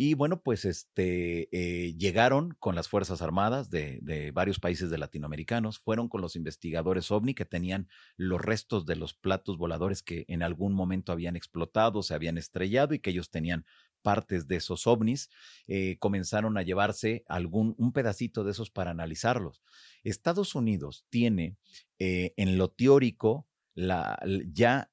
Y 0.00 0.14
bueno, 0.14 0.40
pues 0.44 0.64
este, 0.64 1.48
eh, 1.50 1.92
llegaron 1.94 2.54
con 2.60 2.76
las 2.76 2.88
Fuerzas 2.88 3.20
Armadas 3.20 3.68
de, 3.68 3.98
de, 4.00 4.30
varios 4.30 4.60
países 4.60 4.90
de 4.90 4.98
latinoamericanos, 4.98 5.80
fueron 5.80 6.08
con 6.08 6.20
los 6.20 6.36
investigadores 6.36 7.10
OVNI 7.10 7.34
que 7.34 7.44
tenían 7.44 7.88
los 8.16 8.40
restos 8.40 8.86
de 8.86 8.94
los 8.94 9.12
platos 9.14 9.58
voladores 9.58 10.04
que 10.04 10.24
en 10.28 10.44
algún 10.44 10.72
momento 10.72 11.10
habían 11.10 11.34
explotado, 11.34 12.04
se 12.04 12.14
habían 12.14 12.38
estrellado 12.38 12.94
y 12.94 13.00
que 13.00 13.10
ellos 13.10 13.32
tenían 13.32 13.66
partes 14.00 14.46
de 14.46 14.54
esos 14.54 14.86
ovnis, 14.86 15.30
eh, 15.66 15.96
comenzaron 15.98 16.56
a 16.58 16.62
llevarse 16.62 17.24
algún, 17.26 17.74
un 17.76 17.92
pedacito 17.92 18.44
de 18.44 18.52
esos 18.52 18.70
para 18.70 18.92
analizarlos. 18.92 19.64
Estados 20.04 20.54
Unidos 20.54 21.06
tiene 21.10 21.56
eh, 21.98 22.34
en 22.36 22.56
lo 22.56 22.70
teórico 22.70 23.48
la, 23.74 24.16
ya 24.52 24.92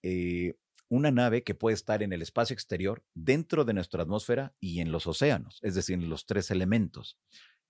una 0.89 1.11
nave 1.11 1.43
que 1.43 1.55
puede 1.55 1.73
estar 1.73 2.03
en 2.03 2.13
el 2.13 2.21
espacio 2.21 2.53
exterior, 2.53 3.03
dentro 3.13 3.65
de 3.65 3.73
nuestra 3.73 4.03
atmósfera 4.03 4.53
y 4.59 4.79
en 4.79 4.91
los 4.91 5.07
océanos, 5.07 5.59
es 5.61 5.75
decir, 5.75 5.95
en 5.95 6.09
los 6.09 6.25
tres 6.25 6.51
elementos, 6.51 7.17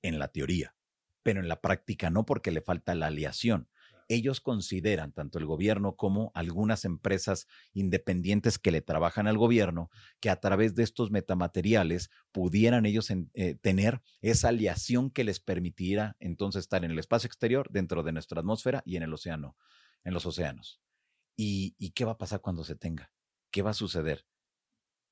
en 0.01 0.19
la 0.19 0.27
teoría, 0.27 0.75
pero 1.23 1.39
en 1.39 1.47
la 1.47 1.61
práctica 1.61 2.09
no 2.09 2.25
porque 2.25 2.51
le 2.51 2.61
falta 2.61 2.95
la 2.95 3.07
aleación. 3.07 3.69
Ellos 4.07 4.39
consideran, 4.39 5.13
tanto 5.13 5.39
el 5.39 5.47
gobierno 5.47 5.95
como 5.95 6.31
algunas 6.35 6.85
empresas 6.85 7.47
independientes 7.73 8.59
que 8.59 8.69
le 8.69 8.81
trabajan 8.81 9.25
al 9.25 9.37
gobierno, 9.37 9.89
que 10.19 10.29
a 10.29 10.39
través 10.39 10.75
de 10.75 10.83
estos 10.83 11.09
metamateriales 11.09 12.11
pudieran 12.31 12.85
ellos 12.85 13.09
eh, 13.09 13.55
tener 13.61 14.01
esa 14.21 14.49
aleación 14.49 15.09
que 15.09 15.23
les 15.23 15.39
permitiera 15.39 16.15
entonces 16.19 16.61
estar 16.61 16.85
en 16.85 16.91
el 16.91 16.99
espacio 16.99 17.25
exterior, 17.25 17.67
dentro 17.71 18.03
de 18.03 18.11
nuestra 18.11 18.41
atmósfera 18.41 18.83
y 18.85 18.97
en 18.97 19.03
el 19.03 19.13
océano, 19.13 19.57
en 20.03 20.13
los 20.13 20.27
océanos. 20.27 20.84
¿Y, 21.37 21.91
qué 21.91 22.05
va 22.05 22.13
a 22.13 22.17
pasar 22.17 22.41
cuando 22.41 22.63
se 22.63 22.75
tenga? 22.75 23.11
¿Qué 23.51 23.61
va 23.61 23.71
a 23.71 23.73
suceder? 23.73 24.25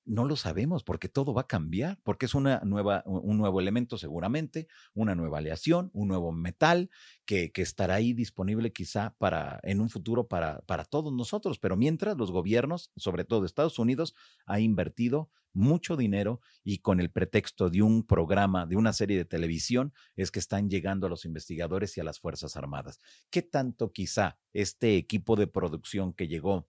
No 0.06 0.26
lo 0.26 0.36
sabemos 0.36 0.84
porque 0.84 1.08
todo 1.08 1.34
va 1.34 1.42
a 1.42 1.48
cambiar, 1.48 2.00
porque 2.04 2.26
es 2.26 2.36
una 2.36 2.60
nueva, 2.66 3.04
un 3.06 3.38
nuevo 3.38 3.62
elemento 3.62 3.98
seguramente, 3.98 4.68
una 4.94 5.16
nueva 5.16 5.38
aleación, 5.38 5.90
un 5.94 6.10
nuevo 6.10 6.32
metal 6.32 6.90
que, 7.26 7.52
que 7.52 7.62
estará 7.62 7.96
ahí 7.96 8.14
disponible 8.14 8.74
quizá 8.74 9.16
para 9.18 9.60
en 9.64 9.80
un 9.80 9.90
futuro 9.90 10.28
para, 10.28 10.60
para 10.62 10.84
todos 10.84 11.14
nosotros. 11.14 11.58
Pero 11.60 11.78
mientras 11.78 12.18
los 12.18 12.32
gobiernos, 12.32 12.92
sobre 12.98 13.24
todo 13.24 13.46
Estados 13.46 13.80
Unidos, 13.80 14.14
ha 14.46 14.60
invertido 14.60 15.30
mucho 15.54 15.96
dinero 15.96 16.42
y 16.64 16.80
con 16.80 17.00
el 17.00 17.12
pretexto 17.12 17.70
de 17.70 17.82
un 17.82 18.04
programa, 18.04 18.66
de 18.66 18.76
una 18.76 18.92
serie 18.92 19.18
de 19.18 19.26
televisión, 19.26 19.94
es 20.16 20.32
que 20.32 20.40
están 20.40 20.70
llegando 20.70 21.08
a 21.08 21.10
los 21.10 21.26
investigadores 21.26 21.96
y 21.98 22.02
a 22.02 22.04
las 22.04 22.20
Fuerzas 22.20 22.58
Armadas. 22.58 23.00
¿Qué 23.30 23.42
tanto 23.42 23.92
quizá 23.92 24.38
este 24.52 24.98
equipo 24.98 25.36
de 25.36 25.48
producción 25.48 26.14
que 26.14 26.28
llegó 26.28 26.68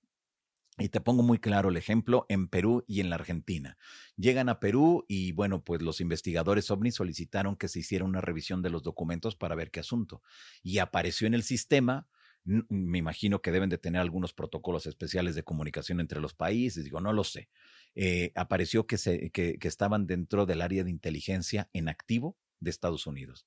y 0.78 0.88
te 0.88 1.00
pongo 1.00 1.22
muy 1.22 1.38
claro 1.38 1.68
el 1.68 1.76
ejemplo 1.76 2.26
en 2.28 2.48
Perú 2.48 2.84
y 2.86 3.00
en 3.00 3.08
la 3.08 3.16
Argentina. 3.16 3.76
Llegan 4.16 4.48
a 4.48 4.58
Perú 4.58 5.04
y 5.08 5.32
bueno, 5.32 5.62
pues 5.62 5.82
los 5.82 6.00
investigadores 6.00 6.70
OVNI 6.70 6.90
solicitaron 6.90 7.56
que 7.56 7.68
se 7.68 7.78
hiciera 7.78 8.04
una 8.04 8.20
revisión 8.20 8.60
de 8.60 8.70
los 8.70 8.82
documentos 8.82 9.36
para 9.36 9.54
ver 9.54 9.70
qué 9.70 9.80
asunto. 9.80 10.22
Y 10.62 10.78
apareció 10.78 11.28
en 11.28 11.34
el 11.34 11.44
sistema, 11.44 12.08
me 12.44 12.98
imagino 12.98 13.40
que 13.40 13.52
deben 13.52 13.70
de 13.70 13.78
tener 13.78 14.00
algunos 14.00 14.32
protocolos 14.32 14.86
especiales 14.86 15.36
de 15.36 15.44
comunicación 15.44 16.00
entre 16.00 16.20
los 16.20 16.34
países, 16.34 16.84
digo, 16.84 17.00
no 17.00 17.12
lo 17.12 17.22
sé. 17.22 17.48
Eh, 17.94 18.32
apareció 18.34 18.86
que, 18.86 18.98
se, 18.98 19.30
que, 19.30 19.58
que 19.58 19.68
estaban 19.68 20.08
dentro 20.08 20.44
del 20.44 20.60
área 20.60 20.82
de 20.82 20.90
inteligencia 20.90 21.70
en 21.72 21.88
activo 21.88 22.36
de 22.58 22.70
Estados 22.70 23.06
Unidos 23.06 23.46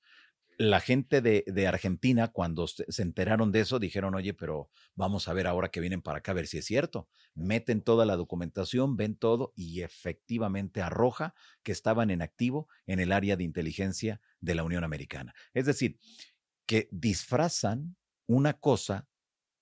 la 0.58 0.80
gente 0.80 1.22
de, 1.22 1.66
Argentina, 1.68 2.28
cuando 2.28 2.66
se 2.66 3.02
enteraron 3.02 3.52
de 3.52 3.60
eso, 3.60 3.78
dijeron, 3.78 4.16
oye, 4.16 4.34
pero 4.34 4.68
vamos 4.96 5.28
a 5.28 5.32
ver 5.32 5.46
ahora 5.46 5.70
que 5.70 5.80
vienen 5.80 6.02
para 6.02 6.18
acá, 6.18 6.32
a 6.32 6.34
ver 6.34 6.48
si 6.48 6.58
es 6.58 6.64
cierto. 6.64 7.08
Meten 7.34 7.80
toda 7.80 8.04
la 8.04 8.16
documentación, 8.16 8.96
ven 8.96 9.14
todo 9.14 9.52
y 9.54 9.82
efectivamente 9.82 10.82
arroja 10.82 11.32
que 11.62 11.70
estaban 11.70 12.10
en 12.10 12.22
activo 12.22 12.68
en 12.86 12.98
el 12.98 13.12
área 13.12 13.36
de 13.36 13.44
inteligencia 13.44 14.20
de 14.40 14.56
la 14.56 14.64
Unión 14.64 14.82
Americana. 14.82 15.32
Es 15.54 15.64
decir, 15.64 16.00
que 16.66 16.88
disfrazan 16.90 17.96
una 18.26 18.54
cosa 18.54 19.06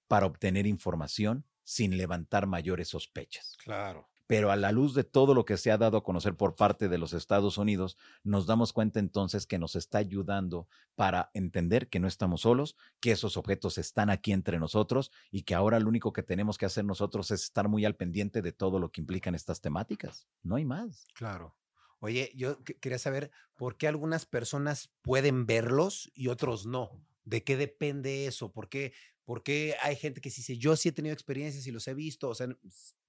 para 0.09 0.25
obtener 0.25 0.67
información 0.67 1.45
sin 1.63 1.99
levantar 1.99 2.47
mayores 2.47 2.89
sospechas. 2.89 3.55
Claro 3.63 4.09
pero 4.27 4.51
a 4.51 4.57
la 4.57 4.73
luz 4.73 4.95
de 4.95 5.05
todo 5.05 5.35
lo 5.35 5.45
que 5.45 5.57
se 5.57 5.71
ha 5.71 5.79
dado 5.79 5.97
a 5.99 6.05
conocer 6.05 6.37
por 6.37 6.57
parte 6.57 6.89
de 6.89 6.99
los 6.99 7.13
Estados 7.13 7.59
Unidos, 7.59 7.97
nos 8.25 8.47
damos 8.47 8.73
cuenta 8.73 8.99
entonces 8.99 9.47
que 9.47 9.59
nos 9.59 9.77
está 9.77 9.99
ayudando 9.99 10.69
para 10.95 11.31
entender 11.35 11.89
que 11.89 12.01
no 12.01 12.09
estamos 12.09 12.43
solos, 12.43 12.77
que 13.01 13.13
esos 13.13 13.37
objetos 13.37 13.79
están 13.79 14.11
aquí 14.11 14.33
entre 14.33 14.59
nosotros 14.59 15.13
y 15.31 15.43
que 15.43 15.55
ahora 15.55 15.81
lo 15.81 15.89
único 15.89 16.13
que 16.13 16.23
tenemos 16.23 16.59
que 16.59 16.67
hacer 16.67 16.85
nosotros 16.85 17.31
es 17.31 17.45
estar 17.45 17.69
muy 17.69 17.85
al 17.85 17.97
pendiente 17.97 18.43
de 18.43 18.53
todo 18.53 18.79
lo 18.79 18.91
que 18.91 19.01
implican 19.01 19.35
estas 19.35 19.61
temáticas. 19.61 20.27
No 20.43 20.57
hay 20.57 20.65
más. 20.65 21.07
Claro. 21.15 21.55
Oye, 22.01 22.33
yo 22.35 22.63
quería 22.63 22.99
saber 22.99 23.31
por 23.55 23.77
qué 23.77 23.89
algunas 23.89 24.27
personas 24.27 24.93
pueden 25.03 25.47
verlos 25.47 26.11
y 26.15 26.29
otros 26.29 26.67
no. 26.67 26.91
¿De 27.25 27.43
qué 27.43 27.57
depende 27.57 28.27
eso? 28.27 28.53
¿Por 28.53 28.69
qué, 28.69 28.93
porque 29.27 29.75
hay 29.83 29.97
gente 29.97 30.21
que 30.21 30.31
dice, 30.31 30.57
yo 30.57 30.77
sí 30.77 30.89
he 30.89 30.93
tenido 30.93 31.13
experiencias 31.13 31.67
y 31.67 31.73
los 31.73 31.87
he 31.89 31.95
visto, 31.95 32.31
o 32.31 32.35
sea, 32.35 32.49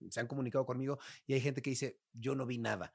se 0.10 0.20
han 0.20 0.28
comunicado 0.28 0.66
conmigo, 0.66 1.00
y 1.28 1.34
hay 1.34 1.42
gente 1.42 1.62
que 1.62 1.70
dice, 1.70 2.00
yo 2.12 2.36
no 2.36 2.46
vi 2.46 2.58
nada. 2.58 2.92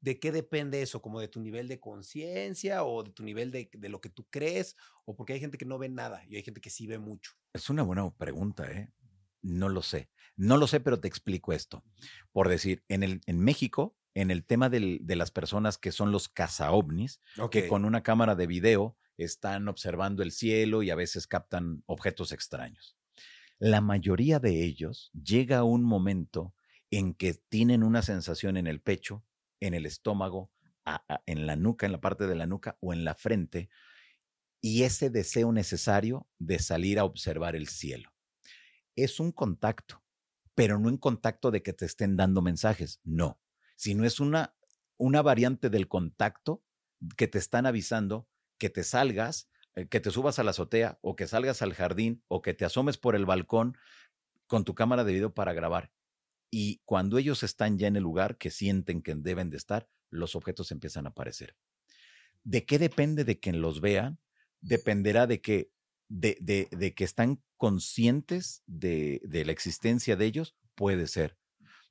¿De 0.00 0.18
qué 0.18 0.32
depende 0.32 0.80
eso? 0.80 1.02
¿Como 1.02 1.20
de 1.20 1.28
tu 1.28 1.40
nivel 1.40 1.68
de 1.68 1.78
conciencia 1.78 2.84
o 2.84 3.02
de 3.02 3.10
tu 3.10 3.22
nivel 3.22 3.50
de, 3.50 3.68
de, 3.70 3.88
lo 3.90 4.00
que 4.00 4.08
tú 4.08 4.26
crees? 4.30 4.76
¿O 5.04 5.14
porque 5.14 5.34
hay 5.34 5.40
gente 5.40 5.58
que 5.58 5.66
no 5.66 5.78
ve 5.78 5.90
nada 5.90 6.24
y 6.26 6.36
hay 6.36 6.42
gente 6.42 6.62
que 6.62 6.70
sí 6.70 6.86
ve 6.86 6.98
mucho? 6.98 7.32
Es 7.52 7.68
una 7.68 7.82
buena 7.82 8.10
pregunta, 8.16 8.64
¿eh? 8.72 8.90
No 9.42 9.68
lo 9.68 9.82
sé. 9.82 10.08
No 10.36 10.56
lo 10.56 10.66
sé, 10.66 10.80
pero 10.80 11.00
te 11.00 11.06
explico 11.06 11.52
esto. 11.52 11.84
Por 12.32 12.48
decir, 12.48 12.82
en, 12.88 13.02
el, 13.02 13.20
en 13.26 13.40
México, 13.40 13.94
en 14.14 14.30
el 14.30 14.46
tema 14.46 14.70
del, 14.70 15.00
de 15.02 15.16
las 15.16 15.30
personas 15.30 15.76
que 15.76 15.92
son 15.92 16.12
los 16.12 16.30
cazaovnis, 16.30 17.20
okay. 17.38 17.62
que 17.62 17.68
con 17.68 17.84
una 17.84 18.02
cámara 18.02 18.34
de 18.34 18.46
video 18.46 18.96
están 19.16 19.68
observando 19.68 20.22
el 20.22 20.32
cielo 20.32 20.82
y 20.82 20.90
a 20.90 20.94
veces 20.94 21.26
captan 21.26 21.82
objetos 21.86 22.32
extraños. 22.32 22.96
La 23.58 23.80
mayoría 23.80 24.40
de 24.40 24.64
ellos 24.64 25.10
llega 25.12 25.58
a 25.58 25.64
un 25.64 25.84
momento 25.84 26.54
en 26.90 27.14
que 27.14 27.34
tienen 27.34 27.82
una 27.82 28.02
sensación 28.02 28.56
en 28.56 28.66
el 28.66 28.80
pecho, 28.80 29.24
en 29.60 29.74
el 29.74 29.86
estómago, 29.86 30.50
en 31.26 31.46
la 31.46 31.56
nuca, 31.56 31.86
en 31.86 31.92
la 31.92 32.00
parte 32.00 32.26
de 32.26 32.34
la 32.34 32.46
nuca 32.46 32.76
o 32.80 32.92
en 32.92 33.04
la 33.04 33.14
frente, 33.14 33.70
y 34.60 34.82
ese 34.82 35.10
deseo 35.10 35.52
necesario 35.52 36.26
de 36.38 36.58
salir 36.58 36.98
a 36.98 37.04
observar 37.04 37.56
el 37.56 37.68
cielo. 37.68 38.12
Es 38.96 39.20
un 39.20 39.32
contacto, 39.32 40.02
pero 40.54 40.78
no 40.78 40.88
en 40.88 40.96
contacto 40.96 41.50
de 41.50 41.62
que 41.62 41.72
te 41.72 41.84
estén 41.84 42.16
dando 42.16 42.42
mensajes, 42.42 43.00
no, 43.04 43.40
sino 43.76 44.04
es 44.04 44.20
una, 44.20 44.54
una 44.96 45.22
variante 45.22 45.70
del 45.70 45.88
contacto 45.88 46.64
que 47.16 47.28
te 47.28 47.38
están 47.38 47.66
avisando 47.66 48.28
que 48.64 48.70
te 48.70 48.82
salgas, 48.82 49.50
eh, 49.74 49.88
que 49.88 50.00
te 50.00 50.10
subas 50.10 50.38
a 50.38 50.42
la 50.42 50.52
azotea 50.52 50.98
o 51.02 51.16
que 51.16 51.26
salgas 51.26 51.60
al 51.60 51.74
jardín 51.74 52.24
o 52.28 52.40
que 52.40 52.54
te 52.54 52.64
asomes 52.64 52.96
por 52.96 53.14
el 53.14 53.26
balcón 53.26 53.76
con 54.46 54.64
tu 54.64 54.74
cámara 54.74 55.04
de 55.04 55.12
video 55.12 55.34
para 55.34 55.52
grabar. 55.52 55.92
Y 56.50 56.80
cuando 56.86 57.18
ellos 57.18 57.42
están 57.42 57.76
ya 57.76 57.88
en 57.88 57.96
el 57.96 58.02
lugar 58.02 58.38
que 58.38 58.50
sienten 58.50 59.02
que 59.02 59.14
deben 59.16 59.50
de 59.50 59.58
estar, 59.58 59.86
los 60.08 60.34
objetos 60.34 60.70
empiezan 60.70 61.04
a 61.04 61.10
aparecer. 61.10 61.56
¿De 62.42 62.64
qué 62.64 62.78
depende 62.78 63.24
de 63.24 63.38
quien 63.38 63.60
los 63.60 63.82
vean? 63.82 64.18
Dependerá 64.62 65.26
de 65.26 65.42
que, 65.42 65.70
de, 66.08 66.38
de 66.40 66.94
que 66.94 67.04
están 67.04 67.42
conscientes 67.58 68.62
de, 68.64 69.20
de 69.24 69.44
la 69.44 69.52
existencia 69.52 70.16
de 70.16 70.24
ellos, 70.24 70.56
puede 70.74 71.06
ser 71.06 71.36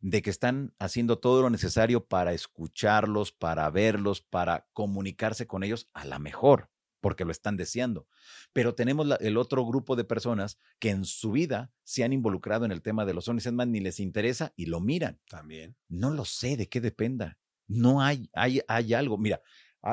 de 0.04 0.22
que 0.22 0.30
están 0.30 0.74
haciendo 0.80 1.18
todo 1.18 1.42
lo 1.42 1.50
necesario 1.50 2.06
para 2.06 2.34
escucharlos, 2.34 3.32
para 3.32 3.70
verlos, 3.70 4.22
para 4.22 4.68
comunicarse 4.74 5.48
con 5.48 5.64
ellos, 5.64 5.90
a 5.94 6.04
la 6.04 6.20
mejor, 6.20 6.70
porque 7.00 7.24
lo 7.24 7.32
están 7.32 7.56
deseando. 7.56 8.06
Pero 8.52 8.76
tenemos 8.76 9.08
la, 9.08 9.16
el 9.16 9.38
otro 9.38 9.66
grupo 9.66 9.96
de 9.96 10.04
personas 10.04 10.60
que 10.78 10.90
en 10.90 11.06
su 11.06 11.32
vida 11.32 11.72
se 11.84 12.04
han 12.04 12.12
involucrado 12.12 12.66
en 12.66 12.74
el 12.74 12.82
tema 12.82 13.06
de 13.06 13.14
los 13.14 13.30
ovnis, 13.30 13.46
es 13.46 13.54
más, 13.54 13.68
ni 13.68 13.80
les 13.80 14.02
interesa 14.02 14.54
y 14.58 14.66
lo 14.66 14.82
miran. 14.82 15.22
También. 15.30 15.78
No 15.88 16.12
lo 16.12 16.26
sé 16.26 16.58
de 16.58 16.68
qué 16.68 16.82
dependa. 16.82 17.38
No 17.66 18.02
hay, 18.02 18.30
hay, 18.34 18.60
hay 18.68 18.94
algo. 18.94 19.18
Mira, 19.18 19.42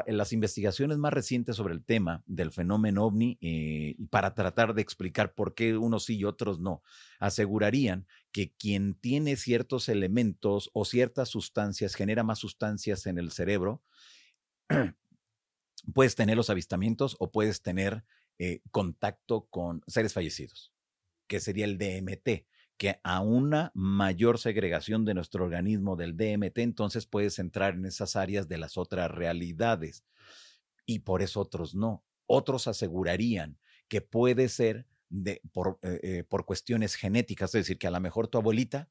en 0.06 0.16
las 0.16 0.32
investigaciones 0.32 0.98
más 0.98 1.12
recientes 1.12 1.56
sobre 1.56 1.74
el 1.74 1.84
tema 1.84 2.22
del 2.26 2.52
fenómeno 2.52 3.04
ovni 3.04 3.38
eh, 3.40 3.96
para 4.10 4.34
tratar 4.34 4.74
de 4.74 4.82
explicar 4.82 5.34
por 5.34 5.54
qué 5.54 5.76
unos 5.76 6.04
sí 6.04 6.16
y 6.16 6.24
otros 6.24 6.60
no, 6.60 6.82
asegurarían 7.18 8.06
que 8.30 8.52
quien 8.52 8.94
tiene 8.94 9.34
ciertos 9.36 9.88
elementos 9.88 10.70
o 10.74 10.84
ciertas 10.84 11.28
sustancias 11.28 11.94
genera 11.94 12.22
más 12.22 12.38
sustancias 12.38 13.06
en 13.06 13.18
el 13.18 13.32
cerebro, 13.32 13.82
puedes 15.94 16.14
tener 16.14 16.36
los 16.36 16.50
avistamientos 16.50 17.16
o 17.18 17.32
puedes 17.32 17.62
tener 17.62 18.04
eh, 18.38 18.60
contacto 18.70 19.46
con 19.50 19.82
seres 19.88 20.12
fallecidos, 20.12 20.72
que 21.26 21.40
sería 21.40 21.64
el 21.64 21.78
DMT 21.78 22.46
que 22.80 22.98
a 23.04 23.20
una 23.20 23.72
mayor 23.74 24.38
segregación 24.38 25.04
de 25.04 25.12
nuestro 25.12 25.44
organismo 25.44 25.96
del 25.96 26.16
DMT, 26.16 26.60
entonces 26.60 27.04
puedes 27.04 27.38
entrar 27.38 27.74
en 27.74 27.84
esas 27.84 28.16
áreas 28.16 28.48
de 28.48 28.56
las 28.56 28.78
otras 28.78 29.10
realidades. 29.10 30.02
Y 30.86 31.00
por 31.00 31.20
eso 31.20 31.42
otros 31.42 31.74
no. 31.74 32.06
Otros 32.24 32.68
asegurarían 32.68 33.58
que 33.86 34.00
puede 34.00 34.48
ser 34.48 34.86
de, 35.10 35.42
por, 35.52 35.78
eh, 35.82 36.00
eh, 36.02 36.24
por 36.26 36.46
cuestiones 36.46 36.94
genéticas, 36.94 37.54
es 37.54 37.66
decir, 37.66 37.76
que 37.76 37.86
a 37.86 37.90
lo 37.90 38.00
mejor 38.00 38.28
tu 38.28 38.38
abuelita 38.38 38.88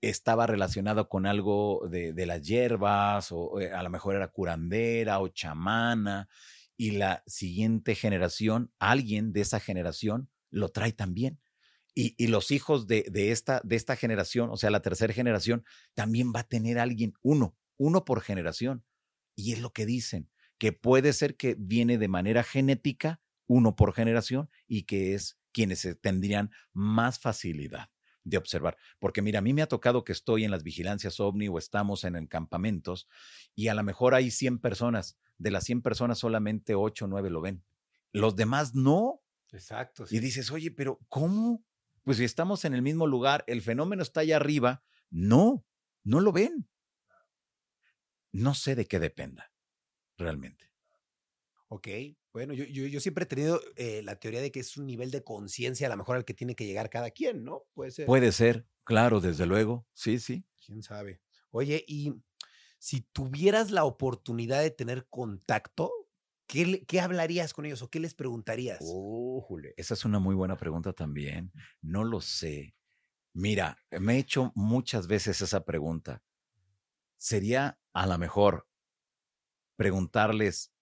estaba 0.00 0.48
relacionada 0.48 1.04
con 1.04 1.24
algo 1.24 1.86
de, 1.88 2.12
de 2.12 2.26
las 2.26 2.42
hierbas, 2.42 3.30
o 3.30 3.60
eh, 3.60 3.70
a 3.70 3.84
lo 3.84 3.90
mejor 3.90 4.16
era 4.16 4.26
curandera 4.26 5.20
o 5.20 5.28
chamana, 5.28 6.28
y 6.76 6.90
la 6.90 7.22
siguiente 7.28 7.94
generación, 7.94 8.72
alguien 8.80 9.32
de 9.32 9.42
esa 9.42 9.60
generación, 9.60 10.28
lo 10.50 10.70
trae 10.70 10.90
también. 10.90 11.38
Y, 12.00 12.14
y, 12.16 12.28
los 12.28 12.52
hijos 12.52 12.86
de, 12.86 13.04
de, 13.10 13.32
esta, 13.32 13.60
de 13.64 13.74
esta 13.74 13.96
generación, 13.96 14.50
o 14.50 14.56
sea, 14.56 14.70
la 14.70 14.82
tercera 14.82 15.12
generación, 15.12 15.64
también 15.94 16.32
va 16.32 16.40
a 16.40 16.48
tener 16.48 16.78
alguien, 16.78 17.14
uno, 17.22 17.56
uno 17.76 18.04
por 18.04 18.20
generación. 18.20 18.84
Y 19.34 19.52
es 19.52 19.60
lo 19.60 19.72
que 19.72 19.84
dicen, 19.84 20.30
que 20.58 20.72
puede 20.72 21.12
ser 21.12 21.36
que 21.36 21.56
viene 21.58 21.98
de 21.98 22.06
manera 22.06 22.44
genética, 22.44 23.20
uno 23.48 23.74
por 23.74 23.94
generación, 23.94 24.48
y 24.68 24.84
que 24.84 25.14
es 25.14 25.40
quienes 25.50 25.88
tendrían 26.00 26.52
más 26.72 27.18
facilidad 27.18 27.90
de 28.22 28.36
observar. 28.36 28.76
Porque 29.00 29.20
mira, 29.20 29.40
a 29.40 29.42
mí 29.42 29.52
me 29.52 29.62
ha 29.62 29.66
tocado 29.66 30.04
que 30.04 30.12
estoy 30.12 30.44
en 30.44 30.52
las 30.52 30.62
vigilancias 30.62 31.18
ovni 31.18 31.48
o 31.48 31.58
estamos 31.58 32.04
en, 32.04 32.14
en 32.14 32.28
campamentos 32.28 33.08
y 33.56 33.68
a 33.68 33.74
lo 33.74 33.82
mejor 33.82 34.14
hay 34.14 34.30
100 34.30 34.60
personas. 34.60 35.18
De 35.36 35.50
las 35.50 35.64
100 35.64 35.82
personas 35.82 36.18
solamente 36.18 36.76
8 36.76 37.06
o 37.06 37.08
9 37.08 37.30
lo 37.30 37.40
ven. 37.40 37.64
Los 38.12 38.36
demás 38.36 38.74
no. 38.74 39.20
Exacto. 39.50 40.06
Sí. 40.06 40.16
Y 40.16 40.20
dices, 40.20 40.50
oye, 40.50 40.70
pero 40.70 41.00
¿cómo? 41.08 41.64
Pues 42.08 42.16
si 42.16 42.24
estamos 42.24 42.64
en 42.64 42.72
el 42.72 42.80
mismo 42.80 43.06
lugar, 43.06 43.44
el 43.46 43.60
fenómeno 43.60 44.02
está 44.02 44.20
allá 44.20 44.36
arriba, 44.36 44.82
no, 45.10 45.66
no 46.04 46.20
lo 46.20 46.32
ven. 46.32 46.66
No 48.32 48.54
sé 48.54 48.74
de 48.74 48.86
qué 48.86 48.98
dependa, 48.98 49.52
realmente. 50.16 50.72
Ok, 51.66 51.86
bueno, 52.32 52.54
yo, 52.54 52.64
yo, 52.64 52.86
yo 52.86 52.98
siempre 53.00 53.24
he 53.24 53.26
tenido 53.26 53.60
eh, 53.76 54.00
la 54.02 54.16
teoría 54.16 54.40
de 54.40 54.50
que 54.50 54.60
es 54.60 54.78
un 54.78 54.86
nivel 54.86 55.10
de 55.10 55.22
conciencia 55.22 55.86
a 55.86 55.90
lo 55.90 55.98
mejor 55.98 56.16
al 56.16 56.24
que 56.24 56.32
tiene 56.32 56.54
que 56.54 56.64
llegar 56.64 56.88
cada 56.88 57.10
quien, 57.10 57.44
¿no? 57.44 57.66
Puede 57.74 57.90
ser. 57.90 58.06
Puede 58.06 58.32
ser, 58.32 58.66
claro, 58.84 59.20
desde 59.20 59.44
luego, 59.44 59.86
sí, 59.92 60.18
sí. 60.18 60.46
¿Quién 60.64 60.82
sabe? 60.82 61.20
Oye, 61.50 61.84
y 61.86 62.14
si 62.78 63.02
tuvieras 63.02 63.70
la 63.70 63.84
oportunidad 63.84 64.62
de 64.62 64.70
tener 64.70 65.08
contacto, 65.10 65.92
¿qué, 66.48 66.84
qué 66.86 67.00
hablarías 67.00 67.52
con 67.52 67.64
ellos 67.66 67.82
o 67.82 67.90
qué 67.90 68.00
les 68.00 68.14
preguntarías? 68.14 68.80
Újule, 68.82 69.74
Esa 69.76 69.94
es 69.94 70.04
una 70.04 70.18
muy 70.18 70.34
buena 70.34 70.56
pregunta 70.56 70.92
también. 70.92 71.52
No 71.80 72.02
lo 72.02 72.20
sé. 72.20 72.74
Mira, 73.32 73.78
me 73.92 74.16
he 74.16 74.18
hecho 74.18 74.50
muchas 74.56 75.06
veces 75.06 75.40
esa 75.42 75.64
pregunta. 75.64 76.24
Sería 77.16 77.78
a 77.92 78.06
lo 78.06 78.18
mejor 78.18 78.66
preguntarles 79.76 80.72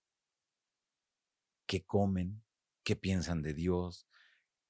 qué 1.66 1.84
comen, 1.84 2.42
qué 2.82 2.96
piensan 2.96 3.42
de 3.42 3.52
Dios, 3.52 4.08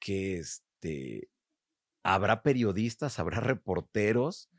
que 0.01 0.39
este, 0.39 1.31
habrá 2.03 2.43
periodistas, 2.43 3.19
habrá 3.19 3.41
reporteros 3.41 4.51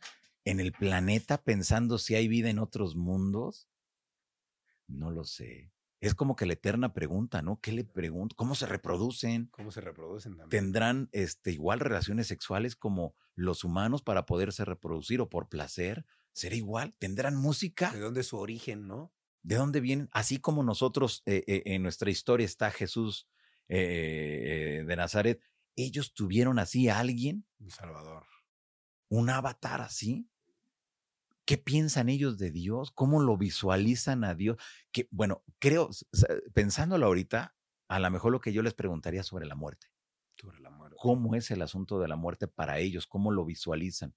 en 0.46 0.60
el 0.60 0.72
planeta 0.72 1.44
pensando 1.44 1.98
si 1.98 2.16
hay 2.16 2.28
vida 2.28 2.50
en 2.50 2.60
otros 2.60 2.96
mundos. 2.96 3.70
No 4.88 5.12
lo 5.12 5.26
sé. 5.26 5.72
Es 6.00 6.14
como 6.14 6.36
que 6.36 6.46
la 6.46 6.54
eterna 6.54 6.94
pregunta, 6.94 7.42
¿no? 7.42 7.60
¿Qué 7.60 7.72
le 7.72 7.84
pregunto? 7.84 8.36
¿Cómo 8.36 8.54
se 8.54 8.68
reproducen? 8.68 9.48
¿Cómo 9.48 9.72
se 9.72 9.82
reproducen 9.82 10.38
también? 10.38 10.50
¿Tendrán 10.50 11.10
este, 11.12 11.52
igual 11.52 11.80
relaciones 11.80 12.28
sexuales 12.28 12.76
como 12.76 13.16
los 13.36 13.64
humanos 13.64 14.04
para 14.04 14.26
poderse 14.26 14.64
reproducir 14.64 15.22
o 15.22 15.30
por 15.30 15.50
placer? 15.50 16.06
¿Será 16.34 16.56
igual? 16.56 16.96
¿Tendrán 17.00 17.36
música? 17.36 17.92
¿De 17.92 18.00
dónde 18.00 18.22
es 18.22 18.28
su 18.28 18.38
origen, 18.38 18.88
no? 18.88 19.12
¿De 19.42 19.56
dónde 19.56 19.80
vienen? 19.80 20.08
Así 20.12 20.40
como 20.40 20.62
nosotros 20.62 21.24
eh, 21.26 21.44
eh, 21.48 21.64
en 21.66 21.82
nuestra 21.82 22.12
historia 22.12 22.46
está 22.46 22.70
Jesús 22.70 23.28
eh, 23.70 24.84
de 24.86 24.96
Nazaret, 24.96 25.42
ellos 25.76 26.14
tuvieron 26.14 26.60
así 26.60 26.90
a 26.90 27.00
alguien, 27.00 27.46
El 27.60 27.72
Salvador. 27.72 28.26
un 29.10 29.30
avatar 29.30 29.82
así. 29.82 30.30
¿Qué 31.48 31.58
piensan 31.58 32.10
ellos 32.10 32.38
de 32.38 32.52
Dios? 32.52 32.92
¿Cómo 32.92 33.22
lo 33.22 33.38
visualizan 33.38 34.26
a 34.26 34.36
Dios? 34.36 34.58
Que, 34.92 35.08
bueno, 35.12 35.46
creo, 35.60 35.90
pensándolo 36.54 37.06
ahorita, 37.06 37.56
a 37.88 38.00
lo 38.00 38.12
mejor 38.12 38.34
lo 38.34 38.42
que 38.42 38.52
yo 38.52 38.62
les 38.62 38.74
preguntaría 38.74 39.24
sobre 39.24 39.46
la 39.46 39.56
muerte. 39.56 39.88
Sobre 40.36 40.60
la 40.60 40.70
muerte. 40.70 40.98
¿Cómo 41.00 41.36
es 41.36 41.50
el 41.50 41.62
asunto 41.62 42.02
de 42.02 42.10
la 42.10 42.18
muerte 42.18 42.50
para 42.50 42.80
ellos? 42.80 43.08
¿Cómo 43.08 43.32
lo 43.32 43.46
visualizan? 43.46 44.14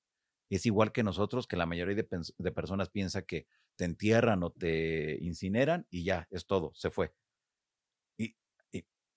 Es 0.50 0.66
igual 0.66 0.90
que 0.90 1.04
nosotros, 1.04 1.46
que 1.46 1.56
la 1.56 1.66
mayoría 1.66 1.94
de, 1.94 2.50
personas 2.52 2.90
piensa 2.90 3.22
que 3.22 3.46
te 3.76 3.84
entierran 3.84 4.42
o 4.42 4.50
te 4.50 5.16
incineran 5.22 5.86
y 5.88 6.02
ya, 6.02 6.26
es 6.32 6.46
todo, 6.46 6.72
se 6.74 6.90
fue. 6.90 7.14
Y, 8.18 8.36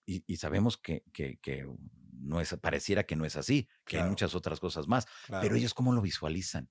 y- 0.06 0.24
y- 0.28 0.38
sabemos 0.38 0.78
que, 0.78 1.04
que- 1.12 1.38
que 1.40 1.68
no 2.12 2.40
es, 2.42 2.54
pareciera 2.62 3.06
que 3.06 3.16
no 3.16 3.26
es 3.26 3.36
así, 3.38 3.68
que 3.86 3.98
hay 3.98 4.08
muchas 4.08 4.36
otras 4.36 4.60
cosas 4.60 4.88
más. 4.88 5.08
Claro. 5.26 5.42
Pero 5.42 5.56
ellos, 5.56 5.74
¿cómo 5.74 5.94
lo 5.94 6.02
visualizan? 6.02 6.70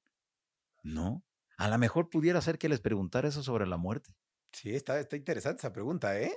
¿No? 0.83 1.25
A 1.63 1.69
lo 1.69 1.79
mejor 1.79 2.11
pudiera 2.11 2.41
ser 2.41 2.59
que 2.59 2.69
les 2.69 2.81
preguntara 2.81 3.29
eso 3.29 3.41
sobre 3.41 3.69
la 3.69 3.77
muerte. 3.77 4.17
Sí, 4.51 4.75
está, 4.75 4.99
está 4.99 5.15
interesante 5.17 5.61
esa 5.61 5.73
pregunta, 5.73 6.21
¿eh? 6.21 6.33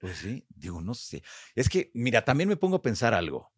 Pues 0.00 0.18
sí, 0.18 0.44
digo, 0.48 0.80
no 0.80 0.94
sé. 0.94 1.22
Es 1.54 1.68
que, 1.68 1.92
mira, 1.94 2.24
también 2.24 2.48
me 2.48 2.56
pongo 2.56 2.74
a 2.74 2.82
pensar 2.82 3.14
algo. 3.14 3.52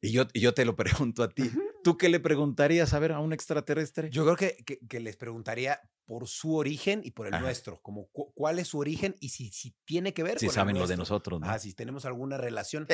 Y 0.00 0.10
yo, 0.10 0.24
y 0.32 0.40
yo 0.40 0.54
te 0.54 0.64
lo 0.64 0.74
pregunto 0.76 1.22
a 1.22 1.28
ti. 1.28 1.52
¿Tú 1.82 1.96
qué 1.96 2.08
le 2.08 2.20
preguntarías 2.20 2.92
a 2.92 2.98
ver 2.98 3.12
a 3.12 3.20
un 3.20 3.32
extraterrestre? 3.32 4.10
Yo 4.10 4.24
creo 4.24 4.36
que, 4.36 4.64
que- 4.64 4.78
que 4.86 5.00
les 5.00 5.16
preguntaría 5.16 5.80
por 6.04 6.26
su 6.26 6.54
origen 6.56 7.02
y 7.04 7.10
por 7.10 7.26
el 7.26 7.34
Ajá. 7.34 7.42
nuestro, 7.44 7.80
como 7.82 8.06
cu- 8.08 8.32
cuál 8.34 8.58
es 8.58 8.68
su 8.68 8.78
origen 8.78 9.14
y 9.20 9.28
si, 9.28 9.50
si 9.50 9.74
tiene 9.84 10.14
que 10.14 10.22
ver 10.22 10.38
si 10.38 10.46
con 10.46 10.52
el 10.52 10.54
saben 10.54 10.78
lo 10.78 10.86
de 10.86 10.96
nosotros, 10.96 11.38
¿no? 11.40 11.46
Ah, 11.48 11.58
si 11.58 11.74
tenemos 11.74 12.04
alguna 12.06 12.38
relación 12.38 12.86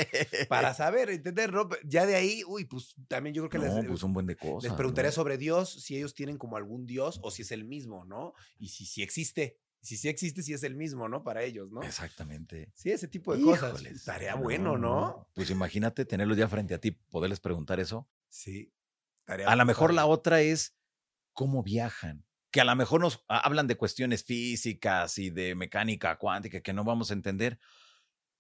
para 0.49 0.75
saber, 0.75 1.11
entender, 1.11 1.53
¿no? 1.53 1.69
Ya 1.85 2.07
de 2.07 2.17
ahí, 2.17 2.43
uy, 2.47 2.65
pues 2.65 2.95
también 3.09 3.33
yo 3.35 3.43
creo 3.49 3.51
que 3.63 3.69
no, 3.69 3.77
les, 3.81 3.87
pues 3.87 4.03
un 4.03 4.13
buen 4.13 4.27
de 4.27 4.37
cosas. 4.37 4.65
les 4.65 4.73
preguntaría 4.77 5.11
¿no? 5.11 5.15
sobre 5.15 5.39
Dios, 5.39 5.71
si 5.83 5.97
ellos 5.97 6.13
tienen 6.15 6.37
como 6.39 6.57
algún 6.57 6.87
Dios 6.87 7.21
o 7.23 7.31
si 7.31 7.43
es 7.43 7.53
el 7.53 7.65
mismo, 7.65 8.05
¿no? 8.05 8.35
Y 8.59 8.69
si 8.71 8.85
sí 8.85 9.03
existe, 9.03 9.61
si 9.81 9.97
sí 9.97 10.09
existe, 10.09 10.43
si 10.43 10.53
es 10.53 10.65
el 10.65 10.75
mismo, 10.75 11.09
¿no? 11.09 11.23
Para 11.23 11.45
ellos, 11.45 11.71
¿no? 11.71 11.83
Exactamente. 11.83 12.73
Sí, 12.75 12.91
ese 12.91 13.07
tipo 13.07 13.37
de 13.37 13.43
cosas. 13.43 13.81
Estaría 13.85 14.35
bueno, 14.35 14.77
¿no? 14.77 15.29
Pues 15.35 15.51
imagínate 15.51 16.05
tenerlos 16.05 16.37
ya 16.37 16.49
frente 16.49 16.75
a 16.75 16.79
ti, 16.81 16.91
poderles 16.91 17.39
preguntar 17.39 17.79
eso. 17.79 18.09
Sí. 18.35 18.73
A 19.47 19.55
lo 19.57 19.65
mejor 19.65 19.95
la 19.95 20.07
otra 20.07 20.41
es 20.41 20.77
cómo 21.33 21.63
viajan. 21.63 22.27
Que 22.51 22.61
a 22.61 22.65
lo 22.65 22.75
mejor 22.75 23.01
nos 23.01 23.25
ha- 23.29 23.39
hablan 23.39 23.69
de 23.69 23.77
cuestiones 23.77 24.25
físicas 24.25 25.19
y 25.19 25.31
de 25.31 25.55
mecánica 25.55 26.19
cuántica 26.19 26.61
que 26.61 26.73
no 26.73 26.83
vamos 26.83 27.11
a 27.11 27.15
entender. 27.15 27.61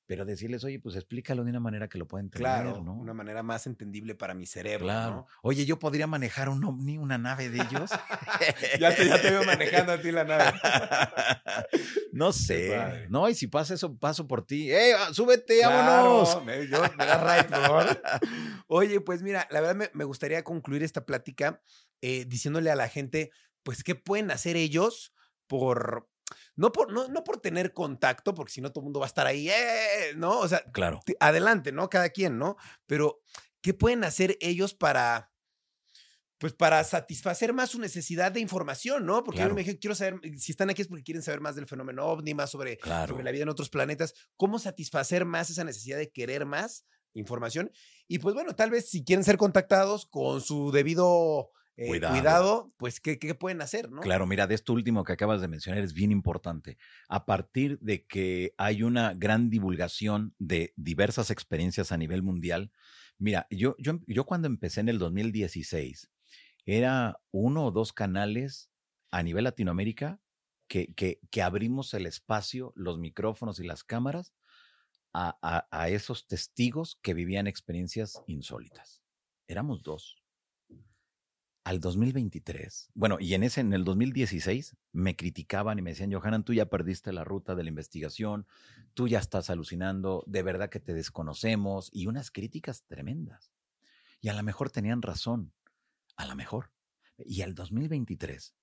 Pero 0.07 0.25
decirles, 0.27 0.63
oye, 0.65 0.79
pues 0.81 0.97
explícalo 0.97 1.45
de 1.45 1.51
una 1.51 1.61
manera 1.61 1.89
que 1.89 1.97
lo 1.97 2.07
pueda 2.07 2.23
entender, 2.23 2.43
Claro, 2.47 2.83
¿no? 2.83 2.93
una 2.95 3.15
manera 3.15 3.43
más 3.43 3.67
entendible 3.67 4.15
para 4.15 4.35
mi 4.35 4.45
cerebro, 4.45 4.85
Claro. 4.85 5.15
¿no? 5.15 5.27
Oye, 5.43 5.65
yo 5.65 5.79
podría 5.79 6.07
manejar 6.07 6.51
un 6.51 6.63
ovni, 6.65 6.99
una 6.99 7.17
nave 7.17 7.49
de 7.49 7.63
ellos. 7.63 7.91
Ya 8.81 8.95
te, 8.95 9.07
ya 9.07 9.21
te 9.21 9.31
veo 9.31 9.45
manejando 9.45 9.93
a 9.93 10.01
ti 10.01 10.11
la 10.11 10.25
nave. 10.25 10.53
no 12.13 12.33
sé. 12.33 13.07
No, 13.09 13.29
y 13.29 13.35
si 13.35 13.47
pasa 13.47 13.75
eso, 13.75 13.97
paso 13.97 14.27
por 14.27 14.45
ti. 14.47 14.71
¡Eh, 14.73 14.93
súbete, 15.13 15.59
Claro, 15.61 16.19
vámonos! 16.23 16.45
me, 16.45 16.69
yo, 16.69 16.83
me 16.99 17.07
das 17.07 17.23
right, 17.23 17.51
por 17.51 17.61
favor. 17.63 18.03
Oye, 18.67 19.01
pues 19.01 19.23
mira, 19.23 19.47
la 19.51 19.61
verdad 19.61 19.77
me, 19.77 19.91
me 19.95 20.05
gustaría 20.05 20.43
concluir 20.45 20.83
esta 20.83 21.05
plática 21.07 21.61
eh, 22.01 22.25
diciéndole 22.27 22.71
a 22.71 22.77
la 22.77 22.89
gente, 22.89 23.31
pues, 23.63 23.83
¿qué 23.85 23.95
pueden 23.95 24.31
hacer 24.31 24.57
ellos 24.57 25.13
por... 25.47 26.09
No 26.57 26.71
por, 26.73 26.93
no, 26.93 27.09
no 27.09 27.25
por 27.25 27.41
tener 27.41 27.73
contacto, 27.73 28.35
porque 28.35 28.53
si 28.53 28.61
no 28.61 28.71
todo 28.71 28.81
el 28.83 28.85
mundo 28.85 29.01
va 29.01 29.07
a 29.07 29.09
estar 29.09 29.27
ahí, 29.27 29.49
¡eh! 29.51 30.13
¿no? 30.17 30.39
O 30.39 30.49
sea, 30.49 30.63
Claro. 30.73 31.01
te- 31.05 31.17
adelante, 31.21 31.73
¿no? 31.73 31.89
Cada 31.91 32.11
quien, 32.11 32.39
¿no? 32.39 32.57
Pero, 32.87 33.21
¿qué 33.61 33.75
pueden 33.75 34.05
hacer 34.05 34.37
ellos 34.41 34.73
para, 34.75 35.33
pues, 36.39 36.53
para 36.53 36.85
satisfacer 36.85 37.53
más 37.53 37.71
su 37.71 37.81
necesidad 37.81 38.31
de 38.33 38.41
información, 38.41 39.07
¿no? 39.07 39.25
Porque 39.25 39.39
yo 39.39 39.45
Claro. 39.45 39.55
me 39.55 39.63
dije, 39.63 39.79
quiero 39.79 39.95
saber, 39.95 40.21
si 40.39 40.53
están 40.53 40.71
aquí 40.71 40.83
es 40.83 40.89
porque 40.89 41.03
quieren 41.05 41.23
saber 41.23 41.41
más 41.41 41.55
del 41.57 41.67
fenómeno 41.67 42.05
ovni, 42.07 42.35
más 42.35 42.51
sobre, 42.51 42.77
Claro. 42.77 43.13
sobre 43.15 43.25
la 43.25 43.31
vida 43.31 43.45
en 43.45 43.49
otros 43.49 43.71
planetas, 43.71 44.15
cómo 44.37 44.59
satisfacer 44.59 45.25
más 45.25 45.51
esa 45.51 45.65
necesidad 45.65 45.97
de 45.99 46.11
querer 46.11 46.45
más 46.45 46.85
información. 47.15 47.71
Y 48.09 48.19
pues 48.19 48.35
bueno, 48.35 48.55
tal 48.55 48.71
vez 48.71 48.91
si 48.91 49.05
quieren 49.05 49.25
ser 49.25 49.39
contactados 49.39 50.07
con 50.07 50.41
su 50.41 50.71
debido 50.73 51.51
eh, 51.77 51.87
Cuidado. 51.89 52.15
cuidado. 52.15 52.73
pues, 52.77 53.01
¿qué, 53.01 53.19
¿qué 53.19 53.35
pueden 53.35 53.61
hacer, 53.61 53.91
no? 53.91 54.01
Claro, 54.01 54.27
mira, 54.27 54.47
de 54.47 54.55
esto 54.55 54.73
último 54.73 55.03
que 55.05 55.13
acabas 55.13 55.41
de 55.41 55.49
mencionar 55.49 55.83
es 55.83 55.93
bien 55.93 56.13
importante. 56.13 56.79
A 57.09 57.27
partir 57.27 57.79
de 57.81 58.07
que 58.07 58.55
hay 58.59 58.83
una 58.83 59.15
gran 59.15 59.51
divulgación 59.51 60.35
de 60.39 60.73
diversas 60.77 61.31
experiencias 61.31 61.91
a 61.93 61.97
nivel 61.97 62.23
mundial, 62.23 62.71
mira, 63.19 63.47
yo, 63.51 63.75
yo, 63.79 64.01
yo 64.07 64.25
cuando 64.25 64.47
empecé 64.47 64.81
en 64.81 64.89
el 64.89 64.99
2016, 64.99 66.11
era 66.67 67.19
uno 67.31 67.67
o 67.67 67.71
dos 67.71 67.93
canales 67.93 68.71
a 69.11 69.23
nivel 69.23 69.45
Latinoamérica 69.45 70.21
que, 70.69 70.95
que, 70.95 71.21
que 71.31 71.43
abrimos 71.43 71.93
el 71.95 72.07
espacio, 72.07 72.73
los 72.75 72.99
micrófonos 72.99 73.59
y 73.61 73.65
las 73.65 73.85
cámaras 73.85 74.33
a, 75.13 75.39
a- 75.43 75.69
a 75.71 75.89
esos 75.89 76.27
testigos 76.27 76.99
que 77.03 77.15
vivían 77.15 77.47
experiencias 77.47 78.23
insólitas. 78.27 79.03
Éramos 79.47 79.83
dos 79.83 80.24
al 81.65 81.81
2023, 81.81 82.91
bueno, 82.95 83.17
y 83.19 83.33
en 83.33 83.43
ese, 83.43 83.63
en 83.63 83.73
el 83.73 83.85
2016, 83.85 84.77
me 84.93 85.17
criticaban 85.17 85.79
y 85.79 85.83
me 85.83 85.91
decían, 85.91 86.13
Johanan, 86.13 86.45
tú 86.45 86.53
ya 86.53 86.67
perdiste 86.67 87.11
la 87.11 87.25
ruta 87.25 87.55
de 87.55 87.63
la 87.63 87.71
investigación, 87.71 88.47
tú 88.93 89.09
ya 89.09 89.19
estás 89.19 89.49
alucinando, 89.49 90.25
de 90.27 90.43
verdad 90.43 90.69
que 90.69 90.79
te 90.79 90.93
desconocemos, 90.93 91.89
y 91.91 92.07
unas 92.07 92.31
críticas 92.31 92.85
tremendas. 92.85 93.51
Y 94.21 94.29
a 94.29 94.35
lo 94.35 94.43
mejor 94.43 94.71
tenían 94.71 95.01
razón, 95.01 95.55
a 96.17 96.27
lo 96.27 96.37
mejor. 96.37 96.71
Y 97.17 97.41
al 97.41 97.55
2023, 97.55 98.55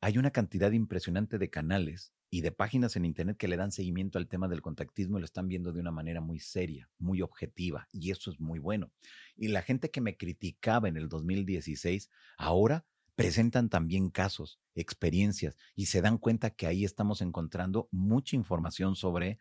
hay 0.00 0.16
una 0.16 0.30
cantidad 0.30 0.72
impresionante 0.72 1.36
de 1.36 1.50
canales 1.50 2.14
y 2.30 2.42
de 2.42 2.52
páginas 2.52 2.96
en 2.96 3.04
Internet 3.04 3.36
que 3.36 3.48
le 3.48 3.56
dan 3.56 3.72
seguimiento 3.72 4.18
al 4.18 4.28
tema 4.28 4.48
del 4.48 4.62
contactismo 4.62 5.16
y 5.16 5.20
lo 5.20 5.24
están 5.24 5.48
viendo 5.48 5.72
de 5.72 5.80
una 5.80 5.90
manera 5.90 6.20
muy 6.20 6.40
seria, 6.40 6.90
muy 6.98 7.22
objetiva, 7.22 7.88
y 7.92 8.10
eso 8.10 8.30
es 8.30 8.38
muy 8.40 8.58
bueno. 8.58 8.90
Y 9.36 9.48
la 9.48 9.62
gente 9.62 9.90
que 9.90 10.00
me 10.00 10.16
criticaba 10.16 10.88
en 10.88 10.96
el 10.96 11.08
2016, 11.08 12.10
ahora 12.36 12.84
presentan 13.14 13.68
también 13.68 14.10
casos, 14.10 14.60
experiencias, 14.74 15.56
y 15.74 15.86
se 15.86 16.02
dan 16.02 16.18
cuenta 16.18 16.50
que 16.50 16.66
ahí 16.66 16.84
estamos 16.84 17.20
encontrando 17.20 17.88
mucha 17.90 18.36
información 18.36 18.94
sobre 18.94 19.38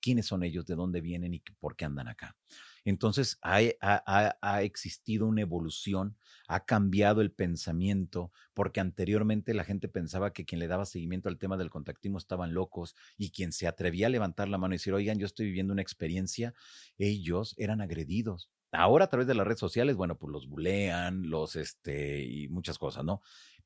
quiénes 0.00 0.26
son 0.26 0.42
ellos, 0.42 0.66
de 0.66 0.74
dónde 0.74 1.00
vienen 1.00 1.34
y 1.34 1.40
por 1.58 1.76
qué 1.76 1.84
andan 1.84 2.08
acá. 2.08 2.36
Entonces, 2.84 3.38
ha, 3.42 3.58
ha- 3.80 4.36
ha 4.40 4.62
existido 4.62 5.26
una 5.26 5.42
evolución, 5.42 6.16
ha 6.48 6.64
cambiado 6.64 7.20
el 7.20 7.32
pensamiento, 7.32 8.32
porque 8.54 8.80
anteriormente 8.80 9.54
la 9.54 9.64
gente 9.64 9.88
pensaba 9.88 10.32
que 10.32 10.44
quien 10.44 10.58
le 10.60 10.66
daba 10.68 10.86
seguimiento 10.86 11.28
al 11.28 11.38
tema 11.38 11.56
del 11.56 11.70
contactismo 11.70 12.18
estaban 12.18 12.54
locos 12.54 12.96
y 13.16 13.30
quien 13.30 13.52
se 13.52 13.66
atrevía 13.66 14.06
a 14.06 14.10
levantar 14.10 14.48
la 14.48 14.58
mano 14.58 14.74
y 14.74 14.78
decir, 14.78 14.92
oigan, 14.94 15.18
yo 15.18 15.26
estoy 15.26 15.46
viviendo 15.46 15.72
una 15.72 15.82
experiencia, 15.82 16.54
ellos 16.98 17.54
eran 17.58 17.80
agredidos. 17.80 18.50
Ahora 18.72 19.06
a 19.06 19.08
través 19.08 19.26
de 19.26 19.34
las 19.34 19.46
redes 19.46 19.58
sociales, 19.60 19.96
bueno, 19.96 20.16
pues 20.18 20.32
los 20.32 20.48
bulean, 20.48 21.28
los, 21.28 21.56
este, 21.56 22.22
y 22.24 22.48
muchas 22.48 22.78
cosas, 22.78 23.04
¿no? 23.04 23.20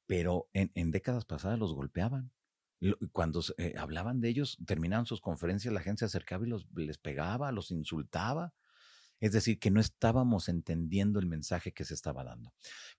Pero 0.06 0.48
en, 0.52 0.70
en 0.74 0.90
décadas 0.90 1.24
pasadas 1.24 1.58
los 1.58 1.74
golpeaban. 1.74 2.32
Cuando 3.12 3.40
eh, 3.56 3.74
hablaban 3.78 4.20
de 4.20 4.28
ellos, 4.28 4.58
terminaban 4.66 5.06
sus 5.06 5.20
conferencias, 5.22 5.72
la 5.72 5.80
gente 5.80 6.00
se 6.00 6.04
acercaba 6.06 6.44
y 6.46 6.50
los, 6.50 6.66
les 6.74 6.98
pegaba, 6.98 7.50
los 7.52 7.70
insultaba. 7.70 8.52
Es 9.24 9.32
decir, 9.32 9.58
que 9.58 9.70
no 9.70 9.80
estábamos 9.80 10.50
entendiendo 10.50 11.18
el 11.18 11.24
mensaje 11.24 11.72
que 11.72 11.86
se 11.86 11.94
estaba 11.94 12.24
dando. 12.24 12.52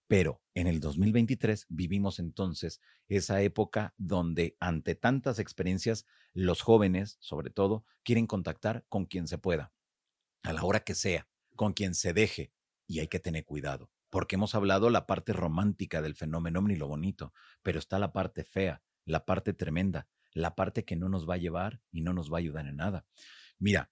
Pero 0.07 0.41
en 0.55 0.65
el 0.65 0.79
2023 0.79 1.67
vivimos 1.69 2.17
entonces 2.17 2.81
esa 3.07 3.43
época 3.43 3.93
donde 3.95 4.57
ante 4.59 4.95
tantas 4.95 5.37
experiencias, 5.37 6.07
los 6.33 6.63
jóvenes, 6.63 7.17
sobre 7.19 7.51
todo, 7.51 7.85
quieren 8.01 8.25
contactar 8.25 8.87
con 8.89 9.05
quien 9.05 9.27
se 9.27 9.37
pueda, 9.37 9.71
a 10.41 10.51
la 10.51 10.63
hora 10.63 10.79
que 10.79 10.95
sea, 10.95 11.27
con 11.55 11.73
quien 11.73 11.93
se 11.93 12.11
deje. 12.11 12.51
Y 12.87 13.01
hay 13.01 13.07
que 13.07 13.19
tener 13.19 13.45
cuidado, 13.45 13.91
porque 14.09 14.33
hemos 14.33 14.55
hablado 14.55 14.89
la 14.89 15.05
parte 15.05 15.31
romántica 15.31 16.01
del 16.01 16.15
fenómeno 16.15 16.59
ni 16.63 16.75
lo 16.75 16.87
bonito, 16.87 17.35
pero 17.61 17.77
está 17.77 17.99
la 17.99 18.13
parte 18.13 18.43
fea, 18.43 18.81
la 19.05 19.25
parte 19.25 19.53
tremenda, 19.53 20.07
la 20.33 20.55
parte 20.55 20.85
que 20.85 20.95
no 20.95 21.07
nos 21.07 21.29
va 21.29 21.35
a 21.35 21.37
llevar 21.37 21.81
y 21.91 22.01
no 22.01 22.13
nos 22.13 22.33
va 22.33 22.37
a 22.37 22.39
ayudar 22.39 22.65
en 22.65 22.77
nada. 22.77 23.05
Mira, 23.59 23.91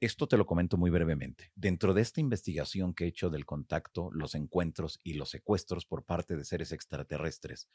esto 0.00 0.26
te 0.26 0.36
lo 0.36 0.46
comento 0.46 0.76
muy 0.76 0.90
brevemente. 0.90 1.50
Dentro 1.54 1.94
de 1.94 2.02
esta 2.02 2.20
investigación 2.20 2.94
que 2.94 3.04
he 3.04 3.08
hecho 3.08 3.30
del 3.30 3.46
contacto, 3.46 4.10
los 4.12 4.34
encuentros 4.34 5.00
y 5.02 5.14
los 5.14 5.30
secuestros 5.30 5.86
por 5.86 6.04
parte 6.04 6.36
de 6.36 6.44
seres 6.44 6.72
extraterrestres, 6.72 7.68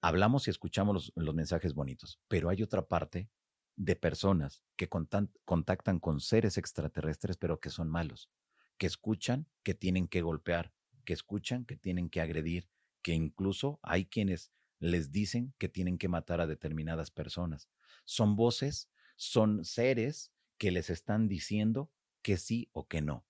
hablamos 0.00 0.46
y 0.46 0.50
escuchamos 0.50 1.12
los, 1.14 1.34
mensajes 1.34 1.74
bonitos, 1.74 2.20
pero 2.28 2.48
hay 2.48 2.62
otra 2.62 2.86
parte 2.86 3.30
de 3.76 3.96
personas 3.96 4.62
que 4.76 4.88
contactan 4.88 5.98
con 5.98 6.20
seres 6.20 6.58
extraterrestres, 6.58 7.36
pero 7.36 7.58
que 7.58 7.70
son 7.70 7.88
malos, 7.88 8.30
que 8.76 8.86
escuchan 8.86 9.48
que 9.62 9.74
tienen 9.74 10.08
que 10.08 10.22
golpear, 10.22 10.72
que 11.04 11.12
escuchan 11.14 11.64
que 11.64 11.76
tienen 11.76 12.10
que 12.10 12.20
agredir, 12.20 12.68
que 13.02 13.12
incluso 13.12 13.80
hay 13.82 14.06
quienes 14.06 14.52
les 14.78 15.10
dicen 15.10 15.54
que 15.58 15.68
tienen 15.68 15.98
que 15.98 16.08
matar 16.08 16.40
a 16.40 16.46
determinadas 16.46 17.10
personas. 17.10 17.70
Son 18.04 18.36
voces, 18.36 18.90
son 19.16 19.64
seres 19.64 20.33
que 20.58 20.70
les 20.70 20.90
están 20.90 21.28
diciendo 21.28 21.90
que 22.22 22.36
sí 22.36 22.68
o 22.72 22.86
que 22.86 23.02
no. 23.02 23.24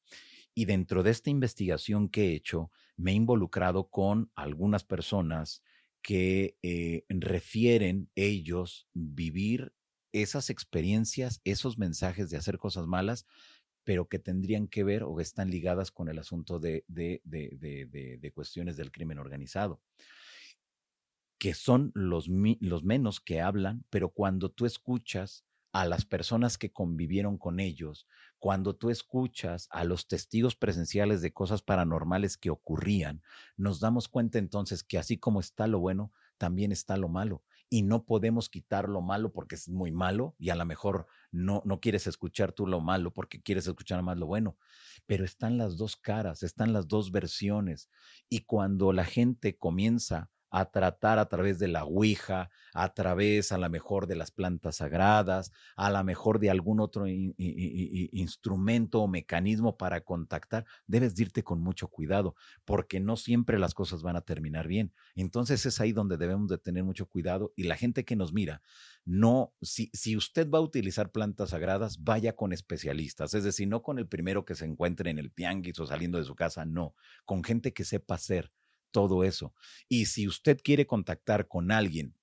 Y 0.55 0.67
dentro 0.67 1.03
de 1.03 1.11
esta 1.11 1.31
investigación 1.31 2.09
que 2.09 2.29
he 2.29 2.35
hecho, 2.35 2.71
me 2.97 3.11
he 3.11 3.15
involucrado 3.15 3.89
con 3.89 4.31
algunas 4.37 4.85
personas 4.85 5.63
que 6.01 6.57
eh, 6.63 7.05
refieren 7.09 8.11
ellos 8.15 8.89
vivir 8.93 9.73
esas 10.13 10.51
experiencias, 10.51 11.41
esos 11.45 11.77
mensajes 11.77 12.31
de 12.31 12.37
hacer 12.37 12.59
cosas 12.59 12.87
malas, 12.87 13.27
pero 13.83 14.09
que 14.09 14.19
tendrían 14.19 14.69
que 14.69 14.85
ver 14.85 15.03
o 15.03 15.19
están 15.21 15.51
ligadas 15.51 15.91
con 15.91 16.09
el 16.09 16.19
asunto 16.19 16.61
de, 16.61 16.85
de, 16.89 17.21
de, 17.25 18.19
de 18.21 18.33
cuestiones 18.33 18.77
del 18.77 18.93
crimen 18.93 19.19
organizado 19.19 19.81
que 21.45 21.53
son 21.53 21.93
los, 21.95 22.27
los 22.61 22.85
menos 22.85 23.21
que 23.21 23.43
hablan, 23.43 23.85
pero 23.91 24.09
cuando 24.09 24.51
tú 24.51 24.65
escuchas 24.65 25.45
a 25.75 25.85
las 25.87 26.05
personas 26.05 26.57
que 26.57 26.73
convivieron 26.73 27.37
con 27.37 27.59
ellos, 27.59 28.07
cuando 28.39 28.77
tú 28.77 28.91
escuchas 28.91 29.67
a 29.73 29.83
los 29.83 30.07
testigos 30.07 30.55
presenciales 30.55 31.21
de 31.21 31.33
cosas 31.33 31.63
paranormales 31.63 32.37
que 32.37 32.49
ocurrían, 32.49 33.23
nos 33.57 33.81
damos 33.81 34.07
cuenta 34.07 34.39
entonces 34.39 34.85
que 34.85 34.99
así 34.99 35.19
como 35.19 35.41
está 35.41 35.67
lo 35.67 35.81
bueno, 35.81 36.13
también 36.39 36.71
está 36.71 36.97
lo 36.97 37.09
malo. 37.09 37.43
Y 37.71 37.83
no 37.83 38.05
podemos 38.05 38.49
quitar 38.49 38.89
lo 38.89 39.03
malo 39.03 39.33
porque 39.33 39.57
es 39.57 39.69
muy 39.69 39.91
malo 39.91 40.37
y 40.39 40.51
a 40.51 40.55
lo 40.55 40.65
mejor 40.65 41.09
no, 41.33 41.61
no 41.65 41.81
quieres 41.81 42.07
escuchar 42.07 42.53
tú 42.53 42.69
lo 42.69 42.81
malo 42.81 43.13
porque 43.13 43.43
quieres 43.43 43.67
escuchar 43.67 44.01
más 44.05 44.17
lo 44.17 44.27
bueno. 44.27 44.57
Pero 45.07 45.25
están 45.25 45.59
las 45.59 45.77
dos 45.77 45.97
caras, 45.97 46.45
están 46.45 46.73
las 46.73 46.87
dos 46.87 47.11
versiones. 47.11 47.91
Y 48.29 48.45
cuando 48.45 48.93
la 48.93 49.05
gente 49.05 49.59
comienza 49.59 50.31
a 50.57 50.67
tratar 50.67 51.19
a 51.19 51.29
través 51.29 51.59
de 51.59 51.67
la 51.67 51.85
Ouija, 51.85 52.49
a 52.75 52.95
través 52.95 53.51
a 53.51 53.59
lo 53.59 53.69
mejor 53.69 54.07
de 54.07 54.15
las 54.15 54.31
plantas 54.31 54.77
sagradas, 54.77 55.51
a 55.75 55.91
lo 55.91 56.05
mejor 56.05 56.39
de 56.39 56.49
algún 56.49 56.79
otro 56.79 57.07
instrumento 57.09 59.01
o 59.01 59.09
mecanismo 59.09 59.77
para 59.77 60.03
contactar, 60.03 60.65
debes 60.87 61.19
irte 61.19 61.43
con 61.43 61.61
mucho 61.61 61.89
cuidado, 61.89 62.37
porque 62.65 63.01
no 63.01 63.17
siempre 63.17 63.59
las 63.59 63.75
cosas 63.75 64.03
van 64.03 64.15
a 64.15 64.21
terminar 64.21 64.69
bien. 64.69 64.93
Entonces 65.17 65.67
es 65.67 65.81
ahí 65.81 65.91
donde 65.91 66.19
debemos 66.19 66.49
de 66.49 66.59
tener 66.59 66.85
mucho 66.85 67.07
cuidado 67.07 67.53
y 67.57 67.65
la 67.65 67.75
gente 67.75 68.05
que 68.05 68.15
nos 68.15 68.33
mira, 68.33 68.63
no, 69.05 69.55
si, 69.61 69.91
si 69.93 70.17
usted 70.17 70.49
va 70.49 70.59
a 70.59 70.63
utilizar 70.63 71.11
plantas 71.11 71.51
sagradas, 71.51 72.05
vaya 72.05 72.37
con 72.37 72.53
especialistas, 72.53 73.35
es 73.35 73.43
decir, 73.43 73.67
no 73.67 73.83
con 73.83 73.99
el 73.99 74.07
primero 74.07 74.45
que 74.45 74.55
se 74.55 74.67
encuentre 74.67 75.11
en 75.11 75.19
el 75.19 75.33
tianguis 75.33 75.81
o 75.81 75.87
saliendo 75.87 76.19
de 76.19 76.25
su 76.25 76.37
casa, 76.37 76.65
no, 76.65 76.95
con 77.25 77.43
gente 77.43 77.73
que 77.73 77.83
sepa 77.83 78.15
hacer 78.15 78.53
todo 78.95 79.25
eso. 79.25 79.53
Y 79.89 80.07
si 80.07 80.29
usted 80.29 80.61
quiere 80.62 80.87
contactar 80.87 81.49
con 81.49 81.73
alguien 81.73 82.15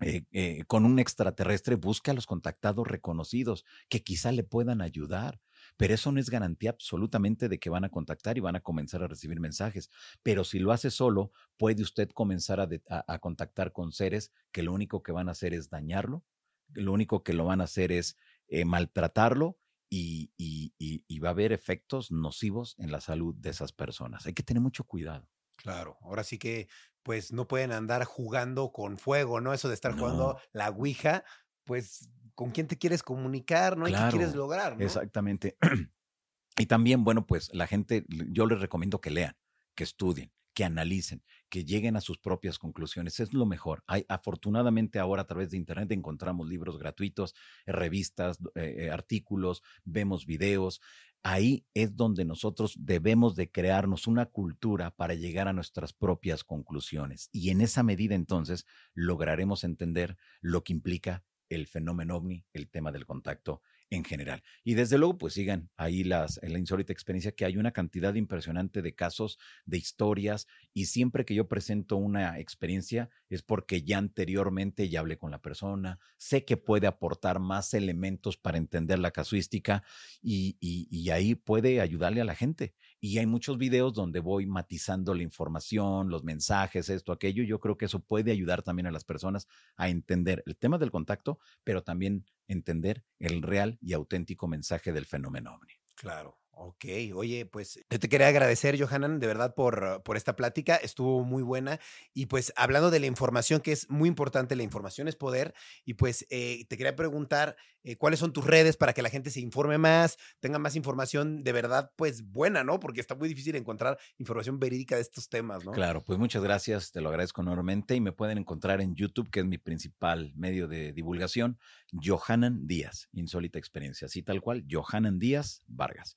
eh, 0.00 0.24
eh, 0.32 0.64
con 0.66 0.84
un 0.84 0.98
extraterrestre, 0.98 1.76
busque 1.76 2.10
a 2.10 2.14
los 2.14 2.26
contactados 2.26 2.88
reconocidos 2.88 3.64
que 3.88 4.02
quizá 4.02 4.32
le 4.32 4.42
puedan 4.42 4.80
ayudar. 4.80 5.40
Pero 5.76 5.94
eso 5.94 6.10
no 6.10 6.18
es 6.18 6.28
garantía 6.28 6.70
absolutamente 6.70 7.48
de 7.48 7.60
que 7.60 7.70
van 7.70 7.84
a 7.84 7.88
contactar 7.88 8.36
y 8.36 8.40
van 8.40 8.56
a 8.56 8.60
comenzar 8.60 9.04
a 9.04 9.06
recibir 9.06 9.38
mensajes. 9.38 9.90
Pero 10.24 10.42
si 10.42 10.58
lo 10.58 10.72
hace 10.72 10.90
solo, 10.90 11.30
puede 11.56 11.82
usted 11.82 12.10
comenzar 12.10 12.58
a, 12.60 13.18
contactar 13.20 13.72
con 13.72 13.92
seres 13.92 14.32
que 14.50 14.64
lo 14.64 14.72
único 14.72 15.04
que 15.04 15.12
van 15.12 15.28
a 15.28 15.32
hacer 15.32 15.54
es 15.54 15.70
dañarlo, 15.70 16.24
lo 16.72 16.92
único 16.92 17.22
que 17.22 17.32
lo 17.32 17.44
van 17.44 17.60
a 17.60 17.64
hacer 17.64 17.92
es 17.92 18.16
eh, 18.48 18.64
maltratarlo 18.64 19.56
y, 19.88 20.32
y 20.36 21.18
va 21.20 21.28
a 21.28 21.32
haber 21.32 21.52
efectos 21.52 22.10
nocivos 22.10 22.74
en 22.78 22.90
la 22.90 23.00
salud 23.00 23.36
de 23.36 23.50
esas 23.50 23.72
personas. 23.72 24.26
Hay 24.26 24.32
que 24.32 24.42
tener 24.42 24.62
mucho 24.62 24.82
cuidado. 24.82 25.28
Claro, 25.62 25.98
ahora 26.02 26.24
sí 26.24 26.38
que 26.38 26.68
pues 27.02 27.32
no 27.32 27.48
pueden 27.48 27.72
andar 27.72 28.04
jugando 28.04 28.72
con 28.72 28.96
fuego, 28.96 29.40
¿no? 29.40 29.52
Eso 29.52 29.68
de 29.68 29.74
estar 29.74 29.96
jugando 29.96 30.38
la 30.52 30.70
Ouija, 30.70 31.24
pues 31.64 32.08
con 32.34 32.50
quién 32.50 32.66
te 32.66 32.78
quieres 32.78 33.02
comunicar, 33.02 33.76
¿no? 33.76 33.88
y 33.88 33.92
qué 33.92 34.08
quieres 34.10 34.34
lograr, 34.34 34.76
¿no? 34.76 34.84
Exactamente. 34.84 35.56
y 36.58 36.66
también, 36.66 37.04
bueno, 37.04 37.26
pues 37.26 37.50
la 37.52 37.66
gente, 37.66 38.04
yo 38.08 38.46
les 38.46 38.60
recomiendo 38.60 39.00
que 39.00 39.10
lean, 39.10 39.36
que 39.74 39.84
estudien, 39.84 40.32
que 40.54 40.64
analicen, 40.64 41.22
que 41.48 41.64
lleguen 41.64 41.96
a 41.96 42.00
sus 42.00 42.18
propias 42.18 42.58
conclusiones. 42.58 43.20
Es 43.20 43.32
lo 43.32 43.46
mejor. 43.46 43.82
Hay, 43.86 44.04
afortunadamente 44.08 44.98
ahora 44.98 45.22
a 45.22 45.26
través 45.26 45.50
de 45.50 45.56
Internet 45.56 45.92
encontramos 45.92 46.48
libros 46.48 46.78
gratuitos, 46.78 47.34
revistas, 47.66 48.38
eh, 48.54 48.76
eh, 48.78 48.90
artículos, 48.90 49.62
vemos 49.84 50.26
videos 50.26 50.80
ahí 51.22 51.66
es 51.74 51.96
donde 51.96 52.24
nosotros 52.24 52.74
debemos 52.78 53.36
de 53.36 53.50
crearnos 53.50 54.06
una 54.06 54.26
cultura 54.26 54.90
para 54.90 55.14
llegar 55.14 55.48
a 55.48 55.52
nuestras 55.52 55.92
propias 55.92 56.44
conclusiones. 56.44 57.28
Y 57.32 57.50
en 57.50 57.60
esa 57.60 57.82
medida 57.82 58.14
entonces 58.14 58.66
lograremos 58.94 59.64
entender 59.64 60.16
lo 60.40 60.64
que 60.64 60.72
implica 60.72 61.24
el 61.48 61.66
fenómeno 61.66 62.16
ovni, 62.16 62.44
el 62.52 62.68
tema 62.68 62.92
del 62.92 63.06
contacto 63.06 63.62
en 63.92 64.04
general. 64.04 64.42
Y 64.64 64.72
desde 64.74 64.96
luego, 64.96 65.18
pues 65.18 65.34
sigan 65.34 65.70
ahí 65.76 66.02
las, 66.02 66.40
la 66.42 66.58
insólita 66.58 66.94
experiencia, 66.94 67.32
que 67.32 67.44
hay 67.44 67.58
una 67.58 67.72
cantidad 67.72 68.14
impresionante 68.14 68.80
de 68.80 68.94
casos, 68.94 69.38
de 69.66 69.76
historias, 69.76 70.46
y 70.72 70.86
siempre 70.86 71.26
que 71.26 71.34
yo 71.34 71.46
presento 71.46 71.96
una 71.96 72.38
experiencia 72.38 73.10
es 73.28 73.42
porque 73.42 73.82
ya 73.82 73.98
anteriormente 73.98 74.88
ya 74.88 75.00
hablé 75.00 75.18
con 75.18 75.30
la 75.30 75.42
persona, 75.42 75.98
sé 76.16 76.46
que 76.46 76.56
puede 76.56 76.86
aportar 76.86 77.38
más 77.38 77.74
elementos 77.74 78.38
para 78.38 78.56
entender 78.56 78.98
la 78.98 79.10
casuística 79.10 79.82
y, 80.22 80.56
y 80.60 81.10
ahí 81.10 81.34
puede 81.34 81.80
ayudarle 81.82 82.22
a 82.22 82.24
la 82.24 82.34
gente. 82.34 82.74
Y 83.04 83.18
hay 83.18 83.26
muchos 83.26 83.58
videos 83.58 83.94
donde 83.94 84.20
voy 84.20 84.46
matizando 84.46 85.12
la 85.12 85.24
información, 85.24 86.08
los 86.08 86.22
mensajes, 86.22 86.88
esto, 86.88 87.10
aquello. 87.10 87.42
Yo 87.42 87.58
creo 87.58 87.76
que 87.76 87.86
eso 87.86 87.98
puede 87.98 88.30
ayudar 88.30 88.62
también 88.62 88.86
a 88.86 88.92
las 88.92 89.02
personas 89.02 89.48
a 89.76 89.88
entender 89.88 90.44
el 90.46 90.56
tema 90.56 90.78
del 90.78 90.92
contacto, 90.92 91.40
pero 91.64 91.82
también 91.82 92.24
entender 92.46 93.04
el 93.18 93.42
real 93.42 93.76
y 93.80 93.92
auténtico 93.92 94.46
mensaje 94.46 94.92
del 94.92 95.06
fenómeno. 95.06 95.58
Claro. 95.96 96.38
Ok, 96.54 96.84
oye, 97.14 97.46
pues 97.46 97.80
yo 97.90 97.98
te 97.98 98.08
quería 98.08 98.28
agradecer, 98.28 98.78
Johanan, 98.80 99.18
de 99.18 99.26
verdad 99.26 99.54
por, 99.54 100.02
por 100.02 100.18
esta 100.18 100.36
plática, 100.36 100.76
estuvo 100.76 101.24
muy 101.24 101.42
buena. 101.42 101.80
Y 102.12 102.26
pues 102.26 102.52
hablando 102.56 102.90
de 102.90 103.00
la 103.00 103.06
información, 103.06 103.60
que 103.60 103.72
es 103.72 103.88
muy 103.88 104.08
importante, 104.08 104.54
la 104.54 104.62
información 104.62 105.08
es 105.08 105.16
poder, 105.16 105.54
y 105.84 105.94
pues 105.94 106.26
eh, 106.28 106.66
te 106.68 106.76
quería 106.76 106.94
preguntar 106.94 107.56
eh, 107.84 107.96
cuáles 107.96 108.20
son 108.20 108.32
tus 108.32 108.46
redes 108.46 108.76
para 108.76 108.92
que 108.92 109.02
la 109.02 109.08
gente 109.08 109.30
se 109.30 109.40
informe 109.40 109.76
más, 109.78 110.18
tenga 110.40 110.58
más 110.58 110.76
información 110.76 111.42
de 111.42 111.52
verdad, 111.52 111.90
pues 111.96 112.30
buena, 112.30 112.62
¿no? 112.62 112.78
Porque 112.78 113.00
está 113.00 113.14
muy 113.14 113.28
difícil 113.28 113.56
encontrar 113.56 113.98
información 114.18 114.60
verídica 114.60 114.94
de 114.94 115.02
estos 115.02 115.28
temas, 115.28 115.64
¿no? 115.64 115.72
Claro, 115.72 116.02
pues 116.04 116.18
muchas 116.18 116.42
gracias, 116.42 116.92
te 116.92 117.00
lo 117.00 117.08
agradezco 117.08 117.40
enormemente 117.40 117.96
y 117.96 118.00
me 118.00 118.12
pueden 118.12 118.38
encontrar 118.38 118.80
en 118.82 118.94
YouTube, 118.94 119.30
que 119.30 119.40
es 119.40 119.46
mi 119.46 119.58
principal 119.58 120.32
medio 120.36 120.68
de 120.68 120.92
divulgación, 120.92 121.58
Johanan 121.92 122.66
Díaz, 122.66 123.08
Insólita 123.12 123.58
Experiencia, 123.58 124.06
así 124.06 124.22
tal 124.22 124.40
cual, 124.40 124.64
Johanan 124.70 125.18
Díaz 125.18 125.62
Vargas. 125.66 126.16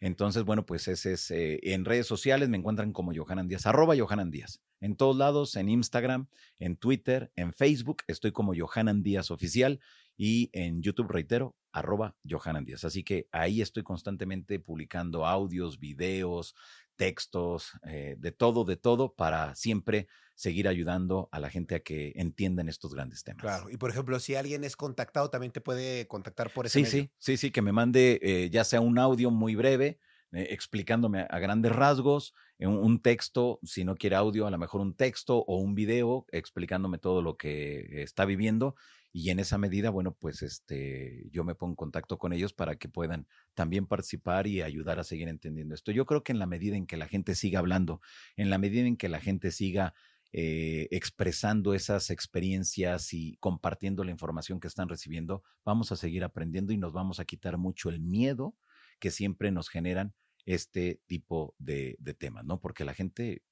Entonces, 0.00 0.44
bueno, 0.44 0.66
pues 0.66 0.88
ese 0.88 1.14
es, 1.14 1.30
eh, 1.30 1.58
en 1.62 1.84
redes 1.84 2.06
sociales 2.06 2.48
me 2.48 2.58
encuentran 2.58 2.92
como 2.92 3.14
Johanan 3.14 3.48
Díaz, 3.48 3.66
arroba 3.66 3.96
Johanan 3.96 4.30
Díaz. 4.30 4.60
En 4.80 4.96
todos 4.96 5.16
lados, 5.16 5.56
en 5.56 5.68
Instagram, 5.68 6.28
en 6.58 6.76
Twitter, 6.76 7.32
en 7.34 7.52
Facebook, 7.52 8.02
estoy 8.06 8.32
como 8.32 8.52
Johanan 8.54 9.02
Díaz 9.02 9.30
Oficial 9.30 9.80
y 10.16 10.50
en 10.52 10.82
YouTube, 10.82 11.08
reitero, 11.08 11.56
arroba 11.72 12.14
Johanan 12.28 12.64
Díaz. 12.64 12.84
Así 12.84 13.04
que 13.04 13.28
ahí 13.32 13.60
estoy 13.60 13.82
constantemente 13.82 14.58
publicando 14.60 15.26
audios, 15.26 15.78
videos, 15.78 16.54
textos, 16.96 17.72
eh, 17.86 18.16
de 18.18 18.32
todo, 18.32 18.64
de 18.64 18.76
todo, 18.76 19.14
para 19.14 19.54
siempre 19.54 20.08
seguir 20.34 20.68
ayudando 20.68 21.28
a 21.32 21.40
la 21.40 21.50
gente 21.50 21.74
a 21.76 21.80
que 21.80 22.12
entiendan 22.16 22.68
estos 22.68 22.94
grandes 22.94 23.22
temas. 23.24 23.42
Claro, 23.42 23.68
y 23.70 23.76
por 23.76 23.90
ejemplo, 23.90 24.18
si 24.18 24.34
alguien 24.34 24.64
es 24.64 24.76
contactado, 24.76 25.28
también 25.30 25.52
te 25.52 25.60
puede 25.60 26.06
contactar 26.08 26.52
por 26.52 26.66
ese 26.66 26.78
Sí, 26.78 26.80
medio. 26.80 27.08
sí, 27.08 27.12
sí, 27.18 27.36
sí, 27.36 27.50
que 27.50 27.62
me 27.62 27.72
mande 27.72 28.18
eh, 28.22 28.50
ya 28.50 28.64
sea 28.64 28.80
un 28.80 28.98
audio 28.98 29.30
muy 29.30 29.54
breve, 29.54 30.00
eh, 30.32 30.48
explicándome 30.50 31.26
a 31.30 31.38
grandes 31.38 31.70
rasgos, 31.72 32.34
en 32.58 32.70
un 32.70 33.00
texto, 33.00 33.60
si 33.62 33.84
no 33.84 33.94
quiere 33.96 34.16
audio, 34.16 34.46
a 34.46 34.50
lo 34.50 34.58
mejor 34.58 34.80
un 34.80 34.96
texto 34.96 35.38
o 35.38 35.58
un 35.58 35.74
video 35.74 36.26
explicándome 36.32 36.98
todo 36.98 37.22
lo 37.22 37.36
que 37.36 38.02
está 38.02 38.24
viviendo 38.24 38.74
y 39.18 39.30
en 39.30 39.38
esa 39.38 39.56
medida, 39.56 39.88
bueno, 39.88 40.12
pues 40.12 40.42
este, 40.42 41.26
yo 41.30 41.42
me 41.42 41.54
pongo 41.54 41.72
en 41.72 41.76
contacto 41.76 42.18
con 42.18 42.34
ellos 42.34 42.52
para 42.52 42.76
que 42.76 42.90
puedan 42.90 43.26
también 43.54 43.86
participar 43.86 44.46
y 44.46 44.60
ayudar 44.60 45.00
a 45.00 45.04
seguir 45.04 45.28
entendiendo 45.28 45.74
esto. 45.74 45.90
Yo 45.90 46.04
creo 46.04 46.22
que 46.22 46.32
en 46.32 46.38
la 46.38 46.44
medida 46.44 46.76
en 46.76 46.86
que 46.86 46.98
la 46.98 47.08
gente 47.08 47.34
siga 47.34 47.60
hablando, 47.60 48.02
en 48.36 48.50
la 48.50 48.58
medida 48.58 48.86
en 48.86 48.98
que 48.98 49.08
la 49.08 49.18
gente 49.18 49.52
siga 49.52 49.94
eh, 50.32 50.88
expresando 50.90 51.72
esas 51.72 52.10
experiencias 52.10 53.14
y 53.14 53.38
compartiendo 53.40 54.04
la 54.04 54.10
información 54.10 54.60
que 54.60 54.68
están 54.68 54.90
recibiendo, 54.90 55.42
vamos 55.64 55.92
a 55.92 55.96
seguir 55.96 56.22
aprendiendo 56.22 56.74
y 56.74 56.76
nos 56.76 56.92
vamos 56.92 57.18
a 57.18 57.24
quitar 57.24 57.56
mucho 57.56 57.88
el 57.88 58.00
miedo 58.00 58.54
que 58.98 59.10
siempre 59.10 59.50
nos 59.50 59.70
generan 59.70 60.12
este 60.44 61.00
tipo 61.06 61.54
de, 61.56 61.96
de 62.00 62.12
temas, 62.12 62.44
¿no? 62.44 62.60
Porque 62.60 62.84
la 62.84 62.92
gente, 62.92 63.42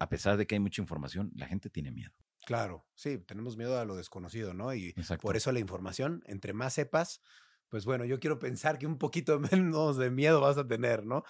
a 0.00 0.08
pesar 0.08 0.36
de 0.36 0.48
que 0.48 0.56
hay 0.56 0.60
mucha 0.60 0.82
información, 0.82 1.30
la 1.36 1.46
gente 1.46 1.70
tiene 1.70 1.92
miedo. 1.92 2.12
Claro, 2.44 2.84
sí, 2.94 3.18
tenemos 3.18 3.56
miedo 3.56 3.78
a 3.78 3.84
lo 3.84 3.96
desconocido, 3.96 4.52
¿no? 4.54 4.74
Y 4.74 4.94
por 5.20 5.36
eso 5.36 5.52
la 5.52 5.60
información, 5.60 6.22
entre 6.26 6.52
más 6.52 6.74
sepas, 6.74 7.20
pues 7.68 7.84
bueno, 7.84 8.04
yo 8.04 8.20
quiero 8.20 8.38
pensar 8.38 8.78
que 8.78 8.86
un 8.86 8.98
poquito 8.98 9.38
menos 9.52 9.96
de 9.96 10.10
miedo 10.10 10.40
vas 10.40 10.58
a 10.58 10.66
tener, 10.66 11.06
¿no? 11.06 11.24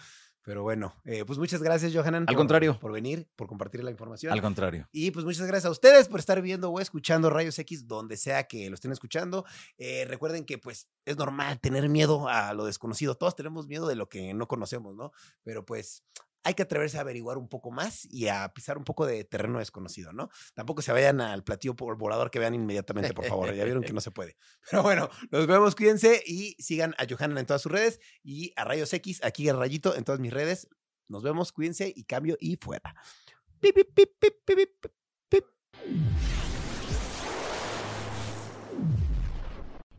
Pero 0.45 0.63
bueno, 0.63 0.93
eh, 1.05 1.25
pues 1.25 1.39
muchas 1.39 1.63
gracias, 1.63 1.95
Johanan. 1.95 2.25
Al 2.27 2.35
contrario. 2.35 2.77
Por 2.81 2.91
venir, 2.91 3.29
por 3.37 3.47
compartir 3.47 3.85
la 3.85 3.93
información. 3.93 4.33
Al 4.33 4.43
contrario. 4.43 4.89
Y 4.91 5.13
pues 5.13 5.25
muchas 5.25 5.47
gracias 5.47 5.67
a 5.67 5.71
ustedes 5.71 6.09
por 6.09 6.19
estar 6.19 6.43
viendo 6.43 6.69
o 6.69 6.81
escuchando 6.81 7.31
Rayos 7.31 7.61
X 7.61 7.87
donde 7.87 8.17
sea 8.17 8.49
que 8.49 8.69
lo 8.69 8.75
estén 8.75 8.91
escuchando. 8.91 9.45
Eh, 9.79 10.05
recuerden 10.09 10.45
que 10.45 10.59
pues 10.59 10.89
es 11.05 11.17
normal 11.17 11.61
tener 11.61 11.89
miedo 11.89 12.29
a 12.29 12.53
lo 12.55 12.65
desconocido. 12.65 13.15
Todos 13.15 13.37
tenemos 13.37 13.69
miedo 13.69 13.87
de 13.87 13.95
lo 13.95 14.09
que 14.09 14.35
no 14.35 14.49
conocemos, 14.49 14.97
¿no? 14.97 15.13
Pero 15.45 15.65
pues 15.65 16.03
hay 16.45 16.55
que 16.55 16.63
atreverse 16.63 16.99
a 16.99 17.03
averiguar 17.03 17.39
un 17.39 17.49
poco 17.49 17.71
más 17.71 18.07
y 18.11 18.29
a 18.29 18.49
pisar 18.53 18.79
un 18.79 18.85
poco 18.85 19.07
de 19.07 19.25
terreno 19.25 19.59
desconocido, 19.59 20.13
¿no? 20.13 20.31
Tampoco 20.55 20.83
se 20.83 20.93
vayan 20.93 21.21
al 21.21 21.45
platillo 21.45 21.75
volador 21.75 22.31
que 22.31 22.39
vean 22.39 22.55
inmediatamente, 22.55 23.15
por 23.15 23.25
favor. 23.27 23.55
Ya 23.55 23.65
vieron 23.65 23.83
que 23.83 23.93
no 23.93 24.01
se 24.01 24.11
puede. 24.11 24.37
Pero 24.71 24.83
bueno, 24.83 25.09
nos 25.31 25.47
vemos, 25.47 25.75
cuídense 25.75 26.23
y 26.27 26.57
sigan 26.59 26.95
a 26.99 27.07
Johanna 27.09 27.41
en 27.41 27.47
todas 27.47 27.63
sus 27.63 27.73
redes 27.73 28.01
y 28.23 28.53
a 28.57 28.65
Rayos 28.65 28.93
X, 28.93 29.21
aquí 29.25 29.49
el 29.49 29.59
rayito 29.59 29.95
en 29.97 30.05
todas 30.05 30.21
mis 30.21 30.33
redes. 30.33 30.69
Nos 31.09 31.23
vemos, 31.23 31.53
cuídense 31.53 31.93
y 31.95 32.05
cambio 32.05 32.37
y 32.41 32.57
fuera. 32.57 32.95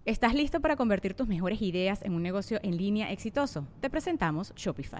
¿Estás 0.05 0.33
listo 0.33 0.59
para 0.59 0.75
convertir 0.75 1.13
tus 1.13 1.27
mejores 1.27 1.61
ideas 1.61 2.01
en 2.01 2.13
un 2.13 2.23
negocio 2.23 2.59
en 2.61 2.75
línea 2.75 3.11
exitoso? 3.11 3.67
Te 3.79 3.89
presentamos 3.89 4.53
Shopify. 4.55 4.99